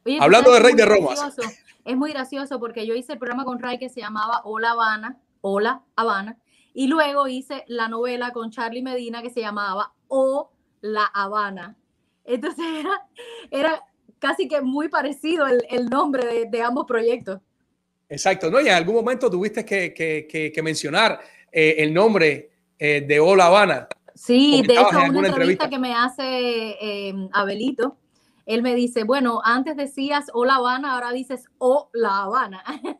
Oye, 0.04 0.16
¿tú 0.18 0.22
Hablando 0.22 0.52
de 0.52 0.60
Rey 0.60 0.74
de 0.74 0.84
gracioso? 0.84 1.42
Es 1.84 1.96
muy 1.96 2.12
gracioso 2.12 2.58
porque 2.60 2.86
yo 2.86 2.94
hice 2.94 3.14
el 3.14 3.18
programa 3.18 3.44
con 3.44 3.58
Ray 3.58 3.78
que 3.78 3.88
se 3.88 4.00
llamaba 4.00 4.42
Hola 4.44 4.72
Habana, 4.72 5.16
Hola 5.40 5.82
Habana, 5.96 6.36
y 6.74 6.86
luego 6.86 7.26
hice 7.28 7.64
la 7.66 7.88
novela 7.88 8.30
con 8.32 8.50
Charlie 8.50 8.82
Medina 8.82 9.22
que 9.22 9.30
se 9.30 9.40
llamaba 9.40 9.92
O 10.08 10.50
La 10.80 11.04
Habana. 11.06 11.76
Entonces 12.24 12.64
era, 12.80 12.90
era 13.50 13.82
casi 14.18 14.48
que 14.48 14.60
muy 14.60 14.88
parecido 14.88 15.46
el, 15.46 15.64
el 15.70 15.86
nombre 15.86 16.26
de, 16.26 16.44
de 16.46 16.62
ambos 16.62 16.84
proyectos. 16.86 17.40
Exacto, 18.10 18.50
¿no? 18.50 18.60
Y 18.60 18.68
en 18.68 18.74
algún 18.74 18.94
momento 18.96 19.30
tuviste 19.30 19.64
que, 19.64 19.92
que- 19.94 20.26
que- 20.30 20.52
que 20.52 20.62
mencionar 20.62 21.20
eh, 21.52 21.76
el 21.78 21.92
nombre 21.94 22.50
eh, 22.78 23.02
de 23.06 23.20
Hola 23.20 23.46
Habana. 23.46 23.88
Sí, 24.14 24.62
de 24.66 24.74
hecho, 24.74 24.88
en 25.00 25.16
una 25.16 25.28
entrevista, 25.28 25.28
entrevista. 25.28 25.68
que 25.70 25.78
me 25.78 25.94
hace 25.94 26.70
eh, 26.80 27.28
Abelito, 27.32 27.96
él 28.48 28.62
me 28.62 28.74
dice, 28.74 29.04
bueno, 29.04 29.42
antes 29.44 29.76
decías 29.76 30.24
Hola 30.32 30.56
Habana, 30.56 30.94
ahora 30.94 31.12
dices 31.12 31.44
O 31.58 31.90
La 31.92 32.22
Habana. 32.22 32.64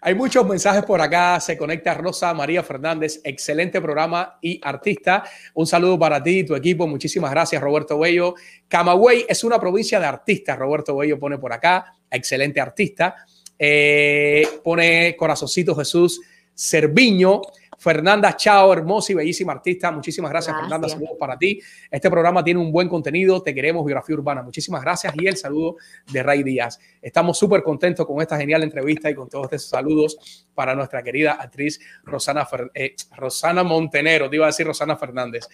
Hay 0.00 0.14
muchos 0.14 0.46
mensajes 0.46 0.84
por 0.84 1.00
acá. 1.00 1.40
Se 1.40 1.58
conecta 1.58 1.92
Rosa 1.94 2.32
María 2.32 2.62
Fernández, 2.62 3.20
excelente 3.24 3.80
programa 3.80 4.38
y 4.40 4.60
artista. 4.62 5.24
Un 5.54 5.66
saludo 5.66 5.98
para 5.98 6.22
ti 6.22 6.38
y 6.38 6.46
tu 6.46 6.54
equipo. 6.54 6.86
Muchísimas 6.86 7.32
gracias, 7.32 7.60
Roberto 7.60 7.98
Bello. 7.98 8.34
Camagüey 8.68 9.26
es 9.28 9.42
una 9.42 9.58
provincia 9.58 9.98
de 9.98 10.06
artistas. 10.06 10.56
Roberto 10.56 10.96
Bello 10.96 11.18
pone 11.18 11.38
por 11.38 11.52
acá, 11.52 11.92
excelente 12.08 12.60
artista. 12.60 13.16
Eh, 13.58 14.46
pone 14.62 15.16
Corazoncito 15.16 15.74
Jesús 15.74 16.20
Cerviño. 16.54 17.42
Fernanda 17.86 18.34
Chao, 18.36 18.72
hermosa 18.72 19.12
y 19.12 19.14
bellísima 19.14 19.52
artista. 19.52 19.92
Muchísimas 19.92 20.28
gracias, 20.32 20.52
Gracias. 20.56 20.68
Fernanda. 20.68 20.88
Saludos 20.88 21.16
para 21.20 21.38
ti. 21.38 21.60
Este 21.88 22.10
programa 22.10 22.42
tiene 22.42 22.58
un 22.58 22.72
buen 22.72 22.88
contenido. 22.88 23.40
Te 23.40 23.54
queremos, 23.54 23.84
Biografía 23.84 24.16
Urbana. 24.16 24.42
Muchísimas 24.42 24.82
gracias. 24.82 25.14
Y 25.16 25.24
el 25.28 25.36
saludo 25.36 25.76
de 26.12 26.20
Ray 26.20 26.42
Díaz. 26.42 26.80
Estamos 27.00 27.38
súper 27.38 27.62
contentos 27.62 28.04
con 28.04 28.20
esta 28.20 28.36
genial 28.36 28.64
entrevista 28.64 29.08
y 29.08 29.14
con 29.14 29.28
todos 29.28 29.44
estos 29.52 29.68
saludos 29.68 30.46
para 30.52 30.74
nuestra 30.74 31.00
querida 31.00 31.34
actriz 31.34 31.78
Rosana, 32.02 32.44
Fer- 32.44 32.72
eh, 32.74 32.96
Rosana 33.16 33.62
Montenero. 33.62 34.28
Te 34.28 34.34
iba 34.34 34.46
a 34.46 34.48
decir 34.48 34.66
Rosana 34.66 34.96
Fernández. 34.96 35.46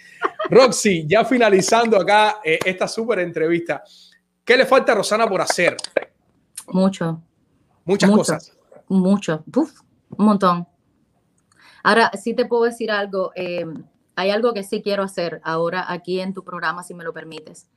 Roxy, 0.49 1.05
ya 1.07 1.27
finalizando 1.27 1.99
acá 2.01 2.39
eh, 2.43 2.59
esta 2.65 2.89
súper 2.89 3.19
entrevista. 3.19 3.83
¿Qué 4.43 4.57
le 4.57 4.65
falta 4.65 4.93
a 4.93 4.95
Rosana 4.95 5.29
por 5.29 5.43
hacer? 5.43 5.77
Mucho. 6.69 7.21
Muchas 7.85 8.09
mucho, 8.09 8.19
cosas. 8.21 8.57
Mucho. 8.89 9.45
Uf, 9.55 9.81
un 10.17 10.25
montón. 10.25 10.67
Ahora, 11.83 12.11
sí 12.21 12.35
te 12.35 12.47
puedo 12.47 12.65
decir 12.65 12.91
algo. 12.91 13.33
eh, 13.35 13.67
hay 14.15 14.31
algo 14.31 14.53
que 14.53 14.63
sí 14.63 14.83
quiero 14.83 15.03
hacer 15.03 15.41
ahora 15.43 15.91
aquí 15.91 16.21
en 16.21 16.35
tu 16.35 16.45
programa, 16.45 16.83
si 16.83 16.95
me 16.95 17.05
lo 17.05 17.13
permites. 17.13 17.69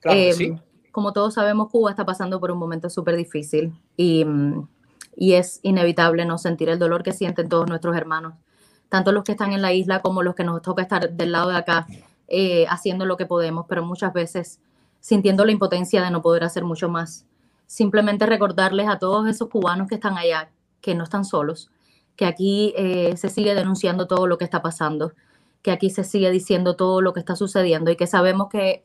Claro 0.00 0.18
Eh, 0.18 0.32
sí. 0.32 0.54
Como 0.92 1.12
todos 1.12 1.34
sabemos, 1.34 1.68
Cuba 1.70 1.90
está 1.90 2.04
pasando 2.04 2.40
por 2.40 2.50
un 2.50 2.58
momento 2.58 2.90
súper 2.90 3.16
difícil 3.16 3.72
y, 3.96 4.24
mm, 4.24 4.66
y 5.16 5.34
es 5.34 5.60
inevitable 5.62 6.24
no 6.24 6.36
sentir 6.36 6.68
el 6.68 6.78
dolor 6.78 7.02
que 7.02 7.12
sienten 7.12 7.48
todos 7.48 7.68
nuestros 7.68 7.96
hermanos, 7.96 8.34
tanto 8.88 9.12
los 9.12 9.22
que 9.22 9.32
están 9.32 9.52
en 9.52 9.62
la 9.62 9.72
isla 9.72 10.02
como 10.02 10.22
los 10.22 10.34
que 10.34 10.44
nos 10.44 10.60
toca 10.62 10.82
estar 10.82 11.10
del 11.10 11.32
lado 11.32 11.50
de 11.50 11.56
acá 11.56 11.86
eh, 12.26 12.66
haciendo 12.68 13.06
lo 13.06 13.16
que 13.16 13.26
podemos, 13.26 13.66
pero 13.68 13.84
muchas 13.84 14.12
veces 14.12 14.60
sintiendo 15.00 15.44
la 15.44 15.52
impotencia 15.52 16.02
de 16.02 16.10
no 16.10 16.22
poder 16.22 16.44
hacer 16.44 16.64
mucho 16.64 16.88
más. 16.88 17.24
Simplemente 17.66 18.26
recordarles 18.26 18.88
a 18.88 18.98
todos 18.98 19.28
esos 19.28 19.48
cubanos 19.48 19.88
que 19.88 19.94
están 19.94 20.18
allá 20.18 20.50
que 20.80 20.94
no 20.94 21.04
están 21.04 21.24
solos, 21.24 21.70
que 22.20 22.26
aquí 22.26 22.74
eh, 22.76 23.16
se 23.16 23.30
sigue 23.30 23.54
denunciando 23.54 24.06
todo 24.06 24.26
lo 24.26 24.36
que 24.36 24.44
está 24.44 24.60
pasando, 24.60 25.14
que 25.62 25.70
aquí 25.70 25.88
se 25.88 26.04
sigue 26.04 26.30
diciendo 26.30 26.76
todo 26.76 27.00
lo 27.00 27.14
que 27.14 27.20
está 27.20 27.34
sucediendo 27.34 27.90
y 27.90 27.96
que 27.96 28.06
sabemos 28.06 28.50
que 28.50 28.84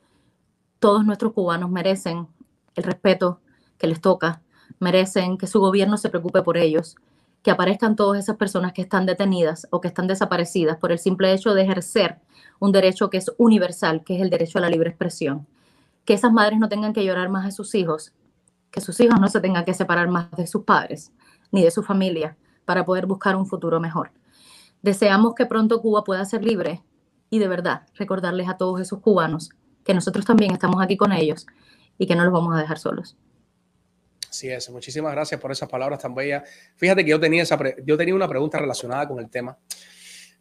todos 0.79 1.05
nuestros 1.05 1.33
cubanos 1.33 1.69
merecen 1.69 2.29
el 2.75 2.83
respeto 2.86 3.41
que 3.77 3.88
les 3.88 3.99
toca, 3.99 4.41
merecen 4.79 5.38
que 5.38 5.47
su 5.47 5.59
gobierno 5.59 5.97
se 5.97 6.07
preocupe 6.07 6.43
por 6.43 6.55
ellos, 6.55 6.95
que 7.43 7.51
aparezcan 7.51 7.97
todas 7.97 8.23
esas 8.23 8.38
personas 8.38 8.71
que 8.71 8.83
están 8.83 9.05
detenidas 9.05 9.67
o 9.69 9.81
que 9.81 9.89
están 9.89 10.07
desaparecidas 10.07 10.77
por 10.77 10.93
el 10.93 10.99
simple 10.99 11.33
hecho 11.33 11.53
de 11.53 11.63
ejercer 11.63 12.19
un 12.59 12.71
derecho 12.71 13.09
que 13.09 13.17
es 13.17 13.29
universal, 13.38 14.05
que 14.05 14.15
es 14.15 14.21
el 14.21 14.29
derecho 14.29 14.59
a 14.59 14.61
la 14.61 14.69
libre 14.69 14.91
expresión. 14.91 15.45
Que 16.05 16.13
esas 16.13 16.31
madres 16.31 16.57
no 16.57 16.69
tengan 16.69 16.93
que 16.93 17.03
llorar 17.03 17.27
más 17.27 17.43
de 17.43 17.51
sus 17.51 17.75
hijos, 17.75 18.13
que 18.71 18.79
sus 18.79 18.97
hijos 19.01 19.19
no 19.19 19.27
se 19.27 19.41
tengan 19.41 19.65
que 19.65 19.73
separar 19.73 20.07
más 20.07 20.31
de 20.31 20.47
sus 20.47 20.63
padres 20.63 21.11
ni 21.51 21.63
de 21.63 21.71
su 21.71 21.83
familia 21.83 22.38
para 22.66 22.86
poder 22.86 23.05
buscar 23.05 23.36
un 23.36 23.45
futuro 23.45 23.80
mejor. 23.80 24.11
Deseamos 24.82 25.34
que 25.36 25.45
pronto 25.45 25.82
Cuba 25.82 26.03
pueda 26.03 26.26
ser 26.26 26.43
libre 26.43 26.84
y 27.30 27.39
de 27.39 27.47
verdad 27.47 27.88
recordarles 27.95 28.49
a 28.49 28.57
todos 28.57 28.82
esos 28.82 28.99
cubanos 28.99 29.49
que 29.84 29.93
nosotros 29.93 30.26
también 30.26 30.51
estamos 30.51 30.82
aquí 30.82 30.97
con 30.97 31.11
ellos 31.11 31.45
y 31.97 32.07
que 32.07 32.16
no 32.16 32.24
los 32.24 32.34
vamos 32.34 32.55
a 32.55 32.59
dejar 32.59 32.78
solos. 32.78 33.18
Así 34.30 34.49
es, 34.49 34.70
muchísimas 34.70 35.13
gracias 35.13 35.39
por 35.39 35.51
esas 35.51 35.70
palabras 35.70 35.99
tan 35.99 36.13
bellas. 36.13 36.43
Fíjate 36.76 37.05
que 37.05 37.11
yo 37.11 37.20
tenía, 37.20 37.43
esa 37.43 37.57
yo 37.86 37.95
tenía 37.95 38.13
una 38.13 38.28
pregunta 38.28 38.59
relacionada 38.59 39.07
con 39.07 39.20
el 39.20 39.30
tema, 39.30 39.57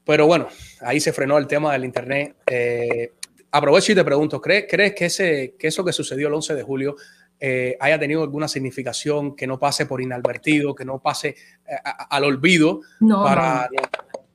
pero 0.04 0.26
bueno, 0.26 0.48
ahí 0.80 0.98
se 0.98 1.12
frenó 1.12 1.38
el 1.38 1.46
tema 1.46 1.72
del 1.72 1.84
Internet. 1.84 2.36
Eh, 2.46 3.12
aprovecho 3.52 3.92
y 3.92 3.94
te 3.94 4.04
pregunto, 4.04 4.40
¿crees, 4.40 4.66
crees 4.68 4.94
que, 4.94 5.04
ese, 5.06 5.54
que 5.56 5.68
eso 5.68 5.84
que 5.84 5.92
sucedió 5.92 6.26
el 6.26 6.34
11 6.34 6.54
de 6.56 6.62
julio 6.62 6.96
eh, 7.40 7.76
haya 7.80 7.98
tenido 7.98 8.22
alguna 8.22 8.48
significación, 8.48 9.34
que 9.36 9.46
no 9.46 9.58
pase 9.58 9.86
por 9.86 10.00
inadvertido, 10.00 10.74
que 10.74 10.84
no 10.84 10.98
pase 11.00 11.28
eh, 11.30 11.36
a- 11.84 11.90
a- 11.90 12.16
al 12.16 12.24
olvido 12.24 12.80
No, 13.00 13.22
para 13.22 13.68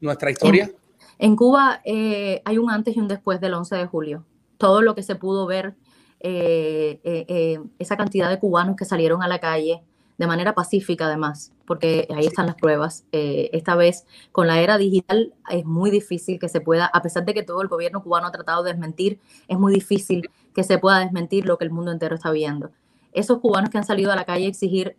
nuestra 0.02 0.32
historia? 0.32 0.70
En 1.18 1.36
Cuba 1.36 1.82
eh, 1.84 2.42
hay 2.46 2.58
un 2.58 2.70
antes 2.72 2.96
y 2.96 3.00
un 3.00 3.08
después 3.08 3.42
del 3.42 3.54
11 3.54 3.76
de 3.76 3.86
julio. 3.86 4.26
Todo 4.58 4.82
lo 4.82 4.96
que 4.96 5.04
se 5.04 5.16
pudo 5.16 5.46
ver, 5.48 5.76
eh, 6.20 7.00
eh, 7.04 7.60
esa 7.80 7.98
cantidad 7.98 8.30
de 8.30 8.40
cubanos 8.40 8.76
que 8.76 8.86
salieron 8.86 9.24
a 9.24 9.28
la 9.28 9.40
calle 9.40 9.82
de 10.18 10.28
manera 10.28 10.54
pacífica 10.54 11.06
además, 11.06 11.54
porque 11.66 12.06
ahí 12.14 12.26
están 12.26 12.46
las 12.46 12.56
pruebas. 12.56 13.06
Esta 13.14 13.76
vez 13.76 14.06
con 14.34 14.48
la 14.48 14.60
era 14.60 14.78
digital 14.78 15.34
es 15.50 15.64
muy 15.64 15.90
difícil 15.92 16.40
que 16.40 16.50
se 16.50 16.60
pueda, 16.60 16.88
a 16.88 17.02
pesar 17.02 17.24
de 17.24 17.34
que 17.34 17.44
todo 17.44 17.62
el 17.62 17.70
gobierno 17.70 18.04
cubano 18.04 18.28
ha 18.28 18.32
tratado 18.32 18.64
de 18.64 18.72
desmentir, 18.74 19.20
es 19.48 19.58
muy 19.58 19.74
difícil 19.74 20.30
que 20.54 20.64
se 20.64 20.78
pueda 20.78 21.00
desmentir 21.00 21.46
lo 21.46 21.58
que 21.58 21.64
el 21.64 21.72
mundo 21.72 21.92
entero 21.94 22.16
está 22.16 22.32
viendo. 22.32 22.72
Esos 23.14 23.40
cubanos 23.40 23.70
que 23.70 23.78
han 23.78 23.86
salido 23.86 24.12
a 24.12 24.16
la 24.16 24.26
calle 24.26 24.46
a 24.46 24.50
exigir 24.50 24.98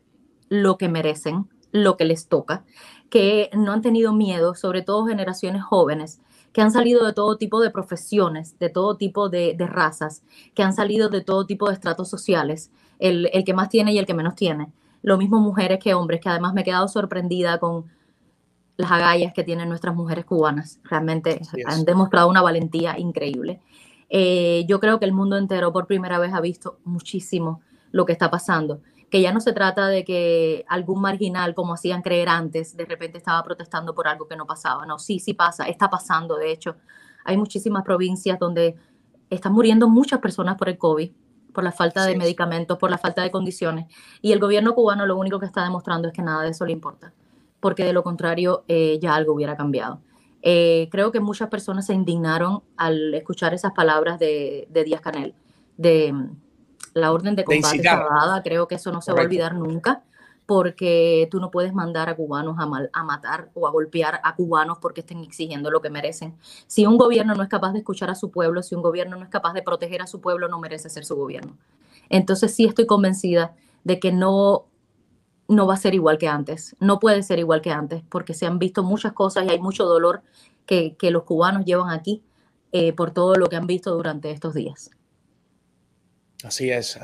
lo 0.49 0.77
que 0.79 0.89
merecen, 0.89 1.49
lo 1.73 1.97
que 1.97 2.05
les 2.05 2.29
toca, 2.29 2.65
que 3.09 3.51
no 3.53 3.73
han 3.73 3.83
tenido 3.83 4.13
miedo, 4.13 4.55
sobre 4.55 4.83
todo 4.83 5.07
generaciones 5.07 5.63
jóvenes, 5.63 6.21
que 6.53 6.63
han 6.63 6.73
salido 6.73 7.07
de 7.07 7.13
todo 7.13 7.37
tipo 7.37 7.61
de 7.61 7.71
profesiones, 7.71 8.59
de 8.59 8.71
todo 8.71 8.97
tipo 8.97 9.29
de, 9.29 9.55
de 9.55 9.67
razas, 9.67 10.23
que 10.55 10.63
han 10.63 10.75
salido 10.75 11.09
de 11.09 11.21
todo 11.21 11.47
tipo 11.47 11.69
de 11.69 11.75
estratos 11.75 12.09
sociales, 12.09 12.71
el, 12.99 13.31
el 13.33 13.45
que 13.45 13.55
más 13.55 13.69
tiene 13.69 13.93
y 13.93 13.99
el 13.99 14.07
que 14.07 14.15
menos 14.15 14.35
tiene. 14.35 14.73
Lo 15.03 15.17
mismo 15.17 15.39
mujeres 15.41 15.79
que 15.79 15.95
hombres, 15.95 16.21
que 16.21 16.29
además 16.29 16.53
me 16.53 16.63
he 16.63 16.65
quedado 16.65 16.89
sorprendida 16.89 17.59
con 17.59 17.85
las 18.77 18.91
agallas 18.91 19.33
que 19.33 19.45
tienen 19.45 19.69
nuestras 19.69 19.95
mujeres 19.95 20.25
cubanas. 20.25 20.81
Realmente 20.83 21.41
han 21.67 21.85
demostrado 21.85 22.29
una 22.29 22.43
valentía 22.43 22.99
increíble. 22.99 23.61
Eh, 24.09 24.65
yo 24.67 24.81
creo 24.81 24.99
que 24.99 25.05
el 25.05 25.13
mundo 25.13 25.37
entero 25.37 25.73
por 25.73 25.87
primera 25.87 26.19
vez 26.19 26.33
ha 26.35 26.41
visto 26.41 26.79
muchísimo 26.85 27.61
lo 27.93 28.07
que 28.07 28.13
está 28.13 28.31
pasando, 28.31 28.81
que 29.11 29.21
ya 29.21 29.33
no 29.33 29.41
se 29.41 29.53
trata 29.53 29.89
de 29.89 30.05
que 30.05 30.65
algún 30.69 31.01
marginal, 31.01 31.55
como 31.55 31.75
hacían 31.75 32.03
creer 32.03 32.29
antes, 32.29 32.77
de 32.77 32.85
repente 32.85 33.19
estaba 33.19 33.43
protestando 33.43 33.95
por 33.95 34.07
algo 34.07 34.29
que 34.29 34.37
no 34.37 34.47
pasaba. 34.47 34.87
No, 34.87 34.99
sí, 34.99 35.19
sí 35.19 35.35
pasa, 35.35 35.67
está 35.67 35.91
pasando, 35.91 36.37
de 36.37 36.53
hecho. 36.53 36.77
Hay 37.25 37.37
muchísimas 37.37 37.85
provincias 37.85 38.39
donde 38.39 38.77
están 39.29 39.53
muriendo 39.53 39.89
muchas 39.89 40.21
personas 40.21 40.57
por 40.57 40.69
el 40.69 40.79
COVID, 40.79 41.11
por 41.53 41.65
la 41.65 41.73
falta 41.73 42.05
de 42.05 42.13
es. 42.13 42.19
medicamentos, 42.19 42.79
por 42.79 42.91
la 42.91 42.99
falta 42.99 43.23
de 43.23 43.31
condiciones. 43.31 43.87
Y 44.23 44.33
el 44.33 44.39
gobierno 44.39 44.75
cubano 44.75 45.07
lo 45.07 45.17
único 45.17 45.41
que 45.41 45.47
está 45.47 45.65
demostrando 45.65 46.09
es 46.09 46.15
que 46.15 46.23
nada 46.23 46.43
de 46.45 46.51
eso 46.51 46.65
le 46.65 46.73
importa, 46.73 47.13
porque 47.59 47.85
de 47.85 47.93
lo 47.93 48.03
contrario 48.05 48.65
eh, 48.69 48.99
ya 49.03 49.15
algo 49.17 49.35
hubiera 49.35 49.57
cambiado. 49.57 50.01
Eh, 50.43 50.89
creo 50.91 51.13
que 51.13 51.21
muchas 51.21 51.49
personas 51.49 51.87
se 51.87 51.95
indignaron 51.95 52.63
al 52.77 53.13
escuchar 53.15 53.53
esas 53.53 53.73
palabras 53.73 54.19
de, 54.19 54.69
de 54.71 54.85
Díaz 54.85 55.03
Canel, 55.03 55.35
de 55.77 56.15
la 56.95 57.13
orden 57.13 57.37
de 57.37 57.43
De 57.43 57.45
combate 57.47 57.83
estaba 57.83 58.09
dada. 58.27 58.43
Creo 58.43 58.69
que 58.69 58.77
eso 58.77 58.93
no 58.93 59.01
se 59.03 59.13
va 59.13 59.21
a 59.21 59.23
olvidar 59.23 59.55
nunca, 59.55 60.03
porque 60.47 61.29
tú 61.31 61.39
no 61.41 61.51
puedes 61.51 61.73
mandar 61.73 62.09
a 62.09 62.17
cubanos 62.17 62.57
a, 62.59 62.67
mal- 62.67 62.91
a 62.93 63.05
matar 63.05 63.51
o 63.55 63.67
a 63.69 63.71
golpear 63.71 64.21
a 64.25 64.35
cubanos 64.35 64.79
porque 64.79 65.01
estén 65.01 65.23
exigiendo 65.23 65.71
lo 65.71 65.81
que 65.81 65.91
merecen. 65.91 66.35
Si 66.67 66.87
un 66.87 66.99
gobierno 66.99 67.35
no 67.35 67.43
es 67.43 67.49
capaz 67.49 67.73
de 67.73 67.79
escuchar 67.81 68.11
a 68.11 68.15
su 68.17 68.31
pueblo, 68.31 68.63
si 68.63 68.75
un 68.75 68.83
gobierno 68.83 69.17
no 69.17 69.23
es 69.25 69.31
capaz 69.31 69.53
de 69.55 69.63
proteger 69.63 70.03
a 70.03 70.07
su 70.09 70.21
pueblo, 70.21 70.49
no 70.49 70.59
merece 70.59 70.89
ser 70.91 71.05
su 71.05 71.17
gobierno. 71.17 71.57
Entonces 72.09 72.55
sí 72.55 72.65
estoy 72.65 72.87
convencida 72.87 73.55
de 73.85 74.01
que 74.01 74.13
no, 74.13 74.67
no 75.49 75.67
va 75.67 75.75
a 75.75 75.79
ser 75.79 75.95
igual 75.95 76.19
que 76.19 76.29
antes, 76.29 76.77
no 76.81 77.01
puede 77.01 77.23
ser 77.23 77.39
igual 77.39 77.61
que 77.63 77.71
antes, 77.73 78.03
porque 78.09 78.35
se 78.35 78.47
han 78.47 78.59
visto 78.59 78.83
muchas 78.85 79.13
cosas 79.13 79.47
y 79.47 79.51
hay 79.51 79.61
mucho 79.61 79.85
dolor 79.85 80.23
que, 80.67 80.97
que 80.97 81.11
los 81.11 81.25
cubanos 81.25 81.65
llevan 81.65 81.91
aquí 81.91 82.23
eh, 82.73 82.93
por 82.93 83.11
todo 83.13 83.35
lo 83.37 83.49
que 83.49 83.57
han 83.57 83.67
visto 83.67 83.95
durante 83.95 84.31
estos 84.31 84.55
días. 84.55 84.91
Así 86.45 86.71
es, 86.71 86.99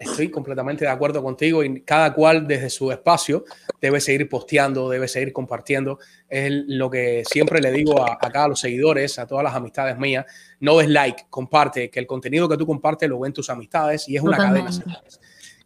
estoy, 0.00 0.30
completamente 0.30 0.84
de 0.84 0.90
acuerdo 0.90 1.22
contigo 1.22 1.62
y 1.62 1.82
cada 1.82 2.12
cual 2.12 2.46
desde 2.46 2.70
su 2.70 2.90
espacio 2.90 3.44
debe 3.80 4.00
seguir 4.00 4.28
posteando, 4.28 4.88
debe 4.88 5.06
seguir 5.06 5.32
compartiendo. 5.32 5.98
Es 6.28 6.50
lo 6.50 6.90
que 6.90 7.22
siempre 7.24 7.60
le 7.60 7.70
digo 7.70 8.02
a, 8.02 8.18
a 8.20 8.48
los 8.48 8.58
seguidores, 8.58 9.18
a 9.18 9.26
todas 9.26 9.44
las 9.44 9.54
amistades 9.54 9.96
mías, 9.96 10.26
no 10.60 10.80
es 10.80 10.88
like, 10.88 11.26
comparte, 11.30 11.90
que 11.90 12.00
el 12.00 12.06
contenido 12.06 12.48
que 12.48 12.56
tú 12.56 12.66
compartes 12.66 13.08
lo 13.08 13.20
ven 13.20 13.32
tus 13.32 13.48
amistades 13.48 14.08
y 14.08 14.16
es 14.16 14.22
una 14.22 14.36
cadena. 14.36 14.72
señores. 14.72 15.20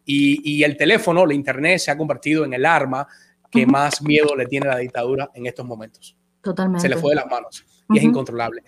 Y, 0.05 0.57
y 0.57 0.63
el 0.63 0.77
teléfono, 0.77 1.25
la 1.25 1.33
internet 1.33 1.79
se 1.79 1.91
ha 1.91 1.97
convertido 1.97 2.45
en 2.45 2.53
el 2.53 2.65
arma 2.65 3.07
que 3.49 3.65
más 3.65 4.01
miedo 4.01 4.35
le 4.35 4.45
tiene 4.45 4.67
la 4.67 4.77
dictadura 4.77 5.31
en 5.33 5.45
estos 5.45 5.65
momentos. 5.65 6.15
Totalmente. 6.41 6.81
Se 6.81 6.89
le 6.89 6.97
fue 6.97 7.11
de 7.11 7.15
las 7.15 7.27
manos 7.27 7.65
y 7.89 7.97
es 7.97 8.03
Ujú. 8.03 8.09
incontrolable. 8.11 8.63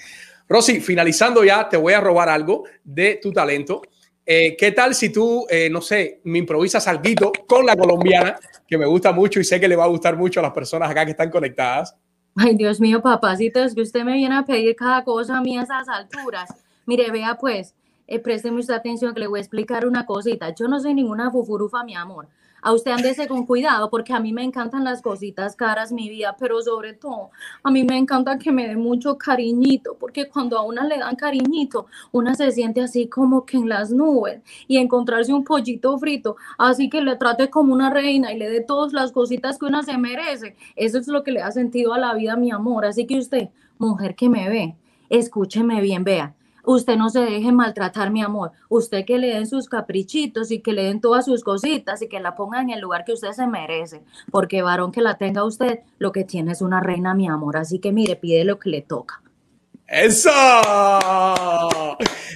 Rosy, 0.49 0.79
finalizando 0.79 1.43
ya, 1.43 1.67
te 1.67 1.77
voy 1.77 1.93
a 1.93 1.99
robar 1.99 2.29
algo 2.29 2.63
de 2.83 3.19
tu 3.21 3.31
talento. 3.31 3.81
Eh, 4.29 4.57
¿Qué 4.57 4.73
tal 4.73 4.93
si 4.93 5.09
tú, 5.09 5.47
eh, 5.49 5.69
no 5.69 5.79
sé, 5.79 6.19
me 6.25 6.39
improvisas 6.39 6.85
algo 6.89 7.31
con 7.47 7.65
la 7.65 7.77
colombiana, 7.77 8.37
que 8.67 8.77
me 8.77 8.85
gusta 8.85 9.13
mucho 9.13 9.39
y 9.39 9.45
sé 9.45 9.57
que 9.57 9.69
le 9.69 9.77
va 9.77 9.85
a 9.85 9.87
gustar 9.87 10.17
mucho 10.17 10.41
a 10.41 10.43
las 10.43 10.51
personas 10.51 10.91
acá 10.91 11.05
que 11.05 11.11
están 11.11 11.31
conectadas? 11.31 11.95
Ay, 12.35 12.53
Dios 12.57 12.81
mío, 12.81 13.01
papacito, 13.01 13.63
es 13.63 13.73
que 13.73 13.81
usted 13.81 14.03
me 14.03 14.15
viene 14.15 14.35
a 14.35 14.43
pedir 14.43 14.75
cada 14.75 15.05
cosa 15.05 15.37
a 15.37 15.41
mí 15.41 15.57
a 15.57 15.61
esas 15.61 15.87
alturas. 15.87 16.49
Mire, 16.85 17.09
vea 17.09 17.37
pues, 17.39 17.73
eh, 18.05 18.19
preste 18.19 18.51
mucha 18.51 18.75
atención 18.75 19.13
que 19.13 19.21
le 19.21 19.27
voy 19.27 19.39
a 19.39 19.43
explicar 19.43 19.87
una 19.87 20.05
cosita. 20.05 20.53
Yo 20.53 20.67
no 20.67 20.81
soy 20.81 20.93
ninguna 20.93 21.31
fufurufa, 21.31 21.85
mi 21.85 21.95
amor. 21.95 22.27
A 22.67 22.73
usted 22.73 22.91
andese 22.91 23.29
con 23.29 23.45
cuidado 23.45 23.89
porque 23.89 24.11
a 24.11 24.19
mí 24.19 24.33
me 24.33 24.43
encantan 24.43 24.83
las 24.83 25.01
cositas 25.01 25.55
caras, 25.55 25.93
mi 25.93 26.09
vida, 26.09 26.35
pero 26.37 26.61
sobre 26.61 26.91
todo 26.91 27.29
a 27.63 27.71
mí 27.71 27.85
me 27.85 27.97
encanta 27.97 28.37
que 28.37 28.51
me 28.51 28.67
dé 28.67 28.75
mucho 28.75 29.17
cariñito 29.17 29.95
porque 29.97 30.27
cuando 30.27 30.57
a 30.57 30.63
una 30.63 30.83
le 30.83 30.97
dan 30.97 31.15
cariñito, 31.15 31.85
una 32.11 32.35
se 32.35 32.51
siente 32.51 32.81
así 32.81 33.07
como 33.07 33.45
que 33.45 33.55
en 33.55 33.69
las 33.69 33.91
nubes 33.91 34.41
y 34.67 34.79
encontrarse 34.79 35.31
un 35.31 35.45
pollito 35.45 35.97
frito, 35.97 36.35
así 36.57 36.89
que 36.89 36.99
le 36.99 37.15
trate 37.15 37.49
como 37.49 37.71
una 37.71 37.89
reina 37.89 38.33
y 38.33 38.37
le 38.37 38.49
dé 38.49 38.59
todas 38.59 38.91
las 38.91 39.13
cositas 39.13 39.57
que 39.57 39.65
una 39.65 39.81
se 39.83 39.97
merece. 39.97 40.57
Eso 40.75 40.97
es 40.97 41.07
lo 41.07 41.23
que 41.23 41.31
le 41.31 41.41
ha 41.41 41.51
sentido 41.53 41.93
a 41.93 41.99
la 41.99 42.15
vida, 42.15 42.35
mi 42.35 42.51
amor. 42.51 42.85
Así 42.85 43.07
que 43.07 43.17
usted, 43.17 43.47
mujer 43.77 44.13
que 44.13 44.27
me 44.27 44.49
ve, 44.49 44.75
escúcheme 45.07 45.79
bien, 45.79 46.03
vea 46.03 46.36
Usted 46.69 46.97
no 46.97 47.09
se 47.09 47.21
deje 47.21 47.53
maltratar, 47.53 48.11
mi 48.11 48.21
amor. 48.21 48.51
Usted 48.67 49.05
que 49.05 49.17
le 49.17 49.27
den 49.27 49.47
sus 49.47 49.69
caprichitos 49.69 50.51
y 50.51 50.59
que 50.59 50.73
le 50.73 50.83
den 50.83 50.99
todas 50.99 51.23
sus 51.23 51.41
cositas 51.41 52.01
y 52.01 52.09
que 52.09 52.19
la 52.19 52.35
ponga 52.35 52.59
en 52.59 52.71
el 52.71 52.81
lugar 52.81 53.05
que 53.05 53.13
usted 53.13 53.31
se 53.31 53.47
merece. 53.47 54.03
Porque 54.31 54.61
varón 54.61 54.91
que 54.91 55.01
la 55.01 55.17
tenga 55.17 55.45
usted, 55.45 55.79
lo 55.97 56.11
que 56.11 56.25
tiene 56.25 56.51
es 56.51 56.61
una 56.61 56.81
reina, 56.81 57.13
mi 57.13 57.29
amor. 57.29 57.55
Así 57.55 57.79
que 57.79 57.93
mire, 57.93 58.17
pide 58.17 58.43
lo 58.43 58.59
que 58.59 58.69
le 58.69 58.81
toca. 58.81 59.21
¡Eso! 59.87 60.29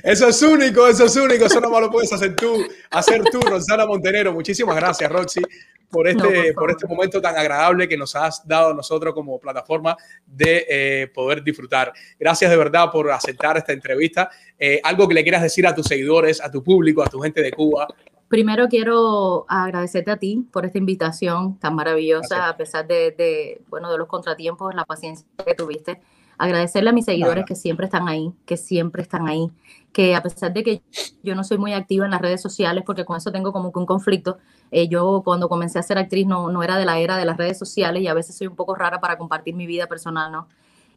Eso 0.04 0.28
es 0.30 0.42
único, 0.42 0.88
eso 0.88 1.06
es 1.06 1.16
único. 1.18 1.46
Eso 1.46 1.60
no 1.60 1.70
más 1.70 1.82
lo 1.82 1.92
puedes 1.92 2.12
hacer 2.14 2.36
tú, 2.36 2.66
hacer 2.90 3.24
tú, 3.26 3.42
Rosana 3.42 3.86
Montenero. 3.86 4.32
Muchísimas 4.34 4.76
gracias, 4.76 5.12
Roxy, 5.12 5.42
por 5.90 6.08
este, 6.08 6.54
por, 6.54 6.72
este 6.72 6.88
momento 6.88 7.22
tan 7.22 7.38
agradable 7.38 7.90
que 7.90 7.98
nos 7.98 8.16
has 8.16 8.48
dado 8.48 8.72
a 8.72 8.74
nosotros 8.74 9.14
como 9.14 9.38
plataforma 9.38 9.98
de 10.26 10.66
eh, 10.70 11.08
poder 11.14 11.44
disfrutar. 11.44 11.92
Gracias 12.18 12.50
de 12.50 12.58
verdad 12.58 12.90
por 12.90 13.12
aceptar 13.12 13.58
esta 13.58 13.74
entrevista. 13.74 14.30
Eh, 14.58 14.80
algo 14.84 15.08
que 15.08 15.14
le 15.14 15.24
quieras 15.24 15.42
decir 15.42 15.68
a 15.68 15.76
tus 15.76 15.88
seguidores, 15.88 16.42
a 16.42 16.50
tu 16.50 16.64
público, 16.64 17.04
a 17.04 17.08
tu 17.08 17.20
gente 17.20 17.42
de 17.42 17.52
Cuba. 17.52 17.86
Primero 18.30 18.70
quiero 18.70 19.46
agradecerte 19.50 20.10
a 20.10 20.18
ti 20.18 20.48
por 20.54 20.66
esta 20.66 20.78
invitación 20.78 21.60
tan 21.60 21.76
maravillosa, 21.76 22.48
a 22.48 22.56
pesar 22.56 22.88
de, 22.88 23.12
de, 23.12 23.62
bueno, 23.68 23.92
de 23.92 23.98
los 23.98 24.08
contratiempos, 24.08 24.74
la 24.74 24.86
paciencia 24.86 25.28
que 25.46 25.54
tuviste 25.54 26.00
agradecerle 26.42 26.90
a 26.90 26.94
mis 26.94 27.06
seguidores 27.06 27.46
que 27.46 27.54
siempre 27.54 27.86
están 27.86 28.10
ahí, 28.10 28.34
que 28.48 28.58
siempre 28.58 29.04
están 29.04 29.28
ahí, 29.28 29.52
que 29.94 30.16
a 30.16 30.24
pesar 30.24 30.52
de 30.52 30.64
que 30.64 30.82
yo 31.22 31.36
no 31.36 31.44
soy 31.44 31.60
muy 31.60 31.74
activa 31.74 32.06
en 32.06 32.10
las 32.12 32.20
redes 32.20 32.42
sociales, 32.42 32.84
porque 32.84 33.06
con 33.06 33.16
eso 33.16 33.32
tengo 33.32 33.54
como 33.54 33.72
que 33.72 33.78
un 33.78 33.86
conflicto, 33.86 34.40
eh, 34.72 34.88
yo 34.88 35.22
cuando 35.24 35.48
comencé 35.48 35.78
a 35.78 35.84
ser 35.84 36.00
actriz 36.00 36.26
no, 36.26 36.50
no 36.50 36.64
era 36.64 36.78
de 36.78 36.86
la 36.86 36.98
era 36.98 37.16
de 37.16 37.26
las 37.26 37.38
redes 37.38 37.60
sociales 37.60 38.02
y 38.02 38.08
a 38.08 38.16
veces 38.16 38.36
soy 38.36 38.48
un 38.48 38.56
poco 38.56 38.74
rara 38.74 39.00
para 39.00 39.20
compartir 39.20 39.54
mi 39.54 39.68
vida 39.68 39.86
personal, 39.86 40.32
¿no? 40.32 40.48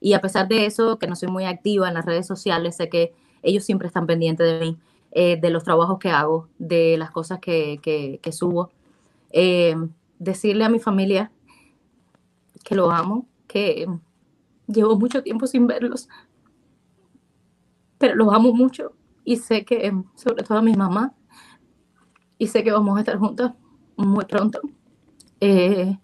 Y 0.00 0.14
a 0.14 0.22
pesar 0.22 0.48
de 0.48 0.64
eso, 0.64 0.98
que 0.98 1.06
no 1.06 1.14
soy 1.14 1.28
muy 1.28 1.44
activa 1.44 1.88
en 1.88 1.94
las 1.94 2.06
redes 2.06 2.26
sociales, 2.26 2.76
sé 2.76 2.88
que 2.88 3.12
ellos 3.42 3.64
siempre 3.64 3.86
están 3.88 4.06
pendientes 4.06 4.46
de 4.46 4.60
mí, 4.64 4.78
eh, 5.12 5.38
de 5.38 5.50
los 5.50 5.62
trabajos 5.62 5.98
que 5.98 6.08
hago, 6.08 6.48
de 6.58 6.96
las 6.96 7.10
cosas 7.10 7.38
que, 7.38 7.80
que, 7.82 8.32
subo. 8.32 8.70
Eh, 9.30 9.76
decirle 10.18 10.64
a 10.64 10.70
mi 10.70 10.78
familia 10.78 11.30
que 12.64 12.74
lo 12.74 12.90
amo, 12.90 13.26
que 13.46 13.86
Llevo 14.66 14.98
mucho 14.98 15.22
tiempo 15.22 15.46
sin 15.46 15.66
verlos, 15.66 16.08
pero 17.98 18.14
los 18.14 18.32
amo 18.32 18.52
mucho 18.52 18.94
y 19.24 19.36
sé 19.36 19.64
que, 19.64 19.92
sobre 20.14 20.42
todo 20.42 20.58
a 20.58 20.62
mi 20.62 20.74
mamá, 20.74 21.14
y 22.38 22.46
sé 22.46 22.62
que 22.62 22.72
vamos 22.72 22.96
a 22.96 23.00
estar 23.00 23.16
juntos 23.18 23.52
muy 23.96 24.24
pronto. 24.24 24.60
Eh, 25.40 25.96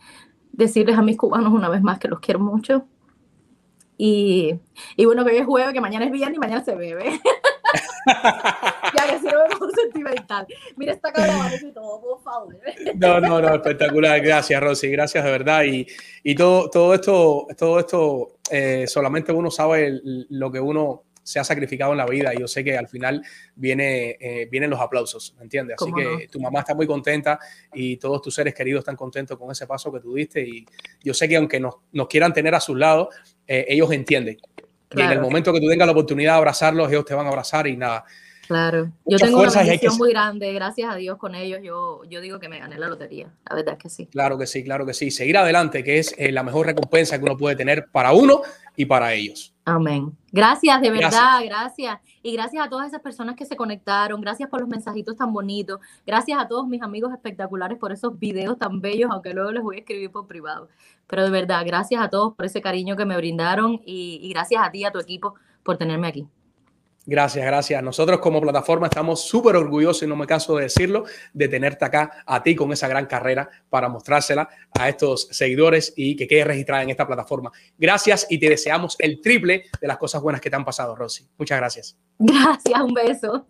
decirles 0.52 0.98
a 0.98 1.02
mis 1.02 1.16
cubanos 1.16 1.52
una 1.52 1.68
vez 1.68 1.82
más 1.82 1.98
que 1.98 2.08
los 2.08 2.20
quiero 2.20 2.40
mucho. 2.40 2.86
Y, 3.96 4.58
y 4.96 5.04
bueno, 5.04 5.24
que 5.24 5.32
hoy 5.32 5.38
es 5.38 5.46
jueves, 5.46 5.74
que 5.74 5.80
mañana 5.80 6.06
es 6.06 6.12
viernes 6.12 6.36
y 6.36 6.40
mañana 6.40 6.64
se 6.64 6.74
bebe. 6.74 7.20
ya 8.06 9.06
que 9.06 9.18
si 9.18 9.26
no 9.26 9.42
me 9.42 9.56
pongo 9.56 9.70
sentimental. 9.72 10.46
Mira 10.76 10.92
esta 10.92 11.12
cara 11.12 11.50
y 11.54 11.72
todo, 11.72 12.00
por 12.00 12.22
favor. 12.22 12.56
no, 12.94 13.20
no, 13.20 13.42
no, 13.42 13.54
espectacular. 13.54 14.20
Gracias, 14.20 14.62
Rosy. 14.62 14.88
Gracias 14.88 15.22
de 15.22 15.30
verdad. 15.30 15.64
Y, 15.64 15.86
y 16.22 16.34
todo, 16.34 16.70
todo 16.70 16.94
esto, 16.94 17.46
todo 17.58 17.78
esto 17.78 18.39
eh, 18.50 18.86
solamente 18.86 19.32
uno 19.32 19.50
sabe 19.50 20.00
lo 20.02 20.50
que 20.50 20.60
uno 20.60 21.04
se 21.22 21.38
ha 21.38 21.44
sacrificado 21.44 21.92
en 21.92 21.98
la 21.98 22.06
vida 22.06 22.34
y 22.34 22.40
yo 22.40 22.48
sé 22.48 22.64
que 22.64 22.76
al 22.76 22.88
final 22.88 23.22
viene, 23.54 24.16
eh, 24.20 24.48
vienen 24.50 24.70
los 24.70 24.80
aplausos, 24.80 25.34
¿me 25.36 25.44
entiendes? 25.44 25.76
Así 25.80 25.92
que 25.92 26.28
tu 26.28 26.40
mamá 26.40 26.60
está 26.60 26.74
muy 26.74 26.86
contenta 26.86 27.38
y 27.72 27.98
todos 27.98 28.22
tus 28.22 28.34
seres 28.34 28.54
queridos 28.54 28.80
están 28.80 28.96
contentos 28.96 29.38
con 29.38 29.50
ese 29.50 29.66
paso 29.66 29.92
que 29.92 30.00
tú 30.00 30.14
diste 30.14 30.40
y 30.40 30.66
yo 31.02 31.14
sé 31.14 31.28
que 31.28 31.36
aunque 31.36 31.60
nos, 31.60 31.76
nos 31.92 32.08
quieran 32.08 32.32
tener 32.32 32.54
a 32.54 32.60
sus 32.60 32.76
lados, 32.76 33.14
eh, 33.46 33.66
ellos 33.68 33.92
entienden 33.92 34.38
y 34.92 35.00
en 35.00 35.10
el 35.10 35.20
momento 35.20 35.52
que 35.52 35.60
tú 35.60 35.68
tengas 35.68 35.86
la 35.86 35.92
oportunidad 35.92 36.32
de 36.32 36.38
abrazarlos, 36.38 36.90
ellos 36.90 37.04
te 37.04 37.14
van 37.14 37.26
a 37.26 37.28
abrazar 37.28 37.66
y 37.66 37.76
nada. 37.76 38.04
Claro, 38.50 38.90
yo 39.06 39.16
tengo 39.16 39.38
una 39.38 39.52
bendición 39.52 39.96
muy 39.96 40.10
grande, 40.10 40.52
gracias 40.52 40.92
a 40.92 40.96
Dios 40.96 41.18
con 41.18 41.36
ellos, 41.36 41.60
yo, 41.62 42.02
yo 42.10 42.20
digo 42.20 42.40
que 42.40 42.48
me 42.48 42.58
gané 42.58 42.80
la 42.80 42.88
lotería, 42.88 43.32
la 43.48 43.54
verdad 43.54 43.74
es 43.74 43.78
que 43.78 43.88
sí. 43.88 44.06
Claro 44.06 44.36
que 44.36 44.48
sí, 44.48 44.64
claro 44.64 44.84
que 44.84 44.92
sí. 44.92 45.12
Seguir 45.12 45.38
adelante, 45.38 45.84
que 45.84 46.00
es 46.00 46.12
eh, 46.18 46.32
la 46.32 46.42
mejor 46.42 46.66
recompensa 46.66 47.16
que 47.16 47.22
uno 47.22 47.36
puede 47.36 47.54
tener 47.54 47.86
para 47.92 48.10
uno 48.10 48.42
y 48.74 48.86
para 48.86 49.14
ellos. 49.14 49.54
Amén. 49.64 50.10
Gracias, 50.32 50.80
de 50.80 50.90
verdad, 50.90 51.44
gracias. 51.44 52.00
Y 52.24 52.32
gracias 52.32 52.66
a 52.66 52.68
todas 52.68 52.88
esas 52.88 53.00
personas 53.00 53.36
que 53.36 53.46
se 53.46 53.54
conectaron, 53.54 54.20
gracias 54.20 54.50
por 54.50 54.58
los 54.58 54.68
mensajitos 54.68 55.16
tan 55.16 55.32
bonitos, 55.32 55.78
gracias 56.04 56.36
a 56.40 56.48
todos 56.48 56.66
mis 56.66 56.82
amigos 56.82 57.12
espectaculares 57.12 57.78
por 57.78 57.92
esos 57.92 58.18
videos 58.18 58.58
tan 58.58 58.80
bellos, 58.80 59.12
aunque 59.12 59.32
luego 59.32 59.52
les 59.52 59.62
voy 59.62 59.76
a 59.76 59.78
escribir 59.78 60.10
por 60.10 60.26
privado. 60.26 60.68
Pero 61.06 61.22
de 61.22 61.30
verdad, 61.30 61.62
gracias 61.64 62.02
a 62.02 62.08
todos 62.08 62.34
por 62.34 62.46
ese 62.46 62.60
cariño 62.60 62.96
que 62.96 63.04
me 63.04 63.16
brindaron 63.16 63.80
y, 63.86 64.18
y 64.20 64.28
gracias 64.30 64.60
a 64.60 64.72
ti, 64.72 64.84
a 64.84 64.90
tu 64.90 64.98
equipo, 64.98 65.36
por 65.62 65.76
tenerme 65.76 66.08
aquí. 66.08 66.26
Gracias, 67.06 67.44
gracias. 67.44 67.82
Nosotros 67.82 68.20
como 68.20 68.40
plataforma 68.40 68.86
estamos 68.86 69.24
súper 69.24 69.56
orgullosos, 69.56 70.02
y 70.02 70.06
no 70.06 70.16
me 70.16 70.26
canso 70.26 70.56
de 70.56 70.64
decirlo, 70.64 71.04
de 71.32 71.48
tenerte 71.48 71.84
acá 71.84 72.22
a 72.26 72.42
ti 72.42 72.54
con 72.54 72.72
esa 72.72 72.88
gran 72.88 73.06
carrera 73.06 73.48
para 73.68 73.88
mostrársela 73.88 74.48
a 74.78 74.88
estos 74.88 75.28
seguidores 75.30 75.94
y 75.96 76.14
que 76.14 76.28
quede 76.28 76.44
registrada 76.44 76.82
en 76.82 76.90
esta 76.90 77.06
plataforma. 77.06 77.50
Gracias 77.78 78.26
y 78.28 78.38
te 78.38 78.50
deseamos 78.50 78.96
el 78.98 79.20
triple 79.20 79.64
de 79.80 79.88
las 79.88 79.96
cosas 79.96 80.20
buenas 80.20 80.40
que 80.40 80.50
te 80.50 80.56
han 80.56 80.64
pasado, 80.64 80.94
Rosy. 80.94 81.26
Muchas 81.38 81.58
gracias. 81.58 81.96
Gracias, 82.18 82.80
un 82.80 82.92
beso. 82.92 83.46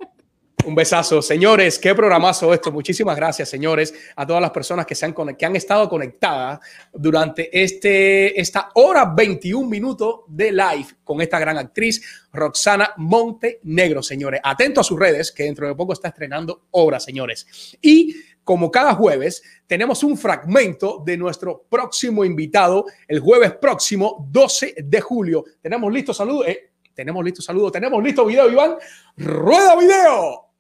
Un 0.64 0.74
besazo, 0.74 1.22
señores. 1.22 1.78
Qué 1.78 1.94
programazo 1.94 2.52
esto. 2.52 2.70
Muchísimas 2.70 3.16
gracias, 3.16 3.48
señores, 3.48 3.94
a 4.14 4.26
todas 4.26 4.42
las 4.42 4.50
personas 4.50 4.84
que, 4.84 4.94
se 4.94 5.06
han, 5.06 5.14
que 5.14 5.46
han 5.46 5.56
estado 5.56 5.88
conectadas 5.88 6.60
durante 6.92 7.62
este, 7.62 8.38
esta 8.38 8.68
hora 8.74 9.06
21 9.06 9.68
minutos 9.68 10.20
de 10.28 10.52
live 10.52 10.86
con 11.02 11.20
esta 11.22 11.38
gran 11.38 11.56
actriz, 11.56 12.02
Roxana 12.32 12.92
Montenegro, 12.98 14.02
señores. 14.02 14.40
Atento 14.44 14.82
a 14.82 14.84
sus 14.84 14.98
redes, 14.98 15.32
que 15.32 15.44
dentro 15.44 15.66
de 15.66 15.74
poco 15.74 15.94
está 15.94 16.08
estrenando 16.08 16.66
obra, 16.72 17.00
señores. 17.00 17.78
Y 17.80 18.14
como 18.44 18.70
cada 18.70 18.94
jueves, 18.94 19.42
tenemos 19.66 20.02
un 20.02 20.18
fragmento 20.18 21.02
de 21.04 21.16
nuestro 21.16 21.66
próximo 21.70 22.24
invitado, 22.24 22.84
el 23.08 23.20
jueves 23.20 23.52
próximo, 23.54 24.26
12 24.30 24.74
de 24.84 25.00
julio. 25.00 25.44
Tenemos 25.62 25.92
listo 25.92 26.12
saludo. 26.12 26.44
Eh, 26.46 26.70
tenemos 26.94 27.24
listo 27.24 27.40
saludo. 27.40 27.70
Tenemos 27.70 28.02
listo 28.02 28.26
video, 28.26 28.50
Iván. 28.50 28.76
Rueda 29.16 29.76
video. 29.76 30.50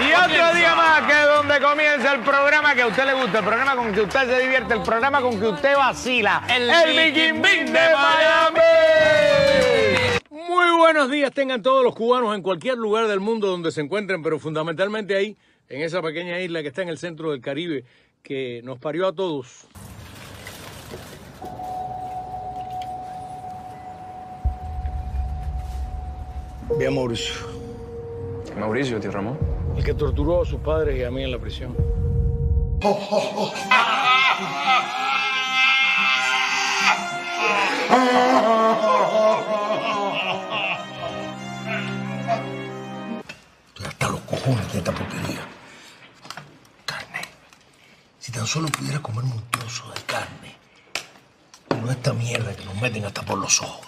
Y 0.00 0.07
otro 0.24 0.54
día 0.54 0.74
más 0.74 1.02
que 1.06 1.14
donde 1.14 1.60
comienza 1.60 2.12
el 2.14 2.20
programa 2.20 2.74
que 2.74 2.82
a 2.82 2.86
usted 2.88 3.04
le 3.06 3.14
gusta, 3.14 3.38
el 3.38 3.44
programa 3.44 3.76
con 3.76 3.92
que 3.92 4.00
usted 4.00 4.26
se 4.26 4.40
divierte, 4.40 4.74
el 4.74 4.82
programa 4.82 5.20
con 5.20 5.38
que 5.38 5.46
usted 5.46 5.76
vacila. 5.76 6.44
El, 6.48 6.68
el 6.68 7.42
de 7.42 7.72
Miami. 7.72 8.60
Muy 10.30 10.76
buenos 10.76 11.10
días 11.10 11.32
tengan 11.32 11.62
todos 11.62 11.84
los 11.84 11.94
cubanos 11.94 12.34
en 12.34 12.42
cualquier 12.42 12.78
lugar 12.78 13.06
del 13.06 13.20
mundo 13.20 13.46
donde 13.46 13.70
se 13.70 13.80
encuentren, 13.80 14.22
pero 14.22 14.38
fundamentalmente 14.38 15.14
ahí, 15.14 15.36
en 15.68 15.82
esa 15.82 16.02
pequeña 16.02 16.40
isla 16.40 16.62
que 16.62 16.68
está 16.68 16.82
en 16.82 16.88
el 16.88 16.98
centro 16.98 17.30
del 17.30 17.40
Caribe, 17.40 17.84
que 18.22 18.60
nos 18.64 18.78
parió 18.78 19.06
a 19.06 19.12
todos. 19.12 19.66
Bien, 26.78 26.94
Mauricio. 26.94 27.34
Mauricio, 28.58 29.00
tío 29.00 29.10
Ramón. 29.10 29.57
El 29.78 29.84
que 29.84 29.94
torturó 29.94 30.42
a 30.42 30.44
sus 30.44 30.58
padres 30.58 30.98
y 30.98 31.04
a 31.04 31.10
mí 31.12 31.22
en 31.22 31.30
la 31.30 31.38
prisión. 31.38 31.76
Estoy 43.68 43.86
hasta 43.86 44.08
los 44.08 44.20
cojones 44.22 44.72
de 44.72 44.78
esta 44.78 44.92
porquería. 44.92 45.46
Carne. 46.84 47.20
Si 48.18 48.32
tan 48.32 48.48
solo 48.48 48.66
pudiera 48.66 49.00
comerme 49.00 49.30
un 49.30 49.44
trozo 49.48 49.88
de 49.94 50.02
carne. 50.02 50.56
Y 51.70 51.74
no 51.76 51.92
esta 51.92 52.12
mierda 52.12 52.52
que 52.56 52.64
nos 52.64 52.74
meten 52.82 53.04
hasta 53.04 53.22
por 53.22 53.38
los 53.38 53.62
ojos. 53.62 53.87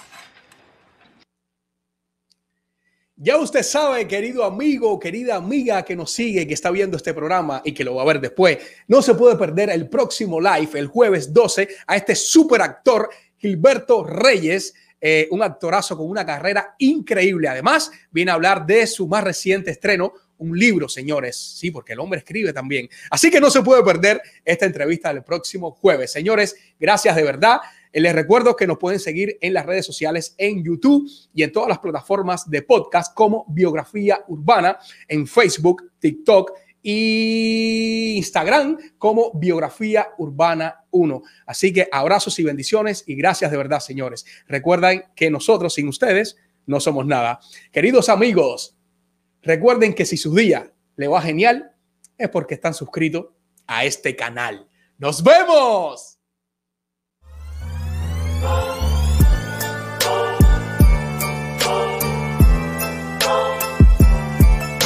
Ya 3.23 3.37
usted 3.37 3.63
sabe, 3.63 4.09
querido 4.09 4.45
amigo, 4.45 4.99
querida 4.99 5.37
amiga 5.37 5.85
que 5.85 5.95
nos 5.95 6.11
sigue, 6.11 6.47
que 6.47 6.55
está 6.55 6.71
viendo 6.71 6.97
este 6.97 7.13
programa 7.13 7.61
y 7.63 7.73
que 7.73 7.85
lo 7.85 7.97
va 7.97 8.01
a 8.01 8.07
ver 8.07 8.19
después, 8.19 8.57
no 8.89 9.03
se 9.03 9.15
puede 9.15 9.37
perder 9.37 9.69
el 9.69 9.91
próximo 9.91 10.41
live, 10.41 10.71
el 10.73 10.87
jueves 10.87 11.31
12, 11.31 11.69
a 11.87 11.97
este 11.97 12.15
super 12.15 12.63
actor 12.63 13.11
Gilberto 13.37 14.05
Reyes, 14.05 14.73
eh, 14.99 15.29
un 15.33 15.43
actorazo 15.43 15.99
con 15.99 16.09
una 16.09 16.25
carrera 16.25 16.75
increíble. 16.79 17.47
Además, 17.49 17.91
viene 18.11 18.31
a 18.31 18.35
hablar 18.37 18.65
de 18.65 18.87
su 18.87 19.07
más 19.07 19.23
reciente 19.23 19.71
estreno, 19.71 20.15
un 20.39 20.59
libro, 20.59 20.89
señores. 20.89 21.37
Sí, 21.37 21.71
porque 21.71 21.93
el 21.93 22.01
hombre 22.01 22.21
escribe 22.21 22.55
también. 22.55 22.89
Así 23.11 23.31
que 23.31 23.39
no 23.39 23.51
se 23.51 23.61
puede 23.61 23.85
perder 23.85 24.23
esta 24.47 24.65
entrevista 24.65 25.13
del 25.13 25.25
próximo 25.25 25.73
jueves. 25.73 26.11
Señores, 26.11 26.57
gracias 26.79 27.15
de 27.17 27.23
verdad. 27.23 27.61
Les 27.93 28.15
recuerdo 28.15 28.55
que 28.55 28.67
nos 28.67 28.79
pueden 28.79 29.01
seguir 29.01 29.37
en 29.41 29.53
las 29.53 29.67
redes 29.67 29.85
sociales, 29.85 30.35
en 30.39 30.63
YouTube 30.63 31.11
y 31.35 31.43
en 31.43 31.51
todas 31.51 31.69
las 31.69 31.81
plataformas 31.81 32.49
de 32.49 32.63
podcast 32.63 33.15
como 33.15 33.45
Biografía 33.49 34.25
Urbana, 34.29 34.79
en 35.09 35.27
Facebook, 35.27 35.91
TikTok 35.99 36.53
y 36.83 38.15
Instagram 38.17 38.79
como 38.97 39.33
Biografía 39.35 40.09
Urbana 40.19 40.85
1. 40.91 41.23
Así 41.47 41.73
que 41.73 41.89
abrazos 41.91 42.39
y 42.39 42.45
bendiciones 42.45 43.05
y 43.07 43.17
gracias 43.17 43.51
de 43.51 43.57
verdad, 43.57 43.81
señores. 43.81 44.25
Recuerden 44.47 45.05
que 45.15 45.31
nosotros 45.31 45.75
sin 45.75 45.89
ustedes 45.89 46.37
no 46.67 46.79
somos 46.81 47.07
nada. 47.07 47.41
Queridos 47.73 48.09
amigos, 48.09 48.77
recuerden 49.43 49.95
que 49.95 50.07
si 50.07 50.17
su 50.17 50.35
día 50.35 50.73
le 50.97 51.09
va 51.09 51.21
genial 51.21 51.73
es 52.17 52.29
porque 52.29 52.55
están 52.55 52.75
suscritos 52.75 53.27
a 53.67 53.85
este 53.85 54.15
canal. 54.15 54.69
¡Nos 54.99 55.23
vemos! 55.23 56.10
Oh. 58.43 58.80